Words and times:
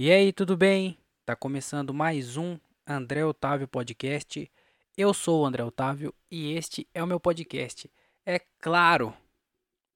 E 0.00 0.12
aí, 0.12 0.32
tudo 0.32 0.56
bem? 0.56 0.96
Tá 1.26 1.34
começando 1.34 1.92
mais 1.92 2.36
um 2.36 2.56
André 2.86 3.24
Otávio 3.24 3.66
Podcast. 3.66 4.48
Eu 4.96 5.12
sou 5.12 5.42
o 5.42 5.44
André 5.44 5.64
Otávio 5.64 6.14
e 6.30 6.52
este 6.52 6.86
é 6.94 7.02
o 7.02 7.06
meu 7.08 7.18
podcast. 7.18 7.90
É 8.24 8.38
claro! 8.60 9.12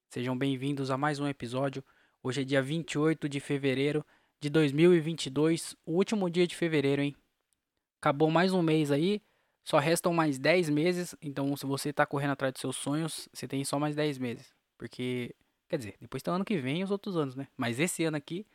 Sejam 0.09 0.37
bem-vindos 0.37 0.91
a 0.91 0.97
mais 0.97 1.21
um 1.21 1.27
episódio. 1.29 1.81
Hoje 2.21 2.41
é 2.41 2.43
dia 2.43 2.61
28 2.61 3.29
de 3.29 3.39
fevereiro 3.39 4.05
de 4.41 4.49
2022, 4.49 5.73
o 5.85 5.93
último 5.93 6.29
dia 6.29 6.45
de 6.45 6.57
fevereiro, 6.57 7.01
hein? 7.01 7.15
Acabou 8.01 8.29
mais 8.29 8.51
um 8.51 8.61
mês 8.61 8.91
aí, 8.91 9.21
só 9.63 9.79
restam 9.79 10.13
mais 10.13 10.37
10 10.37 10.67
meses. 10.67 11.15
Então, 11.21 11.55
se 11.55 11.65
você 11.65 11.93
tá 11.93 12.05
correndo 12.05 12.31
atrás 12.31 12.51
dos 12.51 12.59
seus 12.59 12.75
sonhos, 12.75 13.29
você 13.31 13.47
tem 13.47 13.63
só 13.63 13.79
mais 13.79 13.95
10 13.95 14.17
meses. 14.17 14.53
Porque, 14.77 15.33
quer 15.69 15.77
dizer, 15.77 15.95
depois 16.01 16.21
tem 16.21 16.29
o 16.29 16.35
ano 16.35 16.43
que 16.43 16.57
vem 16.57 16.81
e 16.81 16.83
os 16.83 16.91
outros 16.91 17.15
anos, 17.15 17.37
né? 17.37 17.47
Mas 17.55 17.79
esse 17.79 18.03
ano 18.03 18.17
aqui 18.17 18.45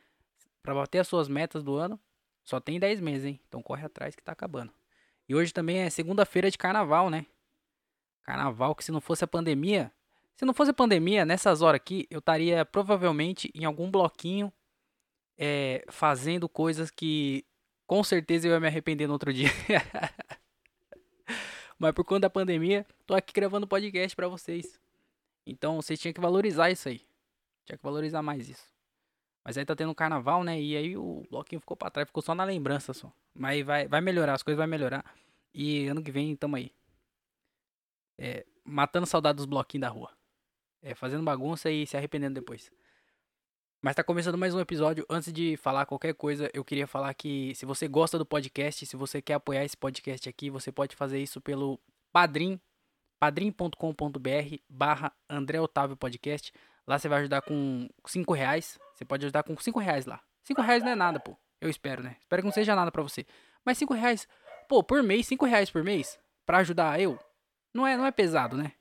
para 0.68 0.74
bater 0.74 0.98
as 0.98 1.08
suas 1.08 1.28
metas 1.28 1.62
do 1.62 1.76
ano, 1.76 1.98
só 2.44 2.60
tem 2.60 2.78
10 2.78 3.00
meses, 3.00 3.24
hein? 3.24 3.40
Então 3.48 3.62
corre 3.62 3.86
atrás 3.86 4.14
que 4.14 4.22
tá 4.22 4.32
acabando. 4.32 4.70
E 5.26 5.34
hoje 5.34 5.50
também 5.50 5.78
é 5.78 5.88
segunda-feira 5.88 6.50
de 6.50 6.58
carnaval, 6.58 7.08
né? 7.08 7.24
Carnaval 8.22 8.74
que 8.74 8.84
se 8.84 8.92
não 8.92 9.00
fosse 9.00 9.24
a 9.24 9.26
pandemia, 9.26 9.90
se 10.36 10.44
não 10.44 10.52
fosse 10.52 10.72
a 10.72 10.74
pandemia, 10.74 11.24
nessas 11.24 11.62
horas 11.62 11.76
aqui, 11.76 12.06
eu 12.10 12.18
estaria 12.18 12.66
provavelmente 12.66 13.50
em 13.54 13.64
algum 13.64 13.90
bloquinho 13.90 14.52
é, 15.38 15.86
fazendo 15.88 16.46
coisas 16.50 16.90
que 16.90 17.46
com 17.86 18.04
certeza 18.04 18.46
eu 18.46 18.52
ia 18.52 18.60
me 18.60 18.66
arrepender 18.66 19.06
no 19.06 19.14
outro 19.14 19.32
dia. 19.32 19.48
Mas 21.78 21.94
por 21.94 22.04
conta 22.04 22.20
da 22.20 22.30
pandemia, 22.30 22.86
tô 23.06 23.14
aqui 23.14 23.32
gravando 23.32 23.66
podcast 23.66 24.14
para 24.14 24.28
vocês. 24.28 24.78
Então 25.46 25.76
vocês 25.76 25.98
tinham 25.98 26.12
que 26.12 26.20
valorizar 26.20 26.70
isso 26.70 26.90
aí. 26.90 27.00
Tinha 27.64 27.78
que 27.78 27.82
valorizar 27.82 28.20
mais 28.20 28.50
isso. 28.50 28.77
Mas 29.48 29.56
aí 29.56 29.64
tá 29.64 29.74
tendo 29.74 29.94
carnaval, 29.94 30.44
né? 30.44 30.60
E 30.60 30.76
aí 30.76 30.94
o 30.94 31.22
bloquinho 31.30 31.58
ficou 31.58 31.74
pra 31.74 31.88
trás, 31.88 32.06
ficou 32.06 32.22
só 32.22 32.34
na 32.34 32.44
lembrança 32.44 32.92
só. 32.92 33.10
Mas 33.32 33.64
vai, 33.64 33.88
vai 33.88 33.98
melhorar, 34.02 34.34
as 34.34 34.42
coisas 34.42 34.58
vai 34.58 34.66
melhorar. 34.66 35.02
E 35.54 35.86
ano 35.86 36.02
que 36.02 36.12
vem 36.12 36.36
tamo 36.36 36.56
aí. 36.56 36.70
É, 38.18 38.44
matando 38.62 39.06
saudade 39.06 39.36
dos 39.36 39.46
bloquinhos 39.46 39.80
da 39.80 39.88
rua. 39.88 40.12
É, 40.82 40.94
fazendo 40.94 41.22
bagunça 41.22 41.70
e 41.70 41.86
se 41.86 41.96
arrependendo 41.96 42.34
depois. 42.34 42.70
Mas 43.80 43.96
tá 43.96 44.04
começando 44.04 44.36
mais 44.36 44.54
um 44.54 44.60
episódio. 44.60 45.06
Antes 45.08 45.32
de 45.32 45.56
falar 45.56 45.86
qualquer 45.86 46.12
coisa, 46.12 46.50
eu 46.52 46.62
queria 46.62 46.86
falar 46.86 47.14
que 47.14 47.54
se 47.54 47.64
você 47.64 47.88
gosta 47.88 48.18
do 48.18 48.26
podcast, 48.26 48.84
se 48.84 48.96
você 48.96 49.22
quer 49.22 49.32
apoiar 49.32 49.64
esse 49.64 49.78
podcast 49.78 50.28
aqui, 50.28 50.50
você 50.50 50.70
pode 50.70 50.94
fazer 50.94 51.22
isso 51.22 51.40
pelo 51.40 51.80
Padrim, 52.12 52.60
padrim.com.br 53.18 54.56
barra 54.68 55.10
André 55.26 55.58
Otávio 55.58 55.96
Podcast. 55.96 56.52
Lá 56.86 56.98
você 56.98 57.08
vai 57.08 57.20
ajudar 57.20 57.40
com 57.40 57.88
5 58.04 58.34
reais. 58.34 58.78
Você 58.98 59.04
pode 59.04 59.24
ajudar 59.24 59.44
com 59.44 59.56
5 59.56 59.78
reais 59.78 60.06
lá. 60.06 60.20
5 60.42 60.60
reais 60.60 60.82
não 60.82 60.90
é 60.90 60.96
nada, 60.96 61.20
pô. 61.20 61.36
Eu 61.60 61.70
espero, 61.70 62.02
né? 62.02 62.16
Espero 62.18 62.42
que 62.42 62.46
não 62.46 62.52
seja 62.52 62.74
nada 62.74 62.90
pra 62.90 63.00
você. 63.00 63.24
Mas 63.64 63.78
5 63.78 63.94
reais, 63.94 64.26
pô, 64.68 64.82
por 64.82 65.04
mês, 65.04 65.24
5 65.28 65.46
reais 65.46 65.70
por 65.70 65.84
mês, 65.84 66.18
pra 66.44 66.58
ajudar 66.58 67.00
eu, 67.00 67.16
não 67.72 67.86
é, 67.86 67.96
não 67.96 68.04
é 68.04 68.10
pesado, 68.10 68.56
né? 68.56 68.72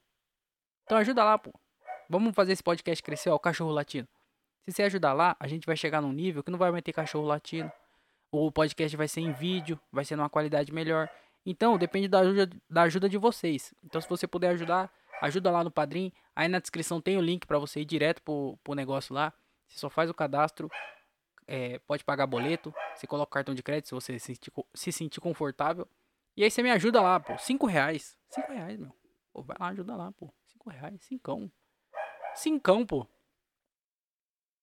Então 0.84 0.98
ajuda 0.98 1.24
lá, 1.24 1.38
pô. 1.38 1.54
Vamos 2.10 2.34
fazer 2.34 2.54
esse 2.54 2.64
podcast 2.64 3.04
crescer, 3.04 3.30
ó, 3.30 3.36
o 3.36 3.40
cachorro 3.40 3.70
latino. 3.70 4.08
Se 4.66 4.72
você 4.72 4.84
ajudar 4.84 5.14
lá, 5.14 5.36
a 5.40 5.48
gente 5.48 5.68
vai 5.68 5.78
chegar 5.78 6.02
num 6.02 6.12
nível 6.12 6.42
que 6.42 6.50
não 6.50 6.58
vai 6.58 6.72
mais 6.72 6.84
ter 6.84 6.94
cachorro 6.94 7.28
latino. 7.28 7.72
O 8.32 8.52
podcast 8.52 8.98
vai 8.98 9.08
ser 9.08 9.22
em 9.22 9.32
vídeo, 9.34 9.80
vai 9.92 10.04
ser 10.04 10.16
numa 10.16 10.32
qualidade 10.32 10.74
melhor. 10.74 11.08
Então, 11.46 11.78
depende 11.78 12.08
da 12.08 12.22
ajuda, 12.22 12.50
da 12.68 12.82
ajuda 12.82 13.08
de 13.08 13.20
vocês. 13.20 13.72
Então, 13.84 14.02
se 14.02 14.10
você 14.10 14.26
puder 14.26 14.50
ajudar, 14.50 14.92
ajuda 15.22 15.52
lá 15.52 15.64
no 15.64 15.70
Padrim. 15.70 16.12
Aí 16.36 16.48
na 16.48 16.58
descrição 16.58 17.00
tem 17.00 17.20
o 17.20 17.22
link 17.22 17.46
para 17.46 17.60
você 17.60 17.82
ir 17.82 17.86
direto 17.86 18.24
pro, 18.24 18.58
pro 18.64 18.74
negócio 18.74 19.14
lá. 19.14 19.32
Você 19.68 19.80
só 19.80 19.90
faz 19.90 20.10
o 20.10 20.14
cadastro, 20.14 20.70
é, 21.46 21.80
pode 21.80 22.04
pagar 22.04 22.28
boleto, 22.28 22.74
você 22.96 23.08
coloca 23.08 23.30
o 23.30 23.34
cartão 23.34 23.56
de 23.56 23.64
crédito 23.64 23.88
se 23.88 23.94
você 23.94 24.20
se 24.20 24.26
sentir, 24.26 24.52
se 24.74 24.92
sentir 24.92 25.22
confortável. 25.22 25.88
E 26.36 26.44
aí 26.44 26.52
você 26.52 26.62
me 26.62 26.72
ajuda 26.72 27.02
lá, 27.02 27.20
pô. 27.20 27.38
Cinco 27.38 27.66
reais. 27.66 28.18
Cinco 28.30 28.52
reais, 28.52 28.80
meu. 28.80 28.92
Pô, 29.34 29.42
vai 29.42 29.58
lá, 29.60 29.68
ajuda 29.68 29.96
lá, 29.96 30.12
pô. 30.12 30.32
Cinco 30.46 30.70
reais, 30.70 31.02
cincão. 31.02 31.52
Cincão, 32.36 32.86
pô. 32.86 33.08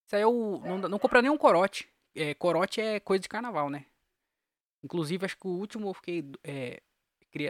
Isso 0.05 0.15
aí 0.15 0.21
eu 0.21 0.61
não, 0.63 0.77
não 0.77 0.99
compra 0.99 1.21
nenhum 1.21 1.37
corote. 1.37 1.89
É, 2.13 2.33
corote 2.33 2.79
é 2.79 2.99
coisa 2.99 3.21
de 3.21 3.29
carnaval, 3.29 3.69
né? 3.69 3.85
Inclusive, 4.83 5.25
acho 5.25 5.37
que 5.37 5.47
o 5.47 5.51
último 5.51 5.89
eu 5.89 5.93
fiquei. 5.93 6.23
É, 6.43 6.81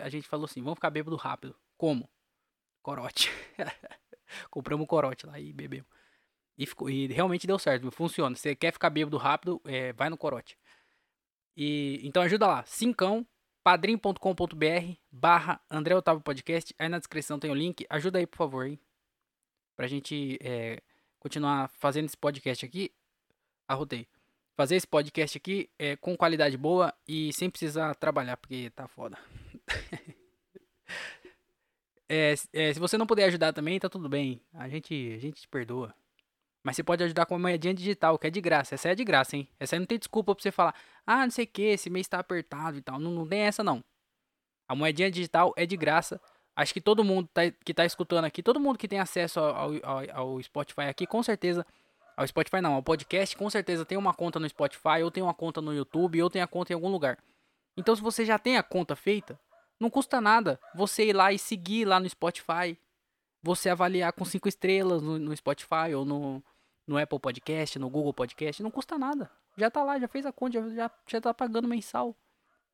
a 0.01 0.09
gente 0.09 0.27
falou 0.27 0.45
assim: 0.45 0.61
vamos 0.61 0.77
ficar 0.77 0.89
bêbado 0.89 1.15
rápido. 1.15 1.55
Como? 1.77 2.09
corote. 2.85 3.31
Compramos 4.51 4.85
corote 4.85 5.25
lá 5.25 5.39
e 5.39 5.51
bebemos. 5.51 5.87
E, 6.57 6.65
ficou, 6.65 6.89
e 6.89 7.07
realmente 7.07 7.45
deu 7.45 7.59
certo, 7.59 7.89
funciona. 7.91 8.35
Você 8.35 8.55
quer 8.55 8.71
ficar 8.71 8.89
bêbado 8.89 9.17
rápido, 9.17 9.61
é, 9.65 9.91
vai 9.93 10.09
no 10.09 10.17
corote. 10.17 10.57
E, 11.55 11.99
então 12.03 12.23
ajuda 12.23 12.47
lá, 12.47 12.65
cincão, 12.65 13.25
padrim.com.br 13.63 14.93
barra 15.11 15.61
André 15.69 15.95
Otávio 15.95 16.21
Podcast. 16.21 16.73
Aí 16.77 16.87
na 16.87 16.99
descrição 16.99 17.39
tem 17.39 17.51
o 17.51 17.55
link. 17.55 17.85
Ajuda 17.89 18.19
aí, 18.19 18.27
por 18.27 18.37
favor, 18.37 18.65
hein? 18.65 18.79
Pra 19.75 19.87
gente 19.87 20.37
é, 20.41 20.81
continuar 21.19 21.69
fazendo 21.69 22.05
esse 22.05 22.17
podcast 22.17 22.65
aqui. 22.65 22.91
Arrotei. 23.67 24.07
Fazer 24.55 24.75
esse 24.75 24.87
podcast 24.87 25.37
aqui 25.37 25.69
é, 25.77 25.97
com 25.97 26.15
qualidade 26.15 26.55
boa 26.57 26.93
e 27.07 27.33
sem 27.33 27.49
precisar 27.49 27.93
trabalhar, 27.95 28.37
porque 28.37 28.69
tá 28.69 28.87
foda. 28.87 29.17
É, 32.07 32.35
é, 32.53 32.71
se 32.71 32.79
você 32.79 32.99
não 32.99 33.07
puder 33.07 33.25
ajudar 33.25 33.51
também, 33.51 33.79
tá 33.79 33.89
tudo 33.89 34.07
bem. 34.07 34.39
A 34.53 34.69
gente, 34.69 34.93
a 35.15 35.17
gente 35.17 35.41
te 35.41 35.47
perdoa. 35.47 35.91
Mas 36.65 36.75
você 36.75 36.83
pode 36.83 37.03
ajudar 37.03 37.27
com 37.27 37.35
uma 37.35 37.41
moedinha 37.41 37.75
digital, 37.75 38.17
que 38.17 38.25
é 38.25 38.29
de 38.31 38.41
graça. 38.41 38.73
Essa 38.73 38.89
é 38.89 38.95
de 38.95 39.03
graça, 39.03 39.37
hein? 39.37 39.47
Essa 39.59 39.75
aí 39.75 39.79
não 39.79 39.85
tem 39.85 39.99
desculpa 39.99 40.33
pra 40.33 40.41
você 40.41 40.51
falar, 40.51 40.73
ah, 41.05 41.23
não 41.23 41.29
sei 41.29 41.45
o 41.45 41.47
que, 41.47 41.61
esse 41.61 41.91
mês 41.91 42.07
tá 42.07 42.17
apertado 42.17 42.75
e 42.75 42.81
tal. 42.81 42.99
Não, 42.99 43.11
não 43.11 43.27
tem 43.27 43.41
essa, 43.41 43.63
não. 43.63 43.83
A 44.67 44.73
moedinha 44.73 45.11
digital 45.11 45.53
é 45.55 45.63
de 45.67 45.77
graça. 45.77 46.19
Acho 46.55 46.73
que 46.73 46.81
todo 46.81 47.03
mundo 47.03 47.29
tá, 47.31 47.51
que 47.63 47.71
tá 47.71 47.85
escutando 47.85 48.25
aqui, 48.25 48.41
todo 48.41 48.59
mundo 48.59 48.79
que 48.79 48.87
tem 48.87 48.99
acesso 48.99 49.39
ao, 49.39 49.73
ao, 49.83 50.11
ao 50.11 50.41
Spotify 50.41 50.85
aqui, 50.89 51.05
com 51.05 51.21
certeza. 51.21 51.63
Ao 52.17 52.27
Spotify 52.27 52.61
não, 52.61 52.73
ao 52.73 52.81
podcast, 52.81 53.37
com 53.37 53.47
certeza 53.47 53.85
tem 53.85 53.95
uma 53.95 54.13
conta 54.13 54.39
no 54.39 54.49
Spotify, 54.49 55.03
ou 55.03 55.11
tem 55.11 55.21
uma 55.21 55.35
conta 55.35 55.61
no 55.61 55.71
YouTube, 55.71 56.23
ou 56.23 56.31
tem 56.31 56.41
a 56.41 56.47
conta 56.47 56.73
em 56.73 56.75
algum 56.75 56.89
lugar. 56.89 57.19
Então, 57.77 57.95
se 57.95 58.01
você 58.01 58.25
já 58.25 58.39
tem 58.39 58.57
a 58.57 58.63
conta 58.63 58.95
feita, 58.95 59.39
não 59.79 59.91
custa 59.91 60.19
nada 60.19 60.59
você 60.73 61.09
ir 61.09 61.13
lá 61.13 61.31
e 61.31 61.37
seguir 61.37 61.85
lá 61.85 61.99
no 61.99 62.09
Spotify. 62.09 62.75
Você 63.43 63.69
avaliar 63.69 64.11
com 64.13 64.25
cinco 64.25 64.47
estrelas 64.47 65.03
no, 65.03 65.19
no 65.19 65.37
Spotify 65.37 65.93
ou 65.95 66.03
no, 66.03 66.43
no 66.87 66.97
Apple 66.97 67.19
Podcast, 67.19 67.79
no 67.79 67.89
Google 67.89 68.13
Podcast. 68.13 68.61
Não 68.61 68.71
custa 68.71 68.97
nada. 68.97 69.29
Já 69.57 69.71
tá 69.71 69.83
lá, 69.83 69.99
já 69.99 70.07
fez 70.07 70.25
a 70.25 70.31
conta, 70.31 70.61
já, 70.73 70.91
já, 71.07 71.21
tá 71.21 71.33
pagando 71.33 71.67
mensal. 71.67 72.09
O 72.09 72.15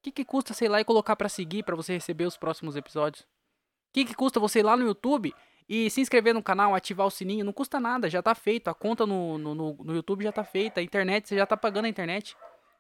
que, 0.02 0.12
que 0.12 0.26
custa, 0.26 0.54
sei 0.54 0.68
lá, 0.68 0.82
e 0.82 0.86
colocar 0.86 1.16
para 1.16 1.30
seguir 1.30 1.64
para 1.64 1.76
você 1.76 1.94
receber 1.94 2.26
os 2.26 2.38
próximos 2.38 2.76
episódios? 2.76 3.22
O 3.22 3.94
que, 3.94 4.06
que 4.06 4.16
custa 4.16 4.40
você 4.40 4.60
ir 4.60 4.64
lá 4.64 4.76
no 4.76 4.86
YouTube 4.86 5.34
e 5.70 5.90
se 5.90 6.02
inscrever 6.02 6.34
no 6.34 6.42
canal, 6.42 6.74
ativar 6.74 7.06
o 7.06 7.12
sininho? 7.12 7.46
Não 7.46 7.54
custa 7.54 7.80
nada, 7.80 8.10
já 8.10 8.22
tá 8.22 8.34
feito. 8.34 8.68
A 8.68 8.74
conta 8.74 9.06
no, 9.06 9.38
no, 9.38 9.54
no, 9.54 9.74
no 9.76 9.96
YouTube 9.96 10.24
já 10.24 10.32
tá 10.32 10.44
feita. 10.44 10.80
A 10.80 10.84
internet, 10.84 11.28
você 11.28 11.36
já 11.36 11.46
tá 11.46 11.56
pagando 11.56 11.86
a 11.86 11.90
internet. 11.90 12.36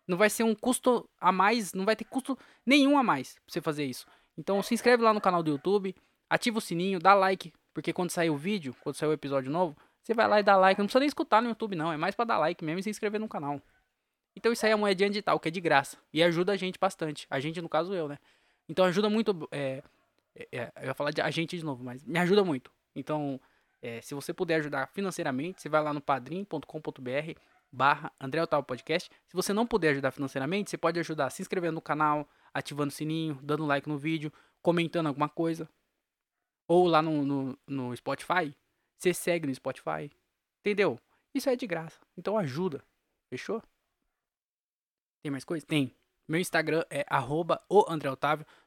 Não 0.07 0.17
vai 0.17 0.29
ser 0.29 0.43
um 0.43 0.55
custo 0.55 1.07
a 1.19 1.31
mais, 1.31 1.73
não 1.73 1.85
vai 1.85 1.95
ter 1.95 2.05
custo 2.05 2.37
nenhum 2.65 2.97
a 2.97 3.03
mais 3.03 3.35
pra 3.35 3.43
você 3.47 3.61
fazer 3.61 3.85
isso. 3.85 4.05
Então 4.37 4.61
se 4.63 4.73
inscreve 4.73 5.03
lá 5.03 5.13
no 5.13 5.21
canal 5.21 5.43
do 5.43 5.51
YouTube, 5.51 5.95
ativa 6.29 6.57
o 6.57 6.61
sininho, 6.61 6.99
dá 6.99 7.13
like, 7.13 7.53
porque 7.73 7.93
quando 7.93 8.09
sair 8.09 8.29
o 8.29 8.37
vídeo, 8.37 8.75
quando 8.81 8.95
sair 8.95 9.09
o 9.09 9.13
episódio 9.13 9.51
novo, 9.51 9.77
você 10.03 10.13
vai 10.13 10.27
lá 10.27 10.39
e 10.39 10.43
dá 10.43 10.55
like. 10.57 10.79
Não 10.79 10.85
precisa 10.85 10.99
nem 10.99 11.07
escutar 11.07 11.41
no 11.41 11.49
YouTube, 11.49 11.75
não. 11.75 11.91
É 11.91 11.97
mais 11.97 12.15
para 12.15 12.25
dar 12.25 12.37
like 12.37 12.63
mesmo 12.63 12.79
e 12.79 12.83
se 12.83 12.89
inscrever 12.89 13.19
no 13.19 13.27
canal. 13.27 13.61
Então 14.35 14.51
isso 14.51 14.65
aí 14.65 14.71
é 14.71 14.73
a 14.73 14.77
moedinha 14.77 15.09
digital, 15.09 15.39
que 15.39 15.47
é 15.47 15.51
de 15.51 15.61
graça. 15.61 15.97
E 16.13 16.23
ajuda 16.23 16.53
a 16.53 16.57
gente 16.57 16.79
bastante. 16.79 17.27
A 17.29 17.39
gente, 17.39 17.61
no 17.61 17.69
caso, 17.69 17.93
eu, 17.93 18.07
né? 18.07 18.17
Então 18.67 18.85
ajuda 18.85 19.09
muito. 19.09 19.47
É, 19.51 19.83
é, 20.35 20.47
é 20.51 20.71
eu 20.81 20.87
ia 20.87 20.93
falar 20.93 21.11
de 21.11 21.21
a 21.21 21.29
gente 21.29 21.57
de 21.57 21.63
novo, 21.63 21.83
mas 21.83 22.03
me 22.03 22.17
ajuda 22.19 22.43
muito. 22.43 22.71
Então, 22.95 23.39
é, 23.81 24.01
se 24.01 24.13
você 24.13 24.33
puder 24.33 24.55
ajudar 24.55 24.87
financeiramente, 24.87 25.61
você 25.61 25.69
vai 25.69 25.83
lá 25.83 25.93
no 25.93 26.01
padrim.com.br 26.01 27.39
barra 27.71 28.11
André 28.19 28.41
Otávio 28.41 28.65
Podcast. 28.65 29.09
Se 29.27 29.35
você 29.35 29.53
não 29.53 29.65
puder 29.65 29.91
ajudar 29.91 30.11
financeiramente, 30.11 30.69
você 30.69 30.77
pode 30.77 30.99
ajudar 30.99 31.29
se 31.29 31.41
inscrevendo 31.41 31.75
no 31.75 31.81
canal, 31.81 32.27
ativando 32.53 32.89
o 32.89 32.95
sininho, 32.95 33.39
dando 33.41 33.65
like 33.65 33.87
no 33.87 33.97
vídeo, 33.97 34.31
comentando 34.61 35.07
alguma 35.07 35.29
coisa. 35.29 35.69
Ou 36.67 36.87
lá 36.87 37.01
no, 37.01 37.25
no, 37.25 37.59
no 37.67 37.95
Spotify, 37.95 38.55
você 39.01 39.13
segue 39.13 39.47
no 39.47 39.55
Spotify. 39.55 40.11
Entendeu? 40.59 40.99
Isso 41.33 41.49
é 41.49 41.55
de 41.55 41.65
graça. 41.65 41.99
Então 42.17 42.37
ajuda. 42.37 42.83
Fechou? 43.29 43.61
Tem 45.23 45.31
mais 45.31 45.43
coisa? 45.43 45.65
Tem. 45.65 45.95
Meu 46.27 46.39
Instagram 46.39 46.83
é 46.89 47.05
arroba. 47.09 47.61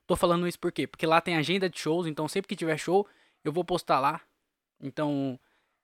Tô 0.06 0.16
falando 0.16 0.48
isso 0.48 0.58
por 0.58 0.72
quê? 0.72 0.86
Porque 0.86 1.06
lá 1.06 1.20
tem 1.20 1.36
agenda 1.36 1.68
de 1.68 1.78
shows, 1.78 2.06
então 2.06 2.28
sempre 2.28 2.48
que 2.48 2.56
tiver 2.56 2.76
show, 2.76 3.06
eu 3.42 3.52
vou 3.52 3.64
postar 3.64 4.00
lá. 4.00 4.20
Então, 4.80 5.38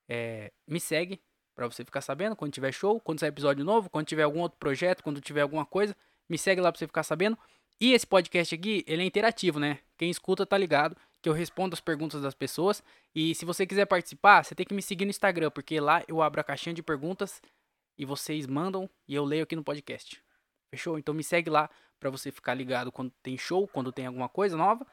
é, 0.08 0.53
me 0.67 0.81
segue, 0.81 1.23
para 1.55 1.67
você 1.67 1.85
ficar 1.85 2.00
sabendo 2.00 2.35
quando 2.35 2.53
tiver 2.53 2.73
show, 2.73 3.00
quando 3.00 3.20
sair 3.20 3.29
episódio 3.29 3.64
novo, 3.64 3.88
quando 3.88 4.06
tiver 4.06 4.23
algum 4.23 4.41
outro 4.41 4.58
projeto, 4.58 5.03
quando 5.03 5.20
tiver 5.20 5.43
alguma 5.43 5.64
coisa, 5.64 5.96
me 6.29 6.37
segue 6.37 6.61
lá 6.61 6.70
para 6.73 6.79
você 6.79 6.87
ficar 6.87 7.03
sabendo. 7.03 7.38
E 7.81 7.93
esse 7.93 8.06
podcast 8.06 8.55
aqui, 8.55 8.85
ele 8.87 9.03
é 9.03 9.06
interativo, 9.06 9.58
né? 9.58 9.79
Quem 9.96 10.11
escuta 10.11 10.44
tá 10.44 10.58
ligado 10.58 10.96
que 11.22 11.28
eu 11.28 11.32
respondo 11.32 11.75
as 11.75 11.81
perguntas 11.81 12.22
das 12.22 12.34
pessoas. 12.34 12.82
E 13.14 13.34
se 13.34 13.44
você 13.44 13.67
quiser 13.67 13.87
participar, 13.87 14.44
você 14.44 14.55
tem 14.55 14.67
que 14.67 14.75
me 14.75 14.82
seguir 14.82 15.05
no 15.05 15.11
Instagram, 15.11 15.50
porque 15.50 15.78
lá 15.81 16.02
eu 16.08 16.22
abro 16.22 16.40
a 16.40 16.44
caixinha 16.44 16.75
de 16.75 16.82
perguntas 16.82 17.43
e 17.99 18.05
vocês 18.05 18.46
mandam 18.46 18.88
e 19.06 19.14
eu 19.14 19.25
leio 19.25 19.43
aqui 19.43 19.55
no 19.55 19.64
podcast. 19.64 20.22
Fechou? 20.70 20.99
Então 20.99 21.14
me 21.14 21.22
segue 21.22 21.50
lá 21.50 21.69
pra 21.99 22.11
você 22.11 22.31
ficar 22.31 22.55
ligado 22.55 22.90
quando 22.90 23.11
tem 23.22 23.37
show, 23.37 23.69
quando 23.69 23.93
tem 23.93 24.06
alguma 24.06 24.28
coisa 24.28 24.56
nova. 24.56 24.87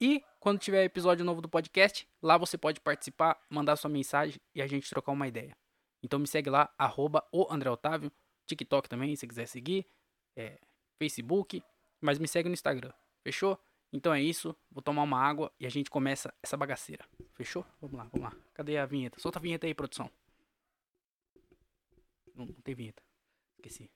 E 0.00 0.22
quando 0.40 0.58
tiver 0.58 0.84
episódio 0.84 1.24
novo 1.24 1.40
do 1.40 1.48
podcast, 1.48 2.08
lá 2.20 2.36
você 2.36 2.58
pode 2.58 2.80
participar, 2.80 3.40
mandar 3.48 3.76
sua 3.76 3.88
mensagem 3.88 4.40
e 4.54 4.60
a 4.60 4.66
gente 4.66 4.90
trocar 4.90 5.12
uma 5.12 5.28
ideia. 5.28 5.56
Então 6.02 6.18
me 6.18 6.26
segue 6.26 6.50
lá, 6.50 6.68
arroba 6.76 7.24
o 7.32 7.46
André 7.48 7.70
Otávio, 7.70 8.10
TikTok 8.46 8.88
também, 8.88 9.14
se 9.14 9.26
quiser 9.26 9.46
seguir, 9.46 9.86
é, 10.36 10.58
Facebook, 10.98 11.62
mas 12.00 12.18
me 12.18 12.26
segue 12.26 12.48
no 12.48 12.54
Instagram, 12.54 12.92
fechou? 13.22 13.56
Então 13.92 14.14
é 14.14 14.22
isso, 14.22 14.56
vou 14.70 14.82
tomar 14.82 15.02
uma 15.02 15.20
água 15.20 15.52
e 15.60 15.66
a 15.66 15.68
gente 15.68 15.90
começa 15.90 16.32
essa 16.42 16.56
bagaceira, 16.56 17.04
fechou? 17.34 17.64
Vamos 17.80 17.96
lá, 17.96 18.04
vamos 18.04 18.32
lá. 18.32 18.36
Cadê 18.54 18.78
a 18.78 18.86
vinheta? 18.86 19.20
Solta 19.20 19.38
a 19.38 19.42
vinheta 19.42 19.66
aí, 19.66 19.74
produção. 19.74 20.10
Não, 22.34 22.46
não 22.46 22.54
tem 22.62 22.74
vinheta, 22.74 23.02
esqueci. 23.58 23.90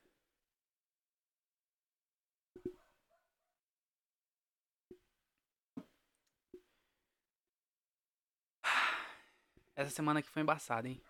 Essa 9.74 9.90
semana 9.90 10.20
aqui 10.20 10.28
foi 10.30 10.42
embaçada, 10.42 10.88
hein? 10.88 11.00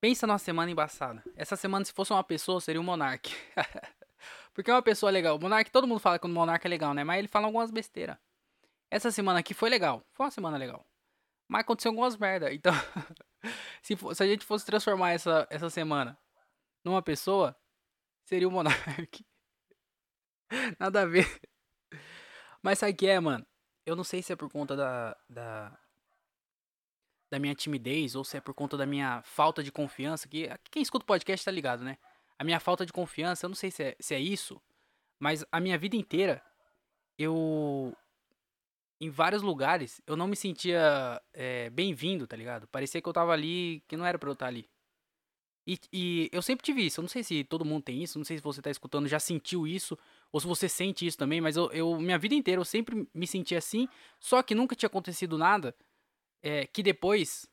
Pensa 0.00 0.26
numa 0.26 0.38
semana 0.38 0.70
embaçada. 0.70 1.22
Essa 1.36 1.56
semana, 1.56 1.84
se 1.84 1.92
fosse 1.92 2.12
uma 2.12 2.22
pessoa, 2.24 2.60
seria 2.60 2.80
o 2.80 2.84
Monark. 2.84 3.32
Porque 4.54 4.70
é 4.70 4.74
uma 4.74 4.82
pessoa 4.82 5.10
legal. 5.10 5.36
O 5.36 5.40
Monark, 5.40 5.70
todo 5.70 5.86
mundo 5.86 5.98
fala 5.98 6.18
que 6.18 6.26
o 6.26 6.28
Monark 6.28 6.64
é 6.64 6.70
legal, 6.70 6.94
né? 6.94 7.02
Mas 7.02 7.18
ele 7.18 7.28
fala 7.28 7.46
algumas 7.46 7.72
besteiras. 7.72 8.16
Essa 8.88 9.10
semana 9.10 9.40
aqui 9.40 9.52
foi 9.52 9.68
legal. 9.68 10.06
Foi 10.12 10.24
uma 10.24 10.30
semana 10.30 10.56
legal. 10.56 10.86
Mas 11.48 11.62
aconteceu 11.62 11.90
algumas 11.90 12.16
merda. 12.16 12.54
Então, 12.54 12.72
se, 13.82 13.96
se, 13.96 14.22
a 14.22 14.26
gente 14.26 14.46
fosse 14.46 14.64
transformar 14.64 15.10
essa, 15.10 15.46
essa 15.50 15.68
semana 15.68 16.16
numa 16.84 17.02
pessoa, 17.02 17.56
seria 18.24 18.46
o 18.46 18.50
Monark. 18.50 19.26
Nada 20.78 21.02
a 21.02 21.06
ver. 21.06 21.26
Mas 22.62 22.78
sabe 22.78 22.92
o 22.92 22.96
que 22.96 23.08
é, 23.08 23.18
mano? 23.18 23.44
Eu 23.84 23.96
não 23.96 24.04
sei 24.04 24.22
se 24.22 24.32
é 24.32 24.36
por 24.36 24.50
conta 24.50 24.76
da, 24.76 25.16
da, 25.28 25.78
da 27.30 27.38
minha 27.40 27.54
timidez 27.56 28.14
ou 28.14 28.24
se 28.24 28.36
é 28.36 28.40
por 28.40 28.54
conta 28.54 28.76
da 28.76 28.86
minha 28.86 29.20
falta 29.22 29.64
de 29.64 29.72
confiança. 29.72 30.28
Que 30.28 30.48
quem 30.70 30.80
escuta 30.80 31.02
o 31.02 31.06
podcast 31.06 31.44
tá 31.44 31.50
ligado, 31.50 31.82
né? 31.82 31.98
A 32.38 32.44
minha 32.44 32.60
falta 32.60 32.84
de 32.84 32.92
confiança, 32.92 33.46
eu 33.46 33.48
não 33.48 33.56
sei 33.56 33.70
se 33.70 33.82
é, 33.82 33.96
se 34.00 34.14
é 34.14 34.20
isso, 34.20 34.60
mas 35.18 35.44
a 35.50 35.60
minha 35.60 35.78
vida 35.78 35.96
inteira 35.96 36.42
eu 37.18 37.96
em 39.00 39.10
vários 39.10 39.42
lugares 39.42 40.00
eu 40.06 40.16
não 40.16 40.26
me 40.26 40.36
sentia 40.36 41.20
é, 41.32 41.70
bem-vindo, 41.70 42.26
tá 42.26 42.36
ligado? 42.36 42.66
Parecia 42.68 43.00
que 43.00 43.08
eu 43.08 43.12
tava 43.12 43.32
ali 43.32 43.82
que 43.86 43.96
não 43.96 44.06
era 44.06 44.18
pra 44.18 44.28
eu 44.28 44.34
estar 44.34 44.46
ali. 44.46 44.68
E, 45.66 45.78
e, 45.92 46.30
eu 46.32 46.42
sempre 46.42 46.64
tive 46.64 46.84
isso. 46.84 47.00
Eu 47.00 47.02
não 47.02 47.08
sei 47.08 47.22
se 47.24 47.42
todo 47.44 47.64
mundo 47.64 47.84
tem 47.84 48.02
isso. 48.02 48.18
Não 48.18 48.24
sei 48.24 48.36
se 48.36 48.42
você 48.42 48.60
tá 48.60 48.70
escutando 48.70 49.08
já 49.08 49.18
sentiu 49.18 49.66
isso. 49.66 49.98
Ou 50.30 50.40
se 50.40 50.46
você 50.46 50.68
sente 50.68 51.06
isso 51.06 51.16
também. 51.16 51.40
Mas 51.40 51.56
eu, 51.56 51.70
eu 51.72 51.98
minha 51.98 52.18
vida 52.18 52.34
inteira 52.34 52.60
eu 52.60 52.64
sempre 52.64 53.08
me 53.14 53.26
senti 53.26 53.56
assim. 53.56 53.88
Só 54.20 54.42
que 54.42 54.54
nunca 54.54 54.76
tinha 54.76 54.88
acontecido 54.88 55.38
nada 55.38 55.74
é, 56.42 56.66
que 56.66 56.82
depois 56.82 57.48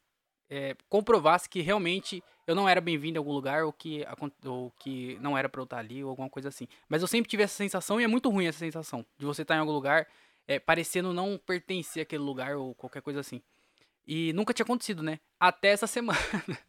é, 0.52 0.76
comprovasse 0.90 1.48
que 1.48 1.62
realmente 1.62 2.22
eu 2.46 2.54
não 2.54 2.68
era 2.68 2.82
bem-vindo 2.82 3.16
em 3.16 3.20
algum 3.20 3.32
lugar 3.32 3.64
ou 3.64 3.72
que, 3.72 4.06
ou 4.44 4.70
que 4.72 5.18
não 5.22 5.38
era 5.38 5.48
pra 5.48 5.62
eu 5.62 5.64
estar 5.64 5.78
ali 5.78 6.04
ou 6.04 6.10
alguma 6.10 6.30
coisa 6.30 6.50
assim. 6.50 6.68
Mas 6.90 7.02
eu 7.02 7.08
sempre 7.08 7.30
tive 7.30 7.44
essa 7.44 7.56
sensação 7.56 8.02
e 8.02 8.04
é 8.04 8.08
muito 8.08 8.30
ruim 8.30 8.48
essa 8.48 8.60
sensação 8.60 9.06
de 9.18 9.26
você 9.26 9.44
estar 9.44 9.56
em 9.56 9.60
algum 9.60 9.72
lugar 9.72 10.06
é, 10.46 10.60
parecendo 10.60 11.14
não 11.14 11.38
pertencer 11.38 12.04
àquele 12.04 12.22
lugar 12.22 12.58
ou 12.58 12.76
qualquer 12.76 13.02
coisa 13.02 13.22
assim. 13.22 13.42
E 14.06 14.34
nunca 14.34 14.54
tinha 14.54 14.66
acontecido, 14.66 15.02
né? 15.02 15.22
Até 15.40 15.70
essa 15.70 15.88
semana. 15.88 16.20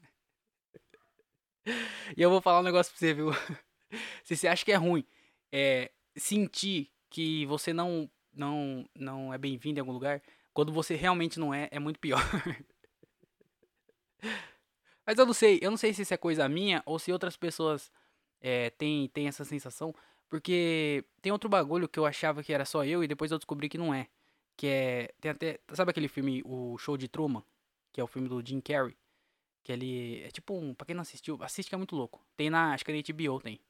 e 2.16 2.22
eu 2.22 2.30
vou 2.30 2.40
falar 2.40 2.60
um 2.60 2.64
negócio 2.64 2.92
pra 2.92 3.00
você, 3.00 3.12
viu? 3.12 3.30
Se 4.22 4.36
você 4.36 4.46
acha 4.46 4.64
que 4.64 4.70
é 4.70 4.76
ruim 4.76 5.04
é, 5.50 5.90
sentir 6.16 6.88
que 7.10 7.44
você 7.46 7.72
não, 7.72 8.08
não, 8.32 8.88
não 8.94 9.34
é 9.34 9.38
bem-vindo 9.38 9.78
em 9.78 9.80
algum 9.80 9.92
lugar, 9.92 10.22
quando 10.54 10.72
você 10.72 10.94
realmente 10.94 11.40
não 11.40 11.52
é, 11.52 11.68
é 11.72 11.80
muito 11.80 11.98
pior. 11.98 12.20
Mas 15.06 15.18
eu 15.18 15.26
não 15.26 15.34
sei, 15.34 15.58
eu 15.60 15.70
não 15.70 15.76
sei 15.76 15.92
se 15.92 16.02
isso 16.02 16.14
é 16.14 16.16
coisa 16.16 16.48
minha 16.48 16.82
ou 16.86 16.98
se 16.98 17.12
outras 17.12 17.36
pessoas 17.36 17.90
é, 18.40 18.70
têm, 18.70 19.08
têm 19.08 19.28
essa 19.28 19.44
sensação. 19.44 19.94
Porque 20.28 21.04
tem 21.20 21.30
outro 21.30 21.48
bagulho 21.48 21.86
que 21.86 21.98
eu 21.98 22.06
achava 22.06 22.42
que 22.42 22.52
era 22.54 22.64
só 22.64 22.84
eu 22.84 23.04
e 23.04 23.06
depois 23.06 23.30
eu 23.30 23.38
descobri 23.38 23.68
que 23.68 23.76
não 23.76 23.92
é. 23.92 24.08
Que 24.56 24.66
é. 24.66 25.14
Tem 25.20 25.30
até. 25.30 25.60
Sabe 25.74 25.90
aquele 25.90 26.08
filme, 26.08 26.42
o 26.46 26.78
Show 26.78 26.96
de 26.96 27.06
Truman? 27.06 27.44
Que 27.92 28.00
é 28.00 28.04
o 28.04 28.06
filme 28.06 28.28
do 28.28 28.44
Jim 28.44 28.60
Carrey. 28.60 28.96
Que 29.62 29.72
ele. 29.72 30.22
É 30.22 30.30
tipo 30.30 30.54
um. 30.54 30.74
Pra 30.74 30.86
quem 30.86 30.94
não 30.94 31.02
assistiu, 31.02 31.38
assiste 31.42 31.68
que 31.68 31.74
é 31.74 31.78
muito 31.78 31.94
louco. 31.94 32.24
Tem 32.34 32.48
na. 32.48 32.72
Acho 32.72 32.82
que 32.82 32.90
é 32.90 32.94
na 32.94 33.02
HBO 33.02 33.40
tem. 33.40 33.60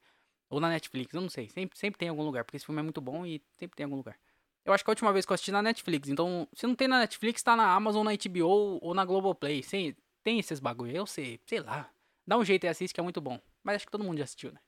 Ou 0.49 0.61
na 0.61 0.69
Netflix, 0.69 1.13
eu 1.13 1.19
não 1.19 1.29
sei. 1.29 1.49
Sempre, 1.49 1.77
sempre 1.77 1.97
tem 1.97 2.07
em 2.07 2.09
algum 2.09 2.23
lugar. 2.23 2.45
Porque 2.45 2.55
esse 2.55 2.65
filme 2.65 2.79
é 2.79 2.83
muito 2.83 3.01
bom 3.01 3.25
e 3.25 3.41
sempre 3.57 3.75
tem 3.75 3.83
em 3.83 3.87
algum 3.87 3.97
lugar. 3.97 4.17
Eu 4.63 4.71
acho 4.71 4.85
que 4.85 4.89
a 4.89 4.93
última 4.93 5.11
vez 5.11 5.25
que 5.25 5.31
eu 5.31 5.35
assisti 5.35 5.51
na 5.51 5.61
Netflix. 5.61 6.07
Então, 6.07 6.47
se 6.53 6.65
não 6.65 6.75
tem 6.75 6.87
na 6.87 6.99
Netflix, 6.99 7.43
tá 7.43 7.55
na 7.55 7.73
Amazon, 7.73 8.05
na 8.05 8.11
HBO 8.11 8.79
ou 8.81 8.93
na 8.93 9.03
Globoplay. 9.03 9.61
Sem, 9.63 9.95
tem 10.23 10.39
esses 10.39 10.59
bagulho. 10.59 10.95
Eu 10.95 11.05
sei, 11.05 11.39
sei 11.45 11.59
lá. 11.59 11.91
Dá 12.25 12.37
um 12.37 12.45
jeito 12.45 12.63
e 12.63 12.67
assiste 12.67 12.93
que 12.93 12.99
é 12.99 13.03
muito 13.03 13.19
bom. 13.19 13.39
Mas 13.63 13.77
acho 13.77 13.85
que 13.85 13.91
todo 13.91 14.03
mundo 14.03 14.17
já 14.17 14.23
assistiu, 14.23 14.51
né? 14.51 14.59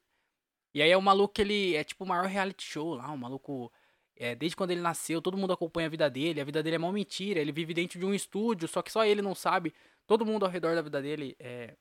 E 0.74 0.82
aí 0.82 0.92
é 0.92 0.98
o 0.98 1.02
maluco 1.02 1.34
que 1.34 1.42
ele 1.42 1.76
é 1.76 1.84
tipo 1.84 2.04
o 2.04 2.08
maior 2.08 2.26
reality 2.26 2.64
show 2.64 2.96
lá. 2.96 3.10
O 3.12 3.18
maluco. 3.18 3.72
É, 4.18 4.34
desde 4.34 4.56
quando 4.56 4.72
ele 4.72 4.82
nasceu, 4.82 5.22
todo 5.22 5.38
mundo 5.38 5.54
acompanha 5.54 5.88
a 5.88 5.90
vida 5.90 6.10
dele. 6.10 6.42
A 6.42 6.44
vida 6.44 6.62
dele 6.62 6.76
é 6.76 6.80
uma 6.80 6.92
mentira. 6.92 7.40
Ele 7.40 7.52
vive 7.52 7.74
dentro 7.74 8.00
de 8.00 8.06
um 8.06 8.14
estúdio, 8.14 8.68
só 8.68 8.82
que 8.82 8.92
só 8.92 9.06
ele 9.06 9.22
não 9.22 9.36
sabe. 9.36 9.74
Todo 10.06 10.26
mundo 10.26 10.46
ao 10.46 10.52
redor 10.52 10.76
da 10.76 10.82
vida 10.82 11.02
dele 11.02 11.36
é, 11.40 11.76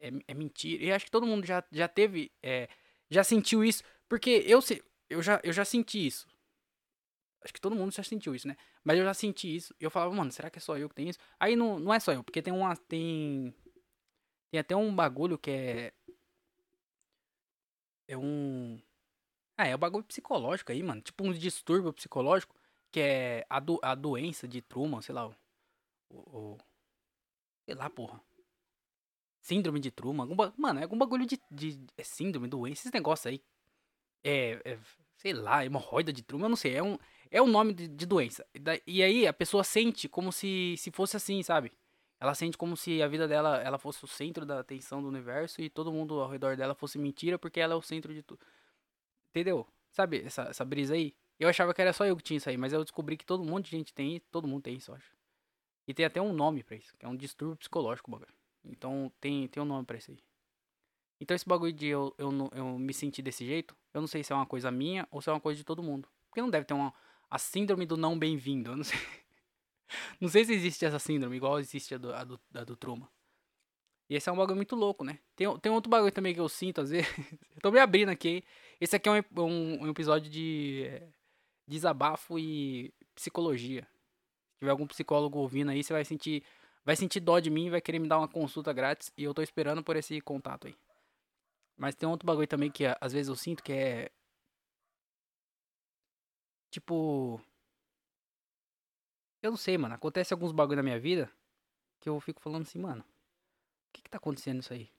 é, 0.00 0.10
é 0.28 0.34
mentira. 0.34 0.84
E 0.84 0.92
acho 0.92 1.04
que 1.04 1.10
todo 1.10 1.26
mundo 1.26 1.46
já, 1.46 1.64
já 1.70 1.88
teve. 1.88 2.32
É, 2.42 2.68
já 3.10 3.22
sentiu 3.22 3.64
isso. 3.64 3.82
Porque 4.08 4.44
eu, 4.46 4.60
eu, 5.08 5.22
já, 5.22 5.40
eu 5.42 5.52
já 5.52 5.64
senti 5.64 6.06
isso. 6.06 6.26
Acho 7.44 7.52
que 7.52 7.60
todo 7.60 7.76
mundo 7.76 7.92
já 7.92 8.02
sentiu 8.02 8.34
isso, 8.34 8.48
né? 8.48 8.56
Mas 8.82 8.98
eu 8.98 9.04
já 9.04 9.12
senti 9.12 9.54
isso. 9.54 9.74
E 9.78 9.84
eu 9.84 9.90
falava, 9.90 10.14
mano, 10.14 10.32
será 10.32 10.48
que 10.48 10.58
é 10.58 10.62
só 10.62 10.78
eu 10.78 10.88
que 10.88 10.94
tenho 10.94 11.10
isso? 11.10 11.18
Aí 11.38 11.54
não, 11.54 11.78
não 11.78 11.92
é 11.92 12.00
só 12.00 12.10
eu, 12.10 12.24
porque 12.24 12.40
tem 12.40 12.52
uma. 12.52 12.74
Tem. 12.74 13.54
Tem 14.50 14.60
até 14.60 14.74
um 14.74 14.94
bagulho 14.94 15.36
que 15.36 15.50
é. 15.50 15.92
É 18.08 18.16
um. 18.16 18.80
Ah, 19.58 19.68
é 19.68 19.76
um 19.76 19.78
bagulho 19.78 20.04
psicológico 20.04 20.72
aí, 20.72 20.82
mano. 20.82 21.02
Tipo 21.02 21.24
um 21.24 21.32
distúrbio 21.32 21.92
psicológico. 21.92 22.56
Que 22.90 23.00
é 23.00 23.46
a, 23.50 23.60
do, 23.60 23.78
a 23.82 23.94
doença 23.94 24.48
de 24.48 24.62
Truman, 24.62 25.02
sei 25.02 25.14
lá. 25.14 25.26
O, 26.08 26.16
o, 26.16 26.58
sei 27.66 27.74
lá, 27.74 27.90
porra. 27.90 28.22
Síndrome 29.42 29.80
de 29.80 29.90
Truman. 29.90 30.22
Algum, 30.22 30.36
mano, 30.56 30.80
é 30.80 30.84
algum 30.84 30.96
bagulho 30.96 31.26
de, 31.26 31.38
de. 31.50 31.78
É 31.98 32.02
síndrome, 32.02 32.48
doença, 32.48 32.82
esses 32.82 32.92
negócios 32.92 33.26
aí. 33.26 33.42
É, 34.22 34.60
é. 34.64 34.78
Sei 35.16 35.32
lá, 35.32 35.64
hemorroida 35.64 36.12
de 36.12 36.22
Truman, 36.22 36.46
eu 36.46 36.50
não 36.50 36.56
sei. 36.56 36.76
É 36.76 36.82
um 36.82 36.98
é 37.34 37.42
o 37.42 37.48
nome 37.48 37.74
de, 37.74 37.88
de 37.88 38.06
doença. 38.06 38.46
E 38.86 39.02
aí 39.02 39.26
a 39.26 39.32
pessoa 39.32 39.64
sente 39.64 40.08
como 40.08 40.30
se, 40.30 40.76
se 40.78 40.92
fosse 40.92 41.16
assim, 41.16 41.42
sabe? 41.42 41.72
Ela 42.20 42.32
sente 42.32 42.56
como 42.56 42.76
se 42.76 43.02
a 43.02 43.08
vida 43.08 43.26
dela 43.26 43.60
ela 43.60 43.76
fosse 43.76 44.04
o 44.04 44.06
centro 44.06 44.46
da 44.46 44.60
atenção 44.60 45.02
do 45.02 45.08
universo 45.08 45.60
e 45.60 45.68
todo 45.68 45.92
mundo 45.92 46.20
ao 46.20 46.30
redor 46.30 46.56
dela 46.56 46.76
fosse 46.76 46.96
mentira 46.96 47.36
porque 47.36 47.58
ela 47.58 47.74
é 47.74 47.76
o 47.76 47.82
centro 47.82 48.14
de 48.14 48.22
tudo. 48.22 48.38
Entendeu? 49.30 49.66
Sabe 49.90 50.22
essa, 50.24 50.42
essa 50.42 50.64
brisa 50.64 50.94
aí? 50.94 51.12
Eu 51.36 51.48
achava 51.48 51.74
que 51.74 51.82
era 51.82 51.92
só 51.92 52.06
eu 52.06 52.16
que 52.16 52.22
tinha 52.22 52.36
isso 52.36 52.48
aí, 52.48 52.56
mas 52.56 52.72
eu 52.72 52.84
descobri 52.84 53.16
que 53.16 53.26
todo 53.26 53.42
mundo 53.42 53.64
de 53.64 53.70
gente 53.72 53.92
tem, 53.92 54.22
todo 54.30 54.46
mundo 54.46 54.62
tem 54.62 54.76
isso, 54.76 54.92
eu 54.92 54.94
acho. 54.94 55.12
E 55.88 55.92
tem 55.92 56.06
até 56.06 56.22
um 56.22 56.32
nome 56.32 56.62
para 56.62 56.76
isso, 56.76 56.96
que 56.96 57.04
é 57.04 57.08
um 57.08 57.16
distúrbio 57.16 57.56
psicológico, 57.56 58.12
bagulho. 58.12 58.32
Então 58.64 59.10
tem, 59.20 59.48
tem 59.48 59.60
um 59.60 59.66
nome 59.66 59.84
para 59.84 59.96
isso 59.96 60.12
aí. 60.12 60.18
Então 61.20 61.34
esse 61.34 61.48
bagulho 61.48 61.72
de 61.72 61.88
eu, 61.88 62.14
eu, 62.16 62.30
eu 62.54 62.78
me 62.78 62.94
sentir 62.94 63.22
desse 63.22 63.44
jeito, 63.44 63.76
eu 63.92 64.00
não 64.00 64.06
sei 64.06 64.22
se 64.22 64.32
é 64.32 64.36
uma 64.36 64.46
coisa 64.46 64.70
minha 64.70 65.08
ou 65.10 65.20
se 65.20 65.28
é 65.28 65.32
uma 65.32 65.40
coisa 65.40 65.58
de 65.58 65.64
todo 65.64 65.82
mundo. 65.82 66.08
Porque 66.28 66.40
não 66.40 66.50
deve 66.50 66.64
ter 66.64 66.74
uma, 66.74 66.92
a 67.30 67.38
síndrome 67.38 67.86
do 67.86 67.96
não 67.96 68.18
bem-vindo. 68.18 68.70
Eu 68.72 68.76
não 68.76 68.84
sei. 68.84 68.98
não 70.20 70.28
sei 70.28 70.44
se 70.44 70.52
existe 70.52 70.84
essa 70.84 70.98
síndrome, 70.98 71.36
igual 71.36 71.58
existe 71.58 71.94
a 71.94 71.98
do, 71.98 72.12
a 72.14 72.24
do, 72.24 72.40
a 72.54 72.64
do 72.64 72.76
Truman. 72.76 73.08
E 74.08 74.16
esse 74.16 74.28
é 74.28 74.32
um 74.32 74.36
bagulho 74.36 74.56
muito 74.56 74.76
louco, 74.76 75.02
né? 75.02 75.18
Tem, 75.34 75.58
tem 75.58 75.72
outro 75.72 75.88
bagulho 75.90 76.12
também 76.12 76.34
que 76.34 76.40
eu 76.40 76.48
sinto, 76.48 76.80
às 76.80 76.90
vezes. 76.90 77.08
tô 77.62 77.70
me 77.70 77.78
abrindo 77.78 78.10
aqui. 78.10 78.44
Esse 78.80 78.96
aqui 78.96 79.08
é 79.08 79.12
um, 79.12 79.42
um, 79.42 79.82
um 79.84 79.90
episódio 79.90 80.30
de 80.30 80.84
é, 80.86 81.08
desabafo 81.66 82.38
e 82.38 82.92
psicologia. 83.14 83.82
Se 83.82 84.58
tiver 84.60 84.70
algum 84.70 84.86
psicólogo 84.86 85.38
ouvindo 85.38 85.70
aí, 85.70 85.82
você 85.82 85.92
vai 85.92 86.04
sentir. 86.04 86.42
Vai 86.84 86.96
sentir 86.96 87.20
dó 87.20 87.38
de 87.40 87.48
mim 87.48 87.66
e 87.66 87.70
vai 87.70 87.80
querer 87.80 87.98
me 87.98 88.06
dar 88.06 88.18
uma 88.18 88.28
consulta 88.28 88.70
grátis. 88.70 89.10
E 89.16 89.24
eu 89.24 89.32
tô 89.32 89.40
esperando 89.40 89.82
por 89.82 89.96
esse 89.96 90.20
contato 90.20 90.66
aí. 90.66 90.76
Mas 91.78 91.94
tem 91.94 92.06
outro 92.06 92.26
bagulho 92.26 92.46
também 92.46 92.70
que 92.70 92.84
às 93.00 93.12
vezes 93.12 93.28
eu 93.28 93.36
sinto 93.36 93.62
que 93.62 93.72
é 93.72 94.10
Tipo. 96.74 97.40
Eu 99.40 99.52
não 99.52 99.56
sei, 99.56 99.78
mano. 99.78 99.94
Acontece 99.94 100.34
alguns 100.34 100.50
bagulho 100.50 100.78
na 100.78 100.82
minha 100.82 100.98
vida 100.98 101.30
que 102.00 102.08
eu 102.08 102.18
fico 102.18 102.40
falando 102.40 102.62
assim, 102.62 102.80
mano. 102.80 103.02
O 103.02 103.92
que 103.92 104.02
que 104.02 104.10
tá 104.10 104.18
acontecendo 104.18 104.58
isso 104.58 104.72
aí? 104.72 104.90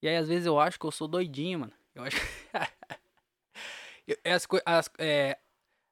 E 0.00 0.08
aí, 0.08 0.16
às 0.16 0.26
vezes, 0.26 0.46
eu 0.46 0.58
acho 0.58 0.80
que 0.80 0.86
eu 0.86 0.90
sou 0.90 1.06
doidinho, 1.06 1.58
mano. 1.58 1.72
Eu 1.94 2.04
acho. 2.04 2.16
as, 4.24 4.48
as, 4.64 4.90
é, 4.96 5.38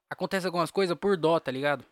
acontece 0.09 0.47
algumas 0.47 0.71
coisas 0.71 0.97
por 0.97 1.19
dó, 1.19 1.39
tá 1.39 1.53
ligado? 1.53 1.85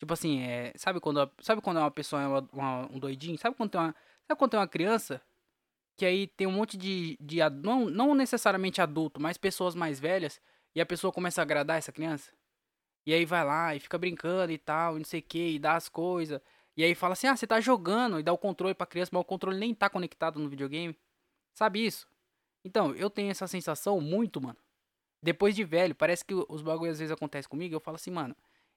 Tipo 0.00 0.14
assim, 0.14 0.42
é, 0.42 0.72
sabe 0.74 0.98
quando 0.98 1.30
sabe 1.40 1.62
quando 1.62 1.76
uma 1.76 1.92
pessoa 1.92 2.22
é 2.22 2.26
uma, 2.26 2.48
uma, 2.52 2.92
um 2.92 2.98
doidinho? 2.98 3.38
Sabe 3.38 3.54
quando 3.54 3.70
tem 3.70 3.80
uma 3.80 3.94
sabe 4.26 4.36
quando 4.36 4.50
tem 4.50 4.58
uma 4.58 4.66
criança 4.66 5.22
que 5.96 6.04
aí 6.04 6.26
tem 6.26 6.46
um 6.46 6.52
monte 6.52 6.76
de, 6.76 7.16
de 7.20 7.38
não, 7.62 7.88
não 7.88 8.16
necessariamente 8.16 8.80
adulto, 8.80 9.20
mas 9.20 9.36
pessoas 9.36 9.76
mais 9.76 10.00
velhas, 10.00 10.40
e 10.74 10.80
a 10.80 10.86
pessoa 10.86 11.12
começa 11.12 11.40
a 11.40 11.42
agradar 11.42 11.78
essa 11.78 11.92
criança. 11.92 12.32
E 13.06 13.14
aí 13.14 13.24
vai 13.24 13.44
lá 13.44 13.74
e 13.74 13.80
fica 13.80 13.96
brincando 13.96 14.52
e 14.52 14.58
tal, 14.58 14.96
e 14.96 14.98
não 14.98 15.04
sei 15.04 15.20
o 15.20 15.22
que, 15.22 15.54
e 15.54 15.58
dá 15.58 15.76
as 15.76 15.88
coisas. 15.88 16.40
E 16.76 16.84
aí 16.84 16.94
fala 16.94 17.14
assim, 17.14 17.26
ah, 17.26 17.36
você 17.36 17.46
tá 17.46 17.60
jogando, 17.60 18.20
e 18.20 18.22
dá 18.22 18.32
o 18.32 18.38
controle 18.38 18.74
pra 18.74 18.86
criança, 18.86 19.10
mas 19.12 19.20
o 19.20 19.24
controle 19.24 19.58
nem 19.58 19.74
tá 19.74 19.88
conectado 19.88 20.38
no 20.38 20.48
videogame. 20.48 20.96
Sabe 21.54 21.84
isso? 21.84 22.06
Então, 22.64 22.94
eu 22.94 23.10
tenho 23.10 23.30
essa 23.30 23.46
sensação 23.46 24.00
muito, 24.00 24.40
mano. 24.40 24.58
Depois 25.22 25.56
de 25.56 25.64
velho, 25.64 25.94
parece 25.94 26.24
que 26.24 26.34
os 26.34 26.62
bagulhos 26.62 26.92
às 26.94 26.98
vezes 27.00 27.12
acontecem 27.12 27.48
comigo, 27.48 27.74
eu 27.74 27.80
falo 27.80 27.96
assim, 27.96 28.10
mano, 28.10 28.36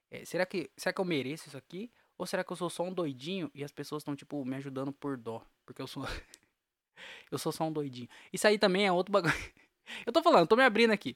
é, 0.09 0.25
será, 0.25 0.45
que, 0.45 0.71
será 0.75 0.91
que 0.91 0.99
eu 0.99 1.05
mereço 1.05 1.47
isso 1.47 1.57
aqui? 1.57 1.91
Ou 2.17 2.25
será 2.25 2.43
que 2.43 2.51
eu 2.51 2.55
sou 2.55 2.69
só 2.69 2.83
um 2.83 2.93
doidinho 2.93 3.49
e 3.53 3.63
as 3.63 3.71
pessoas 3.71 4.01
estão, 4.01 4.15
tipo, 4.15 4.43
me 4.45 4.55
ajudando 4.55 4.91
por 4.91 5.17
dó? 5.17 5.45
Porque 5.65 5.81
eu 5.81 5.87
sou. 5.87 6.03
eu 7.31 7.37
sou 7.37 7.51
só 7.51 7.63
um 7.63 7.71
doidinho. 7.71 8.09
Isso 8.31 8.47
aí 8.47 8.57
também 8.59 8.85
é 8.85 8.91
outro 8.91 9.11
bagulho. 9.11 9.33
eu 10.05 10.11
tô 10.11 10.21
falando, 10.21 10.47
tô 10.47 10.55
me 10.55 10.63
abrindo 10.63 10.91
aqui. 10.91 11.15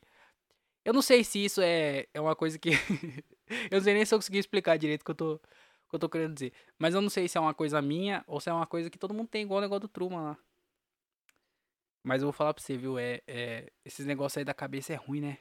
Eu 0.85 0.93
não 0.93 1.01
sei 1.01 1.23
se 1.23 1.43
isso 1.43 1.61
é, 1.61 2.07
é 2.13 2.21
uma 2.21 2.35
coisa 2.35 2.59
que. 2.59 2.69
eu 3.71 3.77
não 3.77 3.81
sei 3.81 3.95
nem 3.95 4.05
se 4.05 4.13
eu 4.13 4.19
consegui 4.19 4.37
explicar 4.37 4.77
direito 4.77 5.01
o 5.01 5.05
que 5.05 5.11
eu 5.11 5.15
tô, 5.15 5.39
que 5.39 5.95
eu 5.95 5.99
tô 5.99 6.07
querendo 6.07 6.35
dizer. 6.35 6.53
Mas 6.77 6.93
eu 6.93 7.01
não 7.01 7.09
sei 7.09 7.27
se 7.27 7.37
é 7.37 7.41
uma 7.41 7.55
coisa 7.55 7.81
minha 7.81 8.23
ou 8.27 8.39
se 8.39 8.49
é 8.49 8.53
uma 8.53 8.67
coisa 8.67 8.89
que 8.89 8.99
todo 8.99 9.13
mundo 9.13 9.27
tem, 9.27 9.43
igual 9.43 9.57
o 9.57 9.61
negócio 9.61 9.81
do 9.81 9.87
Truman 9.87 10.21
lá. 10.21 10.37
Mas 12.03 12.21
eu 12.21 12.27
vou 12.27 12.33
falar 12.33 12.53
pra 12.53 12.63
você, 12.63 12.77
viu? 12.77 12.99
É, 12.99 13.21
é, 13.27 13.71
esses 13.83 14.05
negócios 14.05 14.37
aí 14.37 14.45
da 14.45 14.53
cabeça 14.53 14.93
é 14.93 14.95
ruim, 14.95 15.21
né? 15.21 15.39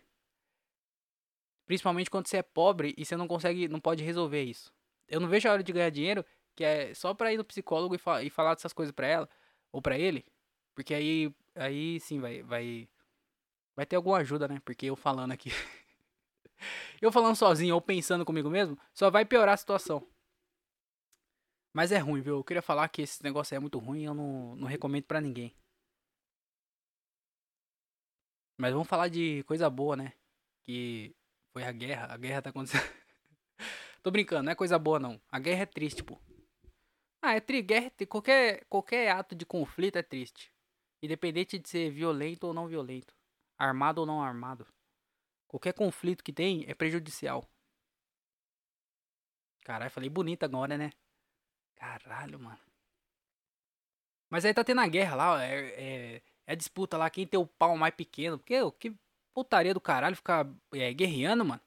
Principalmente 1.67 2.11
quando 2.11 2.27
você 2.27 2.39
é 2.39 2.43
pobre 2.43 2.95
e 2.97 3.05
você 3.05 3.17
não 3.17 3.29
consegue, 3.29 3.69
não 3.69 3.81
pode 3.81 4.03
resolver 4.03 4.43
isso. 4.43 4.73
Eu 5.07 5.21
não 5.21 5.29
vejo 5.29 5.47
a 5.49 5.53
hora 5.53 5.63
de 5.63 5.73
ganhar 5.73 5.91
dinheiro, 5.91 6.25
que 6.55 6.65
é 6.65 6.95
só 6.95 7.13
pra 7.13 7.33
ir 7.33 7.37
no 7.37 7.45
psicólogo 7.45 7.95
e, 7.95 7.99
fa 7.99 8.23
e 8.23 8.31
falar 8.31 8.55
dessas 8.55 8.73
coisas 8.73 8.93
pra 8.93 9.07
ela, 9.07 9.29
ou 9.71 9.83
pra 9.83 9.99
ele. 9.99 10.25
Porque 10.75 10.95
aí, 10.95 11.35
aí 11.55 12.01
sim 12.01 12.21
vai, 12.21 12.43
vai, 12.43 12.89
vai 13.77 13.87
ter 13.87 13.97
alguma 13.97 14.19
ajuda, 14.19 14.49
né? 14.49 14.61
Porque 14.65 14.87
eu 14.87 14.97
falando 14.97 15.33
aqui. 15.33 15.51
eu 17.01 17.13
falando 17.13 17.37
sozinho 17.37 17.75
ou 17.75 17.81
pensando 17.81 18.25
comigo 18.25 18.51
mesmo, 18.51 18.79
só 18.93 19.11
vai 19.11 19.25
piorar 19.25 19.55
a 19.55 19.57
situação. 19.57 20.07
Mas 21.73 21.91
é 21.91 21.99
ruim, 21.99 22.23
viu? 22.23 22.37
Eu 22.37 22.45
queria 22.45 22.63
falar 22.63 22.89
que 22.89 23.03
esse 23.03 23.23
negócio 23.23 23.55
é 23.55 23.59
muito 23.59 23.79
ruim 23.79 24.05
eu 24.05 24.15
não, 24.15 24.55
não 24.57 24.69
recomendo 24.69 25.05
pra 25.05 25.21
ninguém. 25.21 25.55
Mas 28.57 28.73
vamos 28.73 28.87
falar 28.87 29.09
de 29.09 29.43
coisa 29.45 29.69
boa, 29.69 29.97
né? 29.97 30.13
Que 30.63 31.15
foi 31.53 31.65
a 31.65 31.73
guerra. 31.73 32.15
A 32.15 32.17
guerra 32.17 32.43
tá 32.43 32.51
acontecendo. 32.51 32.83
Tô 34.03 34.11
brincando, 34.11 34.45
não 34.45 34.53
é 34.53 34.55
coisa 34.55 34.79
boa 34.79 35.01
não. 35.01 35.21
A 35.31 35.41
guerra 35.41 35.63
é 35.63 35.67
triste, 35.67 36.05
pô. 36.05 36.21
Ah, 37.21 37.35
é 37.35 37.41
triste. 37.41 37.67
Guerra, 37.67 37.91
é 37.99 38.07
qualquer, 38.07 38.65
qualquer 38.67 39.11
ato 39.11 39.35
de 39.35 39.45
conflito 39.45 39.97
é 39.97 40.03
triste. 40.03 40.53
Independente 41.03 41.59
de 41.59 41.69
ser 41.69 41.91
violento 41.91 42.47
ou 42.47 42.55
não 42.55 42.69
violento. 42.69 43.15
Armado 43.59 44.01
ou 44.01 44.07
não 44.07 44.23
armado. 44.23 44.67
Qualquer 45.47 45.73
conflito 45.73 46.25
que 46.25 46.33
tem 46.33 46.65
é 46.69 46.75
prejudicial. 46.75 47.49
Caralho, 49.63 49.91
falei 49.91 50.11
bonito 50.11 50.45
agora, 50.45 50.77
né? 50.77 50.91
Caralho, 51.77 52.39
mano. 52.39 52.59
Mas 54.31 54.45
aí 54.45 54.53
tá 54.53 54.65
tendo 54.65 54.81
a 54.81 54.89
guerra 54.89 55.15
lá, 55.15 55.45
é, 55.45 56.17
é, 56.17 56.23
é 56.47 56.53
a 56.53 56.55
disputa 56.55 56.97
lá, 56.97 57.09
quem 57.09 57.27
tem 57.27 57.39
o 57.39 57.47
pau 57.47 57.77
mais 57.77 57.95
pequeno. 57.95 58.39
Porque, 58.39 58.61
ô, 58.61 58.73
que 58.73 58.95
putaria 59.33 59.73
do 59.75 59.81
caralho 59.81 60.17
ficar 60.17 60.47
é, 60.73 60.93
guerreando, 60.93 61.45
mano. 61.45 61.61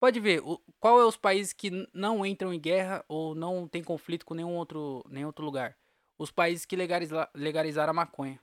Pode 0.00 0.20
ver, 0.20 0.40
o- 0.42 0.60
qual 0.78 1.00
é 1.00 1.04
os 1.04 1.16
países 1.16 1.52
que 1.52 1.70
não 1.92 2.24
entram 2.24 2.52
em 2.52 2.60
guerra 2.60 3.04
ou 3.08 3.34
não 3.34 3.66
tem 3.68 3.82
conflito 3.82 4.26
com 4.26 4.34
nenhum 4.34 4.54
outro, 4.56 5.04
nenhum 5.08 5.26
outro 5.28 5.44
lugar? 5.44 5.76
Os 6.18 6.30
países 6.30 6.64
que 6.66 6.76
legaliza, 6.76 7.28
legalizaram 7.34 7.90
a 7.90 7.94
maconha. 7.94 8.40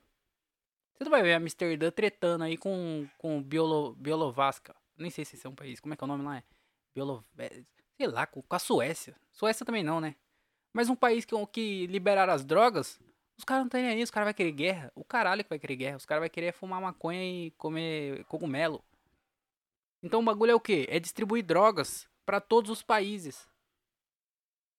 Você 0.94 1.04
não 1.04 1.12
vai 1.12 1.24
ver 1.24 1.34
Amsterdã 1.34 1.92
tretando 1.92 2.44
aí 2.44 2.58
com, 2.58 3.08
com 3.18 3.42
Biolo, 3.42 3.96
Bielovasca. 3.96 4.76
Nem 4.98 5.10
sei 5.10 5.26
se 5.26 5.46
é 5.46 5.50
um 5.50 5.56
país. 5.56 5.80
Como 5.80 5.94
é 5.94 5.98
que 5.98 6.04
é 6.04 6.06
o 6.06 6.08
nome 6.08 6.24
lá? 6.24 6.38
É 6.38 6.44
Biolo, 6.96 7.26
sei 7.98 8.08
lá, 8.08 8.26
com, 8.26 8.42
com 8.42 8.56
a 8.56 8.60
Suécia. 8.60 9.16
Suécia 9.32 9.66
também 9.66 9.84
não, 9.84 10.00
né? 10.00 10.16
Mas 10.72 10.90
um 10.90 10.96
país 10.96 11.26
que, 11.26 11.36
que 11.48 11.88
liberaram 11.88 12.34
as 12.34 12.44
drogas, 12.44 13.00
os 13.38 13.44
caras 13.44 13.62
não 13.62 13.68
estão 13.68 13.82
nem 13.82 13.92
aí, 13.92 14.04
os 14.04 14.12
caras 14.12 14.28
vão 14.28 14.34
querer 14.34 14.52
guerra. 14.52 14.92
O 14.96 15.04
caralho 15.04 15.44
que 15.44 15.50
vai 15.50 15.60
querer 15.60 15.76
guerra. 15.76 15.98
Os 15.98 16.06
caras 16.06 16.22
vão 16.22 16.30
querer 16.30 16.54
fumar 16.54 16.82
maconha 16.82 17.24
e 17.24 17.52
comer 17.52 18.24
cogumelo. 18.26 18.84
Então 20.02 20.20
o 20.20 20.24
bagulho 20.24 20.52
é 20.52 20.56
o 20.56 20.60
quê? 20.60 20.86
É 20.90 21.00
distribuir 21.00 21.44
drogas 21.44 22.08
pra 22.26 22.40
todos 22.42 22.70
os 22.70 22.82
países. 22.82 23.48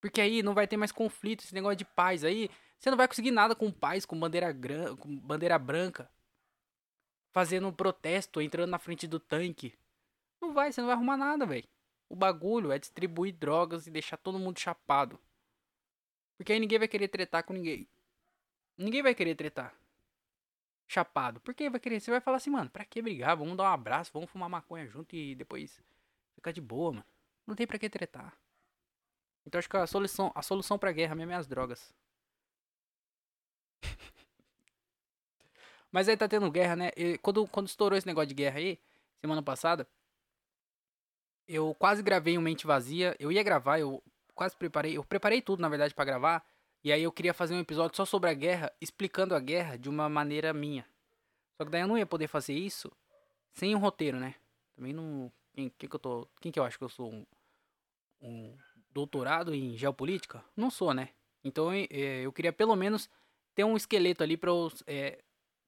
Porque 0.01 0.21
aí 0.21 0.43
não 0.43 0.55
vai 0.55 0.67
ter 0.67 0.77
mais 0.77 0.93
conflito, 0.93 1.43
esse 1.43 1.55
negócio 1.55 1.77
de 1.77 1.85
paz 1.85 2.25
aí. 2.25 2.51
Você 2.85 2.91
não 2.91 2.99
vai 2.99 3.09
conseguir 3.09 3.31
nada 3.31 3.57
com 3.57 3.73
paz, 3.73 4.05
com 4.05 4.21
bandeira, 4.21 4.53
gran... 4.53 4.95
com 4.95 5.19
bandeira 5.19 5.59
branca. 5.59 6.07
Fazendo 7.33 7.67
um 7.67 7.73
protesto, 7.73 8.43
entrando 8.43 8.69
na 8.69 8.79
frente 8.79 9.07
do 9.07 9.19
tanque. 9.19 9.75
Não 10.39 10.53
vai, 10.53 10.71
você 10.71 10.83
não 10.83 10.89
vai 10.89 10.95
arrumar 10.95 11.17
nada, 11.17 11.47
velho. 11.47 11.67
O 12.11 12.15
bagulho 12.15 12.71
é 12.71 12.79
distribuir 12.79 13.33
drogas 13.33 13.87
e 13.87 13.91
deixar 13.91 14.19
todo 14.19 14.39
mundo 14.39 14.61
chapado. 14.61 15.19
Porque 16.37 16.53
aí 16.53 16.61
ninguém 16.61 16.79
vai 16.79 16.87
querer 16.87 17.09
tretar 17.09 17.43
com 17.45 17.55
ninguém. 17.55 17.89
Ninguém 18.77 19.03
vai 19.03 19.15
querer 19.15 19.35
tretar. 19.35 19.75
Chapado. 20.87 21.41
Por 21.41 21.55
que 21.55 21.71
vai 21.71 21.81
querer? 21.81 22.01
Você 22.01 22.11
vai 22.11 22.21
falar 22.21 22.37
assim, 22.37 22.51
mano, 22.51 22.69
pra 22.69 22.85
que 22.85 23.01
brigar? 23.01 23.35
Vamos 23.35 23.57
dar 23.57 23.63
um 23.63 23.73
abraço, 23.73 24.13
vamos 24.13 24.29
fumar 24.29 24.51
maconha 24.51 24.87
junto 24.87 25.17
e 25.17 25.35
depois 25.35 25.83
ficar 26.35 26.53
de 26.53 26.61
boa, 26.61 26.93
mano. 26.93 27.07
Não 27.47 27.55
tem 27.55 27.67
pra 27.67 27.79
que 27.79 27.89
tretar. 27.89 28.39
Então 29.47 29.59
acho 29.59 29.71
que 29.71 29.77
a 29.79 29.87
solução, 29.87 30.31
a 30.35 30.43
solução 30.43 30.79
pra 30.79 30.93
guerra 30.93 31.15
mesmo 31.15 31.33
é 31.33 31.37
as 31.37 31.47
drogas. 31.47 31.95
Mas 35.91 36.09
aí 36.09 36.17
tá 36.17 36.27
tendo 36.27 36.51
guerra, 36.51 36.75
né? 36.75 36.91
E 36.97 37.19
quando, 37.19 37.47
quando 37.47 37.69
estourou 37.69 37.97
esse 37.97 38.07
negócio 38.07 38.27
de 38.27 38.35
guerra 38.35 38.59
aí, 38.59 38.81
semana 39.21 39.43
passada, 39.43 39.87
eu 41.47 41.75
quase 41.75 42.03
gravei 42.03 42.37
um 42.37 42.41
Mente 42.41 42.67
Vazia. 42.67 43.15
Eu 43.19 43.31
ia 43.31 43.43
gravar, 43.43 43.79
eu 43.79 44.03
quase 44.35 44.57
preparei. 44.57 44.97
Eu 44.97 45.05
preparei 45.05 45.41
tudo, 45.41 45.61
na 45.61 45.69
verdade, 45.69 45.95
pra 45.95 46.05
gravar. 46.05 46.45
E 46.83 46.93
aí 46.93 47.03
eu 47.03 47.13
queria 47.13 47.33
fazer 47.33 47.55
um 47.55 47.61
episódio 47.61 47.97
só 47.97 48.05
sobre 48.05 48.29
a 48.29 48.35
guerra, 48.35 48.73
explicando 48.81 49.35
a 49.35 49.41
guerra 49.41 49.79
de 49.79 49.89
uma 49.89 50.09
maneira 50.09 50.53
minha. 50.53 50.85
Só 51.57 51.65
que 51.65 51.71
daí 51.71 51.83
eu 51.83 51.89
não 51.89 51.97
ia 51.97 52.05
poder 52.05 52.27
fazer 52.27 52.55
isso 52.55 52.91
sem 53.53 53.75
um 53.75 53.79
roteiro, 53.79 54.19
né? 54.19 54.35
Também 54.75 54.93
não. 54.93 55.33
Quem, 55.55 55.71
que 55.71 55.87
eu 55.87 55.99
tô. 55.99 56.29
Quem 56.41 56.51
que 56.51 56.59
eu 56.59 56.65
acho 56.65 56.77
que 56.77 56.85
eu 56.85 56.89
sou 56.89 57.13
um, 57.13 57.25
um 58.21 58.57
doutorado 58.91 59.55
em 59.55 59.77
geopolítica? 59.77 60.45
Não 60.57 60.71
sou, 60.71 60.93
né? 60.93 61.11
Então 61.45 61.73
eh, 61.73 62.23
eu 62.23 62.33
queria 62.33 62.53
pelo 62.53 62.75
menos 62.75 63.09
ter 63.55 63.65
um 63.65 63.77
esqueleto 63.77 64.23
ali 64.23 64.37
pra 64.37 64.51
eu 64.51 64.73
eh, 64.87 65.19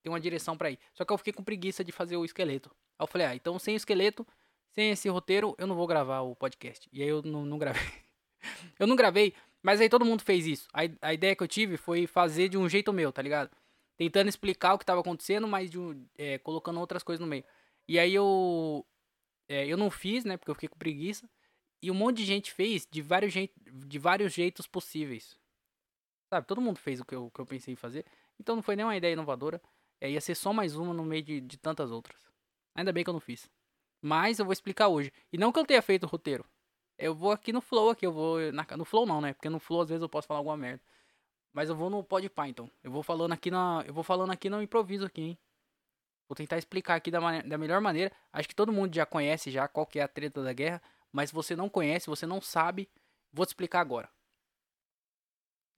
ter 0.02 0.08
uma 0.08 0.20
direção 0.20 0.56
pra 0.56 0.70
ir. 0.70 0.78
Só 0.94 1.04
que 1.04 1.12
eu 1.12 1.18
fiquei 1.18 1.32
com 1.32 1.42
preguiça 1.42 1.84
de 1.84 1.92
fazer 1.92 2.16
o 2.16 2.24
esqueleto. 2.24 2.70
Aí 2.98 3.04
eu 3.04 3.06
falei, 3.06 3.26
ah, 3.26 3.34
então 3.34 3.58
sem 3.58 3.74
o 3.74 3.76
esqueleto, 3.76 4.26
sem 4.70 4.90
esse 4.90 5.08
roteiro, 5.08 5.54
eu 5.58 5.66
não 5.66 5.74
vou 5.74 5.86
gravar 5.86 6.20
o 6.20 6.34
podcast. 6.34 6.88
E 6.92 7.02
aí 7.02 7.08
eu 7.08 7.22
não, 7.22 7.44
não 7.44 7.58
gravei. 7.58 7.82
eu 8.78 8.86
não 8.86 8.96
gravei, 8.96 9.34
mas 9.62 9.80
aí 9.80 9.88
todo 9.88 10.04
mundo 10.04 10.22
fez 10.22 10.46
isso. 10.46 10.68
A, 10.72 10.82
a 11.08 11.14
ideia 11.14 11.34
que 11.34 11.42
eu 11.42 11.48
tive 11.48 11.76
foi 11.76 12.06
fazer 12.06 12.48
de 12.48 12.56
um 12.56 12.68
jeito 12.68 12.92
meu, 12.92 13.12
tá 13.12 13.22
ligado? 13.22 13.50
Tentando 13.96 14.28
explicar 14.28 14.74
o 14.74 14.78
que 14.78 14.84
tava 14.84 15.00
acontecendo, 15.00 15.48
mas 15.48 15.70
de 15.70 15.78
é, 16.18 16.38
colocando 16.38 16.78
outras 16.78 17.02
coisas 17.02 17.20
no 17.20 17.26
meio. 17.26 17.44
E 17.88 17.98
aí 17.98 18.14
eu. 18.14 18.84
é, 19.48 19.66
eu 19.66 19.76
não 19.76 19.90
fiz, 19.90 20.24
né? 20.24 20.36
Porque 20.36 20.50
eu 20.50 20.54
fiquei 20.54 20.68
com 20.68 20.78
preguiça. 20.78 21.28
E 21.82 21.90
um 21.90 21.94
monte 21.94 22.18
de 22.18 22.24
gente 22.24 22.52
fez 22.52 22.86
de 22.90 23.00
vários, 23.00 23.32
jeit 23.32 23.52
de 23.56 23.98
vários 23.98 24.32
jeitos 24.32 24.66
possíveis. 24.66 25.38
Sabe? 26.28 26.46
Todo 26.46 26.60
mundo 26.60 26.78
fez 26.78 27.00
o 27.00 27.04
que 27.04 27.14
eu, 27.14 27.30
que 27.30 27.40
eu 27.40 27.46
pensei 27.46 27.72
em 27.72 27.76
fazer. 27.76 28.04
Então 28.38 28.56
não 28.56 28.62
foi 28.62 28.76
nem 28.76 28.84
uma 28.84 28.96
ideia 28.96 29.12
inovadora. 29.12 29.60
É, 30.00 30.10
ia 30.10 30.20
ser 30.20 30.34
só 30.34 30.52
mais 30.52 30.76
uma 30.76 30.92
no 30.92 31.04
meio 31.04 31.22
de, 31.22 31.40
de 31.40 31.56
tantas 31.56 31.90
outras. 31.90 32.16
Ainda 32.74 32.92
bem 32.92 33.02
que 33.04 33.10
eu 33.10 33.14
não 33.14 33.20
fiz. 33.20 33.48
Mas 34.02 34.38
eu 34.38 34.44
vou 34.44 34.52
explicar 34.52 34.88
hoje. 34.88 35.12
E 35.32 35.38
não 35.38 35.52
que 35.52 35.58
eu 35.58 35.64
tenha 35.64 35.80
feito 35.80 36.04
o 36.04 36.06
roteiro. 36.06 36.44
Eu 36.98 37.14
vou 37.14 37.32
aqui 37.32 37.52
no 37.52 37.60
Flow, 37.60 37.90
aqui, 37.90 38.06
eu 38.06 38.12
vou. 38.12 38.52
Na, 38.52 38.66
no 38.76 38.84
Flow 38.84 39.06
não, 39.06 39.20
né? 39.20 39.32
Porque 39.32 39.48
no 39.48 39.58
Flow 39.58 39.82
às 39.82 39.88
vezes 39.88 40.02
eu 40.02 40.08
posso 40.08 40.26
falar 40.26 40.40
alguma 40.40 40.56
merda. 40.56 40.82
Mas 41.52 41.68
eu 41.68 41.76
vou 41.76 41.88
no 41.88 42.04
Podpah, 42.04 42.48
então. 42.48 42.70
Eu 42.82 42.90
vou 42.90 43.02
falando 43.02 43.32
aqui 43.32 43.50
na. 43.50 43.82
Eu 43.86 43.94
vou 43.94 44.04
falando 44.04 44.32
aqui 44.32 44.50
no 44.50 44.62
improviso 44.62 45.06
aqui, 45.06 45.22
hein? 45.22 45.38
Vou 46.28 46.34
tentar 46.36 46.58
explicar 46.58 46.96
aqui 46.96 47.10
da, 47.10 47.20
da 47.42 47.58
melhor 47.58 47.80
maneira. 47.80 48.12
Acho 48.32 48.48
que 48.48 48.54
todo 48.54 48.72
mundo 48.72 48.94
já 48.94 49.06
conhece 49.06 49.50
já 49.50 49.68
qual 49.68 49.86
que 49.86 49.98
é 49.98 50.02
a 50.02 50.08
treta 50.08 50.42
da 50.42 50.52
guerra. 50.52 50.82
Mas 51.12 51.30
se 51.30 51.34
você 51.34 51.54
não 51.54 51.68
conhece, 51.68 52.08
você 52.08 52.26
não 52.26 52.40
sabe, 52.40 52.88
vou 53.32 53.46
te 53.46 53.50
explicar 53.50 53.80
agora. 53.80 54.10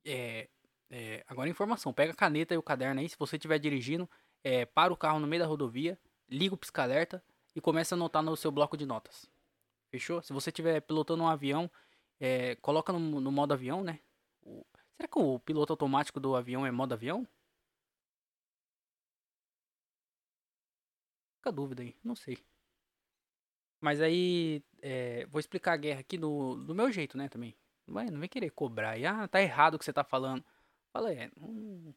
É, 0.05 0.49
é, 0.91 1.25
agora 1.27 1.49
informação. 1.49 1.93
Pega 1.93 2.13
a 2.13 2.17
caneta 2.17 2.55
e 2.55 2.59
o 2.59 2.63
caderno 2.63 3.01
aí. 3.01 3.09
Se 3.09 3.17
você 3.19 3.37
estiver 3.37 3.59
dirigindo, 3.59 4.09
é, 4.43 4.65
para 4.65 4.93
o 4.93 4.97
carro 4.97 5.19
no 5.21 5.27
meio 5.27 5.43
da 5.43 5.49
rodovia, 5.49 5.99
liga 6.29 6.55
o 6.55 6.59
pisca-alerta 6.59 7.23
e 7.55 7.61
começa 7.61 7.95
a 7.95 7.97
anotar 7.97 8.23
no 8.23 8.37
seu 8.37 8.51
bloco 8.51 8.77
de 8.77 8.87
notas. 8.87 9.29
Fechou? 9.91 10.23
Se 10.23 10.33
você 10.33 10.51
estiver 10.51 10.81
pilotando 10.83 11.23
um 11.25 11.29
avião, 11.29 11.71
é, 12.21 12.57
coloca 12.57 12.93
no, 12.93 13.01
no 13.21 13.33
modo 13.33 13.55
avião, 13.55 13.85
né? 13.85 14.01
O- 14.43 14.65
será 14.97 15.09
que 15.09 15.19
o 15.19 15.39
piloto 15.41 15.73
automático 15.73 16.21
do 16.21 16.37
avião 16.37 16.67
é 16.67 16.71
modo 16.73 16.95
avião? 16.95 17.27
Fica 21.37 21.49
a 21.49 21.53
dúvida 21.53 21.83
aí, 21.83 21.97
não 22.05 22.15
sei. 22.15 22.39
Mas 23.81 24.01
aí, 24.01 24.63
é, 24.83 25.27
vou 25.27 25.39
explicar 25.41 25.73
a 25.75 25.77
guerra 25.77 26.01
aqui 26.01 26.19
do, 26.19 26.57
do 26.65 26.75
meu 26.75 26.91
jeito, 26.91 27.17
né, 27.17 27.29
também. 27.29 27.57
Não 27.89 27.95
vai, 27.95 28.07
não 28.11 28.21
vem 28.21 28.29
querer 28.29 28.51
cobrar 28.51 28.91
aí. 28.91 29.07
Ah, 29.07 29.27
tá 29.27 29.41
errado 29.41 29.75
o 29.75 29.79
que 29.79 29.85
você 29.85 29.93
tá 29.93 30.05
falando. 30.05 30.45
Fala, 30.93 31.11
é, 31.13 31.31
não, 31.41 31.95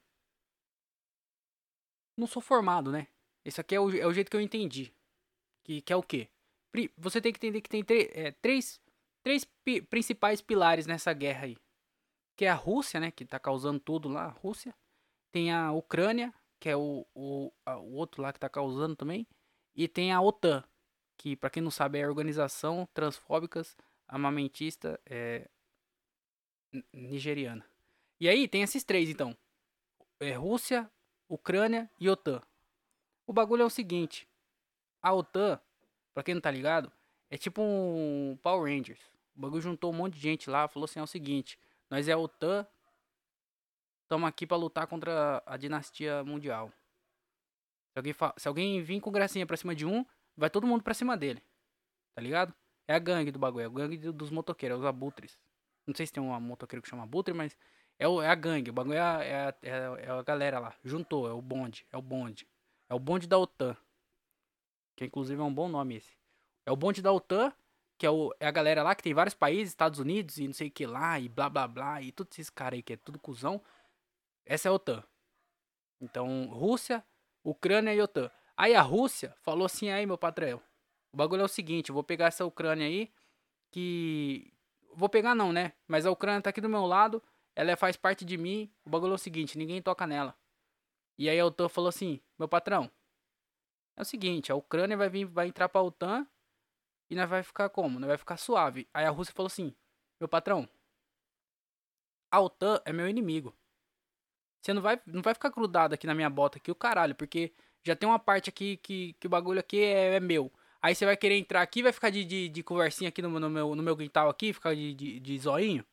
não 2.17 2.27
sou 2.27 2.41
formado, 2.41 2.91
né? 2.91 3.07
Esse 3.43 3.60
aqui 3.60 3.75
é 3.75 3.79
o, 3.79 3.89
é 3.95 4.05
o 4.07 4.13
jeito 4.13 4.29
que 4.29 4.38
eu 4.38 4.41
entendi. 4.41 4.93
Que, 5.63 5.81
que 5.81 5.91
é 5.91 5.95
o 5.95 6.01
quê? 6.03 6.29
Você 6.98 7.19
tem 7.21 7.33
que 7.33 7.38
entender 7.38 7.62
que 7.62 7.69
tem 7.69 7.83
é, 8.13 8.31
três, 8.31 8.79
três 9.21 9.43
pi- 9.43 9.81
principais 9.81 10.41
pilares 10.41 10.88
nessa 10.88 11.12
guerra 11.12 11.45
aí. 11.45 11.57
Que 12.38 12.45
é 12.45 12.50
a 12.50 12.55
Rússia, 12.55 13.00
né? 13.00 13.12
Que 13.12 13.25
tá 13.25 13.38
causando 13.39 13.79
tudo 13.79 14.07
lá, 14.07 14.25
a 14.25 14.29
Rússia. 14.29 14.74
Tem 15.31 15.51
a 15.51 15.71
Ucrânia, 15.74 16.33
que 16.60 16.69
é 16.69 16.75
o, 16.77 17.05
o, 17.13 17.51
a- 17.65 17.77
o 17.77 17.93
outro 17.95 18.21
lá 18.21 18.31
que 18.31 18.39
tá 18.39 18.48
causando 18.50 18.95
também. 18.95 19.27
E 19.75 19.88
tem 19.88 20.13
a 20.13 20.21
OTAN, 20.21 20.63
que 21.17 21.36
pra 21.36 21.50
quem 21.50 21.62
não 21.62 21.71
sabe 21.71 22.00
é 22.00 22.03
a 22.03 22.07
Organização 22.07 22.88
Transfóbicas 22.93 23.75
Armamentista 24.07 25.00
é, 25.05 25.50
Nigeriana. 26.93 27.65
E 28.19 28.29
aí 28.29 28.47
tem 28.47 28.61
esses 28.61 28.83
três 28.83 29.09
então. 29.09 29.35
É 30.19 30.33
Rússia, 30.33 30.89
Ucrânia 31.27 31.89
e 31.99 32.09
OTAN. 32.09 32.41
O 33.25 33.33
bagulho 33.33 33.63
é 33.63 33.65
o 33.65 33.69
seguinte. 33.69 34.27
A 35.01 35.13
OTAN, 35.13 35.59
pra 36.13 36.23
quem 36.23 36.35
não 36.35 36.41
tá 36.41 36.51
ligado, 36.51 36.91
é 37.29 37.37
tipo 37.37 37.61
um 37.61 38.37
Power 38.41 38.71
Rangers. 38.71 38.99
O 39.35 39.41
bagulho 39.41 39.61
juntou 39.61 39.91
um 39.91 39.95
monte 39.95 40.13
de 40.15 40.19
gente 40.19 40.49
lá, 40.49 40.67
falou 40.67 40.85
assim, 40.85 40.99
é 40.99 41.03
o 41.03 41.07
seguinte, 41.07 41.57
nós 41.89 42.07
é 42.07 42.11
a 42.11 42.17
OTAN, 42.17 42.67
estamos 44.03 44.27
aqui 44.27 44.45
pra 44.45 44.57
lutar 44.57 44.85
contra 44.87 45.41
a 45.45 45.57
dinastia 45.57 46.23
mundial. 46.23 46.71
Se 47.93 47.97
alguém, 47.99 48.13
se 48.37 48.47
alguém 48.47 48.81
vir 48.81 48.99
com 49.01 49.11
gracinha 49.11 49.45
pra 49.45 49.57
cima 49.57 49.73
de 49.73 49.85
um, 49.85 50.05
vai 50.35 50.49
todo 50.49 50.67
mundo 50.67 50.83
pra 50.83 50.93
cima 50.93 51.17
dele. 51.17 51.41
Tá 52.13 52.21
ligado? 52.21 52.53
É 52.87 52.93
a 52.93 52.99
gangue 52.99 53.31
do 53.31 53.39
bagulho, 53.39 53.63
é 53.63 53.65
a 53.65 53.69
gangue 53.69 53.97
do- 53.97 54.13
dos 54.13 54.29
motoqueiros, 54.29 54.77
é 54.77 54.79
os 54.81 54.85
abutres. 54.85 55.39
Não 55.91 55.95
sei 55.98 56.05
se 56.07 56.13
tem 56.13 56.24
uma 56.24 56.39
motoqueiro 56.39 56.81
que 56.81 56.89
chama 56.89 57.03
abutre, 57.03 57.33
mas 57.33 57.57
é, 58.00 58.07
o- 58.07 58.21
é 58.21 58.27
a 58.29 58.36
gangue, 58.36 58.69
o 58.71 58.74
bagulho 58.74 58.95
é 58.95 59.00
é, 59.00 59.01
a, 59.03 59.55
é 59.62 59.71
a- 59.74 60.00
é 60.00 60.10
a 60.12 60.24
galera 60.24 60.60
lá. 60.60 60.74
Juntou, 60.83 61.27
é 61.27 61.33
o 61.33 61.41
bonde, 61.41 61.86
é 61.91 61.98
o 61.98 62.01
bonde. 62.01 62.48
É 62.89 62.93
o 62.95 63.00
bonde 63.00 63.27
da 63.27 63.38
OTAN. 63.38 63.75
Que 64.95 65.05
inclusive 65.05 65.39
é 65.41 65.43
um 65.43 65.53
bom 65.53 65.67
nome 65.67 65.95
esse. 65.98 66.15
É 66.65 66.71
o 66.71 66.75
bonde 66.75 67.01
da 67.01 67.12
OTAN, 67.12 67.51
que 67.98 68.05
é, 68.05 68.10
o, 68.10 68.33
é 68.39 68.48
a 68.48 68.51
galera 68.51 68.83
lá 68.83 68.95
que 68.95 69.03
tem 69.03 69.13
vários 69.13 69.33
países, 69.36 69.69
Estados 69.69 70.00
Unidos 70.00 70.38
e 70.38 70.48
não 70.48 70.53
sei 70.53 70.67
o 70.67 70.71
que 70.71 70.86
lá, 70.86 71.19
e 71.19 71.29
blá 71.29 71.50
blá 71.50 71.67
blá, 71.67 72.01
e 72.01 72.12
todos 72.12 72.38
esses 72.38 72.50
caras 72.50 72.77
aí 72.77 72.83
que 72.83 72.93
é 72.93 72.98
tudo 72.98 73.19
cuzão. 73.19 73.62
Essa 74.45 74.69
é 74.69 74.71
a 74.71 74.74
OTAN. 74.74 75.03
Então, 76.01 76.45
Rússia, 76.48 77.03
Ucrânia 77.43 77.93
e 77.93 78.01
OTAN. 78.01 78.29
Aí 78.57 78.75
a 78.75 78.81
Rússia 78.81 79.36
falou 79.41 79.65
assim, 79.65 79.89
aí 79.89 80.05
meu 80.05 80.17
patrão, 80.17 80.62
o 81.12 81.17
bagulho 81.17 81.41
é 81.41 81.45
o 81.45 81.48
seguinte, 81.48 81.89
eu 81.89 81.93
vou 81.95 82.03
pegar 82.03 82.27
essa 82.27 82.45
Ucrânia 82.45 82.86
aí, 82.86 83.12
que... 83.71 84.53
Vou 84.93 85.10
pegar 85.10 85.36
não, 85.36 85.51
né? 85.51 85.74
Mas 85.88 86.05
a 86.05 86.12
Ucrânia 86.12 86.41
tá 86.41 86.50
aqui 86.50 86.62
do 86.62 86.69
meu 86.69 86.86
lado, 86.86 87.21
ela 87.55 87.75
faz 87.75 87.95
parte 87.95 88.25
de 88.25 88.38
mim, 88.38 88.71
o 88.86 88.89
bagulho 88.89 89.13
é 89.13 89.15
o 89.15 89.17
seguinte, 89.17 89.57
ninguém 89.57 89.81
toca 89.81 90.05
nela. 90.07 90.36
E 91.17 91.29
aí 91.29 91.39
a 91.39 91.45
OTAN 91.45 91.69
falou 91.69 91.89
assim, 91.89 92.19
meu 92.38 92.48
patrão, 92.48 92.89
é 93.95 94.01
o 94.01 94.05
seguinte, 94.05 94.51
a 94.51 94.55
Ucrânia 94.55 94.98
vai 94.98 95.10
vir, 95.10 95.25
vai 95.25 95.48
entrar 95.48 95.69
pra 95.69 95.81
OTAN 95.81 96.25
e 97.10 97.15
nós 97.15 97.29
vai 97.29 97.43
ficar 97.43 97.69
como? 97.69 98.00
Nós 98.00 98.07
vai 98.07 98.17
ficar 98.17 98.38
suave. 98.38 98.88
Aí 98.93 99.05
a 99.05 99.10
Rússia 99.10 99.33
falou 99.33 99.48
assim, 99.48 99.75
meu 100.19 100.27
patrão, 100.27 100.67
a 102.31 102.39
OTAN 102.39 102.81
é 102.86 102.93
meu 102.93 103.07
inimigo. 103.07 103.55
Você 104.62 104.74
não 104.74 104.81
vai, 104.81 105.01
não 105.05 105.21
vai 105.21 105.33
ficar 105.33 105.50
grudado 105.50 105.93
aqui 105.93 106.07
na 106.07 106.13
minha 106.15 106.29
bota 106.29 106.57
aqui, 106.57 106.71
o 106.71 106.75
caralho, 106.75 107.15
porque 107.15 107.53
já 107.83 107.95
tem 107.95 108.07
uma 108.07 108.19
parte 108.19 108.50
aqui 108.50 108.77
que, 108.77 109.13
que 109.13 109.27
o 109.27 109.29
bagulho 109.29 109.60
aqui 109.60 109.79
é, 109.83 110.15
é 110.15 110.19
meu. 110.19 110.51
Aí 110.81 110.95
você 110.95 111.05
vai 111.05 111.15
querer 111.15 111.38
entrar 111.38 111.61
aqui, 111.61 111.83
vai 111.83 111.91
ficar 111.91 112.09
de, 112.09 112.23
de, 112.25 112.50
de 112.50 112.63
conversinha 112.63 113.09
aqui 113.09 113.21
no, 113.21 113.39
no 113.39 113.50
meu, 113.50 113.75
no 113.75 113.83
meu 113.83 113.95
quintal 113.95 114.29
aqui, 114.29 114.51
ficar 114.51 114.75
de, 114.75 114.93
de, 114.93 115.19
de 115.19 115.39
zoinho. 115.39 115.85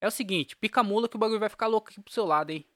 É 0.00 0.06
o 0.06 0.10
seguinte, 0.10 0.56
pica 0.56 0.82
mula 0.82 1.08
que 1.08 1.16
o 1.16 1.18
bagulho 1.18 1.40
vai 1.40 1.48
ficar 1.48 1.66
louco 1.66 1.88
aqui 1.88 2.00
pro 2.00 2.12
seu 2.12 2.26
lado, 2.26 2.50
hein. 2.50 2.66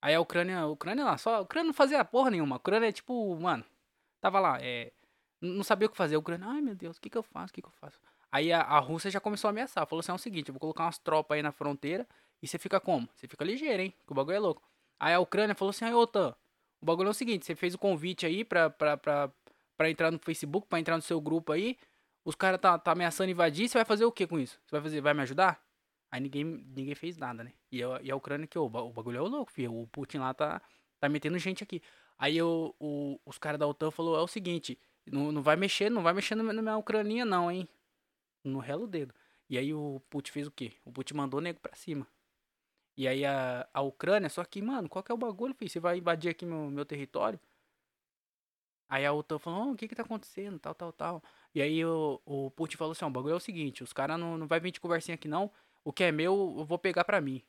Aí 0.00 0.14
a 0.14 0.20
Ucrânia, 0.20 0.60
a 0.60 0.66
Ucrânia 0.66 1.04
lá, 1.04 1.18
só, 1.18 1.36
a 1.36 1.40
Ucrânia 1.40 1.66
não 1.66 1.74
fazia 1.74 2.04
porra 2.04 2.30
nenhuma. 2.30 2.56
A 2.56 2.58
Ucrânia 2.58 2.88
é 2.88 2.92
tipo, 2.92 3.36
mano, 3.40 3.64
tava 4.20 4.38
lá, 4.38 4.58
é, 4.60 4.92
não 5.40 5.64
sabia 5.64 5.86
o 5.86 5.90
que 5.90 5.96
fazer. 5.96 6.14
A 6.14 6.18
Ucrânia, 6.18 6.46
ai 6.46 6.60
meu 6.60 6.74
Deus, 6.74 6.96
o 6.96 7.00
que 7.00 7.10
que 7.10 7.18
eu 7.18 7.22
faço, 7.22 7.50
o 7.50 7.54
que 7.54 7.62
que 7.62 7.68
eu 7.68 7.72
faço? 7.72 7.98
Aí 8.30 8.52
a, 8.52 8.60
a 8.60 8.78
Rússia 8.78 9.10
já 9.10 9.20
começou 9.20 9.48
a 9.48 9.50
ameaçar, 9.50 9.86
falou 9.86 10.00
assim, 10.00 10.12
é 10.12 10.14
o 10.14 10.18
seguinte, 10.18 10.48
eu 10.48 10.52
vou 10.52 10.60
colocar 10.60 10.84
umas 10.84 10.98
tropas 10.98 11.36
aí 11.36 11.42
na 11.42 11.52
fronteira 11.52 12.06
e 12.42 12.48
você 12.48 12.58
fica 12.58 12.80
como? 12.80 13.08
Você 13.14 13.28
fica 13.28 13.44
ligeiro, 13.44 13.82
hein, 13.82 13.94
que 14.04 14.12
o 14.12 14.14
bagulho 14.14 14.36
é 14.36 14.40
louco. 14.40 14.62
Aí 14.98 15.14
a 15.14 15.20
Ucrânia 15.20 15.54
falou 15.54 15.70
assim, 15.70 15.84
ai 15.84 15.94
OTAN, 15.94 16.34
o 16.80 16.84
bagulho 16.84 17.08
é 17.08 17.10
o 17.10 17.14
seguinte, 17.14 17.46
você 17.46 17.54
fez 17.54 17.74
o 17.74 17.78
convite 17.78 18.26
aí 18.26 18.44
pra, 18.44 18.68
pra, 18.70 18.96
pra, 18.96 19.30
pra 19.76 19.90
entrar 19.90 20.10
no 20.10 20.18
Facebook, 20.18 20.66
pra 20.68 20.78
entrar 20.80 20.96
no 20.96 21.02
seu 21.02 21.20
grupo 21.20 21.52
aí, 21.52 21.76
os 22.24 22.34
caras 22.34 22.60
tá, 22.60 22.78
tá 22.78 22.92
ameaçando 22.92 23.30
invadir, 23.30 23.68
você 23.68 23.78
vai 23.78 23.84
fazer 23.84 24.04
o 24.04 24.12
que 24.12 24.26
com 24.26 24.38
isso? 24.38 24.58
Você 24.64 24.70
vai 24.72 24.80
fazer, 24.82 25.00
vai 25.00 25.14
me 25.14 25.22
ajudar? 25.22 25.62
Aí 26.10 26.20
ninguém, 26.20 26.44
ninguém 26.44 26.94
fez 26.94 27.16
nada, 27.16 27.42
né? 27.44 27.52
E 27.72 27.82
a, 27.82 28.00
e 28.02 28.10
a 28.10 28.16
Ucrânia 28.16 28.46
que, 28.46 28.58
ô, 28.58 28.64
o 28.66 28.68
bagulho 28.68 29.18
é 29.18 29.20
o 29.20 29.26
louco, 29.26 29.50
filho. 29.52 29.74
O 29.74 29.86
Putin 29.88 30.18
lá 30.18 30.32
tá, 30.32 30.62
tá 31.00 31.08
metendo 31.08 31.38
gente 31.38 31.62
aqui. 31.64 31.82
Aí 32.16 32.40
o, 32.40 32.74
o- 32.78 33.20
os 33.26 33.36
caras 33.38 33.58
da 33.58 33.66
OTAN 33.66 33.90
falou, 33.90 34.16
é 34.16 34.20
o 34.22 34.28
seguinte, 34.28 34.78
não, 35.06 35.32
não 35.32 35.42
vai 35.42 35.56
mexer, 35.56 35.90
não 35.90 36.02
vai 36.02 36.14
mexer 36.14 36.34
na 36.36 36.44
minha- 36.44 36.76
Ucraninha 36.76 37.24
não, 37.24 37.50
hein? 37.50 37.68
No 38.44 38.58
relo 38.60 38.86
dedo. 38.86 39.12
E 39.50 39.58
aí 39.58 39.74
o 39.74 40.00
Putin 40.08 40.30
fez 40.32 40.46
o 40.46 40.50
quê? 40.52 40.72
O 40.84 40.92
Putin 40.92 41.14
mandou 41.14 41.40
o 41.40 41.42
nego 41.42 41.58
pra 41.60 41.74
cima. 41.74 42.06
E 42.96 43.08
aí 43.08 43.24
a, 43.24 43.68
a 43.74 43.82
Ucrânia, 43.82 44.28
só 44.28 44.44
que, 44.44 44.62
mano, 44.62 44.88
qual 44.88 45.02
que 45.02 45.10
é 45.10 45.14
o 45.14 45.18
bagulho, 45.18 45.54
filho? 45.54 45.70
Você 45.70 45.80
vai 45.80 45.98
invadir 45.98 46.30
aqui 46.30 46.46
meu, 46.46 46.70
meu 46.70 46.84
território? 46.86 47.40
Aí 48.88 49.04
a 49.06 49.12
OTAN 49.12 49.38
falou, 49.38 49.68
"Oh, 49.68 49.72
o 49.72 49.76
que 49.76 49.88
que 49.88 49.94
tá 49.94 50.02
acontecendo, 50.02 50.58
tal, 50.58 50.74
tal, 50.74 50.92
tal. 50.92 51.22
E 51.54 51.62
aí 51.62 51.84
o, 51.84 52.20
o 52.24 52.50
Putin 52.50 52.76
falou 52.76 52.92
assim, 52.92 53.04
o 53.04 53.10
bagulho 53.10 53.32
é 53.34 53.36
o 53.36 53.40
seguinte, 53.40 53.82
os 53.82 53.92
caras 53.92 54.18
não, 54.18 54.36
não 54.36 54.46
vai 54.46 54.60
vir 54.60 54.70
de 54.72 54.80
conversinha 54.80 55.14
aqui 55.14 55.28
não, 55.28 55.50
o 55.84 55.92
que 55.92 56.04
é 56.04 56.12
meu 56.12 56.54
eu 56.58 56.64
vou 56.64 56.78
pegar 56.78 57.04
pra 57.04 57.20
mim. 57.20 57.42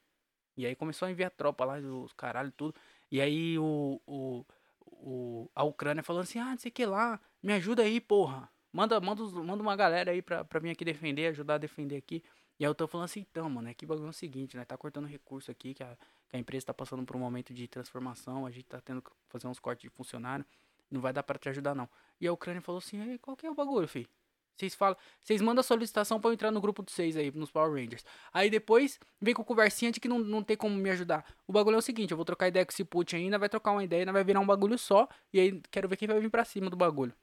E 0.57 0.65
aí 0.65 0.75
começou 0.75 1.07
a 1.07 1.11
enviar 1.11 1.31
tropa 1.31 1.65
lá, 1.65 1.77
os 1.77 2.13
caralho 2.13 2.51
tudo. 2.51 2.75
E 3.11 3.21
aí 3.21 3.57
o, 3.59 4.01
o, 4.05 4.45
o, 4.81 5.49
a 5.55 5.63
Ucrânia 5.63 6.03
falando 6.03 6.23
assim, 6.23 6.39
ah, 6.39 6.51
não 6.51 6.57
sei 6.57 6.69
o 6.69 6.73
que 6.73 6.85
lá, 6.85 7.19
me 7.43 7.53
ajuda 7.53 7.83
aí, 7.83 7.99
porra. 7.99 8.49
Manda, 8.71 8.99
manda, 8.99 9.23
manda 9.23 9.61
uma 9.61 9.75
galera 9.75 10.11
aí 10.11 10.21
pra, 10.21 10.43
pra 10.43 10.59
vir 10.59 10.69
aqui 10.71 10.83
defender, 10.85 11.27
ajudar 11.27 11.55
a 11.55 11.57
defender 11.57 11.97
aqui. 11.97 12.23
E 12.59 12.65
aí 12.65 12.69
eu 12.69 12.75
tô 12.75 12.87
falando 12.87 13.05
assim, 13.05 13.21
então, 13.21 13.49
mano, 13.49 13.69
é 13.69 13.73
que 13.73 13.85
bagulho 13.85 14.07
é 14.07 14.09
o 14.09 14.13
seguinte, 14.13 14.55
né? 14.55 14.63
Tá 14.65 14.77
cortando 14.77 15.05
recurso 15.07 15.51
aqui, 15.51 15.73
que 15.73 15.83
a, 15.83 15.97
que 16.29 16.35
a 16.35 16.39
empresa 16.39 16.67
tá 16.67 16.73
passando 16.73 17.05
por 17.05 17.15
um 17.15 17.19
momento 17.19 17.53
de 17.53 17.67
transformação, 17.67 18.45
a 18.45 18.51
gente 18.51 18.65
tá 18.65 18.79
tendo 18.79 19.01
que 19.01 19.11
fazer 19.29 19.47
uns 19.47 19.59
cortes 19.59 19.83
de 19.83 19.89
funcionário, 19.89 20.45
não 20.89 21.01
vai 21.01 21.13
dar 21.13 21.23
pra 21.23 21.37
te 21.37 21.49
ajudar 21.49 21.75
não. 21.75 21.89
E 22.19 22.27
a 22.27 22.33
Ucrânia 22.33 22.61
falou 22.61 22.79
assim, 22.79 22.99
"Ei, 23.11 23.17
qual 23.19 23.35
que 23.37 23.45
é 23.45 23.51
o 23.51 23.55
bagulho, 23.55 23.87
filho? 23.87 24.09
Vocês 24.57 24.73
falam, 24.73 24.95
vocês 25.21 25.41
mandam 25.41 25.59
a 25.59 25.63
solicitação 25.63 26.19
pra 26.19 26.29
eu 26.29 26.33
entrar 26.33 26.49
no 26.49 26.61
grupo 26.61 26.81
de 26.83 26.91
vocês 26.91 27.17
aí, 27.17 27.29
nos 27.31 27.51
Power 27.51 27.73
Rangers. 27.73 28.05
Aí 28.33 28.49
depois 28.49 28.99
vem 29.19 29.33
com 29.33 29.43
conversinha 29.43 29.91
de 29.91 29.99
que 29.99 30.07
não, 30.07 30.19
não 30.19 30.41
tem 30.43 30.55
como 30.55 30.73
me 30.75 30.89
ajudar. 30.91 31.25
O 31.45 31.51
bagulho 31.51 31.75
é 31.75 31.77
o 31.79 31.81
seguinte, 31.81 32.11
eu 32.11 32.17
vou 32.17 32.25
trocar 32.25 32.47
ideia 32.47 32.65
com 32.65 32.71
esse 32.71 32.85
Putin 32.85 33.17
ainda, 33.17 33.37
vai 33.37 33.49
trocar 33.49 33.71
uma 33.71 33.83
ideia, 33.83 34.03
ainda 34.03 34.13
vai 34.13 34.23
virar 34.23 34.39
um 34.39 34.45
bagulho 34.45 34.77
só. 34.77 35.09
E 35.33 35.39
aí 35.39 35.61
quero 35.71 35.89
ver 35.89 35.97
quem 35.97 36.07
vai 36.07 36.19
vir 36.21 36.29
pra 36.29 36.45
cima 36.45 36.69
do 36.69 36.77
bagulho. 36.77 37.13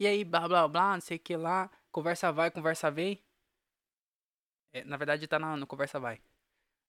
E 0.00 0.06
aí, 0.06 0.24
blá 0.24 0.46
blá 0.48 0.66
blá, 0.68 0.94
não 0.94 1.00
sei 1.00 1.16
o 1.16 1.20
que 1.20 1.36
lá. 1.36 1.70
Conversa 1.92 2.32
vai, 2.32 2.50
conversa 2.50 2.90
vem. 2.90 3.22
É, 4.72 4.84
na 4.84 4.96
verdade 4.96 5.26
tá 5.26 5.38
na, 5.38 5.56
no 5.56 5.66
conversa 5.66 5.98
vai. 6.00 6.20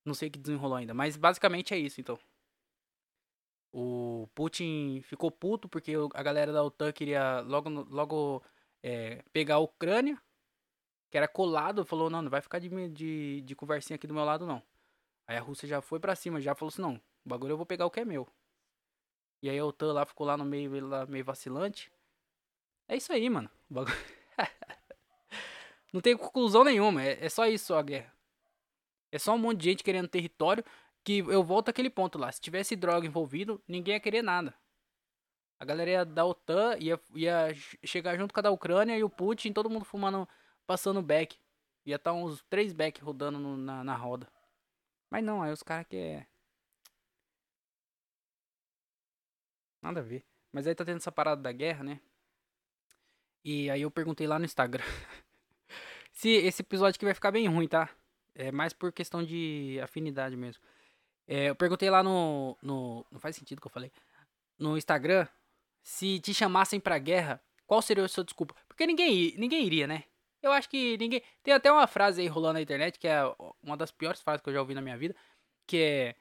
Não 0.06 0.14
sei 0.14 0.30
o 0.30 0.32
que 0.32 0.40
desenrolou 0.40 0.78
ainda. 0.78 0.94
Mas 0.94 1.18
basicamente 1.18 1.74
é 1.74 1.78
isso, 1.78 2.00
então. 2.00 2.18
O 3.72 4.28
Putin 4.34 5.02
ficou 5.04 5.30
puto 5.30 5.70
porque 5.70 5.94
a 6.14 6.24
galera 6.24 6.52
da 6.52 6.64
OTAN 6.64 6.92
queria 6.92 7.42
logo, 7.42 7.70
logo 7.70 8.44
é, 8.82 9.24
pegar 9.32 9.56
a 9.56 9.60
Ucrânia, 9.60 10.20
que 11.10 11.18
era 11.18 11.28
colado, 11.28 11.86
falou, 11.86 12.10
não, 12.10 12.22
não 12.22 12.30
vai 12.30 12.42
ficar 12.42 12.60
de, 12.60 12.70
de, 12.90 13.42
de 13.42 13.56
conversinha 13.56 13.96
aqui 13.96 14.08
do 14.08 14.14
meu 14.14 14.26
lado, 14.26 14.46
não. 14.46 14.64
Aí 15.28 15.38
a 15.38 15.42
Rússia 15.42 15.68
já 15.68 15.82
foi 15.82 16.00
pra 16.00 16.16
cima, 16.16 16.42
já 16.42 16.56
falou 16.56 16.70
assim, 16.70 16.82
não, 16.82 16.96
o 16.96 17.30
bagulho 17.30 17.52
eu 17.54 17.58
vou 17.58 17.66
pegar 17.66 17.86
o 17.86 17.92
que 17.92 18.00
é 18.00 18.06
meu. 18.06 18.28
E 19.42 19.50
aí 19.50 19.58
a 19.60 19.66
OTAN 19.66 19.94
lá 19.94 20.06
ficou 20.06 20.26
lá 20.26 20.36
no 20.36 20.46
meio, 20.46 20.88
lá 20.88 21.06
meio 21.06 21.24
vacilante. 21.24 21.92
É 22.88 22.96
isso 22.96 23.14
aí, 23.14 23.30
mano. 23.30 23.50
O 23.70 23.74
bagulho... 23.76 23.96
não 25.94 26.02
tem 26.02 26.18
conclusão 26.18 26.64
nenhuma, 26.64 27.04
é, 27.04 27.24
é 27.24 27.30
só 27.30 27.46
isso 27.46 27.74
a 27.76 27.82
guerra. 27.84 28.14
É 29.12 29.18
só 29.18 29.34
um 29.34 29.38
monte 29.38 29.60
de 29.60 29.66
gente 29.66 29.84
querendo 29.84 30.08
território, 30.08 30.64
que 31.04 31.20
eu 31.20 31.44
volto 31.44 31.70
àquele 31.70 31.90
ponto 31.90 32.18
lá. 32.18 32.32
Se 32.32 32.42
tivesse 32.42 32.76
droga 32.76 33.06
envolvido, 33.08 33.62
ninguém 33.68 33.94
ia 33.96 34.00
querer 34.00 34.22
nada. 34.22 34.54
A 35.60 35.66
galera 35.66 36.06
da 36.06 36.26
OTAN 36.26 36.78
ia, 36.80 37.00
ia 37.16 37.54
che- 37.54 37.80
chegar 37.86 38.18
junto 38.18 38.34
com 38.34 38.40
a 38.40 38.44
da 38.44 38.52
Ucrânia 38.52 38.98
e 38.98 39.04
o 39.04 39.10
Putin, 39.10 39.52
todo 39.52 39.70
mundo 39.70 39.84
fumando, 39.86 40.28
passando 40.66 41.02
back. 41.02 41.38
Ia 41.86 41.96
estar 41.98 42.14
uns 42.14 42.42
três 42.50 42.72
back 42.74 43.02
rodando 43.02 43.40
no- 43.40 43.58
na, 43.58 43.84
na 43.84 43.96
roda. 43.96 44.28
Mas 45.10 45.24
não, 45.24 45.42
aí 45.42 45.52
os 45.52 45.64
caras 45.64 45.86
que 45.88 45.98
é. 45.98 46.28
Nada 49.82 50.00
a 50.00 50.04
ver. 50.04 50.26
Mas 50.52 50.68
aí 50.68 50.76
tá 50.76 50.84
tendo 50.86 50.98
essa 50.98 51.12
parada 51.12 51.42
da 51.42 51.52
guerra, 51.52 51.84
né? 51.84 52.00
E 53.44 53.70
aí 53.70 53.82
eu 53.82 53.92
perguntei 53.92 54.28
lá 54.28 54.38
no 54.38 54.46
Instagram. 54.46 54.84
se 56.12 56.30
esse 56.30 56.62
episódio 56.62 56.96
aqui 56.98 57.06
vai 57.06 57.14
ficar 57.14 57.32
bem 57.32 57.48
ruim, 57.48 57.68
tá? 57.68 57.90
É 58.36 58.52
mais 58.52 58.74
por 58.74 58.92
questão 58.92 59.24
de 59.24 59.80
afinidade 59.82 60.36
mesmo. 60.36 60.62
É, 61.32 61.50
eu 61.50 61.56
perguntei 61.56 61.92
lá 61.92 62.02
no, 62.02 62.58
no. 62.60 63.06
Não 63.12 63.20
faz 63.20 63.36
sentido 63.36 63.60
o 63.60 63.62
que 63.62 63.68
eu 63.68 63.72
falei. 63.72 63.92
No 64.58 64.76
Instagram. 64.76 65.28
Se 65.84 66.20
te 66.20 66.34
chamassem 66.34 66.80
pra 66.80 66.98
guerra, 66.98 67.40
qual 67.68 67.82
seria 67.84 68.04
a 68.04 68.08
sua 68.08 68.24
desculpa? 68.24 68.56
Porque 68.68 68.86
ninguém, 68.88 69.36
ninguém 69.38 69.64
iria, 69.64 69.86
né? 69.88 70.06
Eu 70.42 70.52
acho 70.52 70.68
que 70.68 70.98
ninguém. 70.98 71.22
Tem 71.44 71.54
até 71.54 71.72
uma 71.72 71.86
frase 71.86 72.22
aí 72.22 72.28
rolando 72.28 72.54
na 72.56 72.62
internet, 72.62 72.98
que 72.98 73.08
é 73.08 73.22
uma 73.62 73.78
das 73.78 73.92
piores 73.92 74.22
frases 74.22 74.42
que 74.42 74.50
eu 74.50 74.54
já 74.54 74.60
ouvi 74.60 74.74
na 74.74 74.82
minha 74.82 74.98
vida. 74.98 75.16
Que 75.68 75.78
é. 75.78 76.16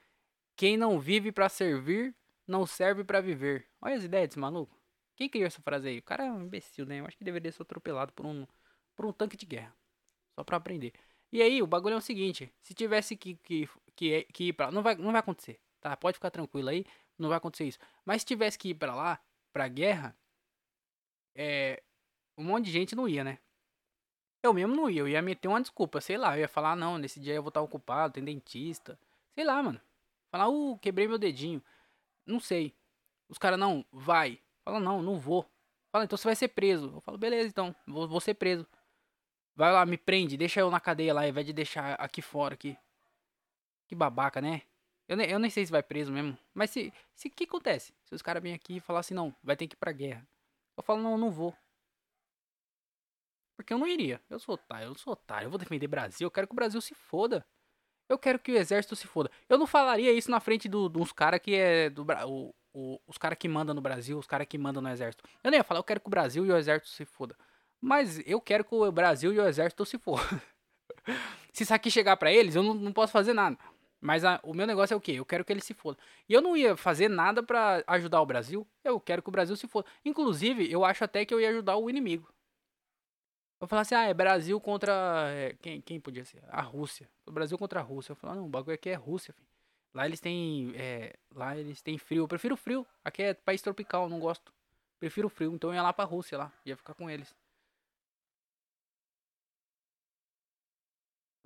Quem 0.54 0.76
não 0.76 1.00
vive 1.00 1.32
pra 1.32 1.48
servir, 1.48 2.14
não 2.46 2.66
serve 2.66 3.02
para 3.02 3.20
viver. 3.22 3.66
Olha 3.80 3.94
as 3.94 4.04
ideias 4.04 4.28
desse 4.28 4.38
maluco. 4.38 4.76
Quem 5.16 5.28
criou 5.28 5.46
essa 5.46 5.62
frase 5.62 5.88
aí? 5.88 5.98
O 5.98 6.02
cara 6.02 6.26
é 6.26 6.30
um 6.30 6.42
imbecil, 6.42 6.84
né? 6.84 7.00
Eu 7.00 7.06
acho 7.06 7.16
que 7.16 7.24
deveria 7.24 7.50
ser 7.50 7.62
atropelado 7.62 8.12
por 8.12 8.26
um, 8.26 8.46
por 8.94 9.06
um 9.06 9.12
tanque 9.12 9.38
de 9.38 9.46
guerra. 9.46 9.74
Só 10.34 10.44
pra 10.44 10.58
aprender. 10.58 10.92
E 11.32 11.42
aí, 11.42 11.62
o 11.62 11.66
bagulho 11.66 11.94
é 11.94 11.98
o 11.98 12.00
seguinte: 12.00 12.52
se 12.62 12.74
tivesse 12.74 13.16
que, 13.16 13.34
que, 13.36 13.68
que, 13.94 14.24
que 14.32 14.44
ir 14.48 14.52
pra. 14.52 14.70
Não 14.70 14.82
vai, 14.82 14.94
não 14.94 15.12
vai 15.12 15.20
acontecer, 15.20 15.60
tá? 15.80 15.96
Pode 15.96 16.16
ficar 16.16 16.30
tranquilo 16.30 16.68
aí, 16.68 16.84
não 17.18 17.28
vai 17.28 17.38
acontecer 17.38 17.64
isso. 17.64 17.78
Mas 18.04 18.22
se 18.22 18.26
tivesse 18.26 18.58
que 18.58 18.70
ir 18.70 18.74
pra 18.74 18.94
lá, 18.94 19.20
pra 19.52 19.68
guerra, 19.68 20.16
é. 21.34 21.82
Um 22.36 22.44
monte 22.44 22.66
de 22.66 22.70
gente 22.72 22.94
não 22.94 23.08
ia, 23.08 23.24
né? 23.24 23.38
Eu 24.42 24.54
mesmo 24.54 24.74
não 24.74 24.88
ia, 24.88 25.00
eu 25.00 25.08
ia 25.08 25.20
meter 25.20 25.48
uma 25.48 25.60
desculpa, 25.60 26.00
sei 26.00 26.16
lá. 26.16 26.36
Eu 26.36 26.42
ia 26.42 26.48
falar, 26.48 26.76
não, 26.76 26.96
nesse 26.98 27.18
dia 27.18 27.34
eu 27.34 27.42
vou 27.42 27.48
estar 27.48 27.60
ocupado, 27.60 28.14
tem 28.14 28.24
dentista. 28.24 28.98
Sei 29.34 29.44
lá, 29.44 29.62
mano. 29.62 29.80
Falar, 30.30 30.48
uh, 30.48 30.78
quebrei 30.78 31.08
meu 31.08 31.18
dedinho. 31.18 31.62
Não 32.24 32.38
sei. 32.38 32.74
Os 33.28 33.38
caras, 33.38 33.58
não, 33.58 33.84
vai. 33.90 34.40
Fala, 34.64 34.78
não, 34.78 35.02
não 35.02 35.18
vou. 35.18 35.44
Fala, 35.90 36.04
então 36.04 36.16
você 36.16 36.28
vai 36.28 36.36
ser 36.36 36.48
preso. 36.48 36.92
Eu 36.94 37.00
falo, 37.00 37.18
beleza, 37.18 37.48
então, 37.48 37.74
vou, 37.86 38.06
vou 38.06 38.20
ser 38.20 38.34
preso. 38.34 38.66
Vai 39.58 39.72
lá, 39.72 39.84
me 39.84 39.98
prende, 39.98 40.36
deixa 40.36 40.60
eu 40.60 40.70
na 40.70 40.78
cadeia 40.78 41.12
lá, 41.12 41.22
ao 41.22 41.28
invés 41.28 41.44
de 41.44 41.52
deixar 41.52 41.94
aqui 41.94 42.22
fora 42.22 42.54
aqui. 42.54 42.78
Que 43.88 43.94
babaca, 43.96 44.40
né? 44.40 44.62
Eu 45.08 45.16
nem, 45.16 45.28
eu 45.28 45.40
nem 45.40 45.50
sei 45.50 45.66
se 45.66 45.72
vai 45.72 45.82
preso 45.82 46.12
mesmo. 46.12 46.38
Mas 46.54 46.70
se. 46.70 46.92
se 47.12 47.28
que 47.28 47.42
acontece? 47.42 47.92
Se 48.04 48.14
os 48.14 48.22
caras 48.22 48.40
vêm 48.40 48.54
aqui 48.54 48.76
e 48.76 48.80
falar 48.80 49.00
assim, 49.00 49.14
não, 49.14 49.34
vai 49.42 49.56
ter 49.56 49.66
que 49.66 49.74
ir 49.74 49.76
pra 49.76 49.90
guerra. 49.90 50.24
Eu 50.76 50.82
falo, 50.84 51.02
não, 51.02 51.18
não 51.18 51.28
vou. 51.28 51.52
Porque 53.56 53.72
eu 53.72 53.78
não 53.78 53.88
iria. 53.88 54.22
Eu 54.30 54.38
sou 54.38 54.54
otário, 54.54 54.86
eu 54.86 54.94
sou 54.94 55.14
otário. 55.14 55.46
Eu 55.46 55.50
vou 55.50 55.58
defender 55.58 55.86
o 55.86 55.88
Brasil. 55.88 56.26
Eu 56.26 56.30
quero 56.30 56.46
que 56.46 56.52
o 56.52 56.54
Brasil 56.54 56.80
se 56.80 56.94
foda. 56.94 57.44
Eu 58.08 58.16
quero 58.16 58.38
que 58.38 58.52
o 58.52 58.56
exército 58.56 58.94
se 58.94 59.08
foda. 59.08 59.28
Eu 59.48 59.58
não 59.58 59.66
falaria 59.66 60.12
isso 60.12 60.30
na 60.30 60.38
frente 60.38 60.68
dos 60.68 60.88
do, 60.88 61.14
caras 61.16 61.40
que 61.40 61.56
é 61.56 61.90
do 61.90 62.06
o, 62.28 62.54
o, 62.72 63.00
os 63.08 63.18
caras 63.18 63.36
que 63.36 63.48
mandam 63.48 63.74
no 63.74 63.80
Brasil, 63.80 64.16
os 64.18 64.26
caras 64.28 64.46
que 64.46 64.56
mandam 64.56 64.80
no 64.80 64.88
exército. 64.88 65.24
Eu 65.42 65.50
nem 65.50 65.58
ia 65.58 65.64
falar, 65.64 65.80
eu 65.80 65.84
quero 65.84 65.98
que 65.98 66.06
o 66.06 66.10
Brasil 66.10 66.46
e 66.46 66.52
o 66.52 66.56
exército 66.56 66.90
se 66.92 67.04
foda. 67.04 67.36
Mas 67.80 68.20
eu 68.26 68.40
quero 68.40 68.64
que 68.64 68.74
o 68.74 68.90
Brasil 68.90 69.32
e 69.32 69.38
o 69.38 69.46
exército 69.46 69.84
se 69.86 69.98
foda. 69.98 70.22
se 71.52 71.62
isso 71.62 71.74
aqui 71.74 71.90
chegar 71.90 72.16
para 72.16 72.32
eles, 72.32 72.54
eu 72.54 72.62
não, 72.62 72.74
não, 72.74 72.92
posso 72.92 73.12
fazer 73.12 73.32
nada. 73.32 73.56
Mas 74.00 74.24
a, 74.24 74.40
o 74.42 74.54
meu 74.54 74.66
negócio 74.66 74.94
é 74.94 74.96
o 74.96 75.00
quê? 75.00 75.12
Eu 75.12 75.24
quero 75.24 75.44
que 75.44 75.52
eles 75.52 75.64
se 75.64 75.74
fodam. 75.74 76.00
E 76.28 76.32
eu 76.32 76.40
não 76.40 76.56
ia 76.56 76.76
fazer 76.76 77.08
nada 77.08 77.42
para 77.42 77.82
ajudar 77.86 78.20
o 78.20 78.26
Brasil. 78.26 78.66
Eu 78.84 79.00
quero 79.00 79.22
que 79.22 79.28
o 79.28 79.32
Brasil 79.32 79.56
se 79.56 79.66
foda. 79.66 79.88
Inclusive, 80.04 80.70
eu 80.70 80.84
acho 80.84 81.04
até 81.04 81.24
que 81.24 81.34
eu 81.34 81.40
ia 81.40 81.50
ajudar 81.50 81.76
o 81.76 81.90
inimigo. 81.90 82.32
Eu 83.60 83.66
falar 83.66 83.82
assim, 83.82 83.94
ah, 83.94 84.04
é 84.04 84.14
Brasil 84.14 84.60
contra. 84.60 84.92
É, 85.30 85.56
quem, 85.60 85.80
quem 85.80 86.00
podia 86.00 86.24
ser? 86.24 86.42
A 86.48 86.62
Rússia. 86.62 87.08
O 87.26 87.32
Brasil 87.32 87.58
contra 87.58 87.80
a 87.80 87.82
Rússia. 87.82 88.12
Eu 88.12 88.16
falar, 88.16 88.36
não, 88.36 88.46
o 88.46 88.48
bagulho 88.48 88.74
aqui 88.74 88.88
é 88.88 88.94
Rússia, 88.94 89.32
filho. 89.32 89.48
Lá 89.92 90.06
eles 90.06 90.20
têm. 90.20 90.72
É, 90.76 91.14
lá 91.34 91.56
eles 91.56 91.82
têm 91.82 91.98
frio. 91.98 92.22
Eu 92.22 92.28
prefiro 92.28 92.56
frio. 92.56 92.86
Aqui 93.04 93.22
é 93.22 93.34
país 93.34 93.60
tropical, 93.60 94.08
não 94.08 94.20
gosto. 94.20 94.52
Prefiro 95.00 95.28
frio. 95.28 95.52
Então 95.54 95.70
eu 95.70 95.74
ia 95.74 95.82
lá 95.82 95.92
pra 95.92 96.04
Rússia 96.04 96.38
lá. 96.38 96.52
Ia 96.64 96.76
ficar 96.76 96.94
com 96.94 97.10
eles. 97.10 97.34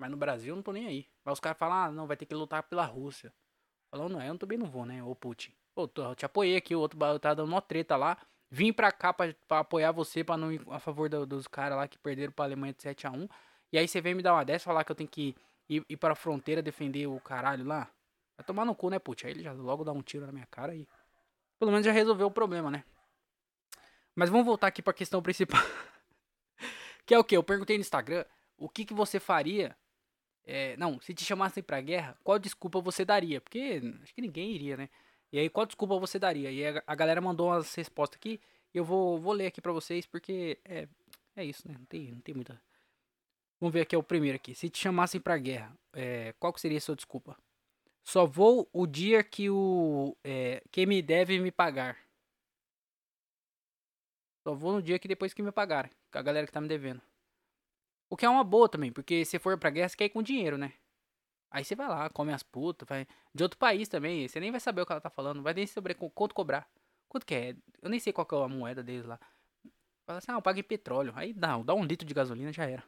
Mas 0.02 0.10
no 0.10 0.16
Brasil 0.16 0.50
eu 0.50 0.56
não 0.56 0.64
tô 0.64 0.72
nem 0.72 0.84
aí. 0.84 1.06
Mas 1.24 1.34
os 1.34 1.38
caras 1.38 1.56
falam, 1.56 1.76
ah, 1.76 1.92
não, 1.92 2.08
vai 2.08 2.16
ter 2.16 2.26
que 2.26 2.34
lutar 2.34 2.64
pela 2.64 2.84
Rússia. 2.84 3.32
Falando, 3.88 4.14
não, 4.14 4.20
eu 4.20 4.36
também 4.36 4.58
não 4.58 4.66
vou, 4.66 4.84
né? 4.84 5.00
Ô 5.00 5.14
Putin. 5.14 5.52
Pô, 5.72 5.88
eu 5.94 6.14
te 6.16 6.26
apoiei 6.26 6.56
aqui, 6.56 6.74
o 6.74 6.80
outro 6.80 6.98
tá 7.20 7.32
dando 7.34 7.48
uma 7.48 7.62
treta 7.62 7.94
lá. 7.94 8.18
Vim 8.50 8.72
pra 8.72 8.90
cá 8.90 9.12
pra, 9.12 9.32
pra 9.46 9.60
apoiar 9.60 9.92
você, 9.92 10.24
pra 10.24 10.36
não 10.36 10.50
ir 10.50 10.60
a 10.68 10.80
favor 10.80 11.08
do, 11.08 11.24
dos 11.24 11.46
caras 11.46 11.78
lá 11.78 11.86
que 11.86 11.96
perderam 11.98 12.32
pra 12.32 12.46
Alemanha 12.46 12.72
de 12.72 12.80
7x1. 12.82 13.30
E 13.72 13.78
aí 13.78 13.86
você 13.86 14.00
vem 14.00 14.12
me 14.12 14.24
dar 14.24 14.34
uma 14.34 14.44
dessa 14.44 14.64
falar 14.64 14.82
que 14.82 14.90
eu 14.90 14.96
tenho 14.96 15.08
que 15.08 15.36
ir, 15.68 15.86
ir 15.88 15.96
pra 15.96 16.16
fronteira 16.16 16.60
defender 16.60 17.06
o 17.06 17.20
caralho 17.20 17.64
lá. 17.64 17.88
Vai 18.36 18.44
tomar 18.44 18.64
no 18.64 18.74
cu, 18.74 18.90
né, 18.90 18.98
putz? 18.98 19.24
Aí 19.24 19.30
ele 19.30 19.44
já 19.44 19.52
logo 19.52 19.84
dá 19.84 19.92
um 19.92 20.02
tiro 20.02 20.26
na 20.26 20.32
minha 20.32 20.46
cara 20.46 20.74
e. 20.74 20.84
Pelo 21.60 21.70
menos 21.70 21.86
já 21.86 21.92
resolveu 21.92 22.26
o 22.26 22.30
problema, 22.32 22.72
né? 22.72 22.82
Mas 24.16 24.28
vamos 24.28 24.44
voltar 24.44 24.66
aqui 24.66 24.82
pra 24.82 24.92
questão 24.92 25.22
principal. 25.22 25.62
que 27.06 27.14
é 27.14 27.18
o 27.20 27.22
que? 27.22 27.36
Eu 27.36 27.44
perguntei 27.44 27.76
no 27.76 27.82
Instagram 27.82 28.24
o 28.62 28.68
que, 28.68 28.84
que 28.84 28.94
você 28.94 29.18
faria. 29.18 29.76
É, 30.44 30.76
não, 30.76 31.00
se 31.00 31.14
te 31.14 31.24
chamassem 31.24 31.62
pra 31.62 31.81
guerra, 31.81 32.16
qual 32.24 32.38
desculpa 32.38 32.81
você 32.81 33.05
daria? 33.05 33.40
Porque 33.40 33.81
acho 34.02 34.14
que 34.14 34.20
ninguém 34.20 34.52
iria, 34.52 34.76
né? 34.76 34.88
E 35.33 35.38
aí, 35.38 35.48
qual 35.48 35.64
desculpa 35.64 35.98
você 35.98 36.18
daria? 36.18 36.50
E 36.50 36.66
a, 36.66 36.83
a 36.87 36.94
galera 36.94 37.20
mandou 37.20 37.48
umas 37.48 37.74
respostas 37.74 38.16
aqui. 38.18 38.40
E 38.74 38.78
eu 38.78 38.85
vou, 38.85 39.18
vou 39.18 39.33
ler 39.33 39.46
aqui 39.46 39.61
pra 39.61 39.72
vocês, 39.72 40.07
porque 40.07 40.59
é, 40.64 40.88
é 41.37 41.44
isso, 41.44 41.66
né? 41.66 41.74
Não 41.78 41.87
tem, 41.87 42.11
não 42.12 42.20
tem 42.20 42.35
muita. 42.35 42.61
Vamos 43.61 43.72
ver 43.72 43.83
aqui 43.83 43.94
é 43.94 43.98
o 43.98 44.02
primeiro 44.02 44.37
aqui. 44.37 44.55
Se 44.55 44.68
te 44.68 44.78
chamassem 44.78 45.20
pra 45.20 45.38
guerra, 45.38 45.76
é, 45.92 46.35
qual 46.38 46.57
seria 46.59 46.78
a 46.78 46.81
sua 46.81 46.96
desculpa? 46.96 47.37
Só 48.05 48.26
vou 48.26 48.68
o 48.72 48.87
dia 48.87 49.22
que 49.22 49.48
o. 49.48 50.16
É, 50.24 50.62
quem 50.70 50.87
me 50.87 51.00
deve 51.00 51.38
me 51.38 51.50
pagar. 51.52 51.96
Só 54.46 54.55
vou 54.55 54.72
no 54.72 54.83
dia 54.83 54.98
que 54.98 55.07
depois 55.09 55.33
que 55.33 55.42
me 55.42 55.52
pagarem. 55.52 55.90
Com 56.11 56.18
a 56.18 56.22
galera 56.22 56.46
que 56.46 56.52
tá 56.52 56.61
me 56.61 56.68
devendo. 56.68 57.00
O 58.12 58.16
que 58.16 58.27
é 58.27 58.29
uma 58.29 58.44
boa 58.44 58.68
também, 58.68 58.92
porque 58.92 59.25
se 59.25 59.38
for 59.38 59.57
pra 59.57 59.70
guerra, 59.70 59.88
você 59.88 59.96
quer 59.96 60.05
ir 60.05 60.11
com 60.11 60.22
dinheiro, 60.22 60.59
né? 60.59 60.75
Aí 61.51 61.64
você 61.64 61.75
vai 61.75 61.88
lá, 61.88 62.11
come 62.11 62.31
as 62.31 62.42
putas, 62.42 62.87
vai. 62.87 63.07
De 63.35 63.42
outro 63.42 63.59
país 63.59 63.88
também, 63.88 64.29
você 64.29 64.38
nem 64.38 64.51
vai 64.51 64.61
saber 64.61 64.83
o 64.83 64.87
que 64.87 64.92
ela 64.92 65.01
tá 65.01 65.09
falando, 65.09 65.42
vai 65.42 65.55
nem 65.55 65.66
saber 65.66 65.94
quanto 65.94 66.35
cobrar. 66.35 66.68
Quanto 67.09 67.25
que 67.25 67.35
é? 67.35 67.57
Eu 67.81 67.88
nem 67.88 67.98
sei 67.98 68.12
qual 68.12 68.27
que 68.27 68.35
é 68.35 68.38
a 68.38 68.46
moeda 68.46 68.83
deles 68.83 69.07
lá. 69.07 69.18
Fala 70.05 70.18
assim, 70.18 70.31
ah, 70.31 70.35
eu 70.35 70.42
paguei 70.42 70.62
petróleo. 70.62 71.14
Aí 71.16 71.33
dá, 71.33 71.57
dá 71.62 71.72
um 71.72 71.87
litro 71.87 72.07
de 72.07 72.12
gasolina, 72.12 72.53
já 72.53 72.66
era. 72.66 72.85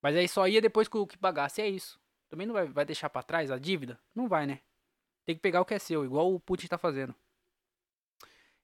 Mas 0.00 0.14
aí 0.14 0.28
só 0.28 0.46
ia 0.46 0.60
depois 0.60 0.86
que 0.86 0.96
o 0.96 1.08
que 1.08 1.18
pagasse, 1.18 1.60
é 1.60 1.68
isso. 1.68 2.00
Também 2.28 2.46
não 2.46 2.54
vai, 2.54 2.68
vai 2.68 2.84
deixar 2.84 3.10
para 3.10 3.24
trás 3.24 3.50
a 3.50 3.58
dívida? 3.58 3.98
Não 4.14 4.28
vai, 4.28 4.46
né? 4.46 4.60
Tem 5.24 5.34
que 5.34 5.42
pegar 5.42 5.60
o 5.60 5.64
que 5.64 5.74
é 5.74 5.78
seu, 5.80 6.04
igual 6.04 6.32
o 6.32 6.38
Putin 6.38 6.68
tá 6.68 6.78
fazendo. 6.78 7.12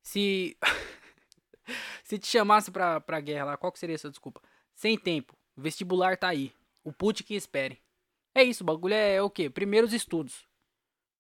Se. 0.01 0.57
Se 2.05 2.21
te 2.21 2.29
chamasse 2.29 2.71
pra, 2.71 3.01
pra 3.01 3.19
guerra 3.19 3.47
lá, 3.47 3.57
qual 3.57 3.73
que 3.73 3.81
seria 3.81 3.97
a 3.97 3.99
sua 3.99 4.11
desculpa? 4.11 4.41
Sem 4.77 4.97
tempo. 4.97 5.37
O 5.57 5.61
vestibular 5.61 6.17
tá 6.17 6.29
aí. 6.29 6.53
O 6.85 6.93
Putin 6.93 7.25
que 7.25 7.35
espere. 7.35 7.81
É 8.35 8.43
isso, 8.43 8.63
o 8.63 8.67
bagulho 8.67 8.95
é, 8.95 9.17
é 9.17 9.23
o 9.23 9.31
quê? 9.31 9.51
Primeiro 9.51 9.87
os 9.87 9.93
estudos. 9.93 10.47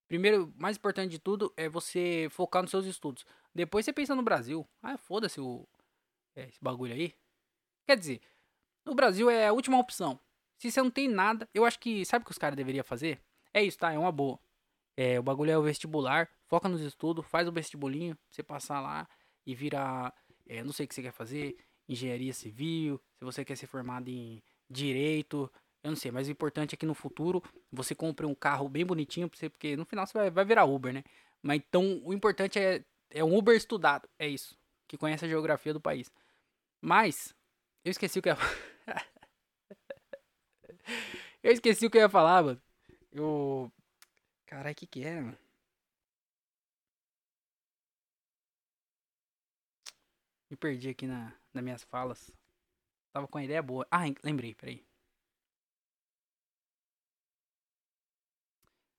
Primeiro, 0.08 0.52
mais 0.56 0.76
importante 0.76 1.10
de 1.10 1.18
tudo 1.18 1.52
é 1.56 1.68
você 1.68 2.28
focar 2.30 2.62
nos 2.62 2.70
seus 2.70 2.86
estudos. 2.86 3.24
Depois 3.54 3.84
você 3.84 3.92
pensa 3.92 4.14
no 4.14 4.22
Brasil. 4.22 4.66
Ah, 4.82 4.96
foda-se 4.96 5.40
o 5.40 5.66
é, 6.34 6.48
esse 6.48 6.58
bagulho 6.62 6.92
aí. 6.92 7.14
Quer 7.86 7.96
dizer, 7.96 8.20
no 8.84 8.94
Brasil 8.94 9.30
é 9.30 9.48
a 9.48 9.52
última 9.52 9.78
opção. 9.78 10.18
Se 10.58 10.70
você 10.70 10.82
não 10.82 10.90
tem 10.90 11.08
nada, 11.08 11.48
eu 11.52 11.64
acho 11.64 11.78
que 11.78 12.04
sabe 12.04 12.22
o 12.22 12.26
que 12.26 12.30
os 12.30 12.38
caras 12.38 12.56
deveriam 12.56 12.84
fazer? 12.84 13.20
É 13.52 13.62
isso, 13.62 13.78
tá? 13.78 13.92
É 13.92 13.98
uma 13.98 14.12
boa. 14.12 14.38
É, 14.96 15.18
o 15.18 15.22
bagulho 15.22 15.50
é 15.50 15.58
o 15.58 15.62
vestibular, 15.62 16.28
foca 16.46 16.68
nos 16.68 16.80
estudos, 16.80 17.26
faz 17.26 17.48
o 17.48 17.52
vestibulinho, 17.52 18.16
você 18.30 18.42
passar 18.42 18.80
lá 18.80 19.08
e 19.46 19.54
virar, 19.54 20.14
é, 20.46 20.62
não 20.62 20.72
sei 20.72 20.84
o 20.84 20.88
que 20.88 20.94
você 20.94 21.02
quer 21.02 21.12
fazer, 21.12 21.56
engenharia 21.92 22.32
civil, 22.32 23.00
se 23.18 23.24
você 23.24 23.44
quer 23.44 23.56
ser 23.56 23.66
formado 23.66 24.08
em 24.08 24.42
direito, 24.68 25.50
eu 25.82 25.90
não 25.90 25.96
sei, 25.96 26.10
mas 26.10 26.28
o 26.28 26.30
importante 26.30 26.74
é 26.74 26.76
que 26.76 26.86
no 26.86 26.94
futuro 26.94 27.42
você 27.70 27.94
compre 27.94 28.24
um 28.24 28.34
carro 28.34 28.68
bem 28.68 28.86
bonitinho 28.86 29.28
pra 29.28 29.38
você, 29.38 29.48
porque 29.48 29.76
no 29.76 29.84
final 29.84 30.06
você 30.06 30.12
vai, 30.16 30.30
vai 30.30 30.44
virar 30.44 30.64
Uber, 30.64 30.92
né? 30.92 31.02
Mas 31.42 31.58
então 31.58 32.00
o 32.04 32.12
importante 32.12 32.58
é, 32.58 32.84
é 33.10 33.24
um 33.24 33.36
Uber 33.36 33.56
estudado, 33.56 34.08
é 34.18 34.28
isso. 34.28 34.56
Que 34.86 34.96
conhece 34.96 35.24
a 35.24 35.28
geografia 35.28 35.72
do 35.72 35.80
país. 35.80 36.12
Mas, 36.80 37.34
eu 37.84 37.90
esqueci 37.90 38.18
o 38.18 38.22
que 38.22 38.30
eu 38.30 38.34
ia 38.34 38.38
Eu 41.42 41.52
esqueci 41.52 41.86
o 41.86 41.90
que 41.90 41.98
eu 41.98 42.02
ia 42.02 42.08
falar, 42.08 42.42
mano. 42.42 42.62
Eu. 43.12 43.72
Caralho, 44.46 44.72
o 44.72 44.76
que 44.76 44.86
que 44.86 45.02
era, 45.04 45.22
mano? 45.22 45.38
Me 50.50 50.56
perdi 50.56 50.90
aqui 50.90 51.06
na, 51.06 51.34
nas 51.52 51.62
minhas 51.62 51.82
falas. 51.82 52.30
Tava 53.12 53.28
com 53.28 53.38
a 53.38 53.44
ideia 53.44 53.62
boa. 53.62 53.86
Ah, 53.90 54.04
lembrei, 54.22 54.54
peraí. 54.54 54.84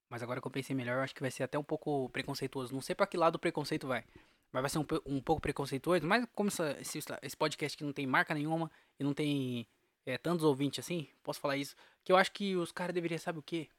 Mas 0.09 0.21
agora 0.21 0.39
que 0.39 0.45
eu 0.45 0.51
pensei 0.51 0.75
melhor, 0.75 0.97
eu 0.97 1.01
acho 1.01 1.15
que 1.15 1.21
vai 1.21 1.31
ser 1.31 1.43
até 1.43 1.57
um 1.57 1.63
pouco 1.63 2.07
preconceituoso. 2.09 2.73
Não 2.73 2.81
sei 2.81 2.93
para 2.93 3.07
que 3.07 3.17
lado 3.17 3.35
o 3.35 3.39
preconceito 3.39 3.87
vai. 3.87 4.05
Mas 4.51 4.61
vai 4.61 4.69
ser 4.69 4.77
um, 4.77 4.85
um 5.07 5.19
pouco 5.19 5.41
preconceituoso. 5.41 6.05
Mas 6.05 6.27
como 6.35 6.49
essa, 6.49 6.79
esse, 6.79 6.99
esse 7.23 7.35
podcast 7.35 7.75
que 7.75 7.83
não 7.83 7.91
tem 7.91 8.05
marca 8.05 8.33
nenhuma 8.35 8.69
e 8.99 9.03
não 9.03 9.13
tem 9.13 9.67
é, 10.05 10.17
tantos 10.17 10.43
ouvintes 10.43 10.85
assim, 10.85 11.09
posso 11.23 11.39
falar 11.39 11.57
isso. 11.57 11.75
Que 12.03 12.11
eu 12.11 12.17
acho 12.17 12.31
que 12.31 12.55
os 12.55 12.71
caras 12.71 12.93
deveriam, 12.93 13.17
sabe 13.17 13.39
o 13.39 13.41
que? 13.41 13.69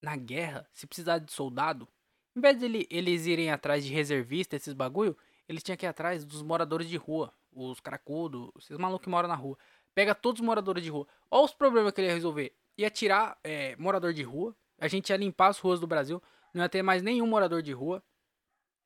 Na 0.00 0.16
guerra, 0.16 0.66
se 0.72 0.86
precisar 0.86 1.18
de 1.18 1.30
soldado, 1.30 1.86
em 2.34 2.40
vez 2.40 2.58
de 2.58 2.64
ele, 2.64 2.86
eles 2.90 3.26
irem 3.26 3.50
atrás 3.50 3.84
de 3.84 3.92
reservista, 3.92 4.56
esses 4.56 4.72
bagulho, 4.72 5.16
eles 5.48 5.62
tinham 5.62 5.76
que 5.76 5.84
ir 5.84 5.88
atrás 5.88 6.24
dos 6.24 6.42
moradores 6.42 6.88
de 6.88 6.96
rua. 6.96 7.34
Os 7.52 7.80
cracudos, 7.80 8.50
esses 8.58 8.78
malucos 8.78 9.04
que 9.04 9.10
moram 9.10 9.28
na 9.28 9.34
rua. 9.34 9.58
Pega 9.94 10.14
todos 10.14 10.40
os 10.40 10.46
moradores 10.46 10.82
de 10.82 10.90
rua. 10.90 11.06
Olha 11.30 11.44
os 11.44 11.54
problemas 11.54 11.92
que 11.92 12.00
ele 12.00 12.08
ia 12.08 12.14
resolver. 12.14 12.54
Ia 12.78 12.90
tirar 12.90 13.38
é, 13.42 13.76
morador 13.76 14.12
de 14.12 14.22
rua, 14.22 14.56
a 14.78 14.88
gente 14.88 15.10
ia 15.10 15.16
limpar 15.16 15.48
as 15.48 15.58
ruas 15.58 15.78
do 15.80 15.86
Brasil, 15.86 16.22
não 16.54 16.62
ia 16.62 16.68
ter 16.68 16.82
mais 16.82 17.02
nenhum 17.02 17.26
morador 17.26 17.62
de 17.62 17.72
rua. 17.72 18.02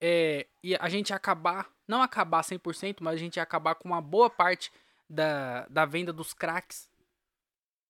É, 0.00 0.48
e 0.62 0.74
a 0.76 0.88
gente 0.88 1.10
ia 1.10 1.16
acabar, 1.16 1.70
não 1.86 2.02
acabar 2.02 2.42
100%, 2.42 2.96
mas 3.00 3.14
a 3.14 3.18
gente 3.18 3.36
ia 3.36 3.42
acabar 3.42 3.74
com 3.74 3.88
uma 3.88 4.00
boa 4.00 4.28
parte 4.28 4.72
da, 5.08 5.66
da 5.68 5.84
venda 5.84 6.12
dos 6.12 6.32
craques. 6.32 6.90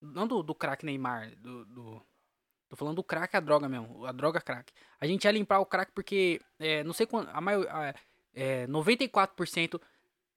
Não 0.01 0.27
do, 0.27 0.43
do 0.43 0.55
crack 0.55 0.85
Neymar, 0.85 1.35
do, 1.37 1.65
do, 1.65 2.07
Tô 2.69 2.77
falando 2.77 2.97
do 2.97 3.05
crack, 3.05 3.37
a 3.37 3.41
droga 3.41 3.69
mesmo. 3.69 4.05
A 4.05 4.11
droga 4.11 4.41
crack. 4.41 4.73
A 5.01 5.07
gente 5.07 5.25
ia 5.25 5.31
limpar 5.31 5.61
o 5.61 5.67
crack 5.67 5.93
porque, 5.93 6.41
é, 6.59 6.83
não 6.83 6.93
sei 6.93 7.07
quando, 7.07 7.29
a 7.29 7.41
maior, 7.41 7.67
é, 8.35 8.67
94% 8.67 9.81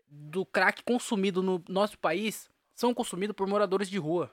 do 0.08 0.46
crack 0.46 0.84
consumido 0.84 1.44
no 1.44 1.64
nosso 1.68 1.98
país 1.98 2.50
são 2.74 2.94
consumidos 2.94 3.36
por 3.36 3.48
moradores 3.48 3.90
de 3.90 3.98
rua. 3.98 4.32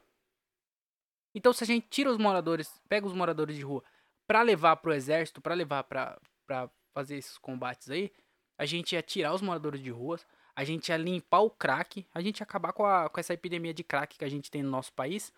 Então, 1.35 1.53
se 1.53 1.65
a 1.65 1.67
gente 1.67 1.89
tira 1.89 2.11
os 2.11 2.19
moradores, 2.19 2.81
pega 2.89 3.07
os 3.07 3.13
moradores 3.13 3.57
de 3.57 3.63
rua 3.63 3.83
para 4.27 4.43
levar 4.43 4.77
pro 4.77 4.95
exército, 4.95 5.41
para 5.41 5.55
levar 5.55 5.85
para 5.85 6.71
fazer 6.93 7.17
esses 7.17 7.37
combates 7.39 7.91
aí, 7.91 8.13
a 8.57 8.65
gente 8.65 8.93
ia 8.93 9.03
tirar 9.03 9.35
os 9.35 9.43
moradores 9.43 9.83
de 9.83 9.91
ruas, 9.91 10.25
a 10.55 10.63
gente 10.63 10.89
ia 10.89 10.97
limpar 10.97 11.41
o 11.41 11.51
crack, 11.51 12.07
a 12.15 12.21
gente 12.21 12.39
ia 12.39 12.45
acabar 12.45 12.73
com, 12.73 12.87
a, 12.87 13.09
com 13.09 13.19
essa 13.19 13.35
epidemia 13.35 13.75
de 13.75 13.83
crack 13.83 14.17
que 14.17 14.25
a 14.25 14.29
gente 14.29 14.51
tem 14.51 14.63
no 14.63 14.71
nosso 14.71 14.93
país, 14.93 15.33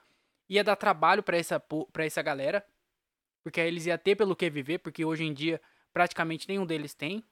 ia 0.48 0.62
dar 0.62 0.76
trabalho 0.76 1.22
para 1.22 1.38
essa, 1.38 1.58
pra 1.58 2.04
essa 2.04 2.20
galera, 2.20 2.64
porque 3.42 3.60
aí 3.60 3.68
eles 3.68 3.86
iam 3.86 3.96
ter 3.96 4.16
pelo 4.16 4.36
que 4.36 4.50
viver, 4.50 4.78
porque 4.78 5.04
hoje 5.04 5.24
em 5.24 5.32
dia 5.32 5.60
praticamente 5.92 6.46
nenhum 6.46 6.66
deles 6.66 6.94
tem, 6.94 7.24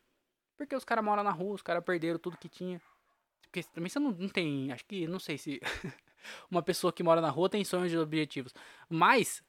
porque 0.57 0.75
os 0.75 0.85
caras 0.85 1.05
moram 1.05 1.23
na 1.23 1.33
rua, 1.33 1.55
os 1.55 1.62
caras 1.62 1.85
perderam 1.85 2.19
tudo 2.19 2.38
que 2.38 2.49
tinha. 2.49 2.81
Porque 3.55 3.62
também 3.73 3.88
você 3.88 4.01
não, 4.01 4.11
não 4.11 4.29
tem, 4.29 4.73
acho 4.73 4.85
que, 4.85 5.07
não 5.07 5.21
sei 5.21 5.38
se 5.38 5.61
uma 6.51 6.61
pessoa 6.61 6.93
que 6.93 7.05
mora 7.05 7.21
na 7.21 7.31
rua 7.31 7.49
tem 7.49 7.62
sonhos 7.62 7.93
e 7.93 7.97
objetivos, 7.97 8.53
mas 8.88 9.45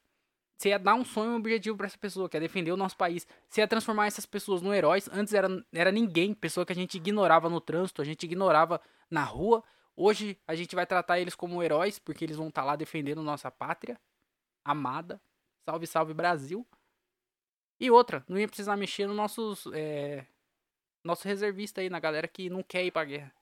você 0.55 0.69
ia 0.69 0.77
dar 0.77 0.93
um 0.93 1.03
sonho 1.03 1.31
e 1.31 1.33
um 1.33 1.37
objetivo 1.37 1.75
para 1.75 1.87
essa 1.87 1.97
pessoa, 1.97 2.29
que 2.29 2.37
é 2.37 2.39
defender 2.39 2.71
o 2.71 2.77
nosso 2.77 2.95
país. 2.95 3.27
Você 3.49 3.61
ia 3.61 3.67
transformar 3.67 4.05
essas 4.05 4.27
pessoas 4.27 4.61
no 4.61 4.71
heróis. 4.71 5.09
Antes 5.11 5.33
era, 5.33 5.49
era 5.73 5.91
ninguém, 5.91 6.35
pessoa 6.35 6.63
que 6.63 6.71
a 6.71 6.75
gente 6.75 6.95
ignorava 6.95 7.49
no 7.49 7.59
trânsito, 7.59 7.99
a 7.99 8.05
gente 8.05 8.23
ignorava 8.23 8.79
na 9.09 9.23
rua. 9.23 9.63
Hoje 9.97 10.37
a 10.47 10.53
gente 10.53 10.75
vai 10.75 10.85
tratar 10.85 11.19
eles 11.19 11.33
como 11.33 11.63
heróis, 11.63 11.97
porque 11.97 12.23
eles 12.23 12.37
vão 12.37 12.49
estar 12.49 12.61
tá 12.61 12.65
lá 12.67 12.75
defendendo 12.75 13.23
nossa 13.23 13.49
pátria 13.49 13.99
amada. 14.63 15.19
Salve, 15.65 15.87
salve 15.87 16.13
Brasil. 16.13 16.65
E 17.79 17.89
outra, 17.89 18.23
não 18.29 18.37
ia 18.37 18.47
precisar 18.47 18.77
mexer 18.77 19.07
nos 19.07 19.15
nossos. 19.15 19.67
É, 19.73 20.25
nosso 21.03 21.27
reservista 21.27 21.81
aí, 21.81 21.89
na 21.89 21.99
galera 21.99 22.27
que 22.27 22.51
não 22.51 22.61
quer 22.61 22.85
ir 22.85 22.91
pra 22.91 23.03
guerra. 23.03 23.34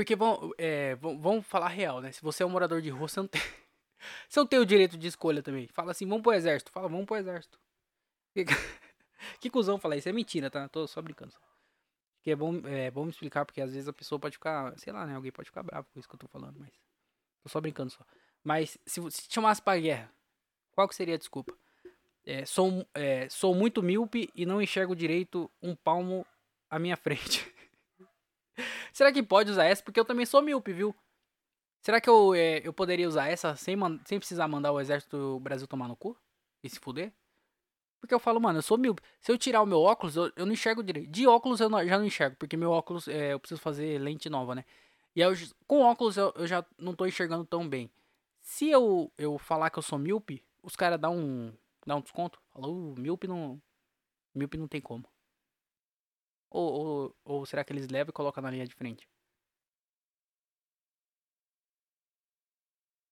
Porque 0.00 0.16
vão, 0.16 0.50
é, 0.56 0.94
vão, 0.94 1.42
falar 1.42 1.68
real, 1.68 2.00
né? 2.00 2.10
Se 2.10 2.22
você 2.22 2.42
é 2.42 2.46
um 2.46 2.48
morador 2.48 2.80
de 2.80 2.88
rua, 2.88 3.06
você 3.06 3.20
não 3.20 3.26
tem. 3.26 3.42
Você 4.26 4.40
não 4.40 4.46
tem 4.46 4.58
o 4.58 4.64
direito 4.64 4.96
de 4.96 5.06
escolha 5.06 5.42
também. 5.42 5.66
Fala 5.66 5.90
assim, 5.90 6.08
vamos 6.08 6.22
pro 6.22 6.32
exército. 6.32 6.72
Fala, 6.72 6.88
vamos 6.88 7.04
pro 7.04 7.18
exército. 7.18 7.60
Que, 8.32 8.46
que 9.38 9.50
cuzão 9.50 9.76
falar 9.76 9.98
isso? 9.98 10.08
É 10.08 10.12
mentira, 10.12 10.50
tá? 10.50 10.66
Tô 10.70 10.86
só 10.86 11.02
brincando. 11.02 11.34
Que 12.22 12.30
é 12.30 12.36
bom, 12.36 12.62
é 12.64 12.90
bom 12.90 13.04
me 13.04 13.10
explicar, 13.10 13.44
porque 13.44 13.60
às 13.60 13.74
vezes 13.74 13.86
a 13.86 13.92
pessoa 13.92 14.18
pode 14.18 14.38
ficar, 14.38 14.72
sei 14.78 14.90
lá, 14.90 15.04
né? 15.04 15.16
Alguém 15.16 15.30
pode 15.30 15.50
ficar 15.50 15.62
bravo 15.62 15.86
com 15.92 16.00
isso 16.00 16.08
que 16.08 16.14
eu 16.14 16.18
tô 16.18 16.28
falando, 16.28 16.58
mas. 16.58 16.70
Tô 17.42 17.50
só 17.50 17.60
brincando 17.60 17.90
só. 17.90 18.02
Mas 18.42 18.78
se, 18.86 19.02
se 19.10 19.28
te 19.28 19.34
chamasse 19.34 19.60
pra 19.60 19.78
guerra, 19.78 20.10
qual 20.72 20.88
que 20.88 20.94
seria 20.94 21.16
a 21.16 21.18
desculpa? 21.18 21.54
É, 22.24 22.46
sou, 22.46 22.86
é, 22.94 23.28
sou 23.28 23.54
muito 23.54 23.82
míope 23.82 24.30
e 24.34 24.46
não 24.46 24.62
enxergo 24.62 24.96
direito 24.96 25.50
um 25.60 25.76
palmo 25.76 26.26
à 26.70 26.78
minha 26.78 26.96
frente. 27.04 27.46
Será 28.92 29.12
que 29.12 29.22
pode 29.22 29.50
usar 29.50 29.64
essa? 29.64 29.82
Porque 29.82 29.98
eu 29.98 30.04
também 30.04 30.26
sou 30.26 30.42
míope, 30.42 30.72
viu? 30.72 30.94
Será 31.82 32.00
que 32.00 32.08
eu, 32.08 32.34
é, 32.34 32.60
eu 32.64 32.72
poderia 32.72 33.08
usar 33.08 33.28
essa 33.28 33.56
sem, 33.56 33.76
sem 34.04 34.18
precisar 34.18 34.46
mandar 34.48 34.72
o 34.72 34.80
exército 34.80 35.16
do 35.16 35.40
Brasil 35.40 35.66
tomar 35.66 35.88
no 35.88 35.96
cu? 35.96 36.16
E 36.62 36.68
se 36.68 36.78
fuder? 36.78 37.12
Porque 38.00 38.14
eu 38.14 38.18
falo, 38.18 38.40
mano, 38.40 38.58
eu 38.58 38.62
sou 38.62 38.78
míope. 38.78 39.02
Se 39.20 39.30
eu 39.30 39.38
tirar 39.38 39.62
o 39.62 39.66
meu 39.66 39.80
óculos, 39.80 40.16
eu, 40.16 40.32
eu 40.36 40.46
não 40.46 40.52
enxergo 40.52 40.82
direito. 40.82 41.10
De 41.10 41.26
óculos 41.26 41.60
eu 41.60 41.68
não, 41.68 41.86
já 41.86 41.98
não 41.98 42.06
enxergo, 42.06 42.36
porque 42.36 42.56
meu 42.56 42.70
óculos, 42.70 43.08
é, 43.08 43.32
eu 43.34 43.40
preciso 43.40 43.60
fazer 43.60 43.98
lente 43.98 44.28
nova, 44.30 44.54
né? 44.54 44.64
E 45.14 45.20
eu, 45.20 45.32
com 45.66 45.82
óculos 45.82 46.16
eu, 46.16 46.32
eu, 46.36 46.46
já 46.46 46.64
não 46.78 46.94
tô 46.94 47.06
enxergando 47.06 47.44
tão 47.44 47.68
bem. 47.68 47.90
Se 48.40 48.70
eu, 48.70 49.12
eu 49.18 49.38
falar 49.38 49.70
que 49.70 49.78
eu 49.78 49.82
sou 49.82 49.98
míope, 49.98 50.42
os 50.62 50.76
caras 50.76 50.98
dão 50.98 51.16
um, 51.16 51.52
dão 51.86 51.98
um 51.98 52.00
desconto. 52.00 52.40
Falou, 52.52 52.94
míope 52.96 53.26
não. 53.26 53.60
Míope 54.34 54.56
não 54.56 54.68
tem 54.68 54.80
como. 54.80 55.04
Ou, 56.50 56.72
ou, 56.72 57.16
ou 57.24 57.46
será 57.46 57.64
que 57.64 57.72
eles 57.72 57.88
levam 57.88 58.10
e 58.10 58.12
colocam 58.12 58.42
na 58.42 58.50
linha 58.50 58.66
de 58.66 58.74
frente? 58.74 59.08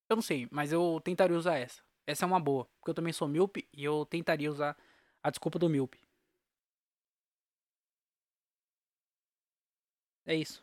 Eu 0.09 0.17
não 0.17 0.23
sei, 0.23 0.49
mas 0.51 0.73
eu 0.73 1.01
tentaria 1.05 1.37
usar 1.37 1.57
essa. 1.59 1.83
Essa 2.07 2.25
é 2.25 2.27
uma 2.27 2.41
boa, 2.41 2.65
porque 2.79 2.91
eu 2.91 2.95
também 2.95 3.13
sou 3.13 3.29
míope 3.29 3.69
e 3.73 3.85
eu 3.85 4.07
tentaria 4.07 4.51
usar 4.51 4.77
a 5.23 5.31
desculpa 5.31 5.59
do 5.59 5.69
míope. 5.69 6.01
É 10.27 10.35
isso. 10.35 10.63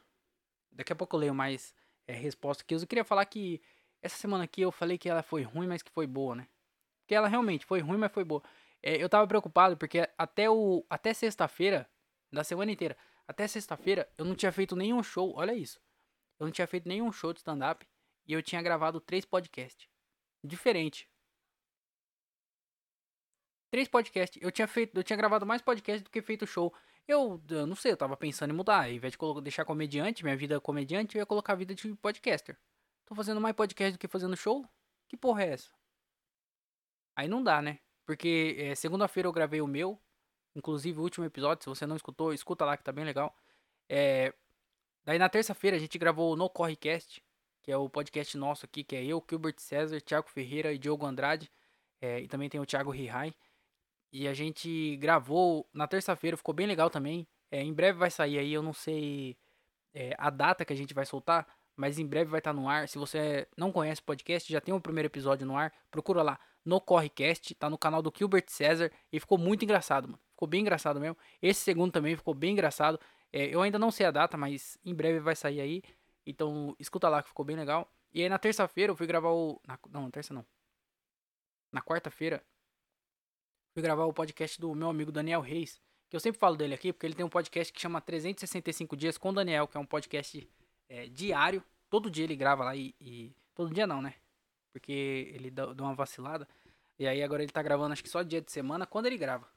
Daqui 0.72 0.94
a 0.94 0.96
pouco 0.96 1.16
eu 1.16 1.20
leio 1.20 1.36
mais 1.36 1.74
é, 2.08 2.14
aqui. 2.18 2.76
Eu 2.76 2.88
queria 2.88 3.04
falar 3.04 3.26
que 3.26 3.62
essa 4.02 4.18
semana 4.18 4.44
aqui 4.44 4.62
eu 4.62 4.72
falei 4.72 4.98
que 4.98 5.10
ela 5.10 5.24
foi 5.24 5.44
ruim, 5.44 5.68
mas 5.68 5.82
que 5.82 5.92
foi 5.92 6.08
boa, 6.08 6.36
né? 6.36 6.48
Porque 7.02 7.16
ela 7.16 7.28
realmente 7.28 7.66
foi 7.66 7.80
ruim, 7.82 7.98
mas 7.98 8.12
foi 8.12 8.24
boa. 8.24 8.44
É, 8.84 9.02
eu 9.02 9.10
tava 9.10 9.28
preocupado 9.28 9.78
porque 9.78 10.08
até 10.18 10.50
o 10.50 10.86
até 10.90 11.14
sexta-feira, 11.14 11.90
da 12.32 12.44
semana 12.44 12.72
inteira, 12.72 12.98
até 13.28 13.48
sexta-feira 13.48 14.10
eu 14.18 14.26
não 14.26 14.36
tinha 14.36 14.52
feito 14.52 14.76
nenhum 14.76 15.02
show. 15.02 15.34
Olha 15.36 15.54
isso. 15.54 15.80
Eu 16.40 16.46
não 16.46 16.52
tinha 16.52 16.68
feito 16.68 16.88
nenhum 16.88 17.12
show 17.12 17.34
de 17.34 17.40
stand-up 17.40 17.88
e 18.26 18.34
eu 18.34 18.42
tinha 18.42 18.62
gravado 18.62 19.00
três 19.00 19.26
podcasts. 19.26 19.88
Diferente. 20.44 21.10
Três 23.72 23.88
podcasts. 23.88 24.42
Eu 24.42 24.52
tinha 24.52 24.68
feito, 24.68 24.98
eu 24.98 25.04
tinha 25.04 25.18
gravado 25.18 25.46
mais 25.46 25.62
podcasts 25.62 26.04
do 26.04 26.10
que 26.10 26.22
feito 26.22 26.46
show. 26.46 26.74
Eu, 27.08 27.42
eu 27.50 27.68
não 27.68 27.76
sei, 27.76 27.92
eu 27.92 27.98
tava 27.98 28.18
pensando 28.18 28.52
em 28.52 28.56
mudar. 28.56 28.86
Ao 28.86 28.92
invés 28.92 29.12
de 29.12 29.18
colocar, 29.18 29.42
deixar 29.42 29.66
comediante, 29.66 30.24
minha 30.24 30.36
vida 30.36 30.60
comediante, 30.60 31.16
eu 31.16 31.20
ia 31.20 31.26
colocar 31.26 31.54
a 31.54 31.56
vida 31.56 31.76
de 31.76 31.94
podcaster. 31.96 32.58
Tô 33.06 33.14
fazendo 33.14 33.40
mais 33.40 33.56
podcast 33.56 33.94
do 33.94 34.00
que 34.00 34.08
fazendo 34.08 34.36
show? 34.36 34.68
Que 35.08 35.16
porra 35.16 35.44
é 35.44 35.50
essa? 35.50 35.72
Aí 37.16 37.28
não 37.28 37.44
dá, 37.44 37.62
né? 37.62 37.80
Porque 38.06 38.56
é, 38.58 38.76
segunda-feira 38.76 39.28
eu 39.28 39.34
gravei 39.34 39.62
o 39.62 39.68
meu. 39.68 40.00
Inclusive 40.56 41.00
o 41.00 41.04
último 41.04 41.26
episódio, 41.26 41.64
se 41.64 41.70
você 41.70 41.86
não 41.86 41.96
escutou, 41.96 42.34
escuta 42.34 42.66
lá 42.66 42.78
que 42.78 42.84
tá 42.84 42.92
bem 42.92 43.06
legal. 43.06 43.36
É, 43.90 44.34
daí 45.04 45.20
na 45.20 45.30
terça-feira 45.30 45.78
a 45.78 45.80
gente 45.80 45.98
gravou 45.98 46.34
o 46.34 46.36
No 46.36 46.50
Correcast 46.50 47.22
que 47.66 47.72
é 47.72 47.78
o 47.78 47.90
podcast 47.90 48.38
nosso 48.38 48.64
aqui, 48.64 48.84
que 48.84 48.96
é 48.96 49.04
eu, 49.04 49.26
Gilbert 49.28 49.56
César, 49.58 50.00
Thiago 50.00 50.30
Ferreira 50.30 50.72
e 50.72 50.78
Diogo 50.78 51.04
Andrade. 51.04 51.52
É, 52.00 52.20
e 52.20 52.28
também 52.28 52.48
tem 52.48 52.62
o 52.62 52.66
Thiago 52.66 52.92
Rihai. 52.92 53.34
E 54.14 54.28
a 54.28 54.36
gente 54.36 54.96
gravou 54.98 55.68
na 55.74 55.88
terça-feira, 55.88 56.38
ficou 56.38 56.54
bem 56.54 56.68
legal 56.68 56.92
também. 56.92 57.28
É, 57.50 57.64
em 57.64 57.74
breve 57.74 57.98
vai 57.98 58.12
sair 58.12 58.38
aí, 58.38 58.54
eu 58.54 58.62
não 58.62 58.72
sei 58.72 59.36
é, 59.96 60.14
a 60.16 60.30
data 60.30 60.64
que 60.64 60.74
a 60.74 60.76
gente 60.76 60.94
vai 60.94 61.08
soltar, 61.08 61.48
mas 61.76 61.98
em 61.98 62.06
breve 62.06 62.30
vai 62.30 62.40
estar 62.40 62.54
tá 62.54 62.60
no 62.60 62.70
ar. 62.70 62.88
Se 62.88 63.00
você 63.00 63.48
não 63.58 63.72
conhece 63.72 64.00
o 64.00 64.06
podcast, 64.06 64.54
já 64.54 64.62
tem 64.62 64.72
o 64.72 64.78
um 64.78 64.82
primeiro 64.82 65.08
episódio 65.08 65.48
no 65.48 65.58
ar, 65.58 65.74
procura 65.90 66.22
lá 66.22 66.40
no 66.64 66.80
Correcast, 66.80 67.56
tá 67.56 67.68
no 67.68 67.80
canal 67.80 68.04
do 68.04 68.14
Gilbert 68.16 68.46
César 68.48 68.92
e 69.12 69.20
ficou 69.20 69.40
muito 69.40 69.66
engraçado, 69.66 70.08
mano. 70.08 70.20
Ficou 70.36 70.50
bem 70.50 70.62
engraçado 70.62 71.00
mesmo. 71.00 71.18
Esse 71.42 71.62
segundo 71.62 71.94
também 71.94 72.14
ficou 72.14 72.34
bem 72.34 72.52
engraçado. 72.52 73.00
É, 73.32 73.46
eu 73.48 73.62
ainda 73.62 73.80
não 73.80 73.90
sei 73.90 74.06
a 74.06 74.12
data, 74.12 74.36
mas 74.36 74.78
em 74.84 74.94
breve 74.94 75.20
vai 75.20 75.34
sair 75.36 75.62
aí. 75.62 75.82
Então, 76.26 76.76
escuta 76.78 77.08
lá 77.08 77.24
que 77.24 77.30
ficou 77.30 77.46
bem 77.46 77.56
legal. 77.56 77.90
E 78.14 78.22
aí 78.22 78.28
na 78.28 78.38
terça-feira 78.38 78.92
eu 78.92 78.96
fui 78.98 79.08
gravar 79.08 79.30
o. 79.30 79.62
Na, 79.66 79.80
não, 79.90 80.04
na 80.04 80.12
terça 80.12 80.34
não. 80.34 80.46
Na 81.72 81.82
quarta-feira, 81.82 82.44
fui 83.74 83.82
gravar 83.82 84.06
o 84.06 84.14
podcast 84.14 84.60
do 84.60 84.76
meu 84.76 84.90
amigo 84.90 85.12
Daniel 85.12 85.40
Reis. 85.40 85.82
Que 86.10 86.18
eu 86.18 86.20
sempre 86.20 86.38
falo 86.38 86.58
dele 86.58 86.74
aqui, 86.74 86.92
porque 86.92 87.06
ele 87.06 87.16
tem 87.16 87.26
um 87.26 87.30
podcast 87.30 87.72
que 87.72 87.80
chama 87.80 88.02
365 88.02 88.96
Dias 88.98 89.18
com 89.18 89.34
Daniel, 89.34 89.68
que 89.68 89.78
é 89.78 89.80
um 89.80 89.86
podcast 89.86 90.50
é, 90.90 91.08
diário. 91.08 91.64
Todo 91.90 92.12
dia 92.12 92.26
ele 92.26 92.36
grava 92.36 92.66
lá 92.66 92.76
e, 92.76 92.94
e, 93.00 93.34
Todo 93.54 93.74
dia 93.74 93.88
não, 93.88 94.02
né? 94.02 94.16
Porque 94.74 95.32
ele 95.34 95.50
deu 95.50 95.74
uma 95.80 95.96
vacilada. 95.96 96.48
E 97.00 97.08
aí 97.08 97.24
agora 97.24 97.42
ele 97.42 97.52
tá 97.52 97.64
gravando 97.64 97.94
acho 97.94 98.04
que 98.04 98.10
só 98.10 98.22
dia 98.22 98.42
de 98.42 98.52
semana 98.52 98.86
quando 98.86 99.06
ele 99.06 99.18
grava. 99.18 99.50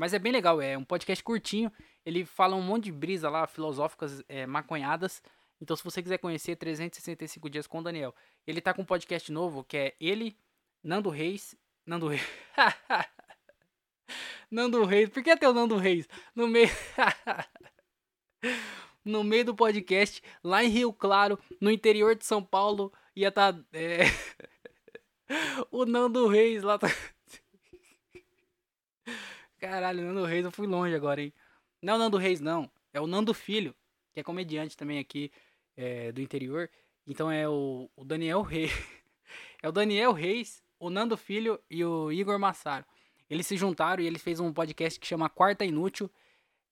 Mas 0.00 0.14
é 0.14 0.18
bem 0.18 0.32
legal, 0.32 0.62
é 0.62 0.78
um 0.78 0.82
podcast 0.82 1.22
curtinho. 1.22 1.70
Ele 2.06 2.24
fala 2.24 2.56
um 2.56 2.62
monte 2.62 2.84
de 2.84 2.92
brisa 2.92 3.28
lá, 3.28 3.46
filosóficas, 3.46 4.24
é, 4.30 4.46
maconhadas. 4.46 5.22
Então, 5.60 5.76
se 5.76 5.84
você 5.84 6.02
quiser 6.02 6.16
conhecer 6.16 6.56
365 6.56 7.50
Dias 7.50 7.66
com 7.66 7.80
o 7.80 7.82
Daniel, 7.82 8.14
ele 8.46 8.62
tá 8.62 8.72
com 8.72 8.80
um 8.80 8.86
podcast 8.86 9.30
novo 9.30 9.62
que 9.62 9.76
é 9.76 9.94
ele, 10.00 10.34
Nando 10.82 11.10
Reis. 11.10 11.54
Nando 11.84 12.08
Reis. 12.08 12.22
Nando 14.50 14.86
Reis. 14.86 15.10
Por 15.10 15.22
que 15.22 15.32
até 15.32 15.46
o 15.46 15.52
Nando 15.52 15.76
Reis? 15.76 16.08
No 16.34 16.48
meio. 16.48 16.70
no 19.04 19.22
meio 19.22 19.44
do 19.44 19.54
podcast, 19.54 20.22
lá 20.42 20.64
em 20.64 20.68
Rio 20.68 20.94
Claro, 20.94 21.38
no 21.60 21.70
interior 21.70 22.16
de 22.16 22.24
São 22.24 22.42
Paulo, 22.42 22.90
ia. 23.14 23.30
Tá, 23.30 23.54
é... 23.74 24.04
o 25.70 25.84
Nando 25.84 26.26
Reis 26.26 26.62
lá. 26.62 26.78
Tá... 26.78 26.88
Caralho, 29.60 30.02
Nando 30.02 30.24
Reis, 30.24 30.42
eu 30.42 30.50
fui 30.50 30.66
longe 30.66 30.94
agora, 30.94 31.20
hein? 31.20 31.34
Não 31.82 31.92
é 31.92 31.96
o 31.96 31.98
Nando 31.98 32.16
Reis, 32.16 32.40
não. 32.40 32.70
É 32.94 33.00
o 33.00 33.06
Nando 33.06 33.34
Filho, 33.34 33.76
que 34.10 34.20
é 34.20 34.22
comediante 34.22 34.74
também 34.74 34.98
aqui 34.98 35.30
é, 35.76 36.10
do 36.12 36.22
interior. 36.22 36.70
Então 37.06 37.30
é 37.30 37.46
o, 37.46 37.90
o 37.94 38.02
Daniel 38.02 38.40
Reis. 38.40 38.72
é 39.62 39.68
o 39.68 39.72
Daniel 39.72 40.12
Reis, 40.12 40.62
o 40.78 40.88
Nando 40.88 41.14
Filho 41.14 41.60
e 41.68 41.84
o 41.84 42.10
Igor 42.10 42.38
Massaro. 42.38 42.86
Eles 43.28 43.46
se 43.46 43.54
juntaram 43.54 44.02
e 44.02 44.06
ele 44.06 44.18
fez 44.18 44.40
um 44.40 44.50
podcast 44.50 44.98
que 44.98 45.06
chama 45.06 45.28
Quarta 45.28 45.62
Inútil. 45.62 46.10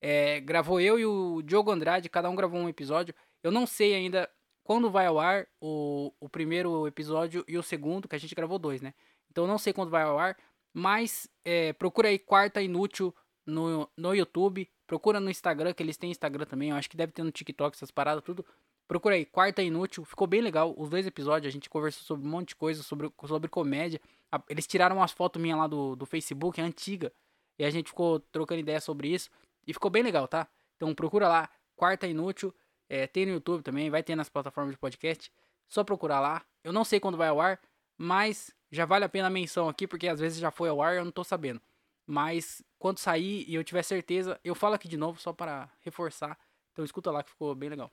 É, 0.00 0.40
gravou 0.40 0.80
eu 0.80 0.98
e 0.98 1.04
o 1.04 1.42
Diogo 1.42 1.70
Andrade, 1.70 2.08
cada 2.08 2.30
um 2.30 2.34
gravou 2.34 2.58
um 2.58 2.70
episódio. 2.70 3.14
Eu 3.42 3.52
não 3.52 3.66
sei 3.66 3.94
ainda 3.94 4.30
quando 4.64 4.90
vai 4.90 5.04
ao 5.04 5.20
ar 5.20 5.46
o, 5.60 6.10
o 6.18 6.28
primeiro 6.28 6.86
episódio 6.86 7.44
e 7.46 7.58
o 7.58 7.62
segundo, 7.62 8.08
que 8.08 8.16
a 8.16 8.18
gente 8.18 8.34
gravou 8.34 8.58
dois, 8.58 8.80
né? 8.80 8.94
Então 9.30 9.44
eu 9.44 9.48
não 9.48 9.58
sei 9.58 9.74
quando 9.74 9.90
vai 9.90 10.02
ao 10.02 10.18
ar. 10.18 10.36
Mas 10.78 11.28
é, 11.44 11.72
procura 11.72 12.06
aí 12.06 12.20
Quarta 12.20 12.62
Inútil 12.62 13.12
no, 13.44 13.90
no 13.96 14.14
YouTube. 14.14 14.70
Procura 14.86 15.18
no 15.18 15.28
Instagram, 15.28 15.74
que 15.74 15.82
eles 15.82 15.96
têm 15.96 16.08
Instagram 16.08 16.44
também. 16.44 16.70
Eu 16.70 16.76
acho 16.76 16.88
que 16.88 16.96
deve 16.96 17.10
ter 17.10 17.24
no 17.24 17.32
TikTok 17.32 17.76
essas 17.76 17.90
paradas, 17.90 18.22
tudo. 18.22 18.46
Procura 18.86 19.16
aí, 19.16 19.24
Quarta 19.24 19.60
Inútil. 19.60 20.04
Ficou 20.04 20.28
bem 20.28 20.40
legal. 20.40 20.72
Os 20.78 20.88
dois 20.88 21.04
episódios, 21.04 21.50
a 21.50 21.52
gente 21.52 21.68
conversou 21.68 22.04
sobre 22.04 22.24
um 22.24 22.30
monte 22.30 22.50
de 22.50 22.54
coisa, 22.56 22.80
sobre, 22.84 23.12
sobre 23.26 23.48
comédia. 23.48 24.00
Eles 24.48 24.68
tiraram 24.68 24.98
umas 24.98 25.10
fotos 25.10 25.42
minhas 25.42 25.58
lá 25.58 25.66
do, 25.66 25.96
do 25.96 26.06
Facebook, 26.06 26.60
antiga. 26.60 27.12
E 27.58 27.64
a 27.64 27.70
gente 27.70 27.88
ficou 27.88 28.20
trocando 28.20 28.60
ideia 28.60 28.80
sobre 28.80 29.08
isso. 29.08 29.30
E 29.66 29.72
ficou 29.72 29.90
bem 29.90 30.04
legal, 30.04 30.28
tá? 30.28 30.46
Então 30.76 30.94
procura 30.94 31.26
lá, 31.26 31.50
Quarta 31.74 32.06
Inútil. 32.06 32.54
É, 32.88 33.08
tem 33.08 33.26
no 33.26 33.32
YouTube 33.32 33.64
também, 33.64 33.90
vai 33.90 34.04
ter 34.04 34.14
nas 34.14 34.28
plataformas 34.28 34.74
de 34.74 34.78
podcast. 34.78 35.28
Só 35.66 35.82
procurar 35.82 36.20
lá. 36.20 36.46
Eu 36.62 36.72
não 36.72 36.84
sei 36.84 37.00
quando 37.00 37.18
vai 37.18 37.26
ao 37.26 37.40
ar, 37.40 37.60
mas 37.98 38.54
já 38.70 38.84
vale 38.84 39.04
a 39.04 39.08
pena 39.08 39.28
a 39.28 39.30
menção 39.30 39.68
aqui, 39.68 39.86
porque 39.86 40.08
às 40.08 40.20
vezes 40.20 40.38
já 40.38 40.50
foi 40.50 40.68
ao 40.68 40.82
ar 40.82 40.94
e 40.94 40.98
eu 40.98 41.04
não 41.04 41.12
tô 41.12 41.24
sabendo. 41.24 41.60
Mas 42.06 42.62
quando 42.78 42.98
sair 42.98 43.44
e 43.48 43.54
eu 43.54 43.64
tiver 43.64 43.82
certeza, 43.82 44.40
eu 44.42 44.54
falo 44.54 44.74
aqui 44.74 44.88
de 44.88 44.96
novo 44.96 45.20
só 45.20 45.32
para 45.32 45.70
reforçar. 45.80 46.38
Então 46.72 46.84
escuta 46.84 47.10
lá 47.10 47.22
que 47.22 47.30
ficou 47.30 47.54
bem 47.54 47.68
legal. 47.68 47.92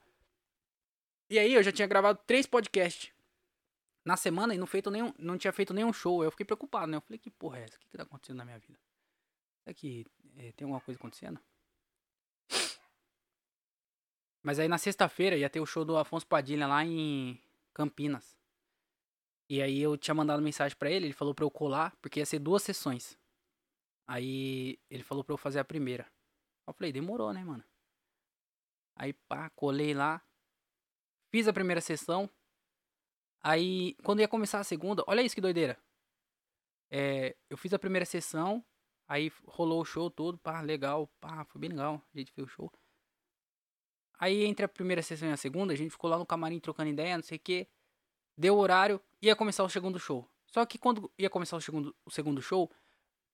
E 1.30 1.40
aí 1.40 1.54
eu 1.54 1.64
já 1.64 1.72
tinha 1.72 1.88
gravado 1.88 2.20
três 2.26 2.46
podcasts 2.46 3.12
na 4.04 4.16
semana 4.16 4.54
e 4.54 4.58
não, 4.58 4.68
feito 4.68 4.92
nenhum, 4.92 5.14
não 5.18 5.38
tinha 5.38 5.52
feito 5.52 5.74
nenhum 5.74 5.92
show. 5.92 6.24
Eu 6.24 6.32
fiquei 6.32 6.46
preocupado, 6.46 6.88
né? 6.88 6.98
Eu 6.98 7.02
falei, 7.02 7.18
que 7.18 7.32
porra 7.32 7.60
é 7.60 7.64
essa? 7.64 7.78
O 7.78 7.80
que, 7.80 7.88
que 7.90 7.98
tá 7.98 8.04
acontecendo 8.04 8.38
na 8.38 8.46
minha 8.46 8.60
vida? 8.60 8.80
Será 9.64 9.74
que 9.74 10.06
é, 10.38 10.52
tem 10.52 10.66
alguma 10.66 10.80
coisa 10.80 11.00
acontecendo? 11.00 11.40
Mas 14.44 14.60
aí 14.60 14.68
na 14.68 14.78
sexta-feira 14.78 15.36
ia 15.36 15.50
ter 15.50 15.60
o 15.60 15.66
show 15.66 15.84
do 15.84 15.98
Afonso 15.98 16.28
Padilha 16.28 16.68
lá 16.68 16.86
em 16.86 17.42
Campinas. 17.74 18.38
E 19.50 19.62
aí 19.62 19.80
eu 19.80 19.98
tinha 19.98 20.16
mandado 20.16 20.42
mensagem 20.42 20.76
para 20.78 20.90
ele, 20.90 21.08
ele 21.08 21.14
falou 21.14 21.34
para 21.34 21.46
eu 21.46 21.52
colar, 21.52 21.96
porque 22.02 22.20
ia 22.20 22.26
ser 22.26 22.40
duas 22.40 22.64
sessões. 22.64 23.18
Aí 24.08 24.80
ele 24.90 25.04
falou 25.04 25.24
para 25.24 25.34
eu 25.34 25.38
fazer 25.38 25.60
a 25.60 25.66
primeira. 25.66 26.12
Eu 26.68 26.74
falei, 26.74 26.92
demorou, 26.92 27.32
né, 27.32 27.44
mano? 27.44 27.64
Aí 28.96 29.14
pá, 29.14 29.50
colei 29.52 29.94
lá, 29.94 30.22
fiz 31.32 31.48
a 31.48 31.54
primeira 31.54 31.82
sessão. 31.82 32.30
Aí 33.44 33.96
quando 34.04 34.22
ia 34.22 34.28
começar 34.28 34.60
a 34.60 34.64
segunda, 34.64 35.04
olha 35.08 35.22
isso 35.22 35.36
que 35.36 35.42
doideira. 35.42 35.78
É, 36.90 37.36
eu 37.50 37.58
fiz 37.58 37.74
a 37.74 37.80
primeira 37.80 38.06
sessão, 38.06 38.64
aí 39.08 39.32
rolou 39.46 39.82
o 39.82 39.86
show 39.86 40.10
todo, 40.10 40.38
pá, 40.38 40.62
legal, 40.62 41.08
pá, 41.20 41.44
foi 41.46 41.60
bem 41.62 41.70
legal, 41.72 42.02
a 42.14 42.18
gente 42.18 42.32
fez 42.32 42.48
o 42.48 42.50
show. 42.50 42.72
Aí 44.18 44.46
entre 44.46 44.66
a 44.66 44.70
primeira 44.70 45.02
sessão 45.02 45.28
e 45.28 45.32
a 45.32 45.38
segunda, 45.38 45.74
a 45.74 45.76
gente 45.76 45.92
ficou 45.92 46.10
lá 46.10 46.18
no 46.18 46.26
camarim 46.26 46.60
trocando 46.60 46.90
ideia, 46.90 47.18
não 47.18 47.24
sei 47.24 47.38
o 47.38 47.42
que. 47.42 47.68
Deu 48.38 48.58
horário, 48.58 49.00
ia 49.22 49.36
começar 49.36 49.64
o 49.64 49.70
segundo 49.70 50.00
show. 50.00 50.28
Só 50.48 50.66
que 50.66 50.78
quando 50.78 51.12
ia 51.18 51.30
começar 51.30 51.58
o 51.58 51.62
segundo, 51.62 51.96
o 52.06 52.12
segundo 52.12 52.42
show, 52.42 52.72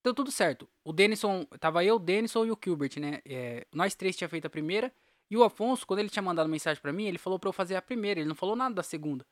deu 0.03 0.13
tudo 0.13 0.31
certo. 0.31 0.67
O 0.83 0.91
Denison, 0.91 1.45
tava 1.59 1.83
eu, 1.83 1.95
o 1.95 1.99
Denison 1.99 2.45
e 2.45 2.51
o 2.51 2.57
Gilbert, 2.63 2.99
né? 2.99 3.21
É, 3.25 3.67
nós 3.71 3.95
três 3.95 4.15
tinha 4.15 4.29
feito 4.29 4.45
a 4.47 4.49
primeira. 4.49 4.93
E 5.29 5.37
o 5.37 5.43
Afonso, 5.43 5.85
quando 5.87 5.99
ele 5.99 6.09
tinha 6.09 6.23
mandado 6.23 6.49
mensagem 6.49 6.81
para 6.81 6.91
mim, 6.91 7.05
ele 7.05 7.17
falou 7.17 7.39
para 7.39 7.49
eu 7.49 7.53
fazer 7.53 7.75
a 7.75 7.81
primeira. 7.81 8.19
Ele 8.19 8.27
não 8.27 8.35
falou 8.35 8.55
nada 8.55 8.75
da 8.75 8.83
segunda. 8.83 9.25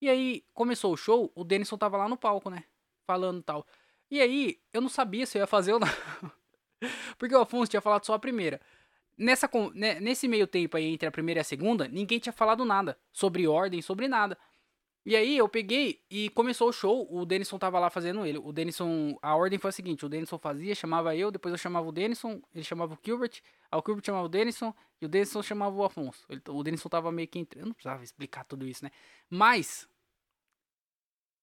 E 0.00 0.08
aí, 0.08 0.44
começou 0.52 0.92
o 0.92 0.96
show, 0.96 1.32
o 1.34 1.44
Denison 1.44 1.78
tava 1.78 1.96
lá 1.96 2.08
no 2.08 2.16
palco, 2.16 2.50
né? 2.50 2.64
Falando 3.06 3.42
tal. 3.42 3.66
E 4.10 4.20
aí, 4.20 4.60
eu 4.72 4.80
não 4.80 4.88
sabia 4.88 5.26
se 5.26 5.38
eu 5.38 5.40
ia 5.40 5.46
fazer 5.46 5.72
ou 5.72 5.80
não. 5.80 5.88
Porque 7.18 7.34
o 7.34 7.40
Afonso 7.40 7.70
tinha 7.70 7.80
falado 7.80 8.04
só 8.04 8.14
a 8.14 8.18
primeira. 8.18 8.60
Nessa, 9.16 9.48
né, 9.74 9.98
nesse 9.98 10.28
meio 10.28 10.46
tempo 10.46 10.76
aí, 10.76 10.84
entre 10.84 11.08
a 11.08 11.10
primeira 11.10 11.40
e 11.40 11.42
a 11.42 11.44
segunda, 11.44 11.88
ninguém 11.88 12.18
tinha 12.18 12.32
falado 12.32 12.64
nada. 12.64 12.98
Sobre 13.12 13.46
ordem, 13.46 13.80
sobre 13.80 14.08
nada. 14.08 14.36
E 15.06 15.14
aí 15.14 15.38
eu 15.38 15.48
peguei 15.48 16.02
e 16.10 16.28
começou 16.30 16.68
o 16.68 16.72
show, 16.72 17.06
o 17.08 17.24
Denison 17.24 17.56
tava 17.60 17.78
lá 17.78 17.88
fazendo 17.88 18.26
ele. 18.26 18.38
O 18.38 18.52
Denison, 18.52 19.16
a 19.22 19.36
ordem 19.36 19.56
foi 19.56 19.68
a 19.68 19.72
seguinte, 19.72 20.04
o 20.04 20.08
Denison 20.08 20.36
fazia, 20.36 20.74
chamava 20.74 21.14
eu, 21.14 21.30
depois 21.30 21.52
eu 21.52 21.58
chamava 21.58 21.86
o 21.86 21.92
Denison, 21.92 22.42
ele 22.52 22.64
chamava 22.64 22.94
o 22.94 22.98
Gilbert, 23.00 23.40
o 23.72 23.82
Gilbert 23.86 24.04
chamava 24.04 24.24
o 24.24 24.28
Denison 24.28 24.74
e 25.00 25.06
o 25.06 25.08
Denison 25.08 25.40
chamava 25.44 25.76
o 25.76 25.84
Afonso. 25.84 26.26
Ele, 26.28 26.42
o 26.48 26.60
Denison 26.64 26.88
tava 26.88 27.12
meio 27.12 27.28
que 27.28 27.38
entre... 27.38 27.60
Eu 27.60 27.66
não 27.66 27.72
precisava 27.72 28.02
explicar 28.02 28.42
tudo 28.46 28.66
isso, 28.66 28.82
né? 28.82 28.90
Mas 29.30 29.88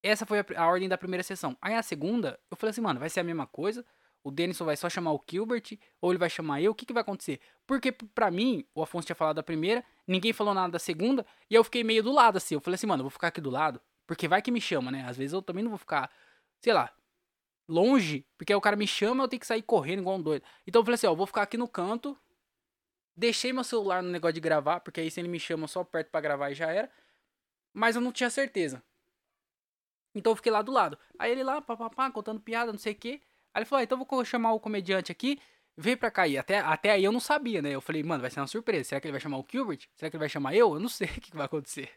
essa 0.04 0.26
foi 0.26 0.40
a, 0.40 0.46
a 0.58 0.68
ordem 0.68 0.90
da 0.90 0.98
primeira 0.98 1.24
sessão. 1.24 1.58
Aí 1.62 1.74
a 1.74 1.82
segunda, 1.82 2.38
eu 2.52 2.58
falei 2.58 2.72
assim, 2.72 2.82
mano, 2.82 3.00
vai 3.00 3.10
ser 3.10 3.22
a 3.22 3.24
mesma 3.24 3.48
coisa 3.48 3.86
o 4.24 4.32
Denison 4.32 4.66
vai 4.66 4.78
só 4.78 4.90
chamar 4.90 5.14
o 5.14 5.24
Gilbert 5.30 5.78
ou 6.00 6.12
ele 6.12 6.18
vai 6.18 6.30
chamar 6.30 6.62
eu? 6.62 6.72
O 6.72 6.76
que, 6.76 6.86
que 6.86 6.94
vai 6.94 7.02
acontecer? 7.02 7.40
Porque 7.68 7.92
para 7.92 8.32
mim, 8.32 8.66
o 8.74 8.82
Afonso 8.82 9.06
tinha 9.06 9.16
falado 9.16 9.36
da 9.36 9.44
primeira, 9.44 9.84
ninguém 10.08 10.32
falou 10.32 10.54
nada 10.54 10.72
da 10.72 10.80
segunda, 10.80 11.26
e 11.50 11.56
eu 11.56 11.64
fiquei 11.64 11.84
meio 11.84 12.02
do 12.02 12.12
lado 12.12 12.38
assim. 12.38 12.56
Eu 12.56 12.62
falei 12.62 12.76
assim, 12.76 12.88
mano, 12.88 13.02
eu 13.02 13.06
vou 13.06 13.12
ficar 13.12 13.28
aqui 13.28 13.42
do 13.42 13.50
lado, 13.50 13.82
porque 14.08 14.28
vai 14.28 14.42
que 14.42 14.52
me 14.52 14.62
chama, 14.62 14.92
né? 14.92 15.04
Às 15.08 15.18
vezes 15.18 15.34
eu 15.34 15.42
também 15.42 15.64
não 15.64 15.70
vou 15.70 15.78
ficar, 15.78 16.10
sei 16.62 16.74
lá, 16.74 16.94
longe, 17.68 18.26
porque 18.38 18.54
o 18.54 18.62
cara 18.62 18.76
me 18.76 18.88
chama, 18.88 19.24
eu 19.24 19.28
tenho 19.28 19.40
que 19.40 19.48
sair 19.48 19.62
correndo 19.62 20.00
igual 20.00 20.18
um 20.18 20.22
doido. 20.22 20.44
Então 20.66 20.82
eu 20.82 20.86
falei 20.86 20.96
assim, 20.96 21.08
ó, 21.08 21.12
eu 21.12 21.16
vou 21.16 21.28
ficar 21.28 21.42
aqui 21.42 21.58
no 21.58 21.68
canto. 21.68 22.18
Deixei 23.16 23.54
meu 23.54 23.64
celular 23.64 24.02
no 24.02 24.10
negócio 24.10 24.34
de 24.34 24.40
gravar, 24.40 24.80
porque 24.80 25.00
aí 25.02 25.12
se 25.12 25.20
ele 25.20 25.28
me 25.28 25.40
chama 25.40 25.68
só 25.68 25.84
perto 25.84 26.10
para 26.10 26.22
gravar 26.22 26.50
e 26.52 26.56
já 26.56 26.72
era. 26.72 26.90
Mas 27.74 27.96
eu 27.96 28.02
não 28.02 28.12
tinha 28.12 28.30
certeza. 28.30 28.84
Então 30.16 30.32
eu 30.32 30.36
fiquei 30.36 30.52
lá 30.52 30.62
do 30.62 30.72
lado. 30.72 30.98
Aí 31.20 31.32
ele 31.32 31.44
lá, 31.44 31.62
papapá, 31.62 32.10
contando 32.12 32.40
piada, 32.40 32.72
não 32.72 32.80
sei 32.80 32.94
o 32.94 32.96
que. 32.96 33.22
Aí 33.54 33.62
ele 33.62 33.66
falou, 33.66 33.82
ah, 33.82 33.84
então 33.84 33.98
vou 33.98 34.26
chamar 34.26 34.54
o 34.54 34.60
comediante 34.60 35.12
aqui, 35.12 35.40
vem 35.78 35.96
pra 35.96 36.10
cá. 36.10 36.28
E 36.28 36.38
até, 36.38 36.60
até 36.60 36.92
aí 36.92 37.04
eu 37.04 37.12
não 37.12 37.20
sabia, 37.20 37.62
né? 37.62 37.70
Eu 37.72 37.82
falei, 37.82 38.04
mano, 38.04 38.22
vai 38.22 38.32
ser 38.32 38.40
uma 38.40 38.48
surpresa. 38.48 38.90
Será 38.90 39.02
que 39.02 39.08
ele 39.08 39.12
vai 39.12 39.22
chamar 39.22 39.38
o 39.38 39.46
Gilbert? 39.50 39.88
Será 39.96 40.10
que 40.10 40.16
ele 40.16 40.20
vai 40.22 40.30
chamar 40.30 40.56
eu? 40.56 40.74
Eu 40.74 40.80
não 40.80 40.90
sei 40.90 41.08
o 41.18 41.22
que 41.22 41.36
vai 41.36 41.46
acontecer. 41.46 41.90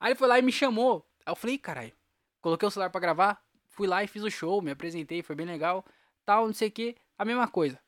Aí 0.00 0.08
ele 0.08 0.18
foi 0.18 0.28
lá 0.28 0.38
e 0.38 0.42
me 0.42 0.52
chamou. 0.52 1.06
Aí 1.26 1.32
eu 1.32 1.36
falei, 1.36 1.58
caralho. 1.58 1.92
Coloquei 2.40 2.66
o 2.66 2.70
celular 2.70 2.90
pra 2.90 3.00
gravar, 3.00 3.42
fui 3.66 3.86
lá 3.86 4.02
e 4.02 4.06
fiz 4.06 4.22
o 4.22 4.30
show, 4.30 4.62
me 4.62 4.70
apresentei, 4.70 5.22
foi 5.22 5.34
bem 5.34 5.44
legal, 5.44 5.84
tal, 6.24 6.46
não 6.46 6.54
sei 6.54 6.68
o 6.68 6.70
que, 6.70 6.96
a 7.18 7.24
mesma 7.24 7.48
coisa. 7.48 7.80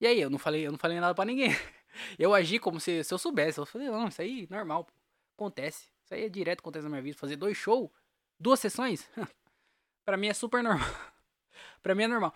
E 0.00 0.06
aí, 0.06 0.20
eu 0.20 0.30
não 0.30 0.38
falei, 0.38 0.66
eu 0.66 0.72
não 0.72 0.78
falei 0.78 0.98
nada 0.98 1.14
para 1.14 1.24
ninguém. 1.24 1.50
Eu 2.18 2.34
agi 2.34 2.58
como 2.58 2.80
se, 2.80 3.04
se 3.04 3.14
eu 3.14 3.18
soubesse. 3.18 3.60
Eu 3.60 3.64
falei, 3.64 3.88
não, 3.88 4.08
isso 4.08 4.20
aí 4.20 4.48
normal, 4.50 4.84
pô. 4.84 4.92
Acontece. 5.36 5.88
Isso 6.04 6.12
aí 6.12 6.24
é 6.24 6.28
direto 6.28 6.58
acontece 6.58 6.82
na 6.82 6.90
minha 6.90 7.00
vida. 7.00 7.16
Fazer 7.16 7.36
dois 7.36 7.56
shows, 7.56 7.88
duas 8.38 8.58
sessões, 8.58 9.08
para 10.04 10.16
mim 10.16 10.26
é 10.26 10.34
super 10.34 10.60
normal. 10.60 11.13
Pra 11.84 11.94
mim 11.94 12.04
é 12.04 12.08
normal. 12.08 12.34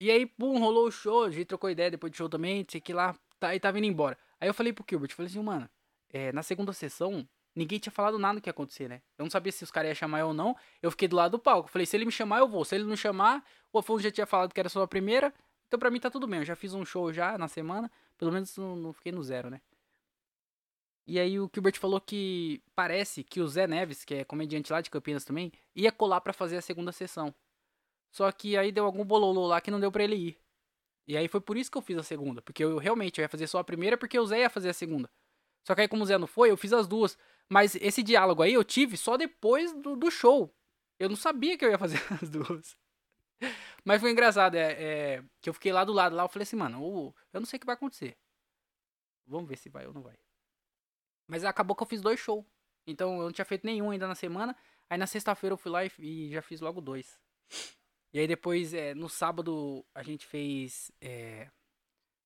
E 0.00 0.10
aí, 0.10 0.24
pum, 0.24 0.58
rolou 0.58 0.86
o 0.86 0.90
show, 0.90 1.24
a 1.24 1.30
gente 1.30 1.46
trocou 1.46 1.68
ideia 1.68 1.90
depois 1.90 2.10
do 2.12 2.16
show 2.16 2.28
também, 2.28 2.64
sei 2.68 2.80
que 2.80 2.92
lá, 2.92 3.14
tá, 3.38 3.54
e 3.54 3.60
tava 3.60 3.78
indo 3.78 3.86
embora. 3.86 4.16
Aí 4.40 4.48
eu 4.48 4.54
falei 4.54 4.72
pro 4.72 4.84
Gilbert, 4.88 5.12
falei 5.14 5.28
assim, 5.30 5.42
mano, 5.42 5.68
é, 6.12 6.32
na 6.32 6.42
segunda 6.42 6.72
sessão, 6.72 7.28
ninguém 7.54 7.78
tinha 7.78 7.92
falado 7.92 8.18
nada 8.18 8.38
do 8.38 8.42
que 8.42 8.48
ia 8.48 8.52
acontecer, 8.52 8.88
né? 8.88 9.02
Eu 9.18 9.24
não 9.24 9.30
sabia 9.30 9.50
se 9.52 9.64
os 9.64 9.70
caras 9.70 9.88
iam 9.90 9.94
chamar 9.94 10.20
eu 10.20 10.28
ou 10.28 10.34
não. 10.34 10.56
Eu 10.80 10.90
fiquei 10.90 11.08
do 11.08 11.16
lado 11.16 11.32
do 11.32 11.38
palco. 11.38 11.68
Falei, 11.68 11.86
se 11.86 11.96
ele 11.96 12.04
me 12.04 12.12
chamar, 12.12 12.38
eu 12.38 12.48
vou. 12.48 12.64
Se 12.64 12.74
ele 12.74 12.84
não 12.84 12.96
chamar, 12.96 13.44
o 13.72 13.78
Afonso 13.78 14.02
já 14.02 14.10
tinha 14.10 14.26
falado 14.26 14.52
que 14.52 14.60
era 14.60 14.68
só 14.68 14.82
a 14.82 14.88
primeira. 14.88 15.34
Então 15.66 15.78
pra 15.78 15.90
mim 15.90 15.98
tá 15.98 16.10
tudo 16.10 16.26
bem. 16.26 16.40
Eu 16.40 16.44
já 16.44 16.54
fiz 16.54 16.74
um 16.74 16.84
show 16.84 17.12
já 17.12 17.36
na 17.36 17.48
semana. 17.48 17.90
Pelo 18.16 18.30
menos 18.30 18.56
não, 18.56 18.76
não 18.76 18.92
fiquei 18.92 19.10
no 19.10 19.22
zero, 19.22 19.50
né? 19.50 19.60
E 21.06 21.18
aí 21.18 21.38
o 21.38 21.50
Gilbert 21.52 21.78
falou 21.78 22.00
que 22.00 22.62
parece 22.74 23.22
que 23.22 23.40
o 23.40 23.48
Zé 23.48 23.66
Neves, 23.66 24.04
que 24.04 24.14
é 24.14 24.24
comediante 24.24 24.72
lá 24.72 24.80
de 24.80 24.90
Campinas 24.90 25.24
também, 25.24 25.52
ia 25.74 25.92
colar 25.92 26.20
para 26.20 26.32
fazer 26.32 26.56
a 26.56 26.62
segunda 26.62 26.92
sessão. 26.92 27.34
Só 28.14 28.30
que 28.30 28.56
aí 28.56 28.70
deu 28.70 28.84
algum 28.84 29.04
bololô 29.04 29.48
lá 29.48 29.60
que 29.60 29.72
não 29.72 29.80
deu 29.80 29.90
pra 29.90 30.04
ele 30.04 30.14
ir. 30.14 30.38
E 31.04 31.16
aí 31.16 31.26
foi 31.26 31.40
por 31.40 31.56
isso 31.56 31.68
que 31.68 31.76
eu 31.76 31.82
fiz 31.82 31.98
a 31.98 32.02
segunda. 32.04 32.40
Porque 32.40 32.62
eu 32.62 32.78
realmente 32.78 33.20
eu 33.20 33.24
ia 33.24 33.28
fazer 33.28 33.48
só 33.48 33.58
a 33.58 33.64
primeira 33.64 33.98
porque 33.98 34.16
o 34.16 34.24
Zé 34.24 34.42
ia 34.42 34.48
fazer 34.48 34.68
a 34.68 34.72
segunda. 34.72 35.10
Só 35.66 35.74
que 35.74 35.80
aí, 35.80 35.88
como 35.88 36.04
o 36.04 36.06
Zé 36.06 36.16
não 36.16 36.28
foi, 36.28 36.48
eu 36.48 36.56
fiz 36.56 36.72
as 36.72 36.86
duas. 36.86 37.18
Mas 37.50 37.74
esse 37.74 38.04
diálogo 38.04 38.40
aí 38.40 38.54
eu 38.54 38.62
tive 38.62 38.96
só 38.96 39.16
depois 39.16 39.72
do, 39.72 39.96
do 39.96 40.12
show. 40.12 40.54
Eu 40.96 41.08
não 41.08 41.16
sabia 41.16 41.58
que 41.58 41.64
eu 41.64 41.70
ia 41.72 41.76
fazer 41.78 41.98
as 42.22 42.30
duas. 42.30 42.76
Mas 43.84 44.00
foi 44.00 44.12
engraçado, 44.12 44.54
é, 44.54 45.16
é, 45.16 45.24
que 45.40 45.50
eu 45.50 45.54
fiquei 45.54 45.72
lá 45.72 45.84
do 45.84 45.92
lado 45.92 46.14
lá, 46.14 46.22
eu 46.22 46.28
falei 46.28 46.44
assim, 46.44 46.56
mano, 46.56 47.12
eu 47.32 47.40
não 47.40 47.46
sei 47.46 47.56
o 47.56 47.60
que 47.60 47.66
vai 47.66 47.74
acontecer. 47.74 48.16
Vamos 49.26 49.48
ver 49.48 49.56
se 49.56 49.68
vai 49.68 49.88
ou 49.88 49.92
não 49.92 50.02
vai. 50.02 50.16
Mas 51.26 51.44
acabou 51.44 51.74
que 51.74 51.82
eu 51.82 51.86
fiz 51.88 52.00
dois 52.00 52.20
shows. 52.20 52.46
Então 52.86 53.16
eu 53.16 53.24
não 53.24 53.32
tinha 53.32 53.44
feito 53.44 53.66
nenhum 53.66 53.90
ainda 53.90 54.06
na 54.06 54.14
semana. 54.14 54.56
Aí 54.88 54.96
na 54.96 55.06
sexta-feira 55.08 55.54
eu 55.54 55.58
fui 55.58 55.72
lá 55.72 55.84
e, 55.84 55.90
e 55.98 56.30
já 56.30 56.42
fiz 56.42 56.60
logo 56.60 56.80
dois. 56.80 57.18
E 58.14 58.20
aí 58.20 58.28
depois, 58.28 58.72
é, 58.72 58.94
no 58.94 59.08
sábado, 59.08 59.84
a 59.92 60.00
gente 60.04 60.24
fez 60.24 60.92
é, 61.00 61.50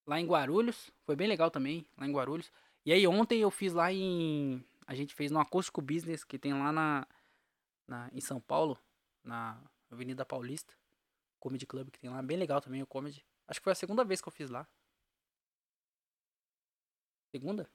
lá 0.07 0.20
em 0.20 0.26
Guarulhos. 0.26 0.93
Foi 1.07 1.16
bem 1.16 1.26
legal 1.26 1.51
também, 1.51 1.86
lá 1.97 2.07
em 2.07 2.12
Guarulhos. 2.12 2.53
E 2.84 2.93
aí 2.93 3.07
ontem 3.07 3.41
eu 3.41 3.51
fiz 3.51 3.72
lá 3.72 3.91
em... 3.91 4.62
A 4.86 4.95
gente 4.95 5.14
fez 5.14 5.30
no 5.30 5.41
Acústico 5.41 5.80
Business, 5.80 6.24
que 6.24 6.39
tem 6.39 6.53
lá 6.53 6.70
na, 6.70 7.07
na, 7.86 8.11
em 8.12 8.20
São 8.20 8.39
Paulo, 8.39 8.78
na 9.24 9.59
Avenida 9.91 10.26
Paulista. 10.26 10.74
Comedy 11.41 11.66
Club 11.66 11.91
que 11.91 11.99
tem 11.99 12.11
lá. 12.11 12.20
Bem 12.20 12.36
legal 12.36 12.61
também 12.61 12.82
o 12.82 12.86
comedy. 12.86 13.24
Acho 13.47 13.59
que 13.59 13.64
foi 13.64 13.72
a 13.72 13.76
segunda 13.76 14.05
vez 14.05 14.20
que 14.20 14.28
eu 14.28 14.32
fiz 14.32 14.51
lá. 14.51 14.68
Segunda? 17.34 17.66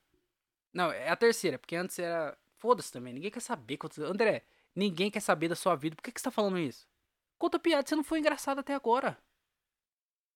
Não, 0.72 0.92
é 0.92 1.10
a 1.10 1.16
terceira, 1.16 1.58
porque 1.58 1.76
antes 1.76 1.98
era... 1.98 2.38
Foda-se 2.58 2.92
também, 2.92 3.12
ninguém 3.12 3.32
quer 3.32 3.42
saber 3.42 3.78
quantos... 3.78 3.98
André, 3.98 4.44
ninguém 4.76 5.10
quer 5.10 5.20
saber 5.20 5.48
da 5.48 5.56
sua 5.56 5.76
vida. 5.76 5.96
Por 5.96 6.04
que, 6.04 6.12
que 6.12 6.20
você 6.20 6.26
tá 6.26 6.32
falando 6.32 6.60
isso? 6.60 6.88
Conta 7.44 7.60
piada, 7.60 7.86
você 7.86 7.94
não 7.94 8.06
foi 8.06 8.20
engraçado 8.20 8.60
até 8.60 8.74
agora. 8.74 9.22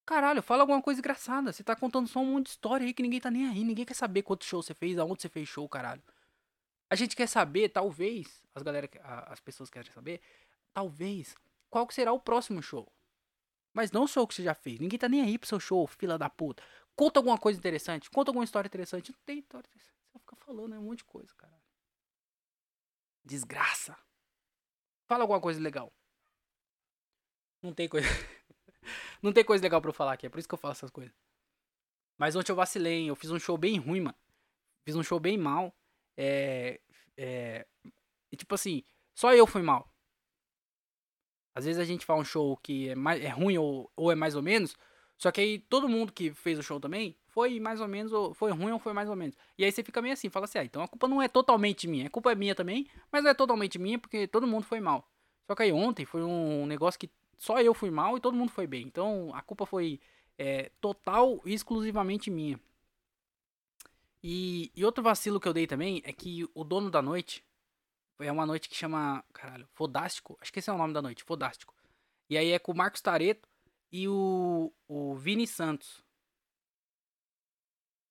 Caralho, 0.05 0.43
fala 0.43 0.63
alguma 0.63 0.81
coisa 0.81 0.99
engraçada. 0.99 1.53
Você 1.53 1.63
tá 1.63 1.73
contando 1.73 2.05
só 2.05 2.19
um 2.19 2.33
monte 2.33 2.47
de 2.47 2.49
história 2.49 2.85
aí 2.85 2.93
que 2.93 3.01
ninguém 3.01 3.21
tá 3.21 3.31
nem 3.31 3.47
aí. 3.47 3.63
Ninguém 3.63 3.85
quer 3.85 3.93
saber 3.93 4.23
quantos 4.23 4.45
shows 4.45 4.65
você 4.65 4.73
fez, 4.73 4.97
aonde 4.97 5.21
você 5.21 5.29
fez 5.29 5.47
show, 5.47 5.69
caralho. 5.69 6.03
A 6.89 6.95
gente 6.95 7.15
quer 7.15 7.27
saber, 7.27 7.69
talvez, 7.69 8.43
as 8.53 8.61
galera, 8.61 8.89
as 9.27 9.39
pessoas 9.39 9.69
querem 9.69 9.89
saber, 9.89 10.19
talvez, 10.73 11.33
qual 11.69 11.87
que 11.87 11.93
será 11.93 12.11
o 12.11 12.19
próximo 12.19 12.61
show. 12.61 12.91
Mas 13.73 13.89
não 13.89 14.03
o 14.03 14.07
show 14.07 14.27
que 14.27 14.35
você 14.35 14.43
já 14.43 14.53
fez. 14.53 14.77
Ninguém 14.77 14.99
tá 14.99 15.07
nem 15.07 15.21
aí 15.21 15.37
pro 15.37 15.47
seu 15.47 15.61
show, 15.61 15.87
fila 15.87 16.17
da 16.17 16.29
puta. 16.29 16.61
Conta 16.93 17.21
alguma 17.21 17.37
coisa 17.37 17.57
interessante, 17.57 18.09
conta 18.09 18.31
alguma 18.31 18.43
história 18.43 18.67
interessante. 18.67 19.13
Não 19.13 19.19
tem 19.25 19.39
história 19.39 19.65
interessante. 19.65 19.95
Você 20.11 20.19
fica 20.19 20.35
falando, 20.35 20.75
é 20.75 20.77
um 20.77 20.83
monte 20.83 20.97
de 20.97 21.05
coisa, 21.05 21.33
cara. 21.37 21.57
Desgraça. 23.23 23.97
Fala 25.07 25.23
alguma 25.23 25.39
coisa 25.39 25.61
legal. 25.61 25.89
Não 27.61 27.73
tem 27.73 27.87
coisa. 27.87 28.07
não 29.21 29.33
tem 29.33 29.43
coisa 29.43 29.61
legal 29.61 29.81
pra 29.81 29.89
eu 29.89 29.93
falar 29.93 30.13
aqui, 30.13 30.25
é 30.25 30.29
por 30.29 30.39
isso 30.39 30.47
que 30.47 30.53
eu 30.53 30.59
falo 30.59 30.73
essas 30.73 30.91
coisas. 30.91 31.13
Mas 32.17 32.35
ontem 32.35 32.51
eu 32.51 32.55
vacilei, 32.55 33.01
hein? 33.01 33.07
eu 33.07 33.15
fiz 33.15 33.31
um 33.31 33.39
show 33.39 33.57
bem 33.57 33.77
ruim, 33.77 34.01
mano. 34.01 34.17
Fiz 34.83 34.95
um 34.95 35.03
show 35.03 35.19
bem 35.19 35.37
mal. 35.37 35.75
É. 36.15 36.79
É. 37.15 37.65
E 38.31 38.35
tipo 38.35 38.55
assim, 38.55 38.83
só 39.13 39.33
eu 39.33 39.45
fui 39.45 39.61
mal. 39.61 39.91
Às 41.53 41.65
vezes 41.65 41.79
a 41.79 41.85
gente 41.85 42.05
faz 42.05 42.19
um 42.19 42.23
show 42.23 42.55
que 42.57 42.89
é, 42.89 42.95
mais, 42.95 43.21
é 43.23 43.29
ruim 43.29 43.57
ou, 43.57 43.91
ou 43.95 44.11
é 44.11 44.15
mais 44.15 44.35
ou 44.35 44.43
menos. 44.43 44.75
Só 45.17 45.31
que 45.31 45.41
aí 45.41 45.59
todo 45.59 45.89
mundo 45.89 46.13
que 46.13 46.31
fez 46.31 46.59
o 46.59 46.63
show 46.63 46.79
também 46.79 47.17
foi 47.25 47.59
mais 47.59 47.81
ou 47.81 47.87
menos, 47.87 48.13
ou 48.13 48.33
foi 48.33 48.51
ruim 48.51 48.71
ou 48.71 48.79
foi 48.79 48.93
mais 48.93 49.09
ou 49.09 49.15
menos. 49.15 49.35
E 49.57 49.65
aí 49.65 49.71
você 49.71 49.83
fica 49.83 50.01
meio 50.01 50.13
assim, 50.13 50.29
fala 50.29 50.45
assim, 50.45 50.59
ah, 50.59 50.63
então 50.63 50.83
a 50.83 50.87
culpa 50.87 51.07
não 51.07 51.21
é 51.21 51.27
totalmente 51.27 51.87
minha. 51.87 52.07
A 52.07 52.09
culpa 52.09 52.31
é 52.31 52.35
minha 52.35 52.53
também, 52.53 52.87
mas 53.11 53.23
não 53.23 53.31
é 53.31 53.33
totalmente 53.33 53.79
minha 53.79 53.97
porque 53.97 54.27
todo 54.27 54.45
mundo 54.45 54.63
foi 54.63 54.79
mal. 54.79 55.09
Só 55.47 55.55
que 55.55 55.63
aí 55.63 55.71
ontem 55.71 56.05
foi 56.05 56.23
um 56.23 56.67
negócio 56.67 56.99
que 56.99 57.09
só 57.37 57.61
eu 57.61 57.73
fui 57.73 57.91
mal 57.91 58.17
e 58.17 58.21
todo 58.21 58.35
mundo 58.35 58.51
foi 58.51 58.67
bem. 58.67 58.83
Então 58.83 59.33
a 59.33 59.41
culpa 59.41 59.65
foi 59.65 59.99
é, 60.37 60.71
total 60.81 61.41
e 61.45 61.53
exclusivamente 61.53 62.29
minha. 62.29 62.59
E, 64.23 64.71
e 64.75 64.83
outro 64.83 65.03
vacilo 65.03 65.39
que 65.39 65.47
eu 65.47 65.53
dei 65.53 65.67
também 65.67 66.01
é 66.03 66.11
que 66.11 66.45
o 66.53 66.63
dono 66.63 66.89
da 66.89 67.01
noite, 67.01 67.45
é 68.19 68.31
uma 68.31 68.45
noite 68.45 68.67
que 68.67 68.75
chama. 68.75 69.23
Caralho, 69.31 69.67
Fodástico. 69.73 70.37
Acho 70.41 70.51
que 70.51 70.59
esse 70.59 70.69
é 70.69 70.73
o 70.73 70.77
nome 70.77 70.93
da 70.93 71.01
noite, 71.01 71.23
Fodástico. 71.23 71.73
E 72.29 72.37
aí 72.37 72.51
é 72.51 72.59
com 72.59 72.71
o 72.71 72.75
Marcos 72.75 73.01
Tareto 73.01 73.47
e 73.91 74.07
o, 74.07 74.73
o 74.87 75.15
Vini 75.15 75.47
Santos. 75.47 76.03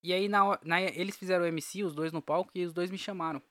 E 0.02 0.12
aí 0.12 0.28
na, 0.28 0.58
na, 0.62 0.80
eles 0.80 1.16
fizeram 1.16 1.44
o 1.44 1.48
MC, 1.48 1.82
os 1.82 1.94
dois 1.94 2.12
no 2.12 2.22
palco, 2.22 2.50
e 2.54 2.64
os 2.64 2.72
dois 2.72 2.90
me 2.90 2.96
chamaram. 2.96 3.42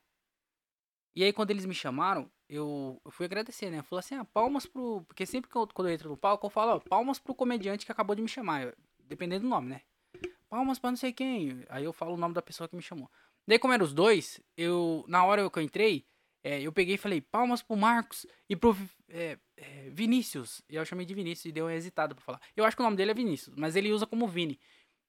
E 1.16 1.24
aí 1.24 1.32
quando 1.32 1.52
eles 1.52 1.66
me 1.66 1.74
chamaram, 1.74 2.30
eu, 2.50 3.02
eu 3.04 3.12
fui 3.12 3.26
agradecer, 3.26 3.72
né? 3.72 3.80
Eu 3.80 3.84
falei 3.84 4.02
assim, 4.02 4.16
ah, 4.16 4.26
palmas 4.26 4.66
pro. 4.66 5.04
Porque 5.08 5.26
sempre 5.26 5.50
que 5.50 5.56
eu, 5.56 5.68
quando 5.68 5.88
eu 5.88 5.94
entro 5.94 6.10
no 6.10 6.18
palco, 6.18 6.46
eu 6.46 6.50
falo, 6.50 6.76
ó, 6.76 6.80
palmas 6.80 7.20
pro 7.20 7.34
comediante 7.34 7.86
que 7.86 7.92
acabou 7.92 8.16
de 8.16 8.22
me 8.22 8.28
chamar. 8.28 8.74
Dependendo 9.00 9.44
do 9.44 9.50
nome, 9.50 9.70
né? 9.70 9.82
Palmas 10.50 10.80
pra 10.80 10.92
não 10.92 10.98
sei 10.98 11.14
quem. 11.14 11.64
Aí 11.70 11.84
eu 11.84 11.94
falo 11.94 12.14
o 12.14 12.18
nome 12.18 12.34
da 12.34 12.42
pessoa 12.42 12.68
que 12.68 12.76
me 12.76 12.82
chamou. 12.82 13.10
Daí, 13.48 13.60
como 13.60 13.74
eram 13.74 13.86
os 13.86 13.94
dois, 13.94 14.42
eu. 14.58 15.06
Na 15.08 15.24
hora 15.24 15.50
que 15.50 15.60
eu 15.60 15.64
entrei, 15.64 16.06
é, 16.44 16.62
eu 16.62 16.72
peguei 16.72 16.96
e 16.96 16.98
falei, 16.98 17.22
palmas 17.22 17.64
pro 17.64 17.76
Marcos 17.76 18.26
e 18.50 18.56
pro 18.56 18.76
é, 19.10 19.38
é, 19.58 19.90
Vinícius. 19.90 20.62
E 20.70 20.76
eu 20.76 20.86
chamei 20.86 21.06
de 21.06 21.14
Vinícius 21.14 21.46
e 21.46 21.52
deu 21.52 21.66
uma 21.66 21.74
hesitada 21.74 22.14
pra 22.14 22.24
falar. 22.24 22.42
Eu 22.56 22.66
acho 22.66 22.76
que 22.76 22.82
o 22.82 22.86
nome 22.86 22.98
dele 22.98 23.12
é 23.12 23.14
Vinícius, 23.14 23.56
mas 23.56 23.76
ele 23.76 23.92
usa 23.92 24.06
como 24.06 24.28
Vini. 24.28 24.60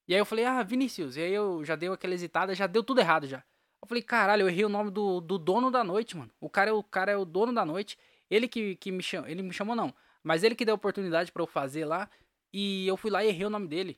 E 0.09 0.15
aí 0.15 0.21
eu 0.21 0.25
falei, 0.25 0.45
ah, 0.45 0.63
Vinícius. 0.63 1.17
E 1.17 1.21
aí 1.21 1.33
eu 1.33 1.65
já 1.65 1.75
deu 1.77 1.93
aquela 1.93 2.15
hesitada, 2.15 2.55
já 2.55 2.67
deu 2.67 2.83
tudo 2.83 3.01
errado 3.01 3.27
já. 3.27 3.45
Eu 3.87 3.89
falei, 3.89 4.03
caralho, 4.03 4.43
eu 4.43 4.49
errei 4.49 4.64
o 4.64 4.68
nome 4.68 4.91
do, 4.91 5.20
do 5.20 5.39
dono 5.39 5.70
da 5.70 5.84
noite, 5.84 6.16
mano. 6.16 6.30
O 6.41 6.51
cara, 6.51 6.70
é 6.70 6.72
o 6.72 6.82
cara 6.82 7.12
é 7.12 7.16
o 7.16 7.24
dono 7.24 7.53
da 7.53 7.64
noite. 7.64 7.97
Ele 8.28 8.49
que, 8.49 8.74
que 8.74 8.91
me 8.91 9.01
chamou, 9.01 9.28
ele 9.30 9.43
me 9.43 9.53
chamou 9.53 9.76
não. 9.76 9.95
Mas 10.24 10.43
ele 10.43 10.57
que 10.57 10.64
deu 10.64 10.74
a 10.74 10.76
oportunidade 10.76 11.30
para 11.30 11.41
eu 11.41 11.47
fazer 11.47 11.84
lá. 11.84 12.11
E 12.53 12.84
eu 12.89 12.97
fui 12.97 13.12
lá 13.12 13.24
e 13.24 13.28
errei 13.28 13.47
o 13.47 13.51
nome 13.51 13.68
dele. 13.68 13.97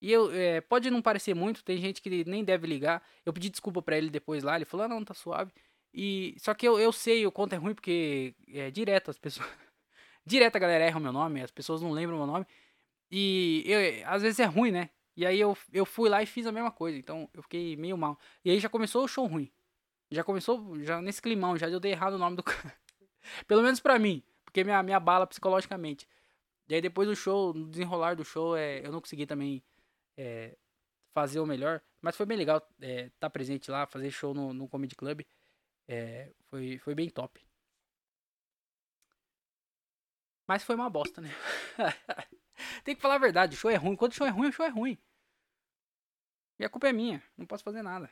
E 0.00 0.10
eu, 0.10 0.32
é, 0.32 0.60
pode 0.60 0.90
não 0.90 1.00
parecer 1.00 1.34
muito, 1.34 1.62
tem 1.62 1.78
gente 1.78 2.02
que 2.02 2.24
nem 2.24 2.42
deve 2.42 2.66
ligar. 2.66 3.00
Eu 3.24 3.32
pedi 3.32 3.48
desculpa 3.48 3.80
para 3.80 3.96
ele 3.96 4.10
depois 4.10 4.42
lá, 4.42 4.56
ele 4.56 4.64
falou, 4.64 4.86
ah, 4.86 4.88
não, 4.88 5.04
tá 5.04 5.14
suave. 5.14 5.52
E 5.94 6.34
só 6.40 6.52
que 6.54 6.66
eu, 6.66 6.80
eu 6.80 6.90
sei 6.90 7.24
o 7.26 7.30
quanto 7.30 7.52
é 7.52 7.56
ruim 7.56 7.74
porque 7.74 8.34
é 8.48 8.70
direto 8.72 9.10
as 9.10 9.18
pessoas 9.18 9.46
direto 10.26 10.56
a 10.56 10.58
galera 10.58 10.84
erra 10.84 10.98
o 10.98 11.02
meu 11.02 11.12
nome, 11.12 11.42
as 11.42 11.52
pessoas 11.52 11.80
não 11.82 11.92
lembram 11.92 12.16
o 12.16 12.18
meu 12.18 12.26
nome. 12.26 12.46
E 13.10 13.62
eu, 13.66 14.08
às 14.08 14.22
vezes 14.22 14.40
é 14.40 14.44
ruim, 14.46 14.72
né? 14.72 14.90
E 15.16 15.26
aí 15.26 15.38
eu, 15.38 15.56
eu 15.72 15.84
fui 15.84 16.08
lá 16.08 16.22
e 16.22 16.26
fiz 16.26 16.46
a 16.46 16.52
mesma 16.52 16.70
coisa, 16.70 16.98
então 16.98 17.28
eu 17.34 17.42
fiquei 17.42 17.76
meio 17.76 17.96
mal. 17.98 18.18
E 18.44 18.50
aí 18.50 18.58
já 18.58 18.68
começou 18.68 19.04
o 19.04 19.08
show 19.08 19.26
ruim. 19.26 19.50
Já 20.10 20.24
começou 20.24 20.78
já 20.82 21.00
nesse 21.00 21.20
climão, 21.22 21.56
já 21.56 21.68
eu 21.68 21.80
dei 21.80 21.92
errado 21.92 22.14
o 22.14 22.18
nome 22.18 22.36
do 22.36 22.42
cara. 22.42 22.74
Pelo 23.46 23.62
menos 23.62 23.80
pra 23.80 23.98
mim, 23.98 24.22
porque 24.44 24.64
minha 24.64 24.82
minha 24.82 25.00
bala 25.00 25.26
psicologicamente. 25.26 26.08
E 26.68 26.74
aí 26.74 26.80
depois 26.80 27.08
do 27.08 27.16
show, 27.16 27.52
no 27.54 27.68
desenrolar 27.68 28.16
do 28.16 28.24
show, 28.24 28.56
é, 28.56 28.86
eu 28.86 28.92
não 28.92 29.00
consegui 29.00 29.26
também 29.26 29.62
é, 30.16 30.56
fazer 31.14 31.40
o 31.40 31.46
melhor. 31.46 31.82
Mas 32.00 32.16
foi 32.16 32.26
bem 32.26 32.36
legal 32.38 32.58
estar 32.58 32.74
é, 32.80 33.10
tá 33.20 33.30
presente 33.30 33.70
lá, 33.70 33.86
fazer 33.86 34.10
show 34.10 34.34
no, 34.34 34.52
no 34.52 34.68
Comedy 34.68 34.94
Club. 34.96 35.22
É, 35.88 36.32
foi, 36.50 36.78
foi 36.78 36.94
bem 36.94 37.10
top. 37.10 37.40
Mas 40.46 40.64
foi 40.64 40.74
uma 40.74 40.90
bosta, 40.90 41.20
né? 41.20 41.30
Tem 42.84 42.94
que 42.94 43.02
falar 43.02 43.16
a 43.16 43.18
verdade, 43.18 43.54
o 43.54 43.58
show 43.58 43.70
é 43.70 43.76
ruim. 43.76 43.96
Quando 43.96 44.12
o 44.12 44.14
show 44.14 44.26
é 44.26 44.30
ruim, 44.30 44.48
o 44.48 44.52
show 44.52 44.64
é 44.64 44.68
ruim. 44.68 44.98
E 46.58 46.64
a 46.64 46.68
culpa 46.68 46.88
é 46.88 46.92
minha, 46.92 47.22
não 47.36 47.46
posso 47.46 47.64
fazer 47.64 47.82
nada. 47.82 48.10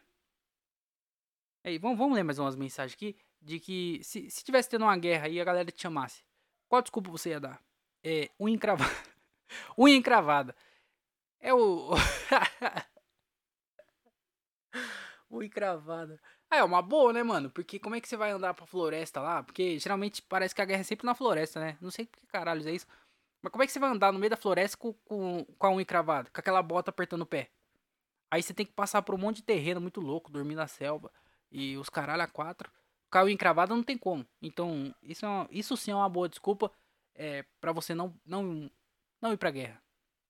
Aí, 1.62 1.78
vamos, 1.78 1.98
vamos 1.98 2.14
ler 2.14 2.22
mais 2.22 2.38
umas 2.38 2.56
mensagens 2.56 2.94
aqui. 2.94 3.16
De 3.40 3.58
que 3.58 4.00
se, 4.02 4.30
se 4.30 4.44
tivesse 4.44 4.68
tendo 4.68 4.84
uma 4.84 4.96
guerra 4.96 5.28
e 5.28 5.40
a 5.40 5.44
galera 5.44 5.70
te 5.70 5.80
chamasse, 5.80 6.22
qual 6.68 6.82
desculpa 6.82 7.10
você 7.10 7.30
ia 7.30 7.40
dar? 7.40 7.62
É, 8.02 8.30
unha 8.38 8.54
encravada. 8.54 8.90
unha 9.78 9.96
encravada. 9.96 10.54
É 11.40 11.54
o. 11.54 11.90
Ui, 15.30 15.48
cravada. 15.48 16.20
Ah, 16.50 16.56
é 16.58 16.64
uma 16.64 16.82
boa, 16.82 17.12
né, 17.12 17.22
mano? 17.22 17.50
Porque 17.50 17.78
como 17.78 17.94
é 17.94 18.00
que 18.00 18.08
você 18.08 18.16
vai 18.16 18.32
andar 18.32 18.52
pra 18.52 18.66
floresta 18.66 19.20
lá? 19.20 19.42
Porque 19.42 19.78
geralmente 19.78 20.20
parece 20.22 20.54
que 20.54 20.60
a 20.60 20.64
guerra 20.64 20.80
é 20.80 20.84
sempre 20.84 21.06
na 21.06 21.14
floresta, 21.14 21.60
né? 21.60 21.78
Não 21.80 21.90
sei 21.90 22.06
por 22.06 22.18
que 22.18 22.26
caralho 22.26 22.68
é 22.68 22.72
isso. 22.72 22.86
Mas 23.42 23.50
como 23.50 23.62
é 23.62 23.66
que 23.66 23.72
você 23.72 23.78
vai 23.78 23.90
andar 23.90 24.12
no 24.12 24.18
meio 24.18 24.30
da 24.30 24.36
floresta 24.36 24.76
com, 24.76 24.92
com, 24.92 25.44
com 25.44 25.66
a 25.66 25.72
unha 25.72 25.84
cravada? 25.84 26.30
Com 26.30 26.40
aquela 26.40 26.62
bota 26.62 26.90
apertando 26.90 27.22
o 27.22 27.26
pé? 27.26 27.50
Aí 28.30 28.42
você 28.42 28.54
tem 28.54 28.66
que 28.66 28.72
passar 28.72 29.02
por 29.02 29.14
um 29.14 29.18
monte 29.18 29.36
de 29.36 29.42
terreno 29.42 29.80
muito 29.80 30.00
louco, 30.00 30.30
dormir 30.30 30.54
na 30.54 30.66
selva. 30.66 31.10
E 31.50 31.76
os 31.76 31.88
caralho 31.88 32.22
a 32.22 32.28
quatro. 32.28 32.70
Com 33.10 33.18
a 33.18 33.24
unha 33.24 33.36
cravada 33.36 33.74
não 33.74 33.82
tem 33.82 33.98
como. 33.98 34.26
Então, 34.40 34.94
isso, 35.02 35.24
é 35.24 35.28
uma, 35.28 35.48
isso 35.50 35.76
sim 35.76 35.90
é 35.90 35.94
uma 35.94 36.08
boa 36.08 36.28
desculpa 36.28 36.70
é, 37.14 37.44
para 37.60 37.72
você 37.72 37.94
não, 37.94 38.14
não, 38.24 38.70
não 39.20 39.32
ir 39.32 39.36
pra 39.36 39.50
guerra. 39.50 39.82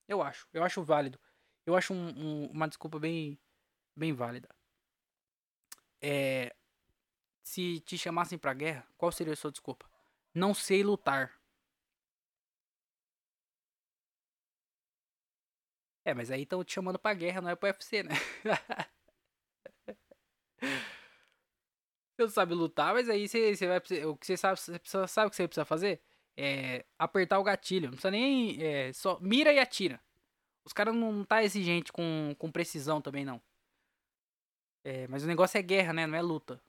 Eu 0.08 0.22
acho. 0.22 0.48
Eu 0.52 0.64
acho 0.64 0.82
válido. 0.82 1.18
Eu 1.66 1.76
acho 1.76 1.92
um, 1.92 2.08
um, 2.08 2.46
uma 2.46 2.68
desculpa 2.68 2.98
bem, 2.98 3.38
bem 3.94 4.12
válida. 4.12 4.48
É, 6.00 6.54
se 7.42 7.80
te 7.80 7.98
chamassem 7.98 8.38
pra 8.38 8.54
guerra, 8.54 8.86
qual 8.96 9.12
seria 9.12 9.34
a 9.34 9.36
sua 9.36 9.50
desculpa? 9.50 9.88
Não 10.34 10.54
sei 10.54 10.82
lutar. 10.82 11.39
É, 16.04 16.14
mas 16.14 16.30
aí 16.30 16.42
estão 16.42 16.64
te 16.64 16.72
chamando 16.72 16.98
pra 16.98 17.14
guerra, 17.14 17.40
não 17.40 17.50
é 17.50 17.56
pro 17.56 17.68
UFC, 17.68 18.02
né? 18.02 18.10
você 22.16 22.22
não 22.22 22.28
sabe 22.28 22.54
lutar, 22.54 22.94
mas 22.94 23.08
aí 23.08 23.28
você, 23.28 23.54
você 23.54 23.66
vai. 23.66 23.78
O 24.06 24.16
que 24.16 24.26
você 24.26 24.36
sabe, 24.36 24.58
você 24.58 24.78
sabe 25.08 25.28
o 25.28 25.30
que 25.30 25.36
você 25.36 25.46
precisa 25.46 25.64
fazer? 25.64 26.00
é, 26.40 26.86
apertar 26.98 27.38
o 27.38 27.44
gatilho. 27.44 27.86
Não 27.86 27.92
precisa 27.92 28.10
nem. 28.10 28.62
É, 28.62 28.92
só 28.94 29.18
mira 29.20 29.52
e 29.52 29.58
atira. 29.58 30.00
Os 30.64 30.72
caras 30.72 30.94
não 30.94 31.24
tá 31.24 31.42
exigente 31.42 31.92
com, 31.92 32.34
com 32.38 32.50
precisão 32.50 33.00
também, 33.00 33.24
não. 33.24 33.40
É, 34.84 35.06
mas 35.08 35.22
o 35.22 35.26
negócio 35.26 35.58
é 35.58 35.62
guerra, 35.62 35.92
né? 35.92 36.06
Não 36.06 36.16
é 36.16 36.22
luta. 36.22 36.60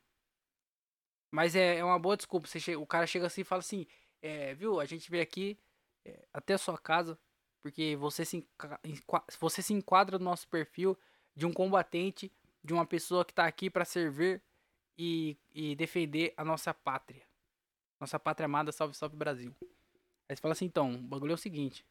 Mas 1.32 1.56
é, 1.56 1.78
é 1.78 1.84
uma 1.84 1.98
boa 1.98 2.18
desculpa. 2.18 2.48
Você 2.48 2.76
o 2.76 2.86
cara 2.86 3.08
chega 3.08 3.28
assim 3.28 3.42
e 3.42 3.46
fala 3.46 3.60
assim: 3.60 3.88
é, 4.22 4.54
Viu, 4.54 4.80
a 4.80 4.86
gente 4.86 5.10
veio 5.10 5.24
aqui 5.24 5.58
é, 6.06 6.26
até 6.34 6.56
a 6.56 6.58
sua 6.58 6.78
casa 6.78 7.18
porque 7.62 7.96
você 7.96 8.26
se, 8.26 8.48
você 9.40 9.62
se 9.62 9.74
enquadra 9.74 10.18
no 10.18 10.26
nosso 10.26 10.48
perfil 10.48 10.98
de 11.36 11.46
um 11.46 11.54
combatente, 11.54 12.32
de 12.64 12.74
uma 12.74 12.86
pessoa 12.86 13.24
que 13.24 13.34
tá 13.34 13.46
aqui 13.46 13.70
para 13.70 13.86
servir 13.86 14.42
e, 14.98 15.38
e 15.54 15.76
defender 15.76 16.34
a 16.36 16.44
nossa 16.44 16.74
pátria. 16.74 17.26
Nossa 18.00 18.20
pátria 18.20 18.46
amada, 18.46 18.72
salve, 18.72 18.96
salve 18.96 19.16
Brasil. 19.16 19.56
Aí 20.28 20.36
você 20.36 20.42
fala 20.42 20.54
assim, 20.54 20.66
então, 20.66 20.96
o 20.96 20.98
bagulho 20.98 21.32
é 21.32 21.36
o 21.36 21.38
seguinte. 21.38 21.86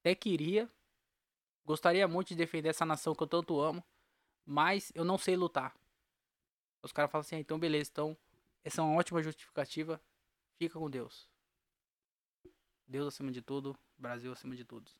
Até 0.00 0.14
queria, 0.14 0.70
gostaria 1.64 2.06
muito 2.06 2.28
de 2.28 2.36
defender 2.36 2.68
essa 2.68 2.86
nação 2.86 3.14
que 3.14 3.22
eu 3.22 3.26
tanto 3.26 3.60
amo, 3.60 3.82
mas 4.44 4.92
eu 4.94 5.04
não 5.04 5.18
sei 5.18 5.36
lutar. 5.36 5.74
Os 6.82 6.92
caras 6.92 7.10
falam 7.10 7.22
assim, 7.22 7.36
ah, 7.36 7.40
então 7.40 7.58
beleza, 7.58 7.90
então 7.90 8.16
essa 8.64 8.80
é 8.80 8.84
uma 8.84 8.96
ótima 8.96 9.22
justificativa. 9.22 10.00
Fica 10.56 10.78
com 10.78 10.88
Deus. 10.88 11.28
Deus 12.86 13.08
acima 13.08 13.32
de 13.32 13.42
tudo, 13.42 13.76
Brasil 13.98 14.32
acima 14.32 14.54
de 14.54 14.64
tudo. 14.64 14.90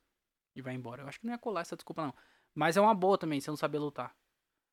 E 0.57 0.63
vai 0.63 0.75
embora. 0.75 1.03
Eu 1.03 1.09
acho 1.09 1.21
que 1.21 1.27
não 1.27 1.35
ia 1.35 1.39
colar 1.39 1.61
essa 1.61 1.77
desculpa, 1.77 2.03
não. 2.03 2.15
Mas 2.55 2.77
é 2.77 2.81
uma 2.81 2.95
boa 2.95 3.19
também, 3.19 3.41
você 3.41 3.51
não 3.51 3.57
saber 3.57 3.79
lutar. 3.79 4.17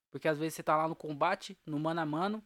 Porque 0.10 0.28
às 0.28 0.40
vezes 0.40 0.56
você 0.56 0.64
tá 0.64 0.78
lá 0.78 0.88
no 0.88 0.96
combate, 0.96 1.60
no 1.66 1.78
mano 1.78 2.00
a 2.00 2.06
mano, 2.06 2.44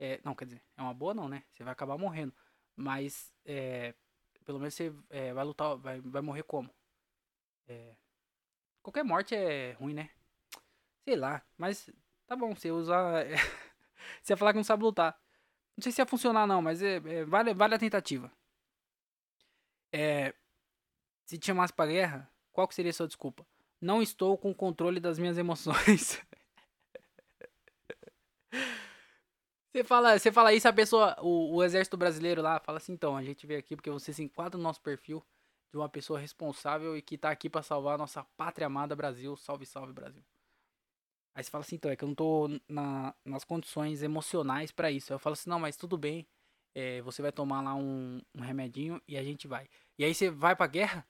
é, 0.00 0.20
não, 0.24 0.34
quer 0.34 0.46
dizer, 0.46 0.62
é 0.76 0.82
uma 0.82 0.92
boa 0.92 1.14
não, 1.14 1.28
né? 1.28 1.44
Você 1.52 1.62
vai 1.62 1.72
acabar 1.72 1.96
morrendo. 1.96 2.34
Mas, 2.74 3.32
é, 3.44 3.94
pelo 4.44 4.58
menos 4.58 4.74
você 4.74 4.92
é, 5.08 5.32
vai 5.32 5.44
lutar, 5.44 5.76
vai, 5.76 6.00
vai 6.00 6.20
morrer 6.20 6.42
como? 6.42 6.68
É, 7.68 7.94
qualquer 8.82 9.04
morte 9.04 9.34
é 9.34 9.72
ruim, 9.74 9.94
né? 9.94 10.10
Sei 11.04 11.14
lá, 11.14 11.40
mas 11.56 11.88
tá 12.26 12.34
bom, 12.34 12.54
você 12.54 12.72
usa. 12.72 12.94
você 14.20 14.32
ia 14.32 14.36
falar 14.36 14.52
que 14.52 14.58
não 14.58 14.64
sabe 14.64 14.82
lutar. 14.82 15.16
Não 15.76 15.82
sei 15.82 15.92
se 15.92 16.00
ia 16.00 16.06
funcionar, 16.06 16.46
não, 16.46 16.60
mas 16.60 16.82
é, 16.82 16.96
é, 16.96 17.24
vale, 17.24 17.54
vale 17.54 17.74
a 17.76 17.78
tentativa. 17.78 18.32
É, 19.92 20.34
se 21.26 21.38
te 21.38 21.46
chamasse 21.46 21.72
pra 21.72 21.86
guerra, 21.86 22.31
qual 22.52 22.68
que 22.68 22.74
seria 22.74 22.90
a 22.90 22.94
sua 22.94 23.06
desculpa? 23.06 23.46
Não 23.80 24.00
estou 24.00 24.38
com 24.38 24.54
controle 24.54 25.00
das 25.00 25.18
minhas 25.18 25.38
emoções. 25.38 26.20
Você 29.72 29.82
fala, 29.82 30.18
você 30.18 30.30
fala 30.30 30.52
isso, 30.52 30.68
a 30.68 30.72
pessoa, 30.72 31.16
o, 31.22 31.56
o, 31.56 31.64
exército 31.64 31.96
brasileiro 31.96 32.42
lá, 32.42 32.60
fala 32.60 32.76
assim, 32.76 32.92
então, 32.92 33.16
a 33.16 33.22
gente 33.22 33.46
veio 33.46 33.58
aqui 33.58 33.74
porque 33.74 33.90
você 33.90 34.12
se 34.12 34.22
enquadra 34.22 34.58
no 34.58 34.62
nosso 34.62 34.82
perfil 34.82 35.24
de 35.72 35.78
uma 35.78 35.88
pessoa 35.88 36.18
responsável 36.18 36.94
e 36.94 37.00
que 37.00 37.16
tá 37.16 37.30
aqui 37.30 37.48
para 37.48 37.62
salvar 37.62 37.94
a 37.94 37.98
nossa 37.98 38.22
pátria 38.36 38.66
amada 38.66 38.94
Brasil. 38.94 39.34
Salve, 39.34 39.64
salve, 39.64 39.94
Brasil. 39.94 40.22
Aí 41.34 41.42
você 41.42 41.50
fala 41.50 41.64
assim, 41.64 41.76
então, 41.76 41.90
é 41.90 41.96
que 41.96 42.04
eu 42.04 42.08
não 42.08 42.14
tô 42.14 42.48
na, 42.68 43.14
nas 43.24 43.44
condições 43.44 44.02
emocionais 44.02 44.70
para 44.70 44.90
isso. 44.90 45.10
Aí 45.10 45.14
eu 45.14 45.18
falo 45.18 45.32
assim, 45.32 45.48
não, 45.48 45.58
mas 45.58 45.74
tudo 45.74 45.96
bem, 45.96 46.26
é, 46.74 47.00
você 47.00 47.22
vai 47.22 47.32
tomar 47.32 47.62
lá 47.62 47.74
um, 47.74 48.20
um 48.34 48.42
remedinho 48.42 49.00
e 49.08 49.16
a 49.16 49.22
gente 49.24 49.48
vai. 49.48 49.66
E 49.98 50.04
aí 50.04 50.14
você 50.14 50.28
vai 50.30 50.54
pra 50.54 50.66
guerra, 50.66 51.06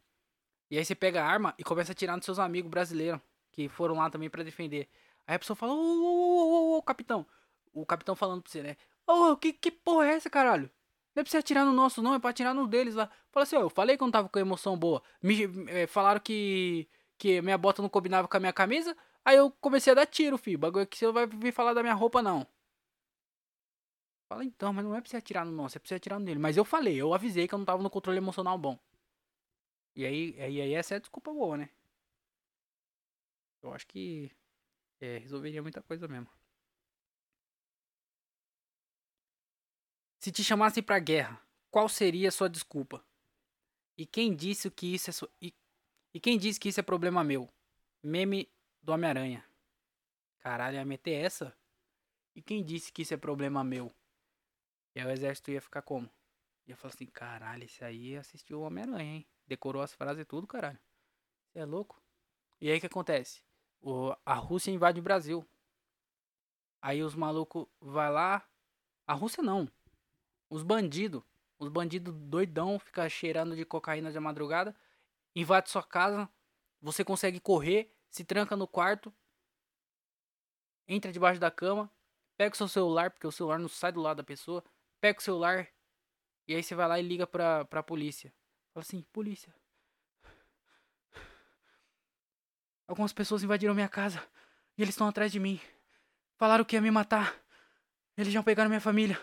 e 0.73 0.79
aí 0.79 0.85
você 0.87 0.95
pega 0.95 1.23
a 1.23 1.27
arma 1.27 1.55
e 1.59 1.63
começa 1.63 1.91
a 1.91 1.93
atirar 1.93 2.17
nos 2.17 2.25
seus 2.25 2.39
amigos 2.39 2.71
brasileiros, 2.71 3.21
que 3.51 3.69
foram 3.69 3.97
lá 3.97 4.09
também 4.09 4.31
para 4.31 4.43
defender. 4.43 4.89
Aí 5.27 5.37
a 5.37 5.39
pessoa 5.39 5.55
fala, 5.55 5.75
ô, 5.75 5.77
ô, 5.77 6.75
ô, 6.75 6.79
ô, 6.79 6.83
capitão. 6.83 7.27
O 7.75 7.85
capitão 7.85 8.17
falando 8.17 8.41
pra 8.41 8.51
você, 8.51 8.63
né? 8.63 8.79
Ô, 9.07 9.37
que, 9.37 9.53
que 9.53 9.71
porra 9.71 10.07
é 10.07 10.15
essa, 10.15 10.31
caralho? 10.31 10.71
Não 11.15 11.21
é 11.21 11.25
pra 11.25 11.31
você 11.31 11.37
atirar 11.37 11.67
no 11.67 11.75
nosso, 11.75 12.01
não, 12.01 12.15
é 12.15 12.19
pra 12.19 12.31
atirar 12.31 12.55
no 12.55 12.67
deles 12.67 12.95
lá. 12.95 13.11
Fala 13.31 13.45
assim, 13.45 13.55
ó, 13.55 13.61
eu 13.61 13.69
falei 13.69 13.99
que 13.99 14.03
eu 14.03 14.07
não 14.07 14.13
tava 14.13 14.31
com 14.31 14.39
emoção 14.39 14.75
boa. 14.75 15.03
Me 15.23 15.43
é, 15.69 15.87
falaram 15.87 16.21
que, 16.21 16.89
que 17.19 17.43
minha 17.43 17.59
bota 17.59 17.83
não 17.83 17.89
combinava 17.91 18.27
com 18.27 18.37
a 18.39 18.41
minha 18.41 18.53
camisa. 18.55 18.97
Aí 19.23 19.37
eu 19.37 19.51
comecei 19.61 19.91
a 19.91 19.95
dar 19.95 20.07
tiro, 20.07 20.39
filho. 20.39 20.59
Bagulho 20.59 20.87
que 20.87 20.97
você 20.97 21.05
não 21.05 21.13
vai 21.13 21.27
vir 21.27 21.53
falar 21.53 21.75
da 21.75 21.83
minha 21.83 21.93
roupa, 21.95 22.23
não. 22.23 22.47
Fala 24.27 24.43
então, 24.43 24.73
mas 24.73 24.87
não 24.87 24.97
é 24.97 25.03
pra 25.03 25.11
você 25.11 25.19
atirar 25.19 25.45
no 25.45 25.53
nosso, 25.53 25.77
é 25.77 25.81
pra 25.81 25.89
você 25.89 25.97
atirar 25.97 26.19
nele. 26.19 26.41
Mas 26.41 26.57
eu 26.57 26.65
falei, 26.65 26.97
eu 26.97 27.13
avisei 27.13 27.47
que 27.47 27.55
eu 27.55 27.59
não 27.59 27.67
tava 27.67 27.83
no 27.83 27.91
controle 27.91 28.17
emocional 28.17 28.57
bom. 28.57 28.79
E 29.95 30.07
aí, 30.07 30.41
aí, 30.41 30.61
aí 30.61 30.75
essa 30.75 30.95
é 30.95 30.97
a 30.97 31.01
desculpa 31.01 31.33
boa, 31.33 31.57
né? 31.57 31.71
Eu 33.63 33.73
acho 33.73 33.87
que 33.87 34.31
é, 35.01 35.19
resolveria 35.19 35.63
muita 35.63 35.83
coisa 35.83 36.09
mesmo. 36.09 36.29
Se 40.19 40.31
te 40.31 40.43
chamassem 40.43 40.83
pra 40.83 40.99
guerra, 40.99 41.45
qual 41.71 41.89
seria 41.89 42.29
a 42.29 42.33
sua 42.33 42.49
desculpa? 42.49 43.05
E 43.97 44.07
quem 44.07 44.35
disse 44.35 44.71
que 44.71 44.95
isso 44.95 45.11
é 45.11 45.13
so... 45.13 45.31
e... 45.41 45.55
e 46.15 46.21
quem 46.21 46.39
disse 46.39 46.59
que 46.59 46.69
isso 46.69 46.81
é 46.81 46.83
problema 46.83 47.23
meu? 47.23 47.53
Meme 48.03 48.51
do 48.81 48.93
Homem-Aranha. 48.93 49.45
Caralho, 50.41 50.77
ia 50.77 50.85
meter 50.85 51.13
essa? 51.13 51.57
E 52.35 52.41
quem 52.41 52.65
disse 52.65 52.93
que 52.93 53.03
isso 53.03 53.15
é 53.15 53.17
problema 53.17 53.63
meu? 53.63 53.93
E 54.95 55.01
aí 55.01 55.07
o 55.07 55.11
exército 55.11 55.51
ia 55.51 55.61
ficar 55.61 55.83
como? 55.83 56.11
Ia 56.67 56.77
falar 56.77 56.95
assim, 56.95 57.07
caralho, 57.07 57.65
esse 57.65 57.85
aí 57.85 58.17
assistiu 58.17 58.61
o 58.61 58.63
Homem-Aranha, 58.63 59.17
hein? 59.17 59.27
Decorou 59.53 59.83
as 59.83 59.93
frases 59.93 60.23
e 60.23 60.25
tudo, 60.25 60.47
caralho. 60.47 60.79
Você 61.45 61.59
é 61.59 61.65
louco? 61.67 62.01
E 62.59 62.71
aí 62.71 62.79
o 62.79 62.81
que 62.81 62.87
acontece? 62.87 63.45
O, 63.83 64.17
a 64.25 64.33
Rússia 64.33 64.71
invade 64.71 64.99
o 64.99 65.03
Brasil. 65.03 65.47
Aí 66.81 67.03
os 67.03 67.15
malucos 67.15 67.67
vai 67.79 68.11
lá. 68.11 68.43
A 69.07 69.13
Rússia 69.13 69.43
não. 69.43 69.69
Os 70.49 70.63
bandidos. 70.63 71.23
Os 71.59 71.69
bandidos 71.69 72.15
doidão, 72.15 72.79
fica 72.79 73.07
cheirando 73.11 73.55
de 73.55 73.63
cocaína 73.67 74.11
de 74.11 74.19
madrugada. 74.19 74.75
Invade 75.37 75.69
sua 75.69 75.83
casa. 75.83 76.27
Você 76.81 77.05
consegue 77.05 77.39
correr. 77.39 77.95
Se 78.09 78.25
tranca 78.25 78.57
no 78.57 78.67
quarto. 78.67 79.13
Entra 80.89 81.13
debaixo 81.13 81.39
da 81.39 81.51
cama. 81.51 81.93
Pega 82.39 82.55
o 82.55 82.57
seu 82.57 82.69
celular, 82.69 83.11
porque 83.11 83.27
o 83.27 83.33
celular 83.33 83.59
não 83.59 83.69
sai 83.69 83.93
do 83.93 84.01
lado 84.01 84.17
da 84.17 84.25
pessoa. 84.25 84.65
Pega 84.99 85.19
o 85.19 85.23
celular. 85.23 85.69
E 86.49 86.55
aí 86.55 86.63
você 86.63 86.75
vai 86.75 86.89
lá 86.89 86.99
e 86.99 87.03
liga 87.03 87.27
pra, 87.27 87.67
pra 87.67 87.83
polícia. 87.83 88.33
Fala 88.73 88.83
assim, 88.83 89.03
polícia. 89.13 89.55
Algumas 92.87 93.13
pessoas 93.13 93.43
invadiram 93.43 93.75
minha 93.75 93.89
casa. 93.89 94.23
E 94.77 94.83
eles 94.83 94.95
estão 94.95 95.07
atrás 95.07 95.31
de 95.31 95.39
mim. 95.39 95.61
Falaram 96.37 96.65
que 96.65 96.77
ia 96.77 96.81
me 96.81 96.91
matar. 96.91 97.39
Eles 98.17 98.33
já 98.33 98.43
pegaram 98.43 98.69
minha 98.69 98.81
família. 98.81 99.19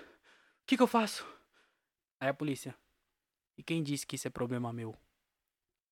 O 0.63 0.65
que, 0.65 0.77
que 0.77 0.83
eu 0.83 0.87
faço? 0.87 1.25
Aí 2.19 2.29
a 2.29 2.33
polícia. 2.33 2.75
E 3.57 3.63
quem 3.63 3.83
disse 3.83 4.05
que 4.05 4.15
isso 4.15 4.27
é 4.27 4.31
problema 4.31 4.71
meu? 4.71 4.95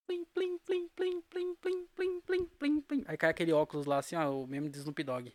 Plim, 0.05 0.23
plim, 0.25 0.57
plim, 0.59 0.87
plim, 0.89 1.21
plim, 1.21 1.55
plim, 1.55 1.85
plim, 1.87 2.21
plim, 2.21 2.45
plim, 2.45 2.81
plim. 2.81 3.03
Aí 3.07 3.17
cai 3.17 3.29
aquele 3.29 3.51
óculos 3.51 3.85
lá 3.85 3.97
assim, 3.97 4.15
ó, 4.15 4.31
o 4.31 4.47
meme 4.47 4.69
de 4.69 4.77
Snoop 4.77 5.03
Dogg. 5.03 5.33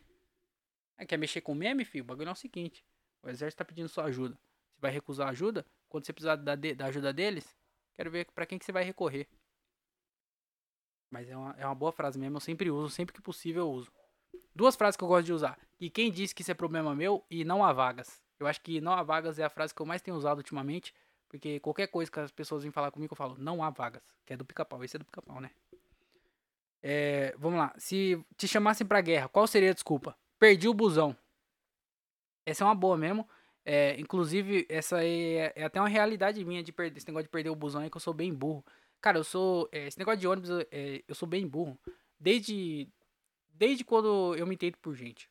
Aí 0.97 1.05
quer 1.05 1.17
mexer 1.17 1.41
com 1.41 1.53
meme, 1.53 1.85
filho? 1.85 2.03
O 2.03 2.07
bagulho 2.07 2.29
é 2.29 2.31
o 2.31 2.35
seguinte. 2.35 2.83
O 3.21 3.29
exército 3.29 3.59
tá 3.59 3.65
pedindo 3.65 3.87
sua 3.87 4.05
ajuda. 4.05 4.35
Você 4.73 4.81
vai 4.81 4.91
recusar 4.91 5.29
ajuda? 5.29 5.65
Quando 5.87 6.05
você 6.05 6.13
precisar 6.13 6.35
da, 6.35 6.55
da 6.55 6.85
ajuda 6.85 7.13
deles, 7.13 7.55
Quero 7.95 8.11
ver 8.11 8.27
para 8.31 8.45
quem 8.45 8.57
que 8.57 8.65
você 8.65 8.71
vai 8.71 8.83
recorrer. 8.83 9.27
Mas 11.09 11.29
é 11.29 11.37
uma, 11.37 11.55
é 11.57 11.65
uma 11.65 11.75
boa 11.75 11.91
frase 11.91 12.17
mesmo, 12.17 12.37
eu 12.37 12.41
sempre 12.41 12.71
uso, 12.71 12.89
sempre 12.89 13.13
que 13.13 13.21
possível 13.21 13.63
eu 13.63 13.71
uso. 13.71 13.91
Duas 14.55 14.75
frases 14.75 14.97
que 14.97 15.03
eu 15.03 15.07
gosto 15.07 15.25
de 15.25 15.33
usar. 15.33 15.59
E 15.79 15.89
quem 15.89 16.11
disse 16.11 16.33
que 16.33 16.41
isso 16.41 16.51
é 16.51 16.55
problema 16.55 16.95
meu 16.95 17.23
e 17.29 17.43
não 17.43 17.63
há 17.63 17.71
vagas. 17.71 18.21
Eu 18.39 18.47
acho 18.47 18.61
que 18.61 18.81
não 18.81 18.93
há 18.93 19.03
vagas 19.03 19.39
é 19.39 19.43
a 19.43 19.49
frase 19.49 19.73
que 19.73 19.81
eu 19.81 19.85
mais 19.85 20.01
tenho 20.01 20.17
usado 20.17 20.37
ultimamente. 20.37 20.93
Porque 21.29 21.59
qualquer 21.59 21.87
coisa 21.87 22.11
que 22.11 22.19
as 22.19 22.31
pessoas 22.31 22.63
vêm 22.63 22.71
falar 22.71 22.91
comigo, 22.91 23.13
eu 23.13 23.17
falo, 23.17 23.35
não 23.37 23.63
há 23.63 23.69
vagas. 23.69 24.03
Que 24.25 24.33
é 24.33 24.37
do 24.37 24.45
pica-pau. 24.45 24.83
Esse 24.83 24.97
é 24.97 24.99
do 24.99 25.05
pica-pau, 25.05 25.41
né? 25.41 25.49
É, 26.81 27.33
vamos 27.37 27.57
lá. 27.57 27.73
Se 27.77 28.23
te 28.37 28.47
chamassem 28.47 28.85
pra 28.85 29.01
guerra, 29.01 29.27
qual 29.27 29.47
seria 29.47 29.71
a 29.71 29.73
desculpa? 29.73 30.15
Perdi 30.37 30.67
o 30.67 30.73
busão. 30.73 31.15
Essa 32.45 32.63
é 32.63 32.65
uma 32.67 32.75
boa 32.75 32.97
mesmo. 32.97 33.27
É, 33.65 33.97
inclusive, 33.99 34.65
essa 34.69 35.03
é, 35.03 35.53
é, 35.55 35.63
até 35.63 35.79
uma 35.79 35.87
realidade 35.87 36.43
minha 36.43 36.61
de 36.61 36.71
perder 36.73 36.97
esse 36.97 37.07
negócio 37.07 37.23
de 37.23 37.29
perder 37.29 37.49
o 37.49 37.55
busão 37.55 37.81
aí, 37.81 37.89
que 37.89 37.95
eu 37.95 38.01
sou 38.01 38.13
bem 38.13 38.33
burro. 38.33 38.63
Cara, 39.01 39.17
eu 39.17 39.23
sou. 39.23 39.69
É, 39.71 39.87
esse 39.87 39.97
negócio 39.97 40.19
de 40.19 40.27
ônibus, 40.27 40.49
é, 40.71 41.03
eu 41.07 41.15
sou 41.15 41.27
bem 41.27 41.47
burro. 41.47 41.79
Desde. 42.19 42.87
Desde 43.49 43.83
quando 43.83 44.35
eu 44.35 44.45
me 44.47 44.55
entendo 44.55 44.77
por 44.77 44.95
gente. 44.95 45.29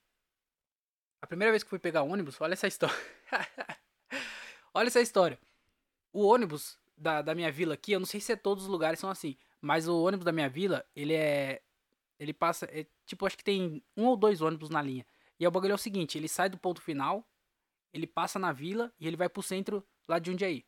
A 1.20 1.26
primeira 1.26 1.52
vez 1.52 1.62
que 1.62 1.70
fui 1.70 1.78
pegar 1.78 2.02
ônibus, 2.02 2.40
olha 2.40 2.54
essa 2.54 2.66
história. 2.66 2.96
olha 4.74 4.86
essa 4.86 5.00
história. 5.00 5.38
O 6.12 6.26
ônibus 6.26 6.78
da, 6.96 7.22
da 7.22 7.34
minha 7.34 7.50
vila 7.50 7.74
aqui, 7.74 7.92
eu 7.92 8.00
não 8.00 8.06
sei 8.06 8.20
se 8.20 8.32
é 8.32 8.36
todos 8.36 8.64
os 8.64 8.70
lugares 8.70 8.98
são 8.98 9.10
assim, 9.10 9.36
mas 9.60 9.88
o 9.88 10.02
ônibus 10.02 10.24
da 10.24 10.32
minha 10.32 10.48
vila, 10.48 10.84
ele 10.94 11.14
é. 11.14 11.62
Ele 12.18 12.32
passa. 12.32 12.66
É, 12.66 12.86
tipo, 13.04 13.26
acho 13.26 13.36
que 13.36 13.44
tem 13.44 13.82
um 13.96 14.06
ou 14.06 14.16
dois 14.16 14.40
ônibus 14.40 14.70
na 14.70 14.80
linha. 14.80 15.04
E 15.38 15.46
o 15.46 15.50
bagulho 15.50 15.72
é 15.72 15.74
o 15.74 15.78
seguinte: 15.78 16.16
ele 16.16 16.28
sai 16.28 16.48
do 16.48 16.58
ponto 16.58 16.80
final 16.80 17.26
ele 17.92 18.06
passa 18.06 18.38
na 18.38 18.52
vila 18.52 18.92
e 18.98 19.06
ele 19.06 19.16
vai 19.16 19.28
pro 19.28 19.42
centro 19.42 19.86
lá 20.08 20.18
de 20.18 20.30
Jundiaí. 20.30 20.64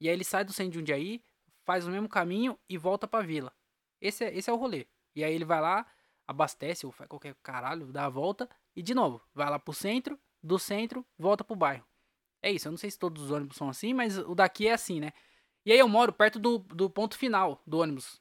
E 0.00 0.08
aí 0.08 0.14
ele 0.14 0.24
sai 0.24 0.44
do 0.44 0.52
centro 0.52 0.72
de 0.72 0.78
Jundiaí, 0.78 1.24
faz 1.64 1.86
o 1.86 1.90
mesmo 1.90 2.08
caminho 2.08 2.58
e 2.68 2.76
volta 2.76 3.06
pra 3.06 3.20
vila. 3.20 3.52
Esse 4.00 4.24
é, 4.24 4.36
esse 4.36 4.50
é 4.50 4.52
o 4.52 4.56
rolê. 4.56 4.86
E 5.14 5.22
aí 5.22 5.32
ele 5.32 5.44
vai 5.44 5.60
lá, 5.60 5.86
abastece 6.26 6.84
ou 6.84 6.92
faz 6.92 7.08
qualquer 7.08 7.34
caralho, 7.42 7.92
dá 7.92 8.06
a 8.06 8.08
volta 8.08 8.48
e 8.74 8.82
de 8.82 8.94
novo, 8.94 9.22
vai 9.32 9.48
lá 9.48 9.58
pro 9.58 9.72
centro, 9.72 10.18
do 10.42 10.58
centro, 10.58 11.06
volta 11.18 11.44
pro 11.44 11.56
bairro. 11.56 11.86
É 12.42 12.50
isso, 12.50 12.68
eu 12.68 12.72
não 12.72 12.76
sei 12.76 12.90
se 12.90 12.98
todos 12.98 13.22
os 13.22 13.30
ônibus 13.30 13.56
são 13.56 13.68
assim, 13.68 13.94
mas 13.94 14.18
o 14.18 14.34
daqui 14.34 14.68
é 14.68 14.72
assim, 14.72 15.00
né? 15.00 15.12
E 15.64 15.72
aí 15.72 15.78
eu 15.78 15.88
moro 15.88 16.12
perto 16.12 16.38
do, 16.38 16.58
do 16.58 16.90
ponto 16.90 17.16
final 17.16 17.62
do 17.66 17.78
ônibus 17.78 18.20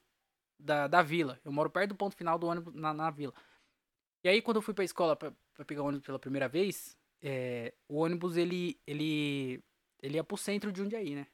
da, 0.58 0.88
da 0.88 1.01
vila. 1.01 1.39
Eu 1.43 1.51
moro 1.51 1.70
perto 1.70 1.89
do 1.89 1.95
ponto 1.95 2.16
final 2.16 2.39
do 2.39 2.47
ônibus 2.47 2.74
na, 2.74 2.93
na 2.93 3.10
vila. 3.10 3.34
E 4.24 4.30
aí 4.30 4.41
quando 4.41 4.58
eu 4.58 4.62
fui 4.62 4.74
pra 4.74 4.86
escola 4.86 5.16
pra, 5.16 5.34
pra 5.54 5.66
pegar 5.66 5.84
o 5.84 5.88
ônibus 5.88 6.06
pela 6.06 6.18
primeira 6.18 6.47
vez, 6.47 6.97
é, 7.24 7.74
o 7.88 7.99
ônibus 7.99 8.36
ele, 8.36 8.78
ele, 8.86 9.63
ele 10.01 10.15
ia 10.17 10.24
pro 10.24 10.36
centro 10.36 10.74
de 10.74 10.80
Jundiaí, 10.80 11.15
né? 11.15 11.26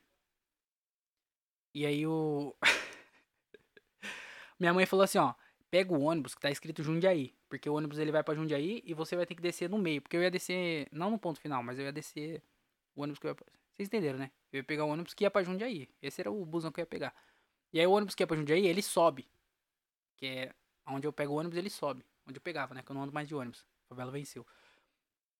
E 1.73 1.83
aí 1.85 2.05
o. 2.05 2.55
Minha 4.59 4.73
mãe 4.73 4.85
falou 4.85 5.03
assim: 5.03 5.17
ó, 5.17 5.33
pega 5.71 5.91
o 5.91 6.01
ônibus 6.01 6.35
que 6.35 6.41
tá 6.41 6.51
escrito 6.51 6.83
Jundiaí. 6.83 7.35
Porque 7.49 7.67
o 7.67 7.73
ônibus 7.73 7.97
ele 7.97 8.11
vai 8.11 8.23
pra 8.23 8.35
Jundiaí 8.35 8.83
e 8.85 8.93
você 8.93 9.15
vai 9.15 9.25
ter 9.25 9.33
que 9.33 9.41
descer 9.41 9.67
no 9.67 9.79
meio. 9.79 10.01
Porque 10.01 10.15
eu 10.15 10.21
ia 10.21 10.29
descer, 10.29 10.87
não 10.91 11.09
no 11.09 11.17
ponto 11.17 11.39
final, 11.39 11.63
mas 11.63 11.79
eu 11.79 11.85
ia 11.85 11.91
descer 11.91 12.43
o 12.95 13.01
ônibus 13.01 13.19
que 13.19 13.25
eu 13.25 13.31
ia. 13.31 13.37
Vocês 13.73 13.87
entenderam, 13.87 14.19
né? 14.19 14.31
Eu 14.51 14.57
ia 14.57 14.63
pegar 14.63 14.85
o 14.85 14.89
ônibus 14.89 15.15
que 15.15 15.23
ia 15.23 15.31
pra 15.31 15.43
Jundiaí. 15.43 15.89
Esse 16.01 16.21
era 16.21 16.31
o 16.31 16.45
busão 16.45 16.71
que 16.71 16.79
eu 16.79 16.83
ia 16.83 16.87
pegar. 16.87 17.15
E 17.73 17.79
aí 17.79 17.87
o 17.87 17.91
ônibus 17.91 18.13
que 18.13 18.21
ia 18.21 18.27
pra 18.27 18.37
Jundiaí, 18.37 18.67
ele 18.67 18.83
sobe. 18.83 19.27
Que 20.17 20.25
é 20.27 20.55
onde 20.85 21.07
eu 21.07 21.13
pego 21.13 21.33
o 21.33 21.37
ônibus, 21.37 21.57
ele 21.57 21.69
sobe. 21.69 22.05
Onde 22.27 22.37
eu 22.37 22.41
pegava, 22.41 22.75
né? 22.75 22.83
Que 22.83 22.91
eu 22.91 22.93
não 22.93 23.03
ando 23.03 23.13
mais 23.13 23.27
de 23.27 23.33
ônibus. 23.33 23.65
A 23.85 23.89
favela 23.89 24.11
venceu. 24.11 24.45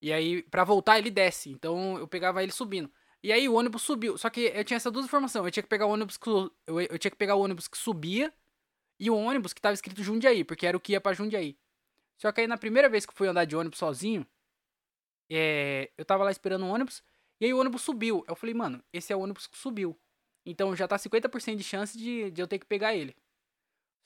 E 0.02 0.14
aí, 0.14 0.44
para 0.44 0.64
voltar, 0.64 0.98
ele 0.98 1.12
desce. 1.12 1.50
Então 1.50 1.98
eu 1.98 2.08
pegava 2.08 2.42
ele 2.42 2.52
subindo. 2.52 2.92
E 3.22 3.32
aí 3.34 3.50
o 3.50 3.56
ônibus 3.56 3.82
subiu. 3.82 4.18
Só 4.18 4.30
que 4.30 4.52
eu 4.54 4.64
tinha 4.64 4.78
essas 4.78 4.92
duas 4.92 5.06
informações. 5.06 5.46
Eu 5.46 5.52
tinha 5.52 5.64
que 5.64 5.70
pegar 5.70 5.86
o 5.86 5.92
ônibus 5.92 6.18
que. 6.18 6.30
Eu, 6.30 6.82
eu 6.82 7.00
tinha 7.00 7.12
que 7.12 7.18
pegar 7.18 7.36
o 7.36 7.42
ônibus 7.42 7.68
que 7.68 7.78
subia 7.78 8.34
e 9.00 9.10
o 9.10 9.16
ônibus 9.16 9.54
que 9.54 9.62
tava 9.62 9.74
escrito 9.74 10.04
Jundiaí, 10.04 10.44
porque 10.44 10.68
era 10.68 10.76
o 10.76 10.80
que 10.80 10.94
ia 10.94 11.02
pra 11.02 11.14
Jundiaí. 11.14 11.58
Só 12.18 12.32
que 12.32 12.42
aí 12.42 12.48
na 12.48 12.58
primeira 12.58 12.90
vez 12.90 13.06
que 13.06 13.12
eu 13.12 13.16
fui 13.16 13.28
andar 13.28 13.46
de 13.46 13.56
ônibus 13.56 13.80
sozinho, 13.80 14.28
é, 15.30 15.90
eu 15.98 16.04
tava 16.04 16.24
lá 16.24 16.32
esperando 16.32 16.66
o 16.66 16.70
ônibus, 16.70 17.02
e 17.40 17.46
aí 17.46 17.54
o 17.54 17.60
ônibus 17.60 17.82
subiu. 17.82 18.26
Eu 18.28 18.36
falei, 18.36 18.54
mano, 18.54 18.84
esse 18.92 19.14
é 19.14 19.16
o 19.16 19.22
ônibus 19.22 19.48
que 19.48 19.58
subiu. 19.58 19.98
Então 20.46 20.76
já 20.76 20.88
tá 20.88 20.98
50% 20.98 21.56
de 21.56 21.64
chance 21.64 21.98
de, 21.98 22.30
de 22.32 22.42
eu 22.42 22.48
ter 22.48 22.60
que 22.60 22.66
pegar 22.66 22.94
ele. 22.94 23.16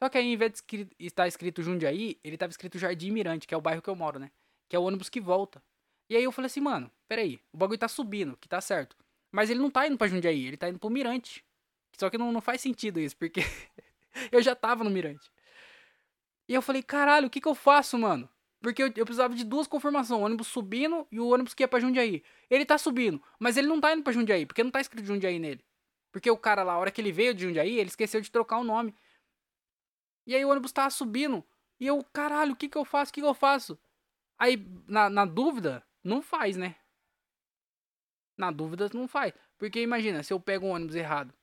Só 0.02 0.10
que 0.10 0.18
aí, 0.18 0.34
em 0.34 0.38
vez 0.38 0.62
de 0.68 0.88
estar 1.00 1.28
escrito 1.28 1.64
Jundiaí, 1.64 2.20
ele 2.24 2.38
tava 2.38 2.52
escrito 2.52 2.78
Jardim 2.78 3.10
Mirante, 3.12 3.48
que 3.48 3.54
é 3.54 3.58
o 3.58 3.62
bairro 3.62 3.82
que 3.82 3.90
eu 3.90 3.96
moro, 3.96 4.20
né? 4.20 4.32
Que 4.68 4.76
é 4.76 4.80
o 4.80 4.84
ônibus 4.84 5.10
que 5.10 5.22
volta. 5.22 5.64
E 6.10 6.16
aí 6.16 6.24
eu 6.24 6.32
falei 6.32 6.48
assim, 6.48 6.62
mano, 6.62 6.92
peraí, 7.08 7.40
o 7.52 7.58
bagulho 7.58 7.80
tá 7.80 7.88
subindo, 7.88 8.38
que 8.38 8.48
tá 8.48 8.62
certo. 8.62 8.96
Mas 9.32 9.50
ele 9.50 9.60
não 9.60 9.70
tá 9.70 9.88
indo 9.88 9.98
pra 9.98 10.08
Jundiaí, 10.08 10.46
ele 10.46 10.58
tá 10.58 10.70
indo 10.70 10.80
pro 10.80 10.90
Mirante. 10.90 11.44
Só 11.98 12.10
que 12.10 12.18
não, 12.18 12.32
não 12.32 12.42
faz 12.42 12.62
sentido 12.62 13.00
isso, 13.00 13.16
porque 13.18 13.42
eu 14.32 14.42
já 14.42 14.56
tava 14.56 14.84
no 14.84 14.90
Mirante. 14.90 15.32
E 16.48 16.54
eu 16.54 16.62
falei, 16.62 16.84
caralho, 16.84 17.28
o 17.28 17.30
que 17.30 17.42
que 17.42 17.48
eu 17.48 17.56
faço, 17.56 17.98
mano? 17.98 18.30
Porque 18.62 18.82
eu, 18.82 18.88
eu 18.96 19.06
precisava 19.06 19.34
de 19.34 19.44
duas 19.44 19.68
confirmações, 19.68 20.20
o 20.20 20.24
ônibus 20.24 20.48
subindo 20.48 21.08
e 21.12 21.20
o 21.20 21.28
ônibus 21.28 21.54
que 21.54 21.64
ia 21.64 21.68
pra 21.68 21.80
Jundiaí. 21.80 22.24
Ele 22.50 22.66
tá 22.66 22.78
subindo, 22.78 23.22
mas 23.40 23.58
ele 23.58 23.68
não 23.68 23.80
tá 23.82 23.94
indo 23.94 24.04
pra 24.04 24.14
Jundiaí, 24.14 24.46
porque 24.46 24.64
não 24.64 24.72
tá 24.72 24.80
escrito 24.80 25.06
Jundiaí 25.06 25.40
nele. 25.40 25.64
Porque 26.12 26.30
o 26.30 26.38
cara 26.38 26.64
lá, 26.64 26.74
a 26.74 26.78
hora 26.78 26.92
que 26.92 27.02
ele 27.02 27.12
veio 27.12 27.34
de 27.34 27.44
Jundiaí, 27.44 27.80
ele 27.80 27.90
esqueceu 27.90 28.22
de 28.22 28.32
trocar 28.32 28.60
o 28.60 28.64
nome. 28.64 28.94
E 30.26 30.36
aí 30.36 30.46
o 30.46 30.50
ônibus 30.50 30.72
tava 30.72 30.90
subindo. 30.92 31.44
E 31.80 31.88
eu, 31.88 32.04
caralho, 32.14 32.54
o 32.54 32.56
que 32.56 32.70
que 32.70 32.78
eu 32.78 32.86
faço? 32.86 33.10
O 33.12 33.14
que 33.14 33.22
que 33.22 33.28
eu 33.28 33.34
faço? 33.34 33.78
Aí, 34.38 34.66
na, 34.88 35.10
na 35.10 35.26
dúvida, 35.26 35.84
não 36.04 36.22
faz, 36.22 36.58
né? 36.58 36.76
Na 38.38 38.52
dúvida, 38.52 38.90
não 38.94 39.08
faz. 39.08 39.34
Porque 39.58 39.82
imagina, 39.82 40.24
se 40.24 40.34
eu 40.34 40.40
pego 40.40 40.66
um 40.66 40.72
ônibus 40.72 40.96
errado. 40.96 41.34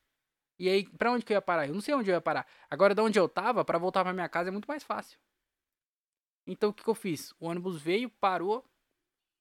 E 0.58 0.68
aí, 0.68 0.86
pra 0.86 1.12
onde 1.12 1.24
que 1.24 1.32
eu 1.32 1.36
ia 1.36 1.42
parar? 1.42 1.66
Eu 1.66 1.74
não 1.74 1.80
sei 1.80 1.94
onde 1.94 2.10
eu 2.10 2.14
ia 2.14 2.20
parar. 2.20 2.46
Agora, 2.68 2.94
de 2.94 3.00
onde 3.00 3.18
eu 3.18 3.28
tava, 3.28 3.64
para 3.64 3.78
voltar 3.78 4.04
pra 4.04 4.12
minha 4.12 4.28
casa 4.28 4.50
é 4.50 4.52
muito 4.52 4.66
mais 4.66 4.82
fácil. 4.82 5.18
Então, 6.46 6.70
o 6.70 6.74
que 6.74 6.82
que 6.82 6.90
eu 6.90 6.94
fiz? 6.94 7.32
O 7.40 7.46
ônibus 7.46 7.80
veio, 7.80 8.10
parou. 8.10 8.64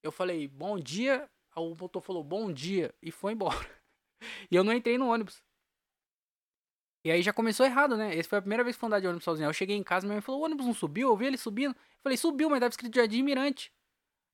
Eu 0.02 0.10
falei, 0.12 0.48
bom 0.48 0.78
dia. 0.78 1.28
O 1.54 1.74
motor 1.74 2.00
falou, 2.00 2.24
bom 2.24 2.52
dia. 2.52 2.94
E 3.02 3.10
foi 3.10 3.32
embora. 3.32 3.58
E 4.50 4.54
eu 4.54 4.62
não 4.62 4.74
entrei 4.74 4.98
no 4.98 5.10
ônibus. 5.10 5.42
E 7.02 7.10
aí 7.10 7.22
já 7.22 7.32
começou 7.32 7.64
errado, 7.64 7.96
né? 7.96 8.14
Essa 8.14 8.28
foi 8.28 8.38
a 8.38 8.42
primeira 8.42 8.62
vez 8.62 8.76
que 8.76 8.80
fui 8.80 8.86
andar 8.86 9.00
de 9.00 9.06
ônibus 9.06 9.24
sozinho. 9.24 9.48
Eu 9.48 9.52
cheguei 9.54 9.74
em 9.74 9.82
casa, 9.82 10.06
minha 10.06 10.16
mãe 10.16 10.20
falou, 10.20 10.42
o 10.42 10.44
ônibus 10.44 10.66
não 10.66 10.74
subiu? 10.74 11.08
Eu 11.08 11.16
vi 11.16 11.24
ele 11.24 11.38
subindo. 11.38 11.74
Eu 11.74 12.02
falei, 12.02 12.18
subiu, 12.18 12.50
mas 12.50 12.60
tava 12.60 12.68
escrito 12.68 12.94
Jardim 12.94 13.22
Mirante. 13.22 13.72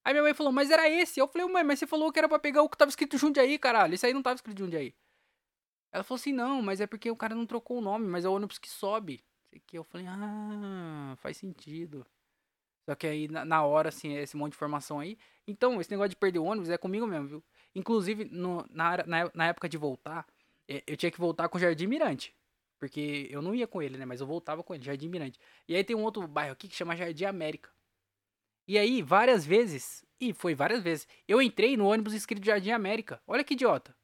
Aí 0.06 0.12
minha 0.12 0.22
mãe 0.22 0.34
falou, 0.34 0.52
mas 0.52 0.70
era 0.70 0.88
esse. 0.88 1.18
Eu 1.18 1.26
falei, 1.26 1.48
mãe, 1.48 1.64
mas 1.64 1.80
você 1.80 1.86
falou 1.86 2.12
que 2.12 2.18
era 2.20 2.28
pra 2.28 2.38
pegar 2.38 2.62
o 2.62 2.68
que 2.68 2.78
tava 2.78 2.88
escrito 2.88 3.18
Jundiaí, 3.18 3.58
caralho. 3.58 3.92
Isso 3.92 4.06
aí 4.06 4.14
não 4.14 4.22
tava 4.22 4.36
escrito 4.36 4.56
Jundiaí. 4.56 4.94
Ela 5.90 6.04
falou 6.04 6.20
assim, 6.20 6.32
não, 6.32 6.62
mas 6.62 6.80
é 6.80 6.86
porque 6.86 7.10
o 7.10 7.16
cara 7.16 7.34
não 7.34 7.44
trocou 7.44 7.78
o 7.78 7.80
nome, 7.80 8.06
mas 8.06 8.24
é 8.24 8.28
o 8.28 8.32
ônibus 8.32 8.56
que 8.56 8.70
sobe. 8.70 9.20
Eu 9.72 9.82
falei, 9.82 10.06
ah, 10.08 11.16
faz 11.16 11.38
sentido. 11.38 12.06
Só 12.88 12.94
que 12.94 13.04
aí, 13.04 13.26
na, 13.26 13.44
na, 13.44 13.64
hora, 13.64 13.88
assim, 13.88 14.12
esse 14.14 14.36
monte 14.36 14.52
de 14.52 14.56
informação 14.58 15.00
aí. 15.00 15.18
Então, 15.44 15.80
esse 15.80 15.90
negócio 15.90 16.10
de 16.10 16.16
perder 16.16 16.38
o 16.38 16.44
ônibus 16.44 16.70
é 16.70 16.78
comigo 16.78 17.04
mesmo, 17.04 17.26
viu? 17.26 17.44
Inclusive, 17.74 18.26
no, 18.26 18.64
na, 18.70 18.98
na, 18.98 19.30
na 19.34 19.46
época 19.48 19.68
de 19.68 19.76
voltar, 19.76 20.24
é, 20.68 20.84
eu 20.86 20.96
tinha 20.96 21.10
que 21.10 21.18
voltar 21.18 21.48
com 21.48 21.58
o 21.58 21.60
Jardim 21.60 21.88
Mirante. 21.88 22.32
Porque 22.78 23.26
eu 23.28 23.42
não 23.42 23.56
ia 23.56 23.66
com 23.66 23.82
ele, 23.82 23.98
né? 23.98 24.04
Mas 24.04 24.20
eu 24.20 24.26
voltava 24.28 24.62
com 24.62 24.72
ele, 24.72 24.84
Jardim 24.84 25.08
Mirante. 25.08 25.40
E 25.66 25.74
aí 25.74 25.82
tem 25.82 25.96
um 25.96 26.04
outro 26.04 26.28
bairro 26.28 26.52
aqui 26.52 26.68
que 26.68 26.76
chama 26.76 26.94
Jardim 26.94 27.24
América. 27.24 27.74
E 28.66 28.78
aí, 28.78 29.02
várias 29.02 29.44
vezes, 29.46 30.04
e 30.20 30.32
foi 30.32 30.54
várias 30.54 30.82
vezes, 30.82 31.06
eu 31.28 31.40
entrei 31.40 31.76
no 31.76 31.86
ônibus 31.86 32.14
escrito 32.14 32.44
Jardim 32.44 32.70
América. 32.70 33.22
Olha 33.26 33.44
que 33.44 33.54
idiota. 33.54 33.96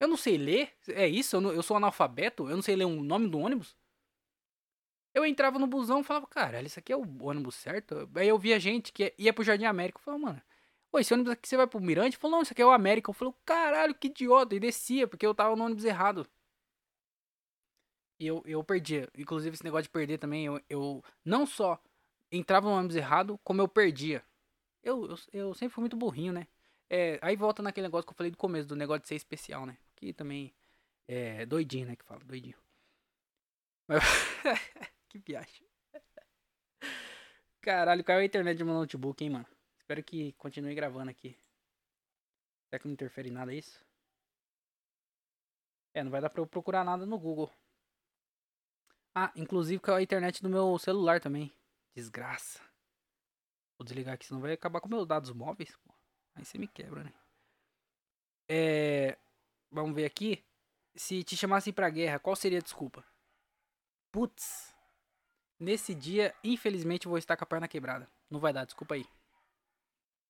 Eu 0.00 0.08
não 0.08 0.16
sei 0.16 0.36
ler? 0.36 0.72
É 0.88 1.06
isso? 1.08 1.36
Eu, 1.36 1.40
não, 1.40 1.52
eu 1.52 1.62
sou 1.62 1.76
analfabeto? 1.76 2.48
Eu 2.48 2.56
não 2.56 2.62
sei 2.62 2.76
ler 2.76 2.84
o 2.84 2.88
um 2.88 3.02
nome 3.02 3.28
do 3.28 3.38
ônibus? 3.38 3.76
Eu 5.14 5.26
entrava 5.26 5.58
no 5.58 5.66
busão 5.66 6.00
e 6.00 6.04
falava, 6.04 6.26
cara, 6.26 6.62
isso 6.62 6.78
aqui 6.78 6.92
é 6.92 6.96
o 6.96 7.22
ônibus 7.22 7.54
certo? 7.56 8.10
Aí 8.14 8.28
eu 8.28 8.38
via 8.38 8.58
gente 8.58 8.92
que 8.92 9.14
ia 9.18 9.32
pro 9.32 9.44
Jardim 9.44 9.64
América. 9.66 9.98
Eu 9.98 10.02
falava, 10.02 10.22
mano, 10.22 10.42
Pô, 10.92 10.98
esse 10.98 11.14
ônibus 11.14 11.32
aqui 11.32 11.48
você 11.48 11.56
vai 11.56 11.66
pro 11.66 11.80
Mirante? 11.80 12.18
Falou, 12.18 12.36
não, 12.36 12.42
isso 12.42 12.52
aqui 12.52 12.60
é 12.60 12.66
o 12.66 12.70
América. 12.70 13.08
Eu 13.10 13.14
falei, 13.14 13.34
caralho, 13.46 13.94
que 13.94 14.08
idiota. 14.08 14.54
E 14.54 14.60
descia, 14.60 15.08
porque 15.08 15.24
eu 15.26 15.34
tava 15.34 15.56
no 15.56 15.64
ônibus 15.64 15.86
errado. 15.86 16.26
E 18.20 18.26
eu, 18.26 18.42
eu 18.44 18.62
perdia. 18.62 19.08
Inclusive, 19.16 19.54
esse 19.54 19.64
negócio 19.64 19.84
de 19.84 19.88
perder 19.88 20.18
também, 20.18 20.44
eu, 20.44 20.60
eu 20.68 21.02
não 21.24 21.46
só 21.46 21.82
entrava 22.32 22.68
no 22.68 22.74
ônibus 22.74 22.96
errado, 22.96 23.38
como 23.44 23.60
eu 23.60 23.68
perdia. 23.68 24.24
Eu, 24.82 25.10
eu, 25.10 25.16
eu 25.32 25.54
sempre 25.54 25.74
fui 25.74 25.82
muito 25.82 25.96
burrinho, 25.96 26.32
né? 26.32 26.48
É, 26.90 27.18
aí 27.22 27.36
volta 27.36 27.62
naquele 27.62 27.86
negócio 27.86 28.06
que 28.06 28.12
eu 28.12 28.16
falei 28.16 28.30
do 28.30 28.38
começo, 28.38 28.68
do 28.68 28.76
negócio 28.76 29.02
de 29.02 29.08
ser 29.08 29.14
especial, 29.14 29.64
né? 29.66 29.76
Que 29.94 30.12
também 30.12 30.54
é 31.06 31.46
doidinho, 31.46 31.86
né? 31.86 31.96
Que 31.96 32.04
fala, 32.04 32.20
doidinho. 32.24 32.56
Mas... 33.86 34.02
que 35.08 35.18
viagem. 35.18 35.66
Caralho, 37.60 38.02
caiu 38.02 38.20
a 38.20 38.24
internet 38.24 38.56
de 38.56 38.64
meu 38.64 38.74
notebook, 38.74 39.22
hein, 39.22 39.30
mano. 39.30 39.46
Espero 39.78 40.02
que 40.02 40.32
continue 40.32 40.74
gravando 40.74 41.10
aqui. 41.10 41.38
Será 42.68 42.80
que 42.80 42.86
não 42.86 42.94
interfere 42.94 43.28
em 43.28 43.32
nada 43.32 43.54
isso? 43.54 43.84
É, 45.94 46.02
não 46.02 46.10
vai 46.10 46.20
dar 46.20 46.30
pra 46.30 46.40
eu 46.40 46.46
procurar 46.46 46.84
nada 46.84 47.04
no 47.04 47.18
Google. 47.18 47.50
Ah, 49.14 49.30
inclusive 49.36 49.80
caiu 49.80 49.98
a 49.98 50.02
internet 50.02 50.42
do 50.42 50.48
meu 50.48 50.78
celular 50.78 51.20
também. 51.20 51.52
Desgraça. 51.94 52.60
Vou 53.78 53.84
desligar 53.84 54.14
aqui, 54.14 54.26
senão 54.26 54.40
vai 54.40 54.52
acabar 54.52 54.80
com 54.80 54.88
meus 54.88 55.06
dados 55.06 55.30
móveis. 55.32 55.76
Pô. 55.84 55.92
Aí 56.34 56.44
você 56.44 56.58
me 56.58 56.68
quebra, 56.68 57.04
né? 57.04 57.12
É. 58.48 59.18
Vamos 59.70 59.94
ver 59.94 60.04
aqui. 60.04 60.44
Se 60.94 61.24
te 61.24 61.36
chamassem 61.36 61.72
pra 61.72 61.90
guerra, 61.90 62.18
qual 62.18 62.36
seria 62.36 62.58
a 62.58 62.62
desculpa? 62.62 63.04
Putz. 64.10 64.74
Nesse 65.58 65.94
dia, 65.94 66.34
infelizmente, 66.42 67.08
vou 67.08 67.16
estar 67.16 67.36
com 67.36 67.44
a 67.44 67.46
perna 67.46 67.68
quebrada. 67.68 68.08
Não 68.28 68.40
vai 68.40 68.52
dar, 68.52 68.64
desculpa 68.64 68.94
aí. 68.94 69.06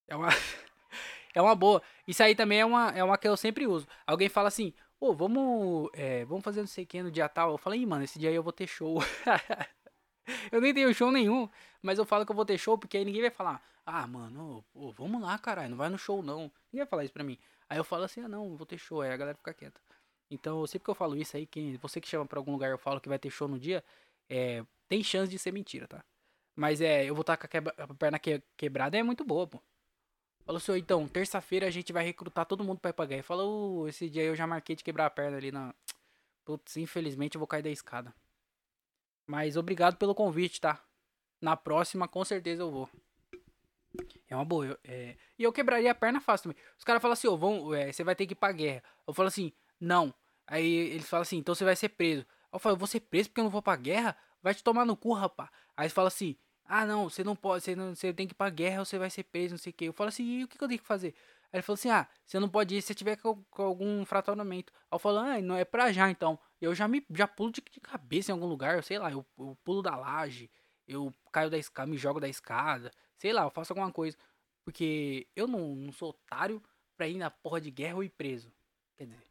É 0.07 0.15
uma, 0.15 0.29
é 1.33 1.41
uma 1.41 1.55
boa. 1.55 1.81
Isso 2.07 2.23
aí 2.23 2.35
também 2.35 2.59
é 2.59 2.65
uma, 2.65 2.91
é 2.91 3.03
uma 3.03 3.17
que 3.17 3.27
eu 3.27 3.35
sempre 3.35 3.65
uso. 3.65 3.87
Alguém 4.05 4.29
fala 4.29 4.47
assim, 4.47 4.73
pô, 4.99 5.13
vamos, 5.13 5.89
é, 5.93 6.23
vamos 6.25 6.43
fazer 6.43 6.61
não 6.61 6.67
sei 6.67 6.83
o 6.83 6.87
que 6.87 7.03
no 7.03 7.11
dia 7.11 7.27
tal. 7.27 7.51
Eu 7.51 7.57
falei, 7.57 7.85
mano, 7.85 8.03
esse 8.03 8.19
dia 8.19 8.29
aí 8.29 8.35
eu 8.35 8.43
vou 8.43 8.53
ter 8.53 8.67
show. 8.67 8.99
eu 10.51 10.61
nem 10.61 10.73
tenho 10.73 10.93
show 10.93 11.11
nenhum, 11.11 11.49
mas 11.81 11.99
eu 11.99 12.05
falo 12.05 12.25
que 12.25 12.31
eu 12.31 12.35
vou 12.35 12.45
ter 12.45 12.57
show 12.57 12.77
porque 12.77 12.97
aí 12.97 13.05
ninguém 13.05 13.21
vai 13.21 13.31
falar, 13.31 13.61
ah, 13.85 14.07
mano, 14.07 14.63
vamos 14.95 15.21
lá, 15.21 15.37
caralho, 15.37 15.69
não 15.69 15.77
vai 15.77 15.89
no 15.89 15.97
show 15.97 16.23
não. 16.23 16.51
Ninguém 16.71 16.79
vai 16.79 16.87
falar 16.87 17.03
isso 17.03 17.13
pra 17.13 17.23
mim. 17.23 17.37
Aí 17.69 17.77
eu 17.77 17.83
falo 17.83 18.03
assim, 18.03 18.21
ah, 18.21 18.27
não, 18.27 18.55
vou 18.55 18.65
ter 18.65 18.77
show. 18.77 19.01
Aí 19.01 19.11
a 19.11 19.17
galera 19.17 19.37
fica 19.37 19.53
quieta. 19.53 19.81
Então, 20.29 20.65
sempre 20.67 20.85
que 20.85 20.89
eu 20.89 20.95
falo 20.95 21.15
isso 21.15 21.35
aí, 21.37 21.45
quem, 21.45 21.75
você 21.77 22.01
que 22.01 22.07
chama 22.07 22.25
pra 22.25 22.39
algum 22.39 22.53
lugar 22.53 22.71
eu 22.71 22.77
falo 22.77 22.99
que 22.99 23.09
vai 23.09 23.19
ter 23.19 23.29
show 23.29 23.47
no 23.47 23.59
dia, 23.59 23.83
é, 24.29 24.65
tem 24.87 25.03
chance 25.03 25.29
de 25.29 25.37
ser 25.37 25.51
mentira, 25.51 25.87
tá? 25.87 26.03
Mas 26.55 26.81
é, 26.81 27.05
eu 27.05 27.13
vou 27.15 27.21
estar 27.21 27.37
com 27.37 27.45
a, 27.45 27.49
quebra, 27.49 27.73
a 27.77 27.93
perna 27.93 28.19
que, 28.19 28.41
quebrada 28.57 28.97
é 28.97 29.03
muito 29.03 29.23
boa, 29.23 29.47
pô. 29.47 29.61
Falou 30.45 30.57
assim, 30.57 30.77
então, 30.77 31.07
terça-feira 31.07 31.67
a 31.67 31.71
gente 31.71 31.93
vai 31.93 32.03
recrutar 32.03 32.45
todo 32.45 32.63
mundo 32.63 32.79
pra 32.79 32.89
ir 32.89 32.93
pra 32.93 33.05
guerra. 33.05 33.23
Falou, 33.23 33.87
esse 33.87 34.09
dia 34.09 34.23
eu 34.23 34.35
já 34.35 34.45
marquei 34.45 34.75
de 34.75 34.83
quebrar 34.83 35.05
a 35.05 35.09
perna 35.09 35.37
ali 35.37 35.51
na. 35.51 35.73
Putz, 36.45 36.77
infelizmente 36.77 37.35
eu 37.35 37.39
vou 37.39 37.47
cair 37.47 37.63
da 37.63 37.69
escada. 37.69 38.13
Mas 39.25 39.57
obrigado 39.57 39.97
pelo 39.97 40.15
convite, 40.15 40.59
tá? 40.59 40.83
Na 41.41 41.55
próxima, 41.55 42.07
com 42.07 42.23
certeza 42.23 42.63
eu 42.63 42.71
vou. 42.71 42.89
É 44.27 44.35
uma 44.35 44.45
boa. 44.45 44.65
Eu, 44.65 44.77
é... 44.83 45.15
E 45.37 45.43
eu 45.43 45.51
quebraria 45.51 45.91
a 45.91 45.95
perna 45.95 46.19
fácil 46.19 46.49
também. 46.49 46.63
Os 46.77 46.83
caras 46.83 47.01
falam 47.01 47.13
assim, 47.13 47.27
ô, 47.27 47.37
oh, 47.37 47.73
é, 47.73 47.91
você 47.91 48.03
vai 48.03 48.15
ter 48.15 48.25
que 48.25 48.33
ir 48.33 48.35
pra 48.35 48.51
guerra. 48.51 48.83
Eu 49.07 49.13
falo 49.13 49.27
assim, 49.27 49.51
não. 49.79 50.13
Aí 50.47 50.65
eles 50.65 51.07
falam 51.07 51.21
assim, 51.21 51.37
então 51.37 51.55
você 51.55 51.63
vai 51.63 51.75
ser 51.75 51.89
preso. 51.89 52.25
Eu 52.51 52.59
falo, 52.59 52.75
eu 52.75 52.79
vou 52.79 52.87
ser 52.87 52.99
preso 53.01 53.29
porque 53.29 53.41
eu 53.41 53.45
não 53.45 53.51
vou 53.51 53.61
pra 53.61 53.75
guerra? 53.75 54.17
Vai 54.41 54.53
te 54.53 54.63
tomar 54.63 54.85
no 54.85 54.95
cu, 54.95 55.13
rapá. 55.13 55.49
Aí 55.75 55.85
eles 55.85 55.93
falam 55.93 56.07
assim, 56.07 56.35
ah, 56.65 56.85
não, 56.85 57.09
você 57.09 57.23
não 57.23 57.35
pode, 57.35 57.63
você, 57.63 57.75
não, 57.75 57.95
você 57.95 58.13
tem 58.13 58.27
que 58.27 58.33
ir 58.33 58.35
pra 58.35 58.49
guerra 58.49 58.85
você 58.85 58.97
vai 58.97 59.09
ser 59.09 59.23
preso, 59.23 59.53
não 59.53 59.57
sei 59.57 59.71
o 59.71 59.73
que. 59.73 59.85
Eu 59.85 59.93
falo 59.93 60.09
assim, 60.09 60.23
e 60.23 60.43
o 60.43 60.47
que 60.47 60.61
eu 60.61 60.67
tenho 60.67 60.79
que 60.79 60.87
fazer? 60.87 61.13
Aí 61.53 61.57
ele 61.59 61.61
falou 61.61 61.75
assim, 61.75 61.89
ah, 61.91 62.07
você 62.25 62.39
não 62.39 62.49
pode 62.49 62.75
ir 62.75 62.81
se 62.81 62.95
tiver 62.95 63.15
com, 63.17 63.43
com 63.43 63.61
algum 63.61 64.03
fraturamento. 64.05 64.73
Aí 64.89 64.95
eu 64.95 64.99
falo, 64.99 65.19
ah, 65.19 65.39
não 65.39 65.55
é 65.55 65.63
pra 65.63 65.91
já 65.91 66.09
então. 66.09 66.39
Eu 66.59 66.73
já 66.73 66.87
me 66.87 67.05
já 67.11 67.27
pulo 67.27 67.51
de, 67.51 67.61
de 67.61 67.79
cabeça 67.79 68.31
em 68.31 68.33
algum 68.33 68.47
lugar, 68.47 68.75
eu 68.75 68.81
sei 68.81 68.97
lá, 68.97 69.11
eu, 69.11 69.23
eu 69.37 69.55
pulo 69.63 69.83
da 69.83 69.95
laje, 69.95 70.49
eu 70.87 71.13
caio 71.31 71.51
da 71.51 71.57
escada, 71.57 71.89
me 71.89 71.95
jogo 71.95 72.19
da 72.19 72.27
escada, 72.27 72.91
sei 73.19 73.31
lá, 73.31 73.43
eu 73.43 73.51
faço 73.51 73.71
alguma 73.71 73.91
coisa. 73.91 74.17
Porque 74.65 75.27
eu 75.35 75.47
não, 75.47 75.75
não 75.75 75.91
sou 75.93 76.09
otário 76.09 76.61
pra 76.97 77.07
ir 77.07 77.17
na 77.17 77.29
porra 77.29 77.61
de 77.61 77.69
guerra 77.69 77.97
ou 77.97 78.03
ir 78.03 78.09
preso. 78.09 78.51
Quer 78.97 79.05
dizer, 79.05 79.23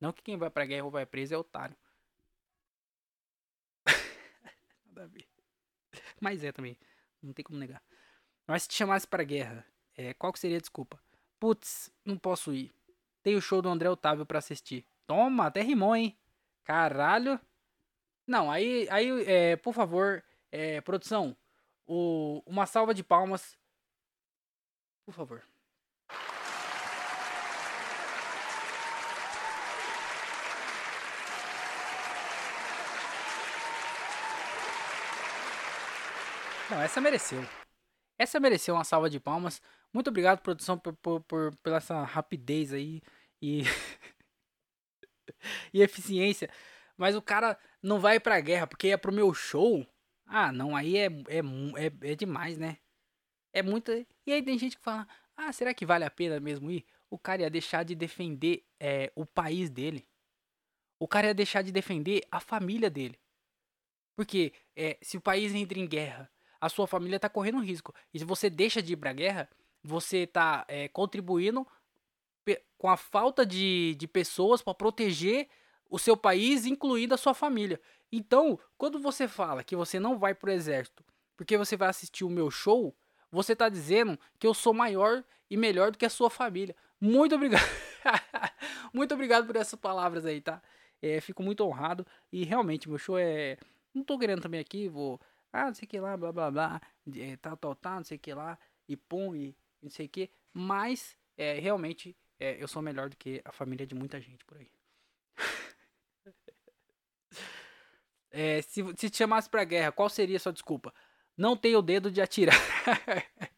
não 0.00 0.10
que 0.12 0.22
quem 0.22 0.38
vai 0.38 0.48
pra 0.48 0.64
guerra 0.64 0.84
ou 0.84 0.90
vai 0.90 1.04
preso 1.04 1.34
é 1.34 1.36
otário. 1.36 1.76
Nada 4.86 5.04
a 5.04 5.06
ver. 5.06 5.28
Mas 6.18 6.42
é 6.42 6.50
também. 6.50 6.78
Não 7.22 7.34
tem 7.34 7.44
como 7.44 7.58
negar. 7.58 7.82
Mas 8.46 8.62
se 8.62 8.68
te 8.68 8.74
chamasse 8.74 9.06
pra 9.06 9.22
guerra, 9.22 9.66
é, 9.96 10.14
qual 10.14 10.32
que 10.32 10.38
seria 10.38 10.56
a 10.56 10.60
desculpa? 10.60 10.98
Putz, 11.38 11.90
não 12.04 12.16
posso 12.18 12.52
ir. 12.52 12.72
Tem 13.22 13.36
o 13.36 13.40
show 13.40 13.62
do 13.62 13.68
André 13.68 13.88
Otávio 13.88 14.26
pra 14.26 14.38
assistir. 14.38 14.86
Toma, 15.06 15.46
até 15.46 15.62
rimou, 15.62 15.94
hein? 15.94 16.16
Caralho. 16.64 17.40
Não, 18.26 18.50
aí, 18.50 18.86
aí 18.90 19.24
é, 19.24 19.56
por 19.56 19.72
favor, 19.72 20.22
é, 20.52 20.80
produção, 20.82 21.36
o, 21.86 22.42
uma 22.46 22.66
salva 22.66 22.92
de 22.92 23.02
palmas. 23.02 23.56
Por 25.06 25.14
favor. 25.14 25.42
Não, 36.70 36.82
essa 36.82 37.00
mereceu. 37.00 37.42
Essa 38.18 38.40
mereceu 38.40 38.74
uma 38.74 38.84
salva 38.84 39.08
de 39.08 39.20
palmas. 39.20 39.62
Muito 39.92 40.08
obrigado, 40.08 40.40
produção, 40.40 40.78
por, 40.78 40.94
por, 40.96 41.20
por 41.22 41.54
pela 41.56 41.76
essa 41.76 42.02
rapidez 42.02 42.72
aí 42.72 43.00
e. 43.40 43.62
e 45.72 45.80
eficiência. 45.80 46.50
Mas 46.96 47.14
o 47.14 47.22
cara 47.22 47.58
não 47.82 48.00
vai 48.00 48.18
pra 48.18 48.40
guerra 48.40 48.66
porque 48.66 48.88
é 48.88 48.96
pro 48.96 49.12
meu 49.12 49.32
show. 49.32 49.86
Ah, 50.26 50.52
não, 50.52 50.76
aí 50.76 50.96
é, 50.96 51.06
é, 51.06 51.40
é, 51.76 52.12
é 52.12 52.14
demais, 52.14 52.58
né? 52.58 52.78
É 53.52 53.62
muita. 53.62 54.04
E 54.26 54.32
aí 54.32 54.42
tem 54.42 54.58
gente 54.58 54.76
que 54.76 54.82
fala: 54.82 55.06
ah, 55.36 55.52
será 55.52 55.72
que 55.72 55.86
vale 55.86 56.04
a 56.04 56.10
pena 56.10 56.40
mesmo 56.40 56.70
ir? 56.70 56.84
O 57.08 57.18
cara 57.18 57.42
ia 57.42 57.50
deixar 57.50 57.84
de 57.84 57.94
defender 57.94 58.64
é, 58.80 59.12
o 59.14 59.24
país 59.24 59.70
dele. 59.70 60.06
O 61.00 61.06
cara 61.06 61.28
ia 61.28 61.34
deixar 61.34 61.62
de 61.62 61.72
defender 61.72 62.22
a 62.30 62.40
família 62.40 62.90
dele. 62.90 63.18
Porque 64.16 64.52
é, 64.76 64.98
se 65.00 65.16
o 65.16 65.20
país 65.20 65.54
entra 65.54 65.78
em 65.78 65.86
guerra, 65.86 66.30
a 66.60 66.68
sua 66.68 66.86
família 66.86 67.20
tá 67.20 67.28
correndo 67.28 67.58
risco. 67.58 67.94
E 68.12 68.18
se 68.18 68.24
você 68.24 68.50
deixa 68.50 68.82
de 68.82 68.92
ir 68.92 68.96
pra 68.96 69.12
guerra, 69.12 69.48
você 69.82 70.26
tá 70.26 70.64
é, 70.68 70.88
contribuindo 70.88 71.66
com 72.76 72.88
a 72.88 72.96
falta 72.96 73.44
de, 73.44 73.94
de 73.98 74.06
pessoas 74.06 74.62
para 74.62 74.74
proteger 74.74 75.48
o 75.90 75.98
seu 75.98 76.16
país, 76.16 76.64
incluindo 76.64 77.14
a 77.14 77.18
sua 77.18 77.34
família. 77.34 77.80
Então, 78.10 78.58
quando 78.76 78.98
você 78.98 79.28
fala 79.28 79.64
que 79.64 79.76
você 79.76 79.98
não 79.98 80.18
vai 80.18 80.34
pro 80.34 80.50
exército 80.50 81.04
porque 81.38 81.56
você 81.56 81.76
vai 81.76 81.88
assistir 81.88 82.24
o 82.24 82.28
meu 82.28 82.50
show, 82.50 82.92
você 83.30 83.54
tá 83.54 83.68
dizendo 83.68 84.18
que 84.40 84.46
eu 84.46 84.52
sou 84.52 84.74
maior 84.74 85.22
e 85.48 85.56
melhor 85.56 85.92
do 85.92 85.96
que 85.96 86.04
a 86.04 86.10
sua 86.10 86.28
família. 86.28 86.74
Muito 87.00 87.36
obrigado. 87.36 87.62
muito 88.92 89.14
obrigado 89.14 89.46
por 89.46 89.54
essas 89.54 89.78
palavras 89.78 90.26
aí, 90.26 90.40
tá? 90.40 90.60
É, 91.00 91.20
fico 91.20 91.40
muito 91.40 91.64
honrado. 91.64 92.04
E 92.32 92.42
realmente, 92.44 92.88
meu 92.88 92.98
show 92.98 93.16
é. 93.16 93.56
Não 93.94 94.02
tô 94.02 94.18
querendo 94.18 94.42
também 94.42 94.58
aqui, 94.58 94.88
vou. 94.88 95.20
Ah, 95.52 95.66
não 95.66 95.74
sei 95.74 95.86
o 95.86 95.88
que 95.88 96.00
lá, 96.00 96.16
blá 96.16 96.32
blá 96.32 96.50
blá. 96.50 96.80
É, 97.16 97.36
tal, 97.36 97.56
tal, 97.56 97.74
tal, 97.74 97.96
não 97.96 98.04
sei 98.04 98.16
o 98.16 98.20
que 98.20 98.32
lá. 98.34 98.58
E 98.88 98.96
pum, 98.96 99.34
e 99.34 99.56
não 99.82 99.90
sei 99.90 100.06
o 100.06 100.08
que. 100.08 100.30
Mas, 100.52 101.16
é, 101.36 101.58
realmente, 101.58 102.16
é, 102.38 102.62
eu 102.62 102.68
sou 102.68 102.82
melhor 102.82 103.08
do 103.08 103.16
que 103.16 103.40
a 103.44 103.52
família 103.52 103.86
de 103.86 103.94
muita 103.94 104.20
gente 104.20 104.44
por 104.44 104.58
aí. 104.58 104.70
É, 108.30 108.60
se, 108.60 108.84
se 108.98 109.08
te 109.08 109.16
chamasse 109.16 109.48
pra 109.48 109.64
guerra, 109.64 109.90
qual 109.90 110.06
seria 110.08 110.36
a 110.36 110.40
sua 110.40 110.52
desculpa? 110.52 110.92
Não 111.36 111.56
tenho 111.56 111.78
o 111.78 111.82
dedo 111.82 112.10
de 112.10 112.20
atirar. 112.20 112.54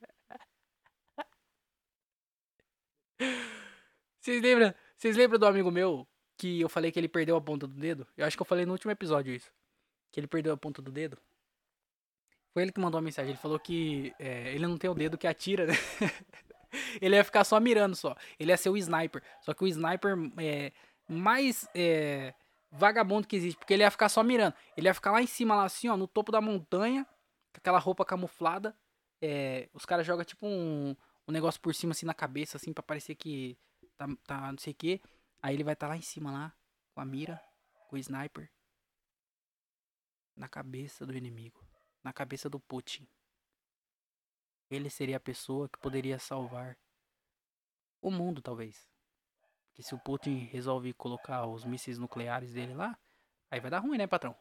Vocês 4.20 4.42
lembram, 4.42 4.74
vocês 4.96 5.16
lembram 5.16 5.38
do 5.38 5.46
amigo 5.46 5.70
meu 5.70 6.06
que 6.36 6.60
eu 6.60 6.68
falei 6.68 6.92
que 6.92 6.98
ele 6.98 7.08
perdeu 7.08 7.36
a 7.36 7.40
ponta 7.40 7.66
do 7.66 7.74
dedo? 7.74 8.06
Eu 8.16 8.26
acho 8.26 8.36
que 8.36 8.42
eu 8.42 8.46
falei 8.46 8.66
no 8.66 8.72
último 8.72 8.90
episódio 8.90 9.34
isso. 9.34 9.50
Que 10.12 10.20
ele 10.20 10.26
perdeu 10.26 10.52
a 10.52 10.56
ponta 10.56 10.82
do 10.82 10.90
dedo. 10.90 11.18
Foi 12.52 12.62
ele 12.62 12.72
que 12.72 12.80
mandou 12.80 12.98
a 12.98 13.02
mensagem. 13.02 13.30
Ele 13.30 13.38
falou 13.38 13.58
que 13.58 14.12
é, 14.18 14.52
ele 14.54 14.66
não 14.66 14.76
tem 14.76 14.90
o 14.90 14.94
dedo 14.94 15.16
que 15.16 15.26
atira, 15.26 15.66
né? 15.66 15.74
ele 17.00 17.16
ia 17.16 17.24
ficar 17.24 17.44
só 17.44 17.58
mirando 17.60 17.94
só. 17.94 18.16
Ele 18.38 18.50
ia 18.50 18.56
ser 18.56 18.70
o 18.70 18.76
sniper. 18.76 19.22
Só 19.40 19.54
que 19.54 19.64
o 19.64 19.68
sniper 19.68 20.16
é 20.38 20.72
mais 21.08 21.68
é, 21.74 22.34
vagabundo 22.70 23.26
que 23.26 23.36
existe. 23.36 23.56
Porque 23.56 23.74
ele 23.74 23.82
ia 23.82 23.90
ficar 23.90 24.08
só 24.08 24.22
mirando. 24.22 24.54
Ele 24.76 24.88
ia 24.88 24.94
ficar 24.94 25.12
lá 25.12 25.22
em 25.22 25.26
cima, 25.26 25.54
lá 25.54 25.64
assim, 25.64 25.88
ó, 25.88 25.96
no 25.96 26.08
topo 26.08 26.32
da 26.32 26.40
montanha. 26.40 27.04
Com 27.52 27.58
aquela 27.58 27.78
roupa 27.78 28.04
camuflada. 28.04 28.76
É, 29.22 29.68
os 29.72 29.84
caras 29.84 30.06
jogam 30.06 30.24
tipo 30.24 30.46
um, 30.46 30.96
um 31.28 31.32
negócio 31.32 31.60
por 31.60 31.74
cima, 31.74 31.92
assim, 31.92 32.06
na 32.06 32.14
cabeça, 32.14 32.56
assim, 32.56 32.72
pra 32.72 32.82
parecer 32.82 33.14
que 33.14 33.56
tá, 33.96 34.08
tá 34.26 34.50
não 34.50 34.58
sei 34.58 34.72
o 34.72 34.76
que. 34.76 35.00
Aí 35.42 35.54
ele 35.54 35.64
vai 35.64 35.74
estar 35.74 35.86
tá 35.86 35.92
lá 35.92 35.96
em 35.96 36.02
cima, 36.02 36.30
lá, 36.32 36.52
com 36.94 37.00
a 37.00 37.04
mira, 37.04 37.40
com 37.88 37.96
o 37.96 37.98
sniper. 37.98 38.50
Na 40.36 40.48
cabeça 40.48 41.06
do 41.06 41.16
inimigo. 41.16 41.59
Na 42.02 42.12
cabeça 42.12 42.48
do 42.48 42.58
Putin. 42.58 43.06
Ele 44.70 44.88
seria 44.88 45.16
a 45.16 45.20
pessoa 45.20 45.68
que 45.68 45.78
poderia 45.78 46.18
salvar 46.18 46.78
o 48.00 48.10
mundo, 48.10 48.40
talvez. 48.40 48.88
Porque 49.68 49.82
se 49.82 49.94
o 49.94 49.98
Putin 49.98 50.38
resolve 50.44 50.92
colocar 50.94 51.46
os 51.46 51.64
mísseis 51.64 51.98
nucleares 51.98 52.52
dele 52.52 52.74
lá, 52.74 52.98
aí 53.50 53.60
vai 53.60 53.70
dar 53.70 53.80
ruim, 53.80 53.98
né, 53.98 54.06
patrão? 54.06 54.36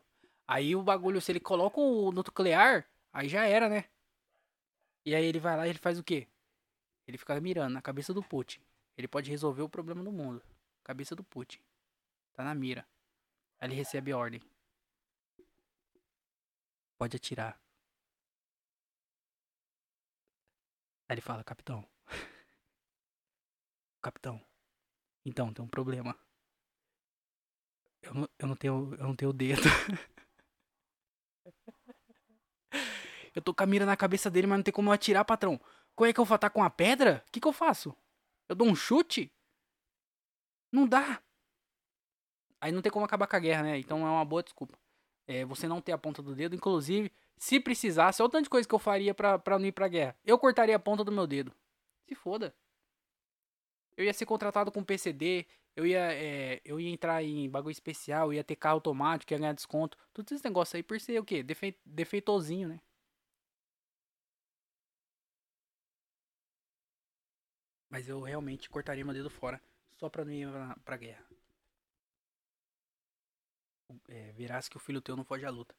Aí 0.47 0.76
o 0.76 0.84
bagulho, 0.84 1.22
se 1.22 1.32
ele 1.32 1.39
coloca 1.39 1.80
o 1.80 2.12
nuclear, 2.12 2.89
aí 3.12 3.28
já 3.28 3.45
era, 3.45 3.70
né? 3.70 3.86
E 5.05 5.16
aí 5.16 5.26
ele 5.26 5.39
vai 5.39 5.55
lá 5.57 5.68
e 5.68 5.70
ele 5.70 5.80
faz 5.80 5.99
o 5.99 6.03
quê? 6.03 6.28
Ele 7.07 7.18
fica 7.18 7.39
mirando 7.39 7.74
na 7.74 7.82
cabeça 7.82 8.14
do 8.14 8.24
Putin. 8.24 8.62
Ele 8.97 9.07
pode 9.07 9.30
resolver 9.30 9.62
o 9.62 9.70
problema 9.70 10.03
do 10.03 10.12
mundo. 10.12 10.43
Cabeça 10.84 11.16
do 11.16 11.24
Putin. 11.24 11.60
Tá 12.34 12.43
na 12.43 12.53
mira. 12.53 12.86
Aí 13.60 13.68
ele 13.68 13.76
recebe 13.76 14.12
a 14.12 14.18
ordem. 14.18 14.41
Pode 17.00 17.16
atirar. 17.16 17.58
Aí 21.08 21.14
ele 21.14 21.22
fala, 21.22 21.45
capitão. 21.45 21.88
capitão. 24.04 24.45
Então, 25.26 25.54
tem 25.54 25.64
um 25.64 25.68
problema. 25.68 26.14
Eu 28.02 28.14
não, 28.14 28.30
eu 28.38 28.47
não 28.47 28.56
tenho. 28.56 28.93
Eu 28.95 29.08
não 29.08 29.16
tenho 29.16 29.32
dedo. 29.32 29.62
eu 33.34 33.41
tô 33.41 33.54
com 33.54 33.64
a 33.64 33.66
mira 33.66 33.86
na 33.86 33.95
cabeça 33.95 34.30
dele, 34.30 34.47
mas 34.47 34.58
não 34.58 34.64
tem 34.64 34.74
como 34.74 34.89
eu 34.89 34.93
atirar, 34.93 35.24
patrão. 35.24 35.58
Como 35.95 36.10
é 36.10 36.14
que 36.14 36.20
eu 36.20 36.26
vou 36.26 36.36
estar 36.36 36.50
com 36.50 36.62
a 36.62 36.70
pedra? 36.70 37.24
O 37.28 37.32
que, 37.32 37.39
que 37.39 37.47
eu 37.47 37.54
faço? 37.54 37.95
Eu 38.50 38.56
dou 38.56 38.68
um 38.68 38.76
chute? 38.76 39.32
Não 40.70 40.86
dá. 40.86 41.24
Aí 42.60 42.74
não 42.74 42.82
tem 42.82 42.91
como 42.91 43.06
acabar 43.06 43.28
com 43.28 43.38
a 43.38 43.39
guerra, 43.39 43.64
né? 43.64 43.80
Então 43.80 44.06
é 44.06 44.10
uma 44.10 44.26
boa 44.26 44.43
desculpa. 44.43 44.78
É, 45.30 45.46
você 45.46 45.68
não 45.68 45.80
ter 45.80 45.92
a 45.92 45.98
ponta 45.98 46.24
do 46.24 46.34
dedo. 46.34 46.56
Inclusive, 46.56 47.12
se 47.38 47.60
precisasse, 47.60 48.20
olha 48.20 48.28
o 48.28 48.32
tanto 48.32 48.46
de 48.46 48.50
coisa 48.50 48.68
que 48.68 48.74
eu 48.74 48.80
faria 48.80 49.14
pra 49.14 49.60
não 49.60 49.66
ir 49.68 49.72
pra 49.72 49.88
guerra. 49.88 50.18
Eu 50.26 50.40
cortaria 50.40 50.76
a 50.76 50.80
ponta 50.80 51.04
do 51.04 51.12
meu 51.12 51.28
dedo. 51.28 51.54
Se 52.08 52.16
foda. 52.16 52.52
Eu 53.96 54.06
ia 54.06 54.14
ser 54.14 54.26
contratado 54.26 54.72
com 54.72 54.84
PCD. 54.84 55.46
Eu 55.76 55.86
ia, 55.86 56.14
é, 56.14 56.60
eu 56.66 56.80
ia 56.80 56.90
entrar 56.90 57.24
em 57.24 57.48
bagulho 57.48 57.72
especial. 57.72 58.34
Ia 58.34 58.44
ter 58.44 58.56
carro 58.56 58.78
automático, 58.78 59.32
ia 59.32 59.38
ganhar 59.38 59.54
desconto. 59.54 59.96
Tudo 60.12 60.34
esse 60.34 60.44
negócio 60.44 60.78
aí 60.78 60.82
por 60.82 61.00
ser 61.00 61.20
o 61.20 61.24
quê? 61.24 61.44
Defe, 61.44 61.78
defeitozinho, 61.86 62.68
né? 62.68 62.82
Mas 67.88 68.10
eu 68.10 68.20
realmente 68.22 68.68
cortaria 68.68 69.06
meu 69.06 69.14
dedo 69.14 69.30
fora 69.30 69.62
só 69.92 70.10
pra 70.10 70.26
não 70.26 70.32
ir 70.32 70.50
pra, 70.50 70.76
pra 70.84 70.98
guerra. 70.98 71.24
É, 74.08 74.32
verás 74.34 74.70
que 74.70 74.78
o 74.78 74.80
filho 74.80 75.02
teu 75.02 75.16
não 75.16 75.24
foge 75.24 75.46
à 75.46 75.50
luta. 75.50 75.76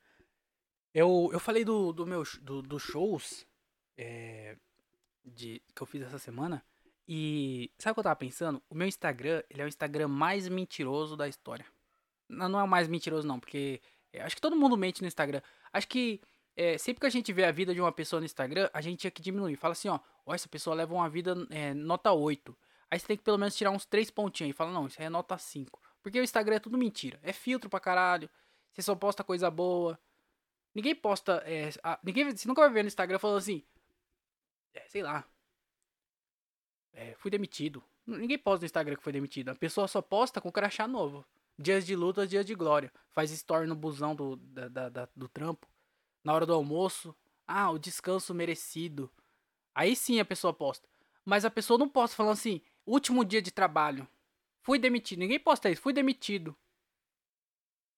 Eu, 0.93 1.31
eu 1.33 1.39
falei 1.39 1.65
do, 1.65 1.93
do 1.93 2.07
meu 2.07 2.23
do, 2.41 2.63
dos 2.63 2.83
shows 2.83 3.47
é, 3.97 4.57
de, 5.25 5.63
que 5.75 5.83
eu 5.83 5.87
fiz 5.87 6.03
essa 6.03 6.19
semana. 6.19 6.65
E 7.07 7.71
sabe 7.79 7.93
o 7.93 7.95
que 7.95 8.01
eu 8.01 8.05
tava 8.05 8.17
pensando? 8.17 8.63
O 8.69 8.75
meu 8.75 8.87
Instagram, 8.87 9.43
ele 9.51 9.63
é 9.63 9.65
o 9.65 9.69
Instagram 9.69 10.09
mais 10.09 10.49
mentiroso 10.49 11.17
da 11.17 11.29
história. 11.29 11.67
Não, 12.29 12.49
não 12.49 12.61
é 12.61 12.63
o 12.63 12.69
mais 12.69 12.89
mentiroso, 12.89 13.27
não, 13.27 13.41
porque 13.41 13.81
é, 14.13 14.23
acho 14.23 14.37
que 14.37 14.43
todo 14.43 14.57
mundo 14.57 14.77
mente 14.77 15.03
no 15.03 15.09
Instagram. 15.09 15.43
Acho 15.73 15.89
que 15.89 16.21
é, 16.57 16.79
sempre 16.79 17.01
que 17.01 17.07
a 17.07 17.11
gente 17.11 17.33
vê 17.33 17.45
a 17.45 17.51
vida 17.51 17.75
de 17.75 17.81
uma 17.81 17.93
pessoa 17.93 18.21
no 18.21 18.27
Instagram, 18.27 18.69
a 18.73 18.81
gente 18.81 19.01
tinha 19.01 19.11
que 19.11 19.23
diminuir. 19.23 19.57
Fala 19.57 19.73
assim, 19.73 19.89
ó, 19.89 19.99
ó 20.25 20.35
essa 20.35 20.49
pessoa 20.49 20.75
leva 20.77 20.95
uma 20.95 21.09
vida 21.09 21.35
é, 21.51 21.75
nota 21.75 22.13
8. 22.13 22.57
Aí 22.91 22.99
você 22.99 23.07
tem 23.07 23.17
que 23.17 23.23
pelo 23.23 23.39
menos 23.39 23.57
tirar 23.57 23.71
uns 23.71 23.85
3 23.87 24.11
pontinhos 24.11 24.55
e 24.55 24.57
fala, 24.57 24.73
não, 24.73 24.87
isso 24.87 25.01
aí 25.01 25.07
é 25.07 25.11
nota 25.11 25.39
5. 25.39 25.81
Porque 26.03 26.19
o 26.19 26.25
Instagram 26.25 26.57
é 26.57 26.61
tudo 26.61 26.79
mentira. 26.79 27.19
É 27.23 27.33
filtro 27.33 27.69
pra 27.69 27.81
caralho. 27.81 28.29
Você 28.73 28.83
só 28.83 28.95
posta 28.95 29.25
coisa 29.25 29.51
boa. 29.51 29.99
Ninguém 30.75 30.95
posta. 30.95 31.43
É, 31.47 31.71
a, 31.83 31.99
ninguém, 32.03 32.31
você 32.31 32.47
nunca 32.49 32.63
vai 32.63 32.71
ver 32.71 32.83
no 32.83 32.89
Instagram 32.89 33.19
falando 33.19 33.39
assim. 33.39 33.63
É, 34.75 34.89
sei 34.89 35.03
lá. 35.03 35.25
É, 36.93 37.15
fui 37.15 37.31
demitido. 37.31 37.83
Ninguém 38.07 38.39
posta 38.39 38.63
no 38.63 38.67
Instagram 38.67 38.97
que 38.97 39.03
foi 39.03 39.13
demitido. 39.13 39.51
A 39.51 39.55
pessoa 39.55 39.87
só 39.87 40.01
posta 40.01 40.41
com 40.41 40.51
crachá 40.51 40.89
novo. 40.89 41.25
Dias 41.59 41.85
de 41.85 41.95
luta, 41.95 42.27
dias 42.27 42.47
de 42.47 42.55
glória. 42.55 42.93
Faz 43.11 43.31
story 43.31 43.67
no 43.67 43.75
busão 43.75 44.15
do, 44.15 44.37
da, 44.37 44.69
da, 44.69 44.89
da, 44.89 45.09
do 45.15 45.29
trampo 45.29 45.69
na 46.25 46.33
hora 46.33 46.47
do 46.47 46.55
almoço. 46.55 47.15
Ah, 47.47 47.71
o 47.71 47.79
descanso 47.79 48.35
merecido. 48.35 49.11
Aí 49.75 49.95
sim 49.95 50.21
a 50.21 50.25
pessoa 50.25 50.53
posta. 50.53 50.89
Mas 51.25 51.45
a 51.45 51.51
pessoa 51.51 51.79
não 51.79 51.89
posta 51.89 52.17
falando 52.17 52.33
assim, 52.33 52.61
último 52.87 53.25
dia 53.25 53.43
de 53.43 53.51
trabalho. 53.51 54.09
Fui 54.63 54.79
demitido. 54.79 55.21
Ninguém 55.21 55.39
posta 55.39 55.71
isso. 55.71 55.81
Fui 55.81 55.93
demitido. 55.93 56.57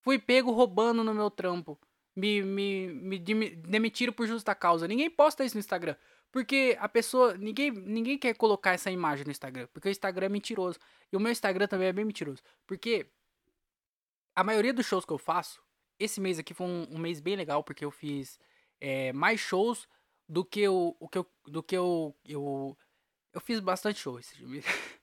Fui 0.01 0.19
pego 0.19 0.51
roubando 0.53 1.05
no 1.05 1.15
meu 1.15 1.31
trampo. 1.31 1.79
Me, 2.15 2.43
me, 2.43 2.89
me 2.89 3.19
demitiram 3.19 4.13
por 4.13 4.27
justa 4.27 4.55
causa. 4.55 4.87
Ninguém 4.87 5.11
posta 5.11 5.45
isso 5.45 5.57
no 5.57 5.61
Instagram. 5.61 5.97
Porque 6.31 6.77
a 6.81 6.89
pessoa. 6.89 7.37
Ninguém, 7.37 7.71
ninguém 7.71 8.19
quer 8.19 8.35
colocar 8.35 8.73
essa 8.73 8.91
imagem 8.91 9.25
no 9.25 9.31
Instagram. 9.31 9.69
Porque 9.73 9.89
o 9.89 9.91
Instagram 9.91 10.27
é 10.27 10.29
mentiroso. 10.29 10.79
E 11.13 11.17
o 11.17 11.21
meu 11.21 11.33
Instagram 11.33 11.67
também 11.67 11.89
é 11.89 11.93
bem 11.93 12.05
mentiroso. 12.05 12.43
Porque 12.67 13.07
a 14.35 14.43
maioria 14.43 14.73
dos 14.73 14.87
shows 14.87 15.05
que 15.05 15.13
eu 15.13 15.19
faço 15.19 15.63
esse 15.99 16.21
mês 16.21 16.39
aqui 16.39 16.55
foi 16.55 16.67
um, 16.67 16.87
um 16.91 16.99
mês 16.99 17.21
bem 17.21 17.37
legal, 17.37 17.63
porque 17.63 17.85
eu 17.85 17.91
fiz 17.91 18.39
é, 18.81 19.13
mais 19.13 19.41
shows 19.41 19.89
do 20.29 20.45
que 20.45 20.61
eu, 20.61 20.97
o 20.99 21.09
que 21.09 21.19
eu, 21.19 21.27
do 21.47 21.63
que 21.63 21.77
eu, 21.77 22.17
eu, 22.25 22.77
eu 23.33 23.41
fiz 23.41 23.61
bastante 23.61 24.01
shows. 24.01 24.33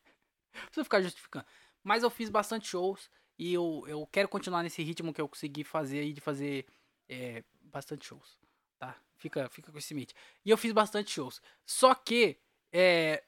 Preciso 0.51 0.83
ficar 0.83 1.01
justificando. 1.01 1.45
Mas 1.83 2.03
eu 2.03 2.09
fiz 2.09 2.29
bastante 2.29 2.67
shows 2.67 3.09
e 3.37 3.53
eu, 3.53 3.83
eu 3.87 4.05
quero 4.07 4.27
continuar 4.27 4.63
nesse 4.63 4.83
ritmo 4.83 5.13
que 5.13 5.21
eu 5.21 5.29
consegui 5.29 5.63
fazer 5.63 5.99
aí, 5.99 6.13
de 6.13 6.21
fazer 6.21 6.65
é, 7.07 7.43
bastante 7.61 8.05
shows, 8.05 8.37
tá? 8.77 8.95
Fica, 9.17 9.49
fica 9.49 9.71
com 9.71 9.77
esse 9.77 9.93
limite. 9.93 10.13
E 10.45 10.49
eu 10.49 10.57
fiz 10.57 10.71
bastante 10.71 11.11
shows. 11.11 11.41
Só 11.65 11.95
que, 11.95 12.37
é, 12.71 13.23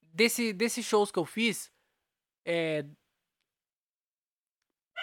desse, 0.00 0.52
desses 0.52 0.84
shows 0.84 1.10
que 1.10 1.18
eu 1.18 1.24
fiz, 1.24 1.72
é, 2.44 2.84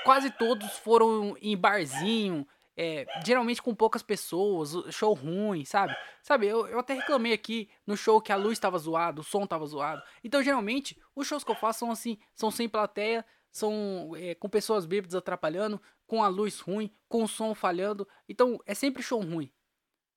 quase 0.04 0.32
todos 0.32 0.72
foram 0.78 1.36
em 1.42 1.58
barzinho, 1.58 2.48
é, 2.76 3.06
geralmente 3.26 3.62
com 3.62 3.76
poucas 3.76 4.02
pessoas, 4.02 4.72
show 4.94 5.14
ruim, 5.14 5.66
sabe? 5.66 5.96
Sabe, 6.24 6.48
eu, 6.48 6.68
eu 6.68 6.80
até 6.80 6.94
reclamei 6.94 7.34
aqui 7.34 7.70
no 7.86 7.98
show 7.98 8.22
que 8.22 8.32
a 8.32 8.36
luz 8.36 8.54
estava 8.54 8.78
zoada, 8.78 9.22
o 9.22 9.24
som 9.24 9.44
estava 9.44 9.66
zoado. 9.66 10.02
Então, 10.24 10.42
geralmente, 10.42 11.00
os 11.16 11.28
shows 11.28 11.44
que 11.44 11.52
eu 11.52 11.56
faço 11.56 11.80
são 11.80 11.92
assim, 11.92 12.18
são 12.34 12.50
sem 12.50 12.70
plateia, 12.70 13.26
são 13.52 14.14
é, 14.16 14.36
com 14.36 14.50
pessoas 14.50 14.86
bêbadas 14.86 15.16
atrapalhando, 15.16 15.82
com 16.08 16.24
a 16.24 16.28
luz 16.28 16.60
ruim, 16.60 16.92
com 17.08 17.24
o 17.24 17.28
som 17.28 17.54
falhando. 17.54 18.08
Então, 18.28 18.60
é 18.66 18.74
sempre 18.74 19.04
show 19.04 19.22
ruim. 19.22 19.52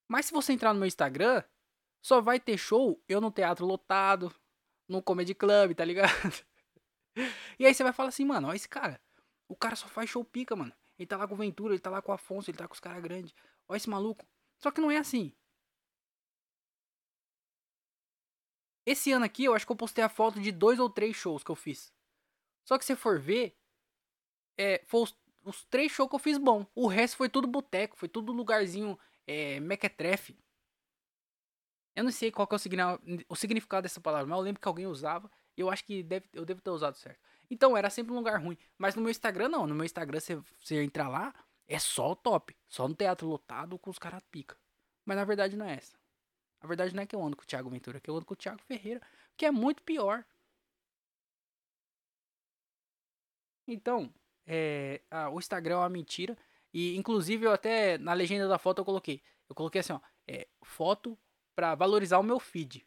Mas 0.09 0.27
se 0.27 0.33
você 0.33 0.53
entrar 0.53 0.73
no 0.73 0.79
meu 0.79 0.87
Instagram, 0.87 1.43
só 2.03 2.21
vai 2.21 2.39
ter 2.39 2.59
show 2.59 3.03
eu 3.09 3.21
no 3.21 3.31
teatro 3.31 3.67
lotado, 3.67 4.33
no 4.89 5.03
comedy 5.03 5.35
club, 5.35 5.75
tá 5.75 5.85
ligado? 5.85 6.11
e 7.59 7.67
aí 7.67 7.75
você 7.75 7.83
vai 7.83 7.93
falar 7.93 8.11
assim, 8.11 8.25
mano, 8.25 8.49
olha 8.49 8.57
esse 8.57 8.69
cara. 8.69 9.01
O 9.49 9.57
cara 9.57 9.77
só 9.77 9.89
faz 9.89 10.11
show 10.11 10.25
pica, 10.25 10.55
mano. 10.55 10.73
Ele 10.99 11.07
tá 11.07 11.17
lá 11.17 11.27
com 11.27 11.35
o 11.35 11.37
Ventura, 11.37 11.75
ele 11.75 11.81
tá 11.81 11.91
lá 11.91 12.01
com 12.01 12.13
o 12.13 12.15
Afonso, 12.15 12.51
ele 12.51 12.59
tá 12.59 12.69
com 12.69 12.75
os 12.75 12.81
caras 12.81 13.03
grandes. 13.03 13.35
Olha 13.69 13.77
esse 13.77 13.91
maluco. 13.91 14.27
Só 14.59 14.71
que 14.71 14.81
não 14.81 14.91
é 14.91 14.99
assim. 14.99 15.35
Esse 18.87 19.13
ano 19.13 19.25
aqui, 19.25 19.45
eu 19.45 19.55
acho 19.55 19.67
que 19.67 19.73
eu 19.73 19.77
postei 19.77 20.05
a 20.05 20.09
foto 20.09 20.41
de 20.41 20.53
dois 20.53 20.79
ou 20.79 20.91
três 20.91 21.17
shows 21.17 21.43
que 21.43 21.51
eu 21.51 21.57
fiz. 21.57 21.93
Só 22.65 22.79
que 22.79 22.85
se 22.85 22.95
for 22.95 23.19
ver, 23.19 23.57
é, 24.59 24.83
foi 24.87 25.03
os, 25.03 25.17
os, 25.43 25.65
três 25.65 25.91
shows 25.91 26.09
que 26.09 26.15
eu 26.15 26.21
fiz 26.21 26.39
bom. 26.39 26.67
O 26.75 26.87
resto 26.87 27.17
foi 27.17 27.29
tudo 27.29 27.49
boteco, 27.49 27.97
foi 27.97 28.09
tudo 28.09 28.33
lugarzinho 28.33 28.99
é, 29.27 29.59
mequetrefe. 29.61 30.39
Eu 31.97 32.05
não 32.05 32.11
sei 32.11 32.31
qual 32.31 32.49
é 32.51 32.55
o, 33.29 33.37
significado 33.37 33.85
dessa 33.85 34.01
palavra, 34.01 34.27
mas 34.27 34.37
eu 34.37 34.43
lembro 34.43 34.61
que 34.61 34.69
alguém 34.69 34.87
usava. 34.87 35.31
E 35.57 35.61
eu 35.61 35.71
acho 35.71 35.85
que 35.85 36.03
deve, 36.03 36.29
eu 36.33 36.45
devo 36.45 36.61
ter 36.61 36.71
usado 36.71 36.97
certo. 36.97 37.21
Então 37.51 37.77
era 37.77 37.91
sempre 37.91 38.13
um 38.13 38.17
lugar 38.17 38.41
ruim. 38.41 38.57
Mas 38.79 38.95
no 38.95 39.03
meu 39.03 39.11
Instagram 39.11 39.49
não. 39.49 39.67
No 39.67 39.75
meu 39.75 39.85
Instagram 39.85 40.21
você, 40.21 40.37
você 40.37 40.83
entrar 40.83 41.09
lá, 41.09 41.35
é 41.67 41.79
só 41.79 42.13
o 42.13 42.17
top. 42.17 42.57
Só 42.69 42.89
no 42.89 42.95
teatro 42.95 43.27
lotado 43.29 43.79
com 43.79 43.91
os 43.91 43.99
caras 43.99 44.23
pica. 44.31 44.57
Mas 45.05 45.17
na 45.17 45.25
verdade 45.25 45.57
não 45.57 45.67
é 45.67 45.75
essa. 45.75 45.99
A 46.61 46.67
verdade 46.67 46.95
não 46.95 47.03
é 47.03 47.07
que 47.07 47.15
eu 47.15 47.23
ando 47.23 47.37
com 47.37 47.43
o 47.43 47.47
Thiago 47.47 47.69
Ventura, 47.69 47.99
é 47.99 48.01
que 48.01 48.09
eu 48.09 48.17
ando 48.17 48.25
com 48.25 48.33
o 48.33 48.37
Thiago 48.37 48.63
Ferreira, 48.63 49.03
que 49.37 49.45
é 49.45 49.51
muito 49.51 49.83
pior. 49.83 50.25
Então, 53.67 54.13
é, 54.47 55.01
o 55.33 55.39
Instagram 55.39 55.75
é 55.75 55.79
uma 55.79 55.89
mentira. 55.89 56.37
E 56.73 56.97
inclusive 56.97 57.47
eu 57.47 57.53
até 57.53 57.99
na 57.99 58.13
legenda 58.13 58.49
da 58.49 58.59
foto 58.59 58.79
eu 58.79 58.85
coloquei. 58.85 59.23
Eu 59.49 59.55
coloquei 59.55 59.81
assim, 59.81 59.93
ó. 59.93 60.01
É, 60.27 60.49
foto 60.63 61.19
para 61.55 61.75
valorizar 61.75 62.19
o 62.19 62.23
meu 62.23 62.41
feed. 62.41 62.87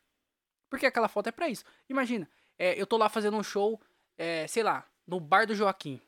Porque 0.70 0.86
aquela 0.86 1.08
foto 1.08 1.28
é 1.28 1.32
para 1.32 1.48
isso. 1.48 1.64
Imagina, 1.88 2.30
é, 2.58 2.80
eu 2.80 2.86
tô 2.86 2.98
lá 2.98 3.08
fazendo 3.08 3.38
um 3.38 3.44
show, 3.44 3.80
é, 4.18 4.48
sei 4.48 4.64
lá, 4.64 4.86
no 5.06 5.20
bar 5.20 5.46
do 5.46 5.56
Joaquim. 5.56 6.02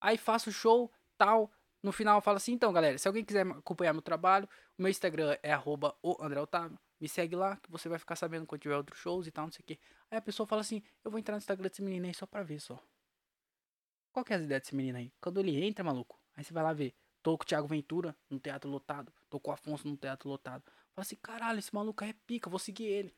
Aí 0.00 0.16
faço 0.16 0.52
show, 0.52 0.92
tal. 1.16 1.50
No 1.82 1.92
final 1.92 2.18
eu 2.18 2.22
falo 2.22 2.36
assim, 2.36 2.52
então 2.52 2.72
galera, 2.72 2.98
se 2.98 3.06
alguém 3.06 3.24
quiser 3.24 3.46
acompanhar 3.46 3.92
meu 3.92 4.02
trabalho, 4.02 4.48
o 4.76 4.82
meu 4.82 4.90
Instagram 4.90 5.36
é 5.42 5.52
arroba. 5.52 5.96
Me 7.00 7.08
segue 7.08 7.36
lá, 7.36 7.56
que 7.56 7.70
você 7.70 7.88
vai 7.88 7.98
ficar 7.98 8.16
sabendo 8.16 8.46
quando 8.46 8.60
tiver 8.60 8.76
outros 8.76 8.98
shows 8.98 9.26
e 9.26 9.30
tal, 9.30 9.44
não 9.44 9.52
sei 9.52 9.62
o 9.62 9.66
que. 9.66 9.78
Aí 10.10 10.18
a 10.18 10.20
pessoa 10.22 10.46
fala 10.46 10.62
assim, 10.62 10.82
eu 11.04 11.10
vou 11.10 11.18
entrar 11.18 11.34
no 11.34 11.38
Instagram 11.38 11.68
desse 11.68 11.82
menino 11.82 12.06
aí 12.06 12.14
só 12.14 12.26
pra 12.26 12.42
ver 12.42 12.58
só. 12.60 12.82
Qual 14.12 14.24
que 14.24 14.32
é 14.32 14.36
as 14.36 14.42
ideias 14.42 14.62
desse 14.62 14.74
menino 14.74 14.98
aí? 14.98 15.12
Quando 15.20 15.38
ele 15.38 15.64
entra, 15.64 15.84
maluco, 15.84 16.20
aí 16.34 16.42
você 16.42 16.52
vai 16.52 16.64
lá 16.64 16.72
ver. 16.72 16.94
Tô 17.22 17.36
com 17.36 17.44
o 17.44 17.46
Thiago 17.46 17.68
Ventura 17.68 18.16
no 18.28 18.40
teatro 18.40 18.68
lotado. 18.68 19.12
Tô 19.28 19.38
com 19.38 19.50
o 19.50 19.54
Afonso 19.54 19.86
no 19.86 19.96
teatro 19.96 20.28
lotado. 20.28 20.64
Fala 20.92 21.02
assim, 21.02 21.16
caralho, 21.16 21.58
esse 21.58 21.72
maluco 21.72 22.02
aí 22.02 22.10
é 22.10 22.14
pica, 22.26 22.50
vou 22.50 22.58
seguir 22.58 22.86
ele. 22.86 23.14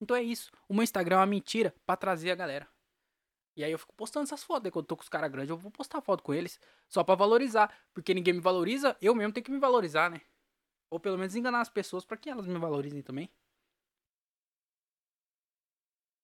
Então 0.00 0.16
é 0.16 0.22
isso. 0.22 0.50
O 0.68 0.74
meu 0.74 0.82
Instagram 0.82 1.16
é 1.16 1.18
uma 1.18 1.26
mentira 1.26 1.74
pra 1.86 1.96
trazer 1.96 2.30
a 2.30 2.34
galera. 2.34 2.68
E 3.56 3.64
aí 3.64 3.72
eu 3.72 3.78
fico 3.78 3.94
postando 3.94 4.24
essas 4.24 4.42
fotos. 4.42 4.66
Aí 4.66 4.70
quando 4.70 4.84
eu 4.84 4.88
tô 4.88 4.96
com 4.96 5.02
os 5.02 5.08
caras 5.08 5.30
grandes, 5.30 5.50
eu 5.50 5.56
vou 5.56 5.70
postar 5.70 6.00
foto 6.00 6.22
com 6.22 6.32
eles. 6.32 6.58
Só 6.88 7.04
pra 7.04 7.14
valorizar. 7.14 7.72
Porque 7.92 8.14
ninguém 8.14 8.34
me 8.34 8.40
valoriza, 8.40 8.96
eu 9.00 9.14
mesmo 9.14 9.32
tenho 9.32 9.44
que 9.44 9.52
me 9.52 9.58
valorizar, 9.58 10.10
né? 10.10 10.20
Ou 10.88 10.98
pelo 10.98 11.18
menos 11.18 11.36
enganar 11.36 11.60
as 11.60 11.68
pessoas 11.68 12.04
para 12.04 12.16
que 12.16 12.30
elas 12.30 12.46
me 12.46 12.58
valorizem 12.58 13.02
também. 13.02 13.30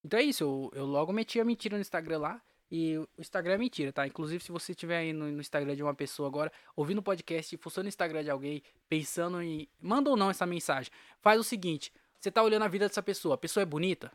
Então 0.03 0.21
é 0.21 0.23
isso, 0.23 0.45
eu, 0.45 0.71
eu 0.73 0.87
logo 0.87 1.13
meti 1.13 1.41
a 1.41 1.45
mentira 1.45 1.77
no 1.77 1.81
Instagram 1.81 2.19
lá. 2.19 2.43
E 2.71 2.99
o 2.99 3.09
Instagram 3.19 3.55
é 3.55 3.59
mentira, 3.59 3.93
tá? 3.93 4.07
Inclusive, 4.07 4.43
se 4.43 4.51
você 4.51 4.73
estiver 4.73 4.99
aí 4.99 5.13
no, 5.13 5.31
no, 5.31 5.41
Instagram 5.41 5.77
de 5.77 5.83
uma 5.83 5.95
pessoa 5.95 6.29
agora, 6.29 6.53
ouvindo 6.75 6.99
o 6.99 7.03
podcast, 7.03 7.57
fuçando 7.59 7.87
o 7.87 7.89
Instagram 7.89 8.25
de 8.25 8.31
alguém, 8.31 8.63
pensando 8.89 9.41
em. 9.41 9.69
Manda 9.81 10.11
ou 10.11 10.17
não 10.17 10.31
essa 10.31 10.45
mensagem. 10.45 10.91
Faz 11.21 11.39
o 11.39 11.45
seguinte: 11.45 11.93
você 12.21 12.31
tá 12.31 12.43
olhando 12.43 12.65
a 12.65 12.69
vida 12.69 12.89
dessa 12.89 13.03
pessoa. 13.03 13.35
A 13.35 13.39
pessoa 13.39 13.63
é 13.63 13.67
bonita? 13.67 14.13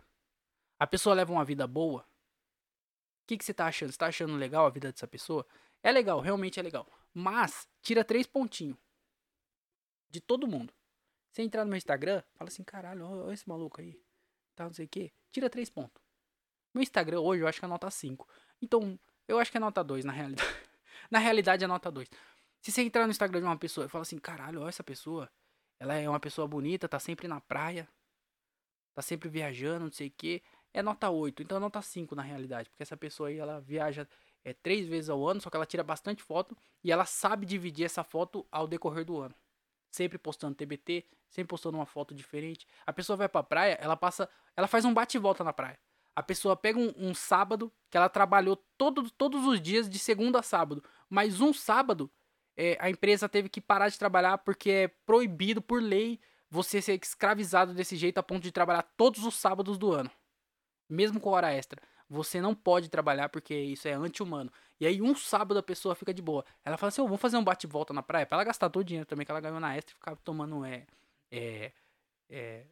A 0.80 0.88
pessoa 0.88 1.16
leva 1.16 1.32
uma 1.32 1.46
vida 1.46 1.68
boa? 1.68 2.02
O 2.02 3.28
que, 3.28 3.38
que 3.38 3.46
você 3.46 3.54
tá 3.54 3.68
achando? 3.68 3.92
Você 3.92 3.98
tá 3.98 4.08
achando 4.08 4.36
legal 4.36 4.66
a 4.66 4.70
vida 4.70 4.92
dessa 4.92 5.08
pessoa? 5.08 5.46
É 5.84 5.92
legal, 5.92 6.20
realmente 6.20 6.60
é 6.60 6.64
legal. 6.64 6.88
Mas, 7.14 7.68
tira 7.82 8.04
três 8.04 8.28
pontinhos. 8.28 8.78
De 10.10 10.20
todo 10.20 10.48
mundo. 10.48 10.74
Você 11.32 11.42
entrar 11.42 11.64
no 11.64 11.70
meu 11.70 11.78
Instagram, 11.78 12.22
fala 12.36 12.50
assim: 12.50 12.64
caralho, 12.64 13.06
olha 13.06 13.34
esse 13.34 13.48
maluco 13.48 13.80
aí. 13.80 14.02
Tá, 14.56 14.66
não 14.66 14.74
sei 14.74 14.86
o 14.86 14.90
que. 14.90 15.14
Tira 15.32 15.50
três 15.50 15.70
pontos. 15.70 16.02
Meu 16.74 16.82
Instagram 16.82 17.20
hoje 17.22 17.42
eu 17.42 17.48
acho 17.48 17.60
que 17.60 17.66
é 17.66 17.68
nota 17.68 17.90
5. 17.90 18.28
Então, 18.62 19.00
eu 19.28 19.40
acho 19.40 19.52
que 19.52 19.58
é 19.58 19.60
nota 19.60 19.84
2 19.84 20.06
na 20.06 20.12
realidade. 20.12 20.50
na 21.10 21.20
realidade 21.20 21.64
é 21.64 21.68
nota 21.68 21.90
2. 21.92 22.10
Se 22.62 22.72
você 22.72 22.82
entrar 22.82 23.06
no 23.06 23.12
Instagram 23.12 23.40
de 23.40 23.46
uma 23.46 23.58
pessoa 23.58 23.86
e 23.86 23.90
falar 23.90 24.04
assim, 24.04 24.18
caralho, 24.18 24.62
olha 24.62 24.70
essa 24.70 24.84
pessoa. 24.84 25.30
Ela 25.82 25.96
é 25.96 26.08
uma 26.08 26.20
pessoa 26.20 26.48
bonita, 26.48 26.88
tá 26.88 27.00
sempre 27.00 27.28
na 27.28 27.42
praia. 27.42 27.90
Tá 28.94 29.02
sempre 29.02 29.28
viajando, 29.28 29.86
não 29.86 29.92
sei 29.92 30.10
o 30.10 30.14
que. 30.16 30.44
É 30.72 30.80
nota 30.84 31.10
8. 31.10 31.42
Então 31.42 31.58
é 31.58 31.60
nota 31.60 31.82
5 31.82 32.14
na 32.14 32.22
realidade. 32.22 32.70
Porque 32.70 32.84
essa 32.84 32.96
pessoa 32.96 33.30
aí, 33.30 33.40
ela 33.40 33.60
viaja 33.60 34.08
é, 34.46 34.54
três 34.54 34.88
vezes 34.88 35.10
ao 35.10 35.28
ano, 35.28 35.42
só 35.42 35.50
que 35.50 35.56
ela 35.56 35.66
tira 35.66 35.84
bastante 35.84 36.22
foto. 36.22 36.56
E 36.84 36.92
ela 36.92 37.04
sabe 37.04 37.48
dividir 37.48 37.84
essa 37.84 38.04
foto 38.04 38.46
ao 38.52 38.68
decorrer 38.68 39.04
do 39.04 39.20
ano. 39.20 39.34
Sempre 39.90 40.20
postando 40.20 40.54
TBT, 40.54 41.04
sempre 41.32 41.50
postando 41.50 41.80
uma 41.80 41.88
foto 41.88 42.14
diferente. 42.14 42.68
A 42.86 42.94
pessoa 42.94 43.18
vai 43.18 43.28
pra 43.28 43.42
praia, 43.42 43.74
ela 43.82 43.98
passa. 43.98 44.30
Ela 44.56 44.68
faz 44.68 44.86
um 44.86 44.94
bate 44.94 45.18
e 45.18 45.20
volta 45.20 45.44
na 45.44 45.52
praia. 45.52 45.80
A 46.16 46.22
pessoa 46.22 46.56
pega 46.56 46.78
um, 46.78 46.94
um, 46.96 47.16
sábado 47.16 47.74
que 47.90 47.98
ela 47.98 48.08
trabalhou 48.08 48.56
todo, 48.78 49.10
todos 49.10 49.48
os 49.48 49.60
dias 49.60 49.90
de 49.90 49.98
segunda 49.98 50.42
a 50.42 50.44
sábado, 50.44 50.84
mas 51.10 51.42
um 51.42 51.52
sábado 51.52 52.12
é, 52.56 52.78
a 52.80 52.90
empresa 52.90 53.30
teve 53.30 53.50
que 53.50 53.62
parar 53.62 53.90
de 53.90 53.98
trabalhar 53.98 54.38
porque 54.40 54.70
é 54.70 54.88
proibido 54.88 55.62
por 55.62 55.82
lei 55.82 56.20
você 56.50 56.82
ser 56.82 57.00
escravizado 57.02 57.74
desse 57.74 57.96
jeito 57.96 58.18
a 58.18 58.24
ponto 58.24 58.44
de 58.44 58.52
trabalhar 58.52 58.84
todos 58.98 59.24
os 59.24 59.36
sábados 59.36 59.78
do 59.78 59.94
ano, 59.94 60.12
mesmo 60.90 61.20
com 61.20 61.30
hora 61.30 61.52
extra. 61.52 61.82
Você 62.10 62.42
não 62.42 62.54
pode 62.54 62.90
trabalhar 62.90 63.30
porque 63.30 63.56
isso 63.56 63.88
é 63.88 63.94
anti-humano. 63.94 64.52
E 64.78 64.86
aí 64.86 65.02
um 65.02 65.16
sábado 65.16 65.58
a 65.58 65.64
pessoa 65.64 65.96
fica 65.96 66.14
de 66.14 66.22
boa. 66.22 66.44
Ela 66.66 66.76
fala 66.76 66.90
assim, 66.90 67.02
oh, 67.02 67.06
vamos 67.06 67.22
fazer 67.22 67.38
um 67.38 67.44
bate-volta 67.44 67.94
na 67.94 68.04
praia 68.04 68.26
pra 68.26 68.36
ela 68.36 68.44
gastar 68.44 68.70
todo 68.70 68.82
o 68.82 68.86
dinheiro 68.86 69.08
também 69.08 69.26
que 69.26 69.32
ela 69.32 69.40
ganhou 69.40 69.62
na 69.62 69.78
extra 69.78 69.94
e 69.94 69.96
ficar 69.96 70.16
tomando 70.18 70.66
é, 70.66 70.86
é, 71.32 71.72
é 72.30 72.66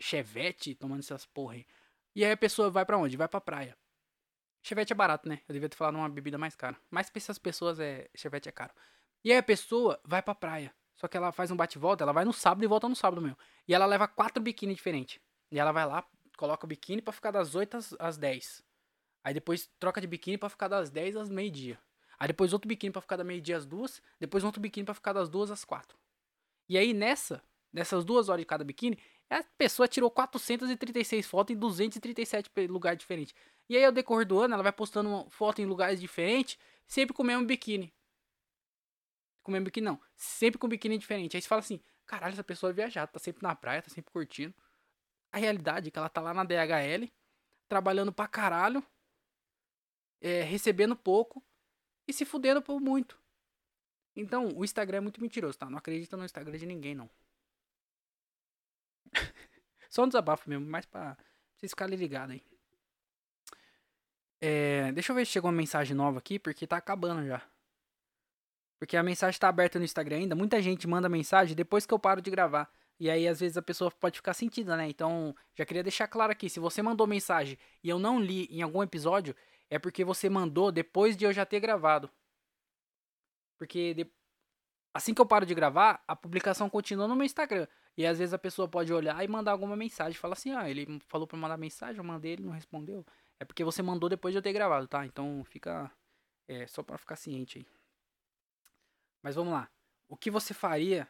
chevette, 0.00 0.74
tomando 0.74 0.98
essas 0.98 1.24
porra 1.24 1.54
aí. 1.54 1.66
E 2.12 2.24
aí 2.24 2.32
a 2.32 2.36
pessoa 2.36 2.68
vai 2.68 2.84
para 2.84 2.98
onde? 2.98 3.16
Vai 3.16 3.28
pra 3.28 3.40
praia. 3.40 3.76
Chevette 4.62 4.92
é 4.92 4.96
barato, 4.96 5.28
né? 5.28 5.40
Eu 5.48 5.52
devia 5.52 5.68
ter 5.68 5.76
falado 5.76 5.94
uma 5.94 6.08
bebida 6.08 6.36
mais 6.36 6.56
cara. 6.56 6.76
Mas 6.90 7.08
pra 7.08 7.18
essas 7.18 7.38
pessoas, 7.38 7.78
é... 7.78 8.10
Chevette 8.16 8.48
é 8.48 8.52
caro. 8.52 8.72
E 9.26 9.32
aí 9.32 9.38
a 9.38 9.42
pessoa 9.42 10.00
vai 10.04 10.22
pra 10.22 10.36
praia. 10.36 10.72
Só 10.94 11.08
que 11.08 11.16
ela 11.16 11.32
faz 11.32 11.50
um 11.50 11.56
bate-volta, 11.56 12.04
ela 12.04 12.12
vai 12.12 12.24
no 12.24 12.32
sábado 12.32 12.62
e 12.62 12.66
volta 12.68 12.88
no 12.88 12.94
sábado 12.94 13.20
mesmo. 13.20 13.36
E 13.66 13.74
ela 13.74 13.84
leva 13.84 14.06
quatro 14.06 14.40
biquíni 14.40 14.72
diferentes. 14.72 15.18
E 15.50 15.58
ela 15.58 15.72
vai 15.72 15.84
lá, 15.84 16.06
coloca 16.36 16.64
o 16.64 16.68
biquíni 16.68 17.02
para 17.02 17.12
ficar 17.12 17.32
das 17.32 17.56
8 17.56 17.76
às, 17.76 17.92
às 17.98 18.16
10. 18.16 18.62
Aí 19.24 19.34
depois 19.34 19.68
troca 19.80 20.00
de 20.00 20.06
biquíni 20.06 20.38
para 20.38 20.48
ficar 20.48 20.68
das 20.68 20.90
10 20.90 21.16
às 21.16 21.28
meio-dia. 21.28 21.76
Aí 22.16 22.28
depois 22.28 22.52
outro 22.52 22.68
biquíni 22.68 22.92
para 22.92 23.02
ficar 23.02 23.16
da 23.16 23.24
meio-dia 23.24 23.56
às 23.56 23.66
duas. 23.66 24.00
Depois 24.20 24.44
outro 24.44 24.60
biquíni 24.60 24.84
para 24.84 24.94
ficar 24.94 25.12
das 25.12 25.28
duas 25.28 25.50
às 25.50 25.64
quatro. 25.64 25.98
E 26.68 26.78
aí 26.78 26.94
nessa, 26.94 27.42
nessas 27.72 28.04
duas 28.04 28.28
horas 28.28 28.42
de 28.42 28.46
cada 28.46 28.62
biquíni, 28.62 28.96
a 29.28 29.42
pessoa 29.58 29.88
tirou 29.88 30.08
436 30.08 31.26
fotos 31.26 31.52
em 31.52 31.58
237 31.58 32.48
lugares 32.68 33.00
diferentes. 33.00 33.34
E 33.68 33.76
aí, 33.76 33.84
ao 33.84 33.90
decorrer 33.90 34.24
do 34.24 34.38
ano, 34.38 34.54
ela 34.54 34.62
vai 34.62 34.70
postando 34.70 35.28
foto 35.30 35.60
em 35.60 35.66
lugares 35.66 36.00
diferentes, 36.00 36.56
sempre 36.86 37.12
com 37.12 37.24
o 37.24 37.26
mesmo 37.26 37.44
biquíni. 37.44 37.92
Com 39.46 39.52
o 39.52 39.52
mesmo 39.52 39.66
biquíni, 39.66 39.84
não. 39.84 40.00
Sempre 40.16 40.58
com 40.58 40.66
biquíni 40.66 40.98
diferente. 40.98 41.36
Aí 41.36 41.40
você 41.40 41.46
fala 41.46 41.60
assim: 41.60 41.80
caralho, 42.04 42.32
essa 42.32 42.42
pessoa 42.42 42.70
é 42.70 42.72
viajada, 42.72 43.06
tá 43.06 43.20
sempre 43.20 43.44
na 43.44 43.54
praia, 43.54 43.80
tá 43.80 43.88
sempre 43.88 44.10
curtindo. 44.10 44.52
A 45.30 45.38
realidade 45.38 45.86
é 45.86 45.90
que 45.92 45.96
ela 45.96 46.08
tá 46.08 46.20
lá 46.20 46.34
na 46.34 46.42
DHL, 46.42 47.08
trabalhando 47.68 48.12
pra 48.12 48.26
caralho, 48.26 48.84
é, 50.20 50.42
recebendo 50.42 50.96
pouco 50.96 51.40
e 52.08 52.12
se 52.12 52.24
fudendo 52.24 52.60
por 52.60 52.80
muito. 52.80 53.16
Então, 54.16 54.48
o 54.48 54.64
Instagram 54.64 54.96
é 54.98 55.00
muito 55.00 55.20
mentiroso, 55.20 55.56
tá? 55.56 55.70
Não 55.70 55.78
acredita 55.78 56.16
no 56.16 56.24
Instagram 56.24 56.58
de 56.58 56.66
ninguém, 56.66 56.96
não. 56.96 57.08
Só 59.88 60.02
um 60.02 60.08
desabafo 60.08 60.50
mesmo, 60.50 60.66
mais 60.66 60.86
pra 60.86 61.16
vocês 61.56 61.70
ficarem 61.70 61.96
ligados 61.96 62.34
aí. 62.34 62.42
É, 64.40 64.90
deixa 64.90 65.12
eu 65.12 65.16
ver 65.16 65.24
se 65.24 65.30
chegou 65.30 65.48
uma 65.48 65.56
mensagem 65.56 65.94
nova 65.94 66.18
aqui, 66.18 66.36
porque 66.36 66.66
tá 66.66 66.78
acabando 66.78 67.24
já. 67.24 67.48
Porque 68.78 68.96
a 68.96 69.02
mensagem 69.02 69.38
tá 69.40 69.48
aberta 69.48 69.78
no 69.78 69.84
Instagram 69.84 70.16
ainda. 70.16 70.34
Muita 70.34 70.60
gente 70.60 70.86
manda 70.86 71.08
mensagem 71.08 71.56
depois 71.56 71.86
que 71.86 71.94
eu 71.94 71.98
paro 71.98 72.20
de 72.20 72.30
gravar. 72.30 72.70
E 72.98 73.10
aí, 73.10 73.28
às 73.28 73.40
vezes, 73.40 73.56
a 73.56 73.62
pessoa 73.62 73.90
pode 73.90 74.16
ficar 74.18 74.34
sentida, 74.34 74.76
né? 74.76 74.88
Então, 74.88 75.34
já 75.54 75.64
queria 75.64 75.82
deixar 75.82 76.08
claro 76.08 76.32
aqui: 76.32 76.48
se 76.48 76.60
você 76.60 76.82
mandou 76.82 77.06
mensagem 77.06 77.58
e 77.82 77.88
eu 77.88 77.98
não 77.98 78.20
li 78.20 78.46
em 78.50 78.62
algum 78.62 78.82
episódio, 78.82 79.34
é 79.70 79.78
porque 79.78 80.04
você 80.04 80.28
mandou 80.28 80.72
depois 80.72 81.16
de 81.16 81.24
eu 81.24 81.32
já 81.32 81.44
ter 81.44 81.60
gravado. 81.60 82.10
Porque 83.58 83.94
de... 83.94 84.10
assim 84.94 85.14
que 85.14 85.20
eu 85.20 85.26
paro 85.26 85.46
de 85.46 85.54
gravar, 85.54 86.02
a 86.06 86.14
publicação 86.16 86.68
continua 86.70 87.08
no 87.08 87.16
meu 87.16 87.24
Instagram. 87.24 87.66
E 87.96 88.06
às 88.06 88.18
vezes 88.18 88.34
a 88.34 88.38
pessoa 88.38 88.68
pode 88.68 88.92
olhar 88.92 89.22
e 89.24 89.28
mandar 89.28 89.52
alguma 89.52 89.76
mensagem. 89.76 90.18
Fala 90.18 90.34
assim, 90.34 90.52
ah, 90.52 90.68
ele 90.68 91.00
falou 91.08 91.26
pra 91.26 91.38
mandar 91.38 91.56
mensagem, 91.56 91.96
eu 91.98 92.04
mandei, 92.04 92.32
ele 92.32 92.42
não 92.44 92.52
respondeu. 92.52 93.04
É 93.40 93.44
porque 93.44 93.64
você 93.64 93.82
mandou 93.82 94.08
depois 94.08 94.32
de 94.32 94.38
eu 94.38 94.42
ter 94.42 94.52
gravado, 94.52 94.86
tá? 94.86 95.04
Então 95.06 95.42
fica. 95.44 95.90
É, 96.48 96.66
só 96.66 96.82
pra 96.82 96.98
ficar 96.98 97.16
ciente 97.16 97.58
aí. 97.58 97.66
Mas 99.26 99.34
vamos 99.34 99.52
lá. 99.52 99.68
O 100.08 100.16
que 100.16 100.30
você 100.30 100.54
faria. 100.54 101.08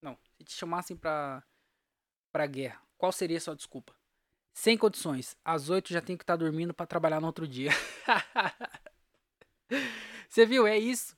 Não, 0.00 0.16
se 0.38 0.42
te 0.42 0.54
chamassem 0.54 0.96
pra. 0.96 1.44
pra 2.32 2.46
guerra, 2.46 2.80
qual 2.96 3.12
seria 3.12 3.36
a 3.36 3.40
sua 3.42 3.54
desculpa? 3.54 3.94
Sem 4.54 4.78
condições. 4.78 5.36
Às 5.44 5.68
8 5.68 5.92
já 5.92 6.00
tenho 6.00 6.16
que 6.16 6.22
estar 6.22 6.32
tá 6.32 6.42
dormindo 6.42 6.72
para 6.72 6.86
trabalhar 6.86 7.20
no 7.20 7.26
outro 7.26 7.46
dia. 7.46 7.68
Você 10.30 10.46
viu? 10.46 10.66
É 10.66 10.78
isso. 10.78 11.14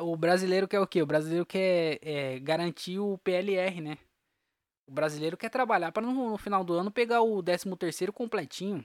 O 0.00 0.16
brasileiro 0.16 0.66
quer 0.66 0.80
o 0.80 0.86
quê? 0.86 1.02
O 1.02 1.06
brasileiro 1.06 1.44
quer 1.44 1.98
é, 2.00 2.38
garantir 2.38 2.98
o 2.98 3.18
PLR, 3.18 3.82
né? 3.82 3.98
O 4.86 4.92
brasileiro 4.92 5.36
quer 5.36 5.50
trabalhar 5.50 5.92
para 5.92 6.06
no, 6.06 6.30
no, 6.30 6.38
final 6.38 6.64
do 6.64 6.72
ano 6.72 6.90
pegar 6.90 7.20
o 7.20 7.42
13 7.42 7.76
terceiro 7.76 8.14
completinho. 8.14 8.82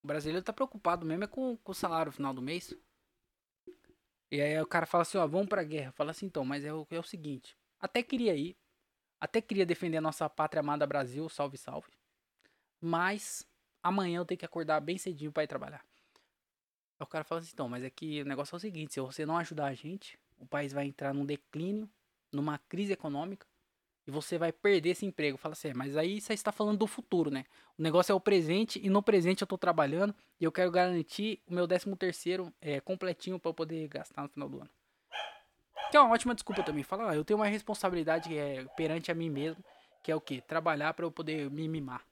O 0.00 0.06
brasileiro 0.06 0.44
tá 0.44 0.52
preocupado 0.52 1.04
mesmo 1.04 1.24
é 1.24 1.26
com, 1.26 1.56
com 1.56 1.72
o 1.72 1.74
salário 1.74 2.10
no 2.10 2.16
final 2.16 2.32
do 2.32 2.40
mês. 2.40 2.72
E 4.30 4.40
aí 4.40 4.60
o 4.60 4.66
cara 4.66 4.86
fala 4.86 5.02
assim, 5.02 5.18
ó, 5.18 5.26
vamos 5.26 5.48
pra 5.48 5.64
guerra. 5.64 5.92
Fala 5.92 6.12
assim, 6.12 6.26
então, 6.26 6.44
mas 6.44 6.64
é 6.64 6.72
o, 6.72 6.86
é 6.90 6.98
o 6.98 7.02
seguinte. 7.02 7.56
Até 7.80 8.02
queria 8.02 8.34
ir. 8.36 8.56
Até 9.20 9.40
queria 9.40 9.66
defender 9.66 9.96
a 9.98 10.00
nossa 10.00 10.28
pátria 10.30 10.60
amada 10.60 10.86
Brasil, 10.86 11.28
salve, 11.28 11.58
salve. 11.58 11.90
Mas 12.80 13.46
amanhã 13.82 14.18
eu 14.18 14.24
tenho 14.24 14.38
que 14.38 14.44
acordar 14.44 14.80
bem 14.80 14.96
cedinho 14.96 15.32
para 15.32 15.44
ir 15.44 15.48
trabalhar. 15.48 15.84
Aí 16.98 17.04
o 17.04 17.06
cara 17.06 17.24
fala 17.24 17.40
assim, 17.40 17.50
então, 17.52 17.68
mas 17.68 17.82
é 17.82 17.90
que 17.90 18.22
o 18.22 18.24
negócio 18.24 18.54
é 18.54 18.56
o 18.56 18.60
seguinte, 18.60 18.94
se 18.94 19.00
você 19.00 19.26
não 19.26 19.36
ajudar 19.36 19.66
a 19.66 19.74
gente, 19.74 20.18
o 20.38 20.46
país 20.46 20.72
vai 20.72 20.86
entrar 20.86 21.12
num 21.12 21.26
declínio, 21.26 21.90
numa 22.32 22.58
crise 22.58 22.92
econômica, 22.92 23.46
e 24.06 24.10
você 24.10 24.38
vai 24.38 24.52
perder 24.52 24.90
esse 24.90 25.06
emprego. 25.06 25.36
Fala 25.36 25.52
assim, 25.52 25.68
é, 25.68 25.74
mas 25.74 25.96
aí 25.96 26.20
você 26.20 26.32
está 26.32 26.50
falando 26.52 26.78
do 26.78 26.86
futuro, 26.86 27.30
né? 27.30 27.44
O 27.78 27.82
negócio 27.82 28.12
é 28.12 28.14
o 28.14 28.20
presente, 28.20 28.80
e 28.82 28.88
no 28.88 29.02
presente 29.02 29.42
eu 29.42 29.46
estou 29.46 29.58
trabalhando, 29.58 30.14
e 30.40 30.44
eu 30.44 30.52
quero 30.52 30.70
garantir 30.70 31.40
o 31.46 31.54
meu 31.54 31.66
13 31.66 31.94
terceiro 31.96 32.52
é, 32.60 32.80
completinho 32.80 33.38
para 33.38 33.50
eu 33.50 33.54
poder 33.54 33.88
gastar 33.88 34.22
no 34.22 34.28
final 34.28 34.48
do 34.48 34.60
ano. 34.60 34.70
Que 35.90 35.96
é 35.96 36.00
uma 36.00 36.12
ótima 36.12 36.34
desculpa 36.34 36.62
também. 36.62 36.82
Fala, 36.82 37.10
ah, 37.10 37.14
eu 37.14 37.24
tenho 37.24 37.38
uma 37.38 37.46
responsabilidade 37.46 38.36
é, 38.36 38.64
perante 38.76 39.10
a 39.10 39.14
mim 39.14 39.28
mesmo, 39.28 39.62
que 40.02 40.10
é 40.10 40.14
o 40.14 40.20
quê? 40.20 40.40
Trabalhar 40.40 40.94
para 40.94 41.04
eu 41.04 41.10
poder 41.10 41.50
me 41.50 41.68
mimar. 41.68 42.04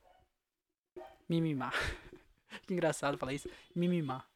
Me 1.28 1.40
mimar. 1.40 1.72
que 2.66 2.72
engraçado 2.72 3.18
falar 3.18 3.34
isso. 3.34 3.48
Me 3.74 3.86
mimar. 3.86 4.26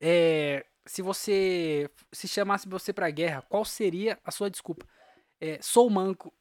É, 0.00 0.64
se 0.86 1.02
você 1.02 1.90
se 2.12 2.28
chamasse 2.28 2.68
você 2.68 2.92
pra 2.92 3.10
guerra, 3.10 3.42
qual 3.42 3.64
seria 3.64 4.18
a 4.24 4.30
sua 4.30 4.50
desculpa? 4.50 4.86
É, 5.40 5.60
sou 5.62 5.88
manco. 5.88 6.32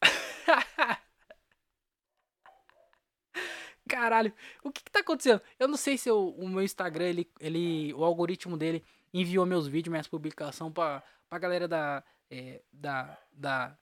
Caralho, 3.87 4.33
o 4.63 4.71
que, 4.71 4.83
que 4.83 4.91
tá 4.91 4.99
acontecendo? 4.99 5.41
Eu 5.57 5.67
não 5.67 5.77
sei 5.77 5.97
se 5.97 6.09
eu, 6.09 6.29
o 6.29 6.47
meu 6.49 6.61
Instagram, 6.61 7.05
ele, 7.05 7.31
ele, 7.39 7.93
o 7.93 8.03
algoritmo 8.03 8.57
dele 8.57 8.83
enviou 9.13 9.45
meus 9.45 9.67
vídeos, 9.67 9.91
minhas 9.91 10.07
publicações 10.07 10.73
pra 10.73 11.01
pra 11.29 11.39
galera 11.39 11.67
da. 11.67 12.03
É, 12.29 12.61
da. 12.71 13.17
Da. 13.31 13.77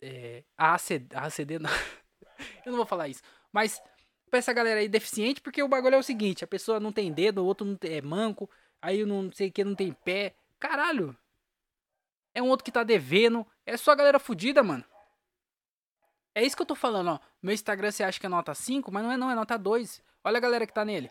É, 0.00 0.44
ACD, 0.56 1.14
ACD 1.14 1.58
não. 1.58 1.70
Eu 2.66 2.72
não 2.72 2.76
vou 2.76 2.86
falar 2.86 3.08
isso. 3.08 3.22
Mas 3.52 3.80
pra 4.28 4.38
essa 4.38 4.52
galera 4.52 4.80
aí 4.80 4.88
deficiente, 4.88 5.40
porque 5.40 5.62
o 5.62 5.68
bagulho 5.68 5.94
é 5.96 5.98
o 5.98 6.02
seguinte: 6.02 6.44
a 6.44 6.48
pessoa 6.48 6.80
não 6.80 6.92
tem 6.92 7.12
dedo, 7.12 7.42
o 7.42 7.46
outro 7.46 7.66
não 7.66 7.76
tem, 7.76 7.94
é 7.96 8.02
manco, 8.02 8.50
aí 8.80 9.04
não 9.04 9.30
sei 9.32 9.48
o 9.48 9.52
que, 9.52 9.64
não 9.64 9.74
tem 9.74 9.92
pé. 9.92 10.34
Caralho! 10.58 11.16
É 12.34 12.42
um 12.42 12.48
outro 12.48 12.64
que 12.64 12.72
tá 12.72 12.82
devendo. 12.82 13.46
É 13.66 13.76
só 13.76 13.92
a 13.92 13.94
galera 13.94 14.18
fodida, 14.18 14.62
mano. 14.62 14.84
É 16.34 16.42
isso 16.42 16.56
que 16.56 16.62
eu 16.62 16.66
tô 16.66 16.74
falando, 16.74 17.10
ó. 17.10 17.20
Meu 17.42 17.52
Instagram 17.52 17.90
você 17.90 18.02
acha 18.02 18.18
que 18.18 18.26
é 18.26 18.28
nota 18.28 18.54
5, 18.54 18.90
mas 18.90 19.02
não 19.02 19.12
é 19.12 19.16
não, 19.16 19.30
é 19.30 19.34
nota 19.34 19.58
2. 19.58 20.02
Olha 20.24 20.38
a 20.38 20.40
galera 20.40 20.66
que 20.66 20.72
tá 20.72 20.84
nele. 20.84 21.10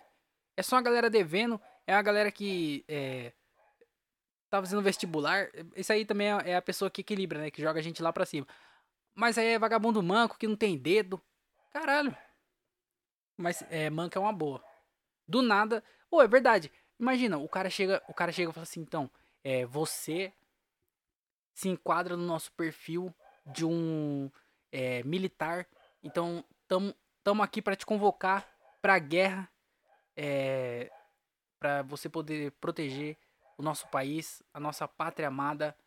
É 0.57 0.63
só 0.63 0.77
a 0.77 0.81
galera 0.81 1.09
devendo, 1.09 1.61
é 1.85 1.93
a 1.93 2.01
galera 2.01 2.31
que 2.31 2.83
é, 2.87 3.33
tá 4.49 4.59
fazendo 4.59 4.81
vestibular, 4.81 5.49
isso 5.75 5.93
aí 5.93 6.05
também 6.05 6.27
é, 6.27 6.51
é 6.51 6.55
a 6.57 6.61
pessoa 6.61 6.91
que 6.91 7.01
equilibra, 7.01 7.39
né? 7.39 7.51
Que 7.51 7.61
joga 7.61 7.79
a 7.79 7.83
gente 7.83 8.03
lá 8.03 8.11
pra 8.11 8.25
cima. 8.25 8.45
Mas 9.15 9.37
aí 9.37 9.47
é 9.47 9.59
vagabundo 9.59 10.03
manco 10.03 10.37
que 10.37 10.47
não 10.47 10.55
tem 10.55 10.77
dedo. 10.77 11.21
Caralho. 11.71 12.15
Mas 13.37 13.63
é, 13.69 13.89
manco 13.89 14.17
é 14.17 14.21
uma 14.21 14.33
boa. 14.33 14.63
Do 15.27 15.41
nada. 15.41 15.83
Pô, 16.09 16.17
oh, 16.17 16.21
é 16.21 16.27
verdade. 16.27 16.71
Imagina, 16.99 17.37
o 17.37 17.47
cara 17.47 17.69
chega, 17.69 18.03
o 18.07 18.13
cara 18.13 18.31
chega 18.31 18.51
e 18.51 18.53
fala 18.53 18.63
assim, 18.63 18.81
então, 18.81 19.09
é, 19.43 19.65
você 19.65 20.33
se 21.53 21.69
enquadra 21.69 22.15
no 22.15 22.25
nosso 22.25 22.51
perfil 22.53 23.13
de 23.45 23.65
um 23.65 24.29
é, 24.71 25.03
militar. 25.03 25.67
Então, 26.03 26.43
tamo, 26.67 26.95
tamo 27.23 27.43
aqui 27.43 27.61
para 27.61 27.75
te 27.75 27.85
convocar 27.85 28.47
pra 28.81 28.97
guerra. 28.99 29.49
É, 30.15 30.91
para 31.61 31.83
você 31.83 32.09
poder 32.09 32.51
proteger 32.53 33.15
o 33.55 33.61
nosso 33.61 33.87
país, 33.89 34.41
a 34.51 34.59
nossa 34.59 34.87
pátria 34.87 35.27
amada. 35.27 35.77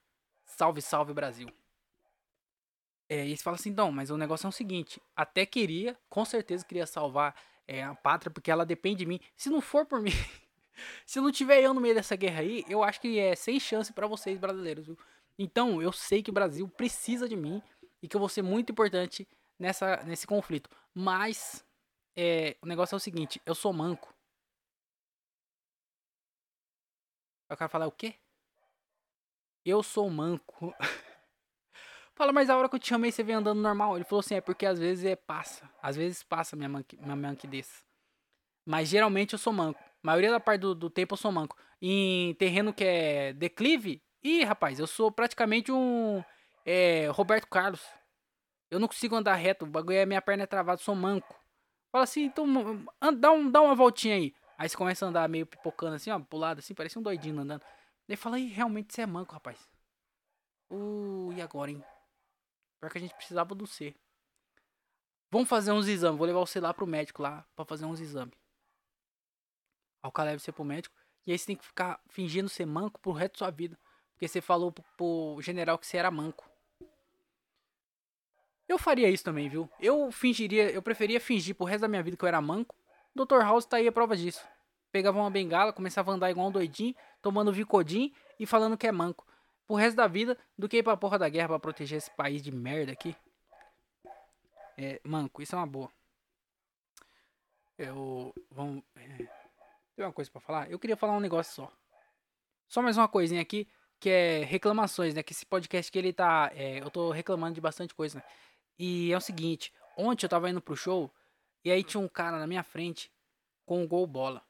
Salve, 0.45 0.81
salve 0.81 1.13
Brasil. 1.13 1.49
É, 3.09 3.27
e 3.27 3.37
você 3.37 3.43
fala 3.43 3.57
assim, 3.57 3.71
então, 3.71 3.91
mas 3.91 4.11
o 4.11 4.17
negócio 4.17 4.47
é 4.47 4.49
o 4.49 4.53
seguinte, 4.53 5.01
até 5.15 5.45
queria, 5.45 5.99
com 6.09 6.25
certeza 6.25 6.65
queria 6.65 6.87
salvar 6.87 7.35
é, 7.67 7.83
a 7.83 7.95
pátria, 7.95 8.31
porque 8.31 8.51
ela 8.51 8.65
depende 8.65 8.99
de 8.99 9.07
mim. 9.07 9.21
Se 9.37 9.51
não 9.51 9.61
for 9.61 9.85
por 9.85 10.01
mim, 10.03 10.13
se 11.05 11.21
não 11.21 11.33
tiver 11.33 11.61
eu 11.61 11.75
no 11.75 11.81
meio 11.81 11.95
dessa 11.95 12.17
guerra 12.17 12.41
aí, 12.41 12.65
eu 12.69 12.83
acho 12.83 13.01
que 13.01 13.19
é 13.19 13.35
sem 13.35 13.59
chance 13.59 13.93
para 13.93 14.07
vocês 14.07 14.39
brasileiros, 14.39 14.87
viu? 14.87 14.99
Então, 15.39 15.83
eu 15.83 15.93
sei 15.93 16.23
que 16.23 16.31
o 16.31 16.35
Brasil 16.35 16.69
precisa 16.69 17.29
de 17.29 17.37
mim 17.37 17.63
e 18.03 18.09
que 18.09 18.17
eu 18.17 18.21
vou 18.21 18.29
ser 18.29 18.43
muito 18.43 18.71
importante 18.71 19.27
nessa, 19.59 19.97
nesse 20.05 20.27
conflito. 20.27 20.71
Mas, 20.95 21.65
é, 22.17 22.57
o 22.63 22.67
negócio 22.67 22.95
é 22.95 22.99
o 22.99 23.01
seguinte, 23.01 23.41
eu 23.45 23.55
sou 23.55 23.73
manco. 23.73 24.15
Aí 27.49 27.55
o 27.55 27.59
cara 27.59 27.69
fala, 27.69 27.87
o 27.87 27.93
quê? 27.93 28.15
Eu 29.65 29.83
sou 29.83 30.09
manco. 30.11 30.75
Fala, 32.17 32.33
mas 32.33 32.49
a 32.49 32.57
hora 32.57 32.69
que 32.69 32.77
eu 32.77 32.79
te 32.79 32.89
chamei, 32.89 33.11
você 33.11 33.25
vem 33.25 33.35
andando 33.35 33.61
normal. 33.61 33.97
Ele 33.97 34.05
falou 34.05 34.21
assim, 34.21 34.37
é 34.37 34.41
porque 34.41 34.65
às 34.65 34.79
vezes 34.79 35.05
é 35.05 35.17
passa. 35.17 35.69
Às 35.83 35.97
vezes 35.97 36.23
passa 36.23 36.55
minha, 36.55 36.69
manqui, 36.69 36.97
minha 36.97 37.17
manquidez. 37.17 37.85
Mas 38.65 38.89
geralmente 38.89 39.33
eu 39.33 39.39
sou 39.39 39.53
manco. 39.53 39.81
A 39.81 40.07
maioria 40.07 40.31
da 40.31 40.39
parte 40.39 40.61
do, 40.61 40.75
do 40.75 40.89
tempo 40.89 41.15
eu 41.15 41.19
sou 41.19 41.33
manco. 41.33 41.57
Em 41.83 42.35
terreno 42.35 42.73
que 42.73 42.85
é 42.85 43.33
declive, 43.33 44.01
ih, 44.25 44.45
rapaz, 44.45 44.79
eu 44.81 44.87
sou 44.87 45.13
praticamente 45.13 45.71
um 45.71 46.25
é, 46.65 47.09
Roberto 47.09 47.47
Carlos. 47.47 47.83
Eu 48.71 48.81
não 48.81 48.89
consigo 48.89 49.15
andar 49.15 49.35
reto, 49.35 49.65
o 49.65 49.69
bagulho 49.69 49.99
é 49.99 50.07
minha 50.07 50.23
perna 50.23 50.45
é 50.45 50.47
travada, 50.47 50.81
sou 50.81 50.95
manco. 50.95 51.39
Fala 51.93 52.05
assim, 52.05 52.25
então 52.25 52.47
dá, 53.21 53.31
um, 53.31 53.49
dá 53.51 53.61
uma 53.61 53.75
voltinha 53.75 54.17
aí. 54.17 54.35
Aí 54.59 54.69
você 54.69 54.77
começa 54.77 55.05
a 55.05 55.09
andar 55.09 55.29
meio 55.29 55.47
pipocando 55.47 55.95
assim, 55.95 56.11
ó, 56.11 56.19
pro 56.19 56.39
lado 56.39 56.59
assim, 56.59 56.75
parece 56.75 56.99
um 56.99 57.03
doidinho 57.03 57.39
andando. 57.39 57.65
Daí 58.09 58.17
fala, 58.17 58.37
aí, 58.37 58.49
realmente 58.49 58.93
você 58.93 59.03
é 59.03 59.07
manco, 59.07 59.33
rapaz. 59.33 59.69
Uh, 60.71 61.33
e 61.37 61.41
agora, 61.41 61.71
hein? 61.71 61.85
Pior 62.81 62.91
que 62.91 62.99
a 62.99 63.01
gente 63.01 63.15
precisava 63.15 63.55
do 63.55 63.67
C. 63.67 63.95
Vamos 65.31 65.49
fazer 65.49 65.73
uns 65.73 65.87
exames. 65.87 66.19
Vou 66.19 66.27
levar 66.27 66.41
você 66.41 66.61
lá 66.61 66.73
pro 66.75 66.87
médico 66.87 67.23
lá 67.23 67.47
pra 67.57 67.65
fazer 67.65 67.85
uns 67.87 68.01
exames. 68.01 68.35
Aí 70.03 70.09
o 70.09 70.13
cara 70.13 70.31
leva 70.31 70.39
você 70.39 70.53
pro 70.53 70.65
médico. 70.65 70.95
E 71.27 71.33
aí 71.33 71.39
você 71.39 71.47
tem 71.47 71.57
que 71.57 71.65
ficar 71.65 72.01
fingindo 72.09 72.49
ser 72.49 72.67
manco 72.67 73.01
pro 73.01 73.13
resto 73.13 73.35
da 73.35 73.39
sua 73.39 73.51
vida. 73.51 73.79
Porque 74.25 74.29
você 74.29 74.41
falou 74.41 74.73
pro, 74.73 74.83
pro 74.97 75.39
general 75.43 75.79
que 75.79 75.87
você 75.87 75.99
era 75.99 76.11
manco. 76.11 76.49
Eu 78.67 78.79
faria 78.79 79.11
isso 79.11 79.23
também, 79.23 79.51
viu? 79.51 79.69
Eu 79.79 80.11
fingiria, 80.11 80.71
eu 80.71 80.81
preferia 80.81 81.21
fingir 81.21 81.55
pro 81.55 81.67
resto 81.67 81.83
da 81.83 81.89
minha 81.89 82.03
vida 82.03 82.17
que 82.17 82.25
eu 82.25 82.29
era 82.29 82.41
manco 82.41 82.75
Dr. 83.15 83.43
House 83.43 83.67
tá 83.67 83.77
aí 83.77 83.87
a 83.87 83.93
prova 83.93 84.17
disso. 84.17 84.43
Pegava 84.91 85.19
uma 85.19 85.31
bengala, 85.31 85.75
começava 85.75 86.11
a 86.11 86.15
andar 86.15 86.31
igual 86.31 86.49
um 86.49 86.51
doidinho, 86.51 86.95
tomando 87.21 87.53
Vicodin 87.53 88.15
e 88.41 88.47
falando 88.47 88.79
que 88.79 88.87
é 88.87 88.93
manco. 88.93 89.27
Pro 89.67 89.77
resto 89.77 89.97
da 89.97 90.07
vida, 90.07 90.39
do 90.57 90.71
que 90.71 90.79
ir 90.79 90.83
pra 90.83 90.97
porra 90.97 91.19
da 91.19 91.29
guerra 91.29 91.49
pra 91.49 91.59
proteger 91.59 91.99
esse 91.99 92.11
país 92.11 92.43
de 92.43 92.51
merda 92.51 92.93
aqui. 92.93 93.15
É, 94.79 95.03
manco, 95.05 95.43
isso 95.43 95.55
é 95.55 95.59
uma 95.59 95.67
boa. 95.67 95.91
Eu. 97.77 98.33
Vamos. 98.51 98.83
É, 98.97 99.29
tem 99.95 100.07
uma 100.07 100.13
coisa 100.13 100.31
para 100.31 100.41
falar? 100.41 100.71
Eu 100.71 100.79
queria 100.79 100.97
falar 100.97 101.13
um 101.13 101.21
negócio 101.21 101.53
só. 101.53 101.73
Só 102.67 102.81
mais 102.81 102.97
uma 102.97 103.07
coisinha 103.07 103.43
aqui, 103.43 103.69
que 104.01 104.11
é 104.11 104.45
reclamações, 104.45 105.15
né? 105.15 105.23
Que 105.23 105.33
esse 105.33 105.47
podcast 105.47 105.91
que 105.91 105.99
ele 105.99 106.13
tá. 106.13 106.51
É, 106.55 106.81
eu 106.81 106.91
tô 106.91 107.11
reclamando 107.11 107.55
de 107.55 107.61
bastante 107.61 107.95
coisa, 107.95 108.19
né? 108.19 108.25
E 108.79 109.13
é 109.13 109.17
o 109.17 109.21
seguinte: 109.21 109.73
ontem 109.97 110.27
eu 110.27 110.31
tava 110.31 110.51
indo 110.51 110.61
pro 110.61 110.77
show 110.77 111.13
e 111.65 111.71
aí 111.71 111.83
tinha 111.83 112.01
um 112.01 112.09
cara 112.09 112.39
na 112.39 112.47
minha 112.47 112.63
frente 112.63 113.11
com 113.65 113.83
um 113.83 113.89
gol 113.89 114.07
bola. 114.07 114.43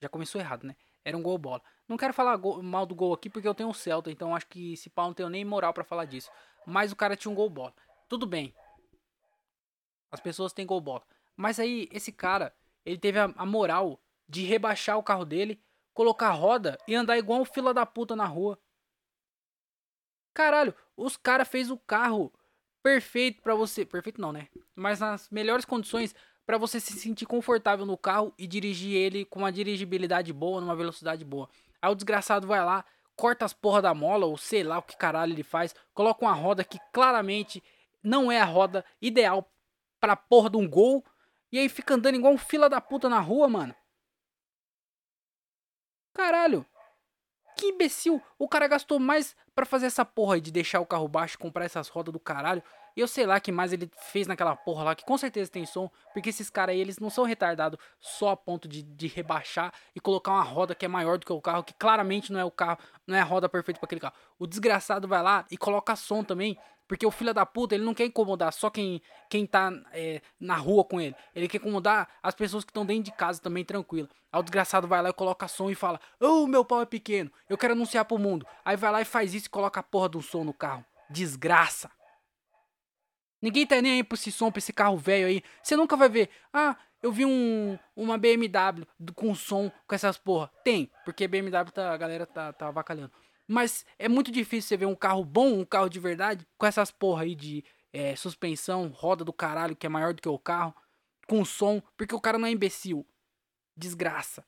Já 0.00 0.08
começou 0.08 0.40
errado, 0.40 0.64
né? 0.64 0.76
Era 1.04 1.16
um 1.16 1.22
gol 1.22 1.38
bola. 1.38 1.62
Não 1.88 1.96
quero 1.96 2.12
falar 2.12 2.36
gol, 2.36 2.62
mal 2.62 2.84
do 2.84 2.94
gol 2.94 3.12
aqui 3.12 3.30
porque 3.30 3.46
eu 3.46 3.54
tenho 3.54 3.68
um 3.68 3.74
Celta, 3.74 4.10
então 4.10 4.34
acho 4.34 4.46
que 4.46 4.72
esse 4.72 4.90
pau 4.90 5.06
não 5.06 5.14
tenho 5.14 5.28
nem 5.28 5.44
moral 5.44 5.72
para 5.72 5.84
falar 5.84 6.04
disso. 6.04 6.30
Mas 6.66 6.92
o 6.92 6.96
cara 6.96 7.16
tinha 7.16 7.30
um 7.30 7.34
gol 7.34 7.48
bola. 7.48 7.74
Tudo 8.08 8.26
bem. 8.26 8.54
As 10.10 10.20
pessoas 10.20 10.52
têm 10.52 10.66
gol 10.66 10.80
bola. 10.80 11.02
Mas 11.36 11.60
aí 11.60 11.88
esse 11.92 12.10
cara, 12.10 12.54
ele 12.84 12.98
teve 12.98 13.18
a, 13.18 13.32
a 13.36 13.46
moral 13.46 14.00
de 14.28 14.42
rebaixar 14.42 14.98
o 14.98 15.02
carro 15.02 15.24
dele 15.24 15.60
colocar 15.94 16.30
roda 16.32 16.78
e 16.86 16.94
andar 16.94 17.16
igual 17.16 17.40
um 17.40 17.44
fila 17.44 17.72
da 17.72 17.86
puta 17.86 18.14
na 18.14 18.26
rua. 18.26 18.58
Caralho, 20.36 20.74
os 20.94 21.16
cara 21.16 21.46
fez 21.46 21.70
o 21.70 21.78
carro 21.78 22.30
perfeito 22.82 23.40
para 23.40 23.54
você, 23.54 23.86
perfeito 23.86 24.20
não, 24.20 24.32
né? 24.32 24.48
Mas 24.74 25.00
nas 25.00 25.30
melhores 25.30 25.64
condições 25.64 26.14
para 26.44 26.58
você 26.58 26.78
se 26.78 26.92
sentir 26.92 27.24
confortável 27.24 27.86
no 27.86 27.96
carro 27.96 28.34
e 28.36 28.46
dirigir 28.46 28.94
ele 28.94 29.24
com 29.24 29.38
uma 29.38 29.50
dirigibilidade 29.50 30.34
boa, 30.34 30.60
numa 30.60 30.76
velocidade 30.76 31.24
boa. 31.24 31.48
Aí 31.80 31.90
o 31.90 31.94
desgraçado 31.94 32.46
vai 32.46 32.62
lá, 32.62 32.84
corta 33.16 33.46
as 33.46 33.54
porra 33.54 33.80
da 33.80 33.94
mola, 33.94 34.26
ou 34.26 34.36
sei 34.36 34.62
lá 34.62 34.76
o 34.76 34.82
que 34.82 34.94
caralho 34.94 35.32
ele 35.32 35.42
faz, 35.42 35.74
coloca 35.94 36.22
uma 36.22 36.34
roda 36.34 36.62
que 36.62 36.78
claramente 36.92 37.64
não 38.02 38.30
é 38.30 38.38
a 38.38 38.44
roda 38.44 38.84
ideal 39.00 39.50
pra 39.98 40.14
porra 40.14 40.50
de 40.50 40.58
um 40.58 40.68
gol, 40.68 41.02
e 41.50 41.58
aí 41.58 41.70
fica 41.70 41.94
andando 41.94 42.16
igual 42.16 42.34
um 42.34 42.38
fila 42.38 42.68
da 42.68 42.78
puta 42.78 43.08
na 43.08 43.20
rua, 43.20 43.48
mano. 43.48 43.74
Caralho. 46.12 46.66
Que 47.56 47.66
imbecil. 47.68 48.22
O 48.38 48.48
cara 48.48 48.68
gastou 48.68 48.98
mais 48.98 49.34
para 49.54 49.64
fazer 49.64 49.86
essa 49.86 50.04
porra 50.04 50.34
aí 50.34 50.40
de 50.40 50.52
deixar 50.52 50.80
o 50.80 50.86
carro 50.86 51.08
baixo 51.08 51.38
comprar 51.38 51.64
essas 51.64 51.88
rodas 51.88 52.12
do 52.12 52.20
caralho. 52.20 52.62
E 52.96 53.00
eu 53.00 53.06
sei 53.06 53.26
lá 53.26 53.38
que 53.38 53.52
mais 53.52 53.72
ele 53.74 53.90
fez 54.10 54.26
naquela 54.26 54.56
porra 54.56 54.84
lá, 54.84 54.94
que 54.94 55.04
com 55.04 55.18
certeza 55.18 55.50
tem 55.50 55.66
som, 55.66 55.90
porque 56.14 56.30
esses 56.30 56.48
caras 56.48 56.74
aí, 56.74 56.80
eles 56.80 56.98
não 56.98 57.10
são 57.10 57.24
retardados 57.24 57.78
só 58.00 58.30
a 58.30 58.36
ponto 58.36 58.66
de, 58.66 58.82
de 58.82 59.06
rebaixar 59.06 59.72
e 59.94 60.00
colocar 60.00 60.32
uma 60.32 60.42
roda 60.42 60.74
que 60.74 60.86
é 60.86 60.88
maior 60.88 61.18
do 61.18 61.26
que 61.26 61.32
o 61.32 61.40
carro, 61.40 61.62
que 61.62 61.74
claramente 61.74 62.32
não 62.32 62.40
é 62.40 62.44
o 62.44 62.50
carro, 62.50 62.78
não 63.06 63.14
é 63.14 63.20
a 63.20 63.24
roda 63.24 63.48
perfeita 63.48 63.78
para 63.78 63.86
aquele 63.86 64.00
carro. 64.00 64.14
O 64.38 64.46
desgraçado 64.46 65.06
vai 65.06 65.22
lá 65.22 65.44
e 65.50 65.58
coloca 65.58 65.94
som 65.94 66.24
também, 66.24 66.58
porque 66.88 67.04
o 67.04 67.10
filho 67.10 67.34
da 67.34 67.44
puta, 67.44 67.74
ele 67.74 67.84
não 67.84 67.92
quer 67.92 68.06
incomodar 68.06 68.52
só 68.52 68.70
quem, 68.70 69.02
quem 69.28 69.44
tá 69.44 69.70
é, 69.92 70.22
na 70.40 70.56
rua 70.56 70.84
com 70.84 70.98
ele. 70.98 71.14
Ele 71.34 71.48
quer 71.48 71.58
incomodar 71.58 72.08
as 72.22 72.34
pessoas 72.34 72.64
que 72.64 72.70
estão 72.70 72.86
dentro 72.86 73.04
de 73.04 73.12
casa 73.12 73.42
também, 73.42 73.64
tranquilo. 73.64 74.08
Aí 74.32 74.40
o 74.40 74.42
desgraçado 74.42 74.86
vai 74.86 75.02
lá 75.02 75.10
e 75.10 75.12
coloca 75.12 75.48
som 75.48 75.68
e 75.68 75.74
fala: 75.74 76.00
Ô, 76.20 76.44
oh, 76.44 76.46
meu 76.46 76.64
pau 76.64 76.80
é 76.80 76.86
pequeno, 76.86 77.30
eu 77.48 77.58
quero 77.58 77.74
anunciar 77.74 78.04
pro 78.04 78.18
mundo. 78.18 78.46
Aí 78.64 78.76
vai 78.76 78.90
lá 78.90 79.02
e 79.02 79.04
faz 79.04 79.34
isso 79.34 79.46
e 79.46 79.50
coloca 79.50 79.80
a 79.80 79.82
porra 79.82 80.08
do 80.08 80.22
som 80.22 80.44
no 80.44 80.54
carro. 80.54 80.84
Desgraça. 81.10 81.90
Ninguém 83.40 83.66
tá 83.66 83.80
nem 83.80 83.92
aí 83.92 84.04
pra 84.04 84.16
esse 84.16 84.32
som, 84.32 84.50
pra 84.50 84.58
esse 84.58 84.72
carro 84.72 84.96
velho 84.96 85.26
aí. 85.26 85.42
Você 85.62 85.76
nunca 85.76 85.96
vai 85.96 86.08
ver. 86.08 86.30
Ah, 86.52 86.76
eu 87.02 87.12
vi 87.12 87.24
um, 87.24 87.78
uma 87.94 88.18
BMW 88.18 88.86
com 89.14 89.34
som 89.34 89.70
com 89.86 89.94
essas 89.94 90.18
porra. 90.18 90.50
Tem, 90.64 90.90
porque 91.04 91.28
BMW 91.28 91.70
tá, 91.70 91.92
a 91.92 91.96
galera 91.96 92.26
tá, 92.26 92.52
tá 92.52 92.68
avacalhando. 92.68 93.12
Mas 93.46 93.84
é 93.98 94.08
muito 94.08 94.30
difícil 94.32 94.68
você 94.68 94.76
ver 94.76 94.86
um 94.86 94.94
carro 94.94 95.24
bom, 95.24 95.60
um 95.60 95.64
carro 95.64 95.88
de 95.88 96.00
verdade, 96.00 96.46
com 96.58 96.66
essas 96.66 96.90
porra 96.90 97.22
aí 97.22 97.34
de 97.34 97.64
é, 97.92 98.16
suspensão, 98.16 98.88
roda 98.88 99.24
do 99.24 99.32
caralho, 99.32 99.76
que 99.76 99.86
é 99.86 99.88
maior 99.88 100.12
do 100.12 100.20
que 100.20 100.28
o 100.28 100.38
carro, 100.38 100.74
com 101.28 101.44
som, 101.44 101.80
porque 101.96 102.14
o 102.14 102.20
cara 102.20 102.38
não 102.38 102.48
é 102.48 102.50
imbecil. 102.50 103.06
Desgraça. 103.76 104.44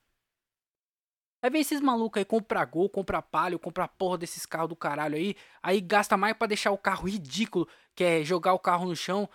Aí 1.40 1.50
vem 1.50 1.60
esses 1.60 1.80
malucos 1.80 2.18
aí, 2.18 2.24
compra 2.24 2.64
gol, 2.64 2.88
compra 2.88 3.22
palio, 3.22 3.58
compra 3.58 3.86
porra 3.86 4.18
desses 4.18 4.44
carros 4.44 4.68
do 4.68 4.76
caralho 4.76 5.16
aí, 5.16 5.36
aí 5.62 5.80
gasta 5.80 6.16
mais 6.16 6.34
para 6.36 6.48
deixar 6.48 6.72
o 6.72 6.78
carro 6.78 7.08
ridículo, 7.08 7.68
que 7.94 8.02
é 8.02 8.24
jogar 8.24 8.54
o 8.54 8.58
carro 8.58 8.86
no 8.86 8.96
chão, 8.96 9.28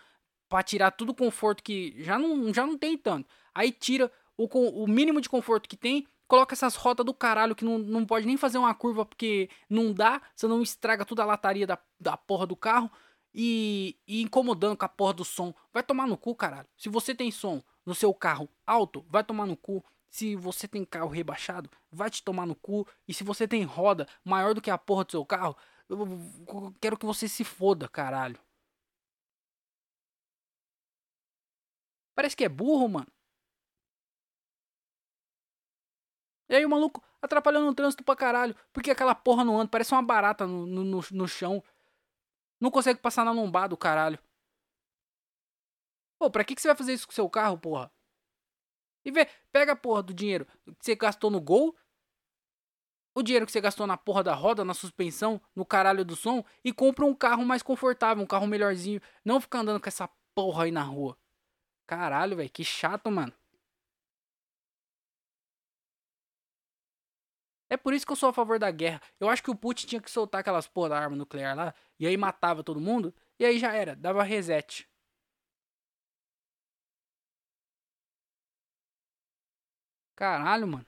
para 0.50 0.64
tirar 0.64 0.92
tudo 0.92 1.12
o 1.12 1.16
conforto 1.16 1.64
que 1.64 1.96
já 2.04 2.20
não, 2.20 2.54
já 2.54 2.66
não 2.66 2.78
tem 2.78 2.98
tanto. 2.98 3.28
Aí 3.56 3.72
tira 3.72 4.12
o, 4.38 4.48
o 4.84 4.88
mínimo 4.88 5.22
de 5.22 5.30
conforto 5.30 5.70
que 5.70 5.78
tem 5.78 6.06
coloca 6.28 6.54
essas 6.54 6.76
rodas 6.76 7.06
do 7.06 7.14
caralho 7.14 7.56
que 7.56 7.64
não, 7.64 7.78
não 7.78 8.06
pode 8.06 8.26
nem 8.26 8.38
fazer 8.38 8.58
uma 8.58 8.74
curva 8.74 9.06
porque 9.06 9.50
não 9.70 9.94
dá, 9.94 10.22
você 10.36 10.48
não 10.48 10.62
estraga 10.62 11.06
toda 11.06 11.22
a 11.24 11.26
lataria 11.26 11.68
da, 11.68 11.78
da 12.00 12.18
porra 12.18 12.46
do 12.46 12.56
carro 12.56 12.90
e, 13.34 13.98
e 14.08 14.22
incomodando 14.22 14.78
com 14.78 14.86
a 14.86 14.90
porra 14.90 15.14
do 15.14 15.26
som. 15.26 15.54
Vai 15.74 15.84
tomar 15.84 16.08
no 16.08 16.18
cu, 16.18 16.36
caralho. 16.36 16.68
Se 16.78 16.90
você 16.90 17.16
tem 17.16 17.32
som 17.32 17.62
no 17.86 17.96
seu 17.96 18.14
carro 18.14 18.50
alto, 18.66 19.06
vai 19.10 19.24
tomar 19.24 19.46
no 19.46 19.58
cu. 19.58 19.84
Se 20.14 20.36
você 20.36 20.68
tem 20.68 20.86
carro 20.86 21.10
rebaixado, 21.10 21.70
vai 21.92 22.08
te 22.10 22.24
tomar 22.24 22.46
no 22.46 22.56
cu. 22.56 22.88
E 23.08 23.14
se 23.16 23.24
você 23.24 23.48
tem 23.48 23.64
roda 23.64 24.08
maior 24.24 24.54
do 24.54 24.62
que 24.62 24.70
a 24.70 24.78
porra 24.78 25.04
do 25.06 25.12
seu 25.12 25.26
carro, 25.26 25.58
eu 25.90 25.98
quero 26.80 26.98
que 26.98 27.06
você 27.06 27.28
se 27.28 27.44
foda, 27.44 27.90
caralho. 27.90 28.40
Parece 32.16 32.36
que 32.36 32.44
é 32.46 32.50
burro, 32.50 32.88
mano. 32.88 33.08
E 36.48 36.56
aí 36.56 36.66
o 36.66 36.70
maluco 36.70 37.04
atrapalhando 37.20 37.70
o 37.70 37.74
trânsito 37.74 38.04
pra 38.04 38.16
caralho. 38.16 38.56
Porque 38.72 38.92
aquela 38.92 39.16
porra 39.16 39.44
não 39.44 39.60
anda, 39.60 39.70
parece 39.72 39.94
uma 39.94 40.04
barata 40.04 40.46
no, 40.46 40.68
no, 40.68 41.02
no 41.12 41.28
chão. 41.28 41.64
Não 42.60 42.70
consegue 42.70 43.00
passar 43.00 43.26
na 43.26 43.32
lombada, 43.32 43.74
o 43.74 43.78
caralho. 43.78 44.20
Pô, 46.20 46.30
pra 46.30 46.44
que, 46.44 46.54
que 46.54 46.62
você 46.62 46.68
vai 46.68 46.78
fazer 46.78 46.94
isso 46.94 47.08
com 47.08 47.14
seu 47.14 47.28
carro, 47.30 47.58
porra? 47.58 47.92
E 49.06 49.12
vê, 49.12 49.28
pega 49.52 49.74
a 49.74 49.76
porra 49.76 50.04
do 50.04 50.14
dinheiro 50.14 50.46
que 50.80 50.86
você 50.86 50.96
gastou 50.96 51.30
no 51.30 51.42
gol, 51.42 51.76
o 53.16 53.22
dinheiro 53.22 53.46
que 53.46 53.52
você 53.52 53.62
gastou 53.62 53.86
na 53.86 53.98
porra 53.98 54.24
da 54.24 54.34
roda, 54.34 54.66
na 54.66 54.74
suspensão, 54.74 55.40
no 55.56 55.66
caralho 55.66 56.04
do 56.04 56.16
som, 56.16 56.44
e 56.64 56.74
compra 56.74 57.06
um 57.06 57.14
carro 57.14 57.46
mais 57.46 57.62
confortável, 57.62 58.24
um 58.24 58.28
carro 58.28 58.48
melhorzinho. 58.48 59.02
Não 59.24 59.40
ficar 59.40 59.60
andando 59.60 59.80
com 59.80 59.88
essa 59.88 60.10
porra 60.34 60.64
aí 60.64 60.72
na 60.72 60.82
rua. 60.82 61.18
Caralho, 61.86 62.38
velho, 62.38 62.50
que 62.50 62.64
chato, 62.64 63.12
mano. 63.12 63.34
É 67.70 67.78
por 67.78 67.94
isso 67.94 68.06
que 68.06 68.12
eu 68.12 68.16
sou 68.16 68.30
a 68.30 68.34
favor 68.34 68.60
da 68.60 68.70
guerra. 68.72 69.02
Eu 69.20 69.30
acho 69.30 69.44
que 69.44 69.52
o 69.52 69.56
Putin 69.56 69.88
tinha 69.88 70.02
que 70.02 70.12
soltar 70.12 70.42
aquelas 70.42 70.68
porra 70.68 70.90
da 70.90 71.00
arma 71.00 71.16
nuclear 71.16 71.56
lá, 71.56 71.74
e 72.00 72.08
aí 72.08 72.16
matava 72.18 72.64
todo 72.64 72.80
mundo, 72.80 73.14
e 73.40 73.46
aí 73.46 73.60
já 73.60 73.74
era, 73.74 73.96
dava 73.96 74.24
reset. 74.24 74.88
Caralho, 80.24 80.66
mano. 80.66 80.86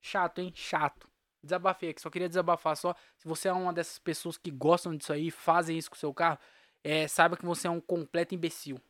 Chato, 0.00 0.40
hein? 0.40 0.52
Chato. 0.52 1.08
Desabafei 1.40 1.90
aqui, 1.90 2.00
só 2.00 2.10
queria 2.10 2.28
desabafar 2.28 2.76
só. 2.76 2.92
Se 3.16 3.28
você 3.28 3.46
é 3.46 3.52
uma 3.52 3.72
dessas 3.72 4.00
pessoas 4.00 4.36
que 4.36 4.50
gostam 4.50 4.96
disso 4.96 5.12
aí, 5.12 5.30
fazem 5.30 5.78
isso 5.78 5.88
com 5.88 5.94
o 5.94 5.98
seu 5.98 6.12
carro, 6.12 6.40
é, 6.82 7.06
saiba 7.06 7.36
que 7.36 7.46
você 7.46 7.68
é 7.68 7.70
um 7.70 7.80
completo 7.80 8.34
imbecil. 8.34 8.80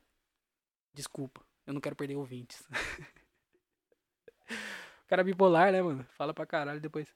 Desculpa, 0.91 1.45
eu 1.67 1.73
não 1.75 1.79
quero 1.79 1.95
perder 1.95 2.15
ouvintes. 2.15 2.67
cara 5.07 5.23
bipolar, 5.23 5.71
né, 5.71 5.79
mano? 5.79 6.03
Fala 6.17 6.33
pra 6.33 6.47
caralho 6.47 6.81
depois. 6.81 7.13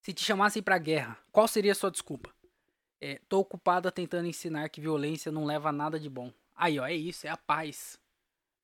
Se 0.00 0.14
te 0.14 0.24
chamassem 0.24 0.62
pra 0.62 0.78
guerra, 0.78 1.18
qual 1.30 1.46
seria 1.46 1.72
a 1.72 1.74
sua 1.74 1.90
desculpa? 1.90 2.34
É, 2.98 3.20
tô 3.28 3.40
ocupada 3.40 3.92
tentando 3.92 4.26
ensinar 4.26 4.70
que 4.70 4.80
violência 4.80 5.30
não 5.30 5.44
leva 5.44 5.68
a 5.68 5.72
nada 5.72 6.00
de 6.00 6.08
bom. 6.08 6.32
Aí, 6.54 6.78
ó, 6.78 6.86
é 6.86 6.94
isso, 6.94 7.26
é 7.26 7.30
a 7.30 7.36
paz. 7.36 8.00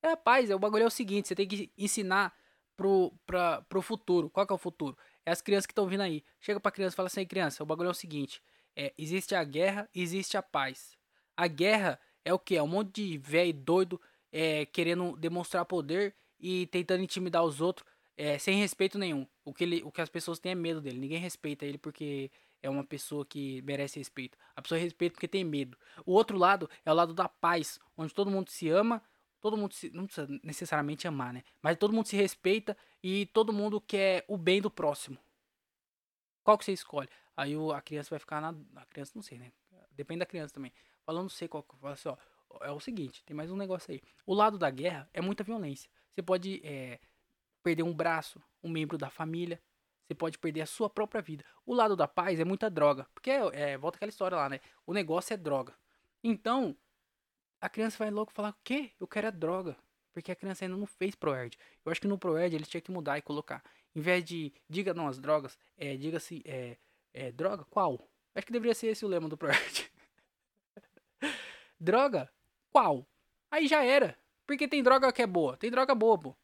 É 0.03 0.11
a 0.11 0.17
paz, 0.17 0.49
é 0.49 0.55
o 0.55 0.59
bagulho 0.59 0.83
é 0.83 0.87
o 0.87 0.91
seguinte, 0.91 1.29
você 1.29 1.35
tem 1.35 1.47
que 1.47 1.71
ensinar 1.77 2.35
pro, 2.75 3.13
pra, 3.25 3.61
pro 3.63 3.81
futuro. 3.81 4.29
Qual 4.29 4.45
que 4.45 4.51
é 4.51 4.55
o 4.55 4.59
futuro? 4.59 4.97
É 5.25 5.31
as 5.31 5.41
crianças 5.41 5.65
que 5.65 5.71
estão 5.71 5.87
vindo 5.87 6.01
aí. 6.01 6.21
Chega 6.41 6.59
pra 6.59 6.71
criança 6.73 6.93
e 6.93 6.97
fala 6.97 7.07
assim, 7.07 7.25
criança, 7.25 7.63
o 7.63 7.65
bagulho 7.65 7.87
é 7.87 7.91
o 7.91 7.93
seguinte. 7.93 8.43
É, 8.75 8.93
existe 8.97 9.33
a 9.33 9.43
guerra, 9.45 9.89
existe 9.95 10.35
a 10.35 10.43
paz. 10.43 10.97
A 11.37 11.47
guerra 11.47 11.97
é 12.25 12.33
o 12.33 12.39
que? 12.39 12.57
É 12.57 12.61
um 12.61 12.67
monte 12.67 13.01
de 13.01 13.17
velho 13.17 13.53
doido 13.53 14.01
é, 14.29 14.65
querendo 14.65 15.15
demonstrar 15.15 15.63
poder 15.63 16.13
e 16.37 16.67
tentando 16.67 17.01
intimidar 17.01 17.43
os 17.43 17.61
outros 17.61 17.87
é, 18.17 18.37
sem 18.37 18.57
respeito 18.57 18.99
nenhum. 18.99 19.25
O 19.45 19.53
que, 19.53 19.63
ele, 19.63 19.83
o 19.83 19.91
que 19.91 20.01
as 20.01 20.09
pessoas 20.09 20.37
têm 20.37 20.51
é 20.51 20.55
medo 20.55 20.81
dele. 20.81 20.99
Ninguém 20.99 21.19
respeita 21.19 21.65
ele 21.65 21.77
porque 21.77 22.29
é 22.61 22.69
uma 22.69 22.83
pessoa 22.83 23.25
que 23.25 23.61
merece 23.61 23.99
respeito. 23.99 24.37
A 24.55 24.61
pessoa 24.61 24.79
respeita 24.79 25.13
porque 25.13 25.27
tem 25.27 25.43
medo. 25.43 25.77
O 26.05 26.11
outro 26.11 26.37
lado 26.37 26.69
é 26.85 26.91
o 26.91 26.95
lado 26.95 27.13
da 27.13 27.29
paz, 27.29 27.79
onde 27.97 28.13
todo 28.13 28.29
mundo 28.29 28.49
se 28.49 28.69
ama, 28.69 29.01
todo 29.43 29.57
mundo 29.57 29.73
se, 29.73 29.89
não 29.89 30.05
precisa 30.05 30.25
necessariamente 30.41 31.05
amar, 31.05 31.33
né? 31.33 31.43
Mas 31.61 31.77
todo 31.77 31.93
mundo 31.93 32.07
se 32.07 32.15
respeita 32.15 32.77
e 33.03 33.25
todo 33.25 33.51
mundo 33.51 33.81
quer 33.81 34.23
o 34.25 34.37
bem 34.37 34.61
do 34.61 34.71
próximo. 34.71 35.17
Qual 36.41 36.57
que 36.57 36.63
você 36.63 36.71
escolhe? 36.71 37.09
Aí 37.35 37.57
o, 37.57 37.73
a 37.73 37.81
criança 37.81 38.09
vai 38.09 38.19
ficar 38.19 38.39
na. 38.39 38.55
A 38.77 38.85
criança 38.85 39.11
não 39.15 39.21
sei, 39.21 39.37
né? 39.37 39.51
Depende 39.91 40.19
da 40.19 40.25
criança 40.25 40.53
também. 40.53 40.71
Falando 41.05 41.23
não 41.23 41.29
sei 41.29 41.49
qual. 41.49 41.65
Fala 41.81 41.93
assim, 41.93 42.07
ó. 42.07 42.17
É 42.61 42.71
o 42.71 42.79
seguinte, 42.79 43.21
tem 43.25 43.35
mais 43.35 43.51
um 43.51 43.57
negócio 43.57 43.91
aí. 43.91 44.01
O 44.25 44.33
lado 44.33 44.57
da 44.57 44.69
guerra 44.69 45.09
é 45.13 45.19
muita 45.19 45.43
violência. 45.43 45.89
Você 46.13 46.21
pode 46.21 46.61
é, 46.63 46.99
perder 47.61 47.83
um 47.83 47.93
braço, 47.93 48.41
um 48.63 48.69
membro 48.69 48.97
da 48.97 49.09
família. 49.09 49.61
Você 50.07 50.15
pode 50.15 50.37
perder 50.37 50.61
a 50.61 50.65
sua 50.65 50.89
própria 50.89 51.21
vida. 51.21 51.43
O 51.65 51.73
lado 51.73 51.97
da 51.97 52.07
paz 52.07 52.39
é 52.39 52.45
muita 52.45 52.69
droga. 52.69 53.05
Porque, 53.13 53.31
é, 53.31 53.77
volta 53.77 53.97
aquela 53.97 54.09
história 54.09 54.37
lá, 54.37 54.47
né? 54.47 54.61
O 54.85 54.93
negócio 54.93 55.33
é 55.33 55.37
droga. 55.37 55.73
Então, 56.23 56.77
a 57.63 57.69
criança 57.69 57.97
vai 57.97 58.11
logo 58.11 58.29
falar: 58.31 58.49
o 58.49 58.55
quê? 58.61 58.91
Eu 58.99 59.07
quero 59.07 59.27
a 59.27 59.31
droga. 59.31 59.77
Porque 60.11 60.31
a 60.31 60.35
criança 60.35 60.65
ainda 60.65 60.77
não 60.77 60.85
fez 60.85 61.15
ProErd. 61.15 61.57
Eu 61.83 61.91
acho 61.91 62.01
que 62.01 62.07
no 62.07 62.19
ProErd 62.19 62.53
ele 62.53 62.65
tinha 62.65 62.81
que 62.81 62.91
mudar 62.91 63.17
e 63.17 63.21
colocar. 63.21 63.63
Em 63.95 64.01
vez 64.01 64.23
de 64.23 64.53
diga 64.69 64.93
não 64.93 65.07
as 65.07 65.17
drogas, 65.17 65.57
é, 65.77 65.95
diga-se 65.95 66.43
é, 66.45 66.77
é, 67.13 67.31
droga? 67.31 67.63
Qual? 67.65 68.07
Acho 68.35 68.45
que 68.45 68.51
deveria 68.51 68.75
ser 68.75 68.87
esse 68.87 69.05
o 69.05 69.07
lema 69.07 69.29
do 69.29 69.37
ProErd. 69.37 69.89
droga? 71.79 72.29
Qual? 72.69 73.07
Aí 73.49 73.65
já 73.65 73.83
era. 73.83 74.15
Porque 74.45 74.67
tem 74.67 74.83
droga 74.83 75.11
que 75.11 75.21
é 75.21 75.27
boa. 75.27 75.55
Tem 75.55 75.71
droga 75.71 75.95
boa, 75.95 76.19
pô. 76.19 76.35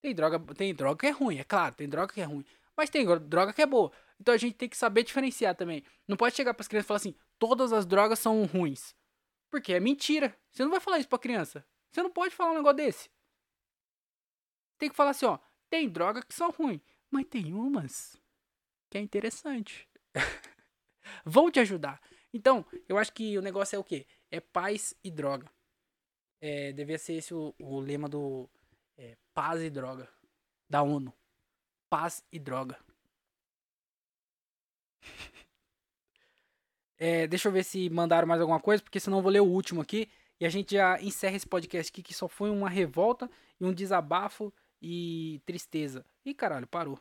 Tem 0.00 0.14
droga, 0.14 0.40
tem 0.54 0.74
droga 0.74 0.98
que 0.98 1.06
é 1.06 1.10
ruim, 1.10 1.38
é 1.38 1.44
claro, 1.44 1.74
tem 1.76 1.88
droga 1.88 2.12
que 2.12 2.20
é 2.20 2.24
ruim. 2.24 2.44
Mas 2.76 2.90
tem 2.90 3.06
droga 3.06 3.52
que 3.52 3.62
é 3.62 3.66
boa. 3.66 3.92
Então 4.18 4.34
a 4.34 4.38
gente 4.38 4.54
tem 4.54 4.68
que 4.68 4.76
saber 4.76 5.04
diferenciar 5.04 5.54
também. 5.54 5.84
Não 6.08 6.16
pode 6.16 6.34
chegar 6.34 6.54
para 6.54 6.62
as 6.62 6.68
crianças 6.68 6.86
e 6.86 6.88
falar 6.88 6.96
assim: 6.96 7.14
todas 7.38 7.72
as 7.72 7.86
drogas 7.86 8.18
são 8.18 8.44
ruins. 8.46 8.94
Porque 9.52 9.74
é 9.74 9.78
mentira. 9.78 10.34
Você 10.50 10.64
não 10.64 10.70
vai 10.70 10.80
falar 10.80 10.98
isso 10.98 11.10
pra 11.10 11.18
criança. 11.18 11.62
Você 11.90 12.02
não 12.02 12.10
pode 12.10 12.34
falar 12.34 12.52
um 12.52 12.54
negócio 12.54 12.78
desse. 12.78 13.10
tem 14.78 14.88
que 14.88 14.96
falar 14.96 15.10
assim, 15.10 15.26
ó. 15.26 15.38
Tem 15.68 15.90
drogas 15.90 16.24
que 16.24 16.34
são 16.34 16.50
ruins, 16.50 16.80
mas 17.10 17.26
tem 17.26 17.52
umas 17.52 18.16
que 18.90 18.96
é 18.96 19.00
interessante. 19.02 19.86
Vão 21.24 21.50
te 21.50 21.60
ajudar. 21.60 22.00
Então, 22.32 22.64
eu 22.88 22.96
acho 22.96 23.12
que 23.12 23.36
o 23.36 23.42
negócio 23.42 23.76
é 23.76 23.78
o 23.78 23.84
quê? 23.84 24.06
É 24.30 24.40
paz 24.40 24.94
e 25.04 25.10
droga. 25.10 25.52
É, 26.40 26.72
devia 26.72 26.98
ser 26.98 27.14
esse 27.14 27.34
o, 27.34 27.54
o 27.58 27.78
lema 27.78 28.08
do 28.08 28.48
é, 28.96 29.18
paz 29.34 29.60
e 29.60 29.68
droga 29.68 30.08
da 30.66 30.82
ONU. 30.82 31.12
Paz 31.90 32.24
e 32.32 32.38
droga. 32.38 32.78
É, 37.04 37.26
deixa 37.26 37.48
eu 37.48 37.52
ver 37.52 37.64
se 37.64 37.90
mandaram 37.90 38.28
mais 38.28 38.40
alguma 38.40 38.60
coisa, 38.60 38.80
porque 38.80 39.00
senão 39.00 39.18
eu 39.18 39.22
vou 39.24 39.32
ler 39.32 39.40
o 39.40 39.44
último 39.44 39.80
aqui. 39.80 40.08
E 40.38 40.46
a 40.46 40.48
gente 40.48 40.76
já 40.76 41.02
encerra 41.02 41.34
esse 41.34 41.48
podcast 41.48 41.90
aqui, 41.90 42.00
que 42.00 42.14
só 42.14 42.28
foi 42.28 42.48
uma 42.48 42.68
revolta 42.68 43.28
e 43.60 43.64
um 43.64 43.74
desabafo 43.74 44.54
e 44.80 45.42
tristeza. 45.44 46.06
Ih, 46.24 46.32
caralho, 46.32 46.64
parou. 46.68 46.96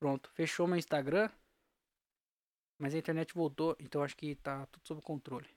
Pronto, 0.00 0.30
fechou 0.30 0.66
meu 0.66 0.78
Instagram. 0.78 1.28
Mas 2.78 2.94
a 2.94 2.98
internet 2.98 3.34
voltou, 3.34 3.76
então 3.78 4.02
acho 4.02 4.16
que 4.16 4.34
tá 4.36 4.64
tudo 4.68 4.86
sob 4.86 5.02
controle. 5.02 5.50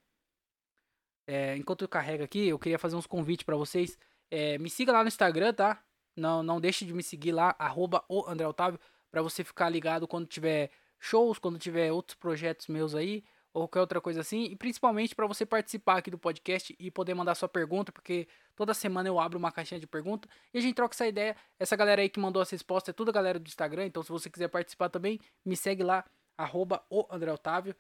É, 1.26 1.56
enquanto 1.56 1.84
eu 1.84 1.88
carrego 1.88 2.26
aqui, 2.26 2.46
eu 2.50 2.60
queria 2.60 2.78
fazer 2.78 2.98
uns 2.98 3.08
convites 3.08 3.46
para 3.46 3.56
vocês. 3.56 3.98
É, 4.30 4.58
me 4.58 4.70
siga 4.70 4.92
lá 4.92 5.02
no 5.02 5.08
Instagram, 5.08 5.54
tá? 5.54 5.82
Não, 6.14 6.44
não 6.44 6.60
deixe 6.60 6.84
de 6.84 6.94
me 6.94 7.02
seguir 7.02 7.32
lá, 7.32 7.56
arroba 7.58 8.04
o 8.10 8.28
André 8.28 8.46
Otávio, 8.46 8.82
pra 9.10 9.22
você 9.22 9.46
ficar 9.46 9.70
ligado 9.70 10.06
quando 10.10 10.28
tiver 10.28 10.70
shows, 11.00 11.40
quando 11.40 11.60
tiver 11.60 11.92
outros 11.92 12.16
projetos 12.16 12.68
meus 12.68 12.96
aí, 12.96 13.24
ou 13.54 13.64
qualquer 13.64 13.80
outra 13.80 14.02
coisa 14.02 14.20
assim. 14.20 14.44
E 14.44 14.56
principalmente 14.56 15.16
para 15.16 15.26
você 15.26 15.46
participar 15.46 15.98
aqui 15.98 16.12
do 16.12 16.18
podcast 16.18 16.76
e 16.78 16.92
poder 16.92 17.14
mandar 17.14 17.36
sua 17.36 17.48
pergunta, 17.48 17.92
porque 17.92 18.28
toda 18.56 18.74
semana 18.74 19.08
eu 19.08 19.20
abro 19.20 19.40
uma 19.40 19.52
caixinha 19.52 19.80
de 19.80 19.88
pergunta 19.88 20.28
e 20.54 20.58
a 20.58 20.62
gente 20.62 20.76
troca 20.76 20.94
essa 20.94 21.08
ideia. 21.08 21.36
Essa 21.58 21.76
galera 21.76 22.02
aí 22.02 22.10
que 22.10 22.20
mandou 22.20 22.42
as 22.42 22.50
respostas 22.50 22.90
é 22.90 22.94
toda 22.94 23.12
a 23.12 23.14
galera 23.14 23.40
do 23.40 23.48
Instagram, 23.48 23.86
então 23.86 24.04
se 24.04 24.10
você 24.10 24.30
quiser 24.30 24.50
participar 24.50 24.90
também, 24.90 25.20
me 25.46 25.56
segue 25.56 25.84
lá, 25.84 26.04
arroba 26.38 26.84
o 26.90 27.06
André 27.10 27.32
Otávio. 27.32 27.74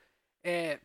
É, 0.43 0.79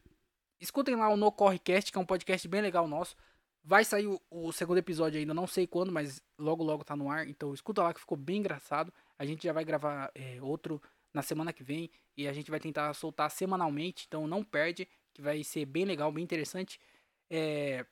escutem 0.60 0.96
lá 0.96 1.08
o 1.08 1.16
No 1.16 1.30
Correcast, 1.30 1.92
que 1.92 1.98
é 1.98 2.00
um 2.00 2.06
podcast 2.06 2.46
bem 2.48 2.60
legal 2.60 2.88
nosso. 2.88 3.14
Vai 3.62 3.84
sair 3.84 4.06
o, 4.06 4.20
o, 4.30 4.52
segundo 4.52 4.78
episódio 4.78 5.20
ainda, 5.20 5.34
não 5.34 5.46
sei 5.46 5.66
quando, 5.66 5.92
mas 5.92 6.22
logo 6.38 6.64
logo 6.64 6.82
tá 6.82 6.96
no 6.96 7.10
ar. 7.10 7.28
Então 7.28 7.54
escuta 7.54 7.82
lá 7.82 7.94
que 7.94 8.00
ficou 8.00 8.16
bem 8.16 8.38
engraçado. 8.38 8.92
A 9.18 9.24
gente 9.24 9.44
já 9.44 9.52
vai 9.52 9.64
gravar 9.64 10.10
é, 10.14 10.38
outro 10.42 10.80
na 11.12 11.22
semana 11.22 11.52
que 11.52 11.62
vem 11.62 11.90
e 12.16 12.28
a 12.28 12.32
gente 12.32 12.50
vai 12.50 12.60
tentar 12.60 12.92
soltar 12.94 13.30
semanalmente. 13.30 14.04
Então 14.06 14.26
não 14.26 14.44
perde, 14.44 14.88
que 15.12 15.22
vai 15.22 15.42
ser 15.44 15.64
bem 15.64 15.84
legal, 15.84 16.10
bem 16.12 16.24
interessante. 16.24 16.80
É... 17.28 17.84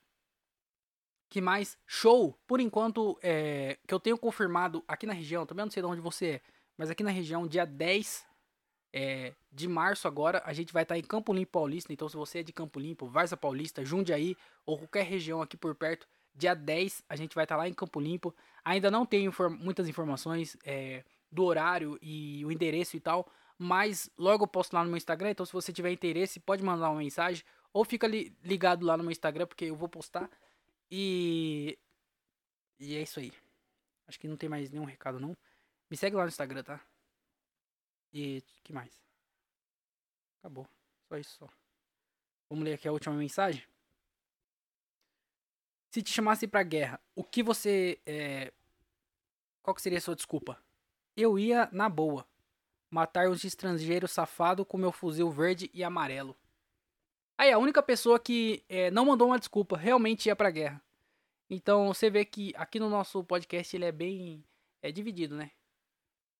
Que 1.28 1.40
mais? 1.40 1.76
Show! 1.86 2.38
Por 2.46 2.60
enquanto, 2.60 3.18
é... 3.22 3.78
que 3.86 3.92
eu 3.92 4.00
tenho 4.00 4.18
confirmado 4.18 4.84
aqui 4.86 5.06
na 5.06 5.12
região, 5.12 5.46
também 5.46 5.64
não 5.64 5.70
sei 5.70 5.82
de 5.82 5.88
onde 5.88 6.00
você 6.00 6.26
é, 6.26 6.40
mas 6.76 6.90
aqui 6.90 7.02
na 7.02 7.10
região, 7.10 7.46
dia 7.46 7.66
10 7.66 8.24
é, 8.92 9.34
de 9.52 9.68
março 9.68 10.06
agora, 10.06 10.42
a 10.44 10.52
gente 10.52 10.72
vai 10.72 10.82
estar 10.84 10.96
em 10.96 11.02
Campo 11.02 11.32
Limpo 11.32 11.52
Paulista. 11.52 11.92
Então, 11.92 12.08
se 12.08 12.16
você 12.16 12.38
é 12.38 12.42
de 12.42 12.52
Campo 12.52 12.78
Limpo, 12.78 13.06
Varza 13.06 13.36
Paulista, 13.36 13.84
Jundiaí 13.84 14.36
ou 14.64 14.78
qualquer 14.78 15.04
região 15.04 15.42
aqui 15.42 15.56
por 15.56 15.74
perto, 15.74 16.06
dia 16.34 16.54
10 16.54 17.02
a 17.08 17.16
gente 17.16 17.34
vai 17.34 17.44
estar 17.44 17.56
lá 17.56 17.68
em 17.68 17.74
Campo 17.74 18.00
Limpo. 18.00 18.34
Ainda 18.64 18.90
não 18.90 19.04
tenho 19.04 19.28
inform 19.28 19.56
muitas 19.56 19.88
informações 19.88 20.56
é, 20.64 21.04
do 21.30 21.44
horário 21.44 21.98
e 22.00 22.44
o 22.44 22.52
endereço 22.52 22.96
e 22.96 23.00
tal, 23.00 23.30
mas 23.58 24.10
logo 24.16 24.44
eu 24.44 24.48
posto 24.48 24.72
lá 24.72 24.82
no 24.82 24.88
meu 24.88 24.96
Instagram. 24.96 25.30
Então, 25.30 25.44
se 25.44 25.52
você 25.52 25.72
tiver 25.72 25.90
interesse, 25.90 26.40
pode 26.40 26.62
mandar 26.62 26.90
uma 26.90 27.00
mensagem 27.00 27.44
ou 27.72 27.84
fica 27.84 28.06
li 28.06 28.36
ligado 28.42 28.84
lá 28.84 28.96
no 28.96 29.02
meu 29.02 29.12
Instagram, 29.12 29.46
porque 29.46 29.66
eu 29.66 29.76
vou 29.76 29.88
postar. 29.88 30.30
E. 30.90 31.78
E 32.78 32.94
é 32.96 33.02
isso 33.02 33.20
aí. 33.20 33.32
Acho 34.06 34.18
que 34.18 34.28
não 34.28 34.36
tem 34.36 34.48
mais 34.48 34.70
nenhum 34.70 34.84
recado, 34.84 35.20
não. 35.20 35.36
Me 35.90 35.96
segue 35.96 36.16
lá 36.16 36.22
no 36.22 36.28
Instagram, 36.28 36.62
tá? 36.62 36.80
E 38.12 38.42
que 38.62 38.72
mais? 38.72 38.92
Acabou. 40.38 40.68
Só 41.08 41.16
isso 41.18 41.36
só. 41.38 41.48
Vamos 42.48 42.64
ler 42.64 42.74
aqui 42.74 42.88
a 42.88 42.92
última 42.92 43.14
mensagem. 43.14 43.62
Se 45.90 46.02
te 46.02 46.12
chamasse 46.12 46.46
pra 46.46 46.62
guerra, 46.62 47.00
o 47.14 47.24
que 47.24 47.42
você. 47.42 48.00
É... 48.06 48.52
Qual 49.62 49.74
que 49.74 49.82
seria 49.82 49.98
a 49.98 50.00
sua 50.00 50.16
desculpa? 50.16 50.62
Eu 51.18 51.36
ia 51.36 51.68
na 51.72 51.88
boa. 51.88 52.24
Matar 52.88 53.28
os 53.28 53.42
estrangeiros 53.42 54.12
safado 54.12 54.64
com 54.64 54.78
meu 54.78 54.92
fuzil 54.92 55.28
verde 55.28 55.68
e 55.74 55.82
amarelo. 55.82 56.36
Aí, 57.36 57.50
a 57.50 57.58
única 57.58 57.82
pessoa 57.82 58.20
que 58.20 58.64
é, 58.68 58.88
não 58.92 59.04
mandou 59.04 59.26
uma 59.26 59.38
desculpa 59.38 59.76
realmente 59.76 60.26
ia 60.26 60.36
pra 60.36 60.48
guerra. 60.48 60.80
Então, 61.50 61.88
você 61.88 62.08
vê 62.08 62.24
que 62.24 62.54
aqui 62.56 62.78
no 62.78 62.88
nosso 62.88 63.24
podcast 63.24 63.74
ele 63.74 63.84
é 63.84 63.90
bem 63.90 64.44
é 64.80 64.92
dividido, 64.92 65.34
né? 65.34 65.50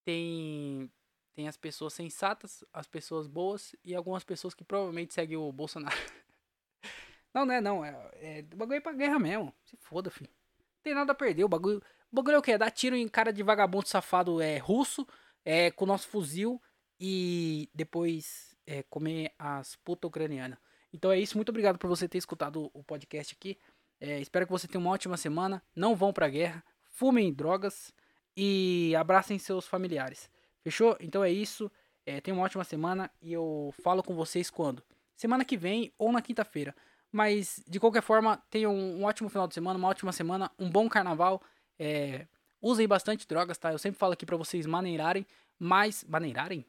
Tem 0.05 0.89
tem 1.35 1.49
as 1.49 1.57
pessoas 1.57 1.93
sensatas, 1.93 2.63
as 2.73 2.87
pessoas 2.87 3.27
boas 3.27 3.75
e 3.85 3.97
algumas 3.97 4.23
pessoas 4.23 4.55
que 4.55 4.63
provavelmente 4.63 5.13
seguem 5.13 5.37
o 5.37 5.51
Bolsonaro. 5.51 5.97
não, 7.35 7.45
não 7.45 7.55
é 7.55 7.61
não. 7.61 7.85
É, 7.85 7.91
é, 8.15 8.47
o 8.53 8.57
bagulho 8.57 8.77
é 8.77 8.81
pra 8.81 8.93
guerra 8.93 9.19
mesmo. 9.19 9.53
Se 9.65 9.77
foda, 9.77 10.09
filho. 10.09 10.31
Não 10.59 10.83
tem 10.85 10.95
nada 10.95 11.11
a 11.11 11.17
perder. 11.17 11.43
O 11.43 11.49
bagulho, 11.49 11.83
o 12.11 12.17
bagulho 12.17 12.37
é 12.37 12.39
o 12.39 12.43
quê? 12.43 12.53
É 12.53 12.59
dar 12.59 12.71
tiro 12.71 12.97
em 12.97 13.09
cara 13.09 13.33
de 13.33 13.43
vagabundo 13.43 13.87
safado 13.87 14.41
é, 14.41 14.59
russo, 14.59 15.07
é, 15.45 15.71
com 15.71 15.85
o 15.85 15.89
nosso 15.89 16.09
fuzil 16.09 16.61
e 16.99 17.69
depois 17.75 18.57
é, 18.67 18.83
comer 18.85 19.33
as 19.39 19.77
putas 19.77 20.09
ucranianas. 20.09 20.59
Então 20.93 21.13
é 21.13 21.19
isso. 21.19 21.37
Muito 21.37 21.51
obrigado 21.51 21.79
por 21.79 21.89
você 21.89 22.09
ter 22.09 22.19
escutado 22.19 22.71
o 22.73 22.83
podcast 22.83 23.35
aqui. 23.35 23.59
É, 24.01 24.21
espero 24.21 24.47
que 24.47 24.53
você 24.53 24.67
tenha 24.67 24.81
uma 24.81 24.91
ótima 24.91 25.17
semana. 25.17 25.63
Não 25.75 25.95
vão 25.95 26.13
pra 26.13 26.29
guerra. 26.29 26.65
Fumem 26.85 27.33
drogas 27.33 27.93
e 28.37 28.95
abracem 28.97 29.39
seus 29.39 29.67
familiares. 29.67 30.31
Fechou? 30.63 30.97
Então 31.01 31.23
é 31.23 31.31
isso. 31.31 31.71
É, 32.07 32.21
tenha 32.21 32.35
uma 32.35 32.45
ótima 32.45 32.65
semana 32.65 33.11
e 33.21 33.33
eu 33.33 33.73
falo 33.83 34.03
com 34.03 34.15
vocês 34.15 34.49
quando? 34.49 34.83
Semana 35.15 35.45
que 35.45 35.57
vem 35.57 35.93
ou 35.99 36.11
na 36.11 36.23
quinta-feira. 36.23 36.75
Mas, 37.11 37.63
de 37.67 37.81
qualquer 37.81 38.03
forma, 38.03 38.43
tenham 38.51 38.75
um, 38.75 39.05
ótimo 39.05 39.29
final 39.29 39.49
de 39.49 39.55
semana, 39.55 39.79
uma 39.79 39.89
ótima 39.89 40.13
semana, 40.13 40.51
um 40.59 40.71
bom 40.71 40.89
carnaval. 40.89 41.43
É, 41.79 42.27
usem 42.61 42.87
bastante 42.89 43.27
drogas, 43.27 43.59
tá? 43.59 43.73
Eu 43.73 43.79
sempre 43.79 43.99
falo 43.99 44.13
aqui 44.13 44.27
pra 44.27 44.37
vocês 44.37 44.67
maneirarem, 44.67 45.27
mas. 45.59 46.05
Maneirarem? 46.05 46.65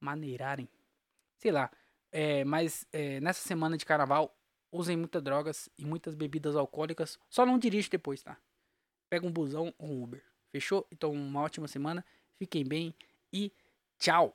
Maneirarem. 0.00 0.68
Sei 1.38 1.50
lá. 1.50 1.70
É, 2.12 2.44
mas 2.44 2.86
é, 2.92 3.18
nessa 3.20 3.46
semana 3.46 3.76
de 3.76 3.84
carnaval, 3.84 4.36
usem 4.70 4.96
muitas 4.96 5.22
drogas 5.22 5.68
e 5.76 5.84
muitas 5.84 6.14
bebidas 6.14 6.54
alcoólicas. 6.54 7.18
Só 7.28 7.44
não 7.44 7.58
dirige 7.58 7.90
depois, 7.90 8.22
tá? 8.22 8.36
Pega 9.10 9.26
um 9.26 9.32
busão 9.32 9.74
ou 9.78 9.88
um 9.88 10.02
Uber. 10.02 10.24
Fechou? 10.50 10.86
Então, 10.92 11.12
uma 11.12 11.40
ótima 11.40 11.66
semana. 11.66 12.04
Fiquem 12.38 12.64
bem 12.64 12.94
e 13.32 13.52
tchau! 13.98 14.34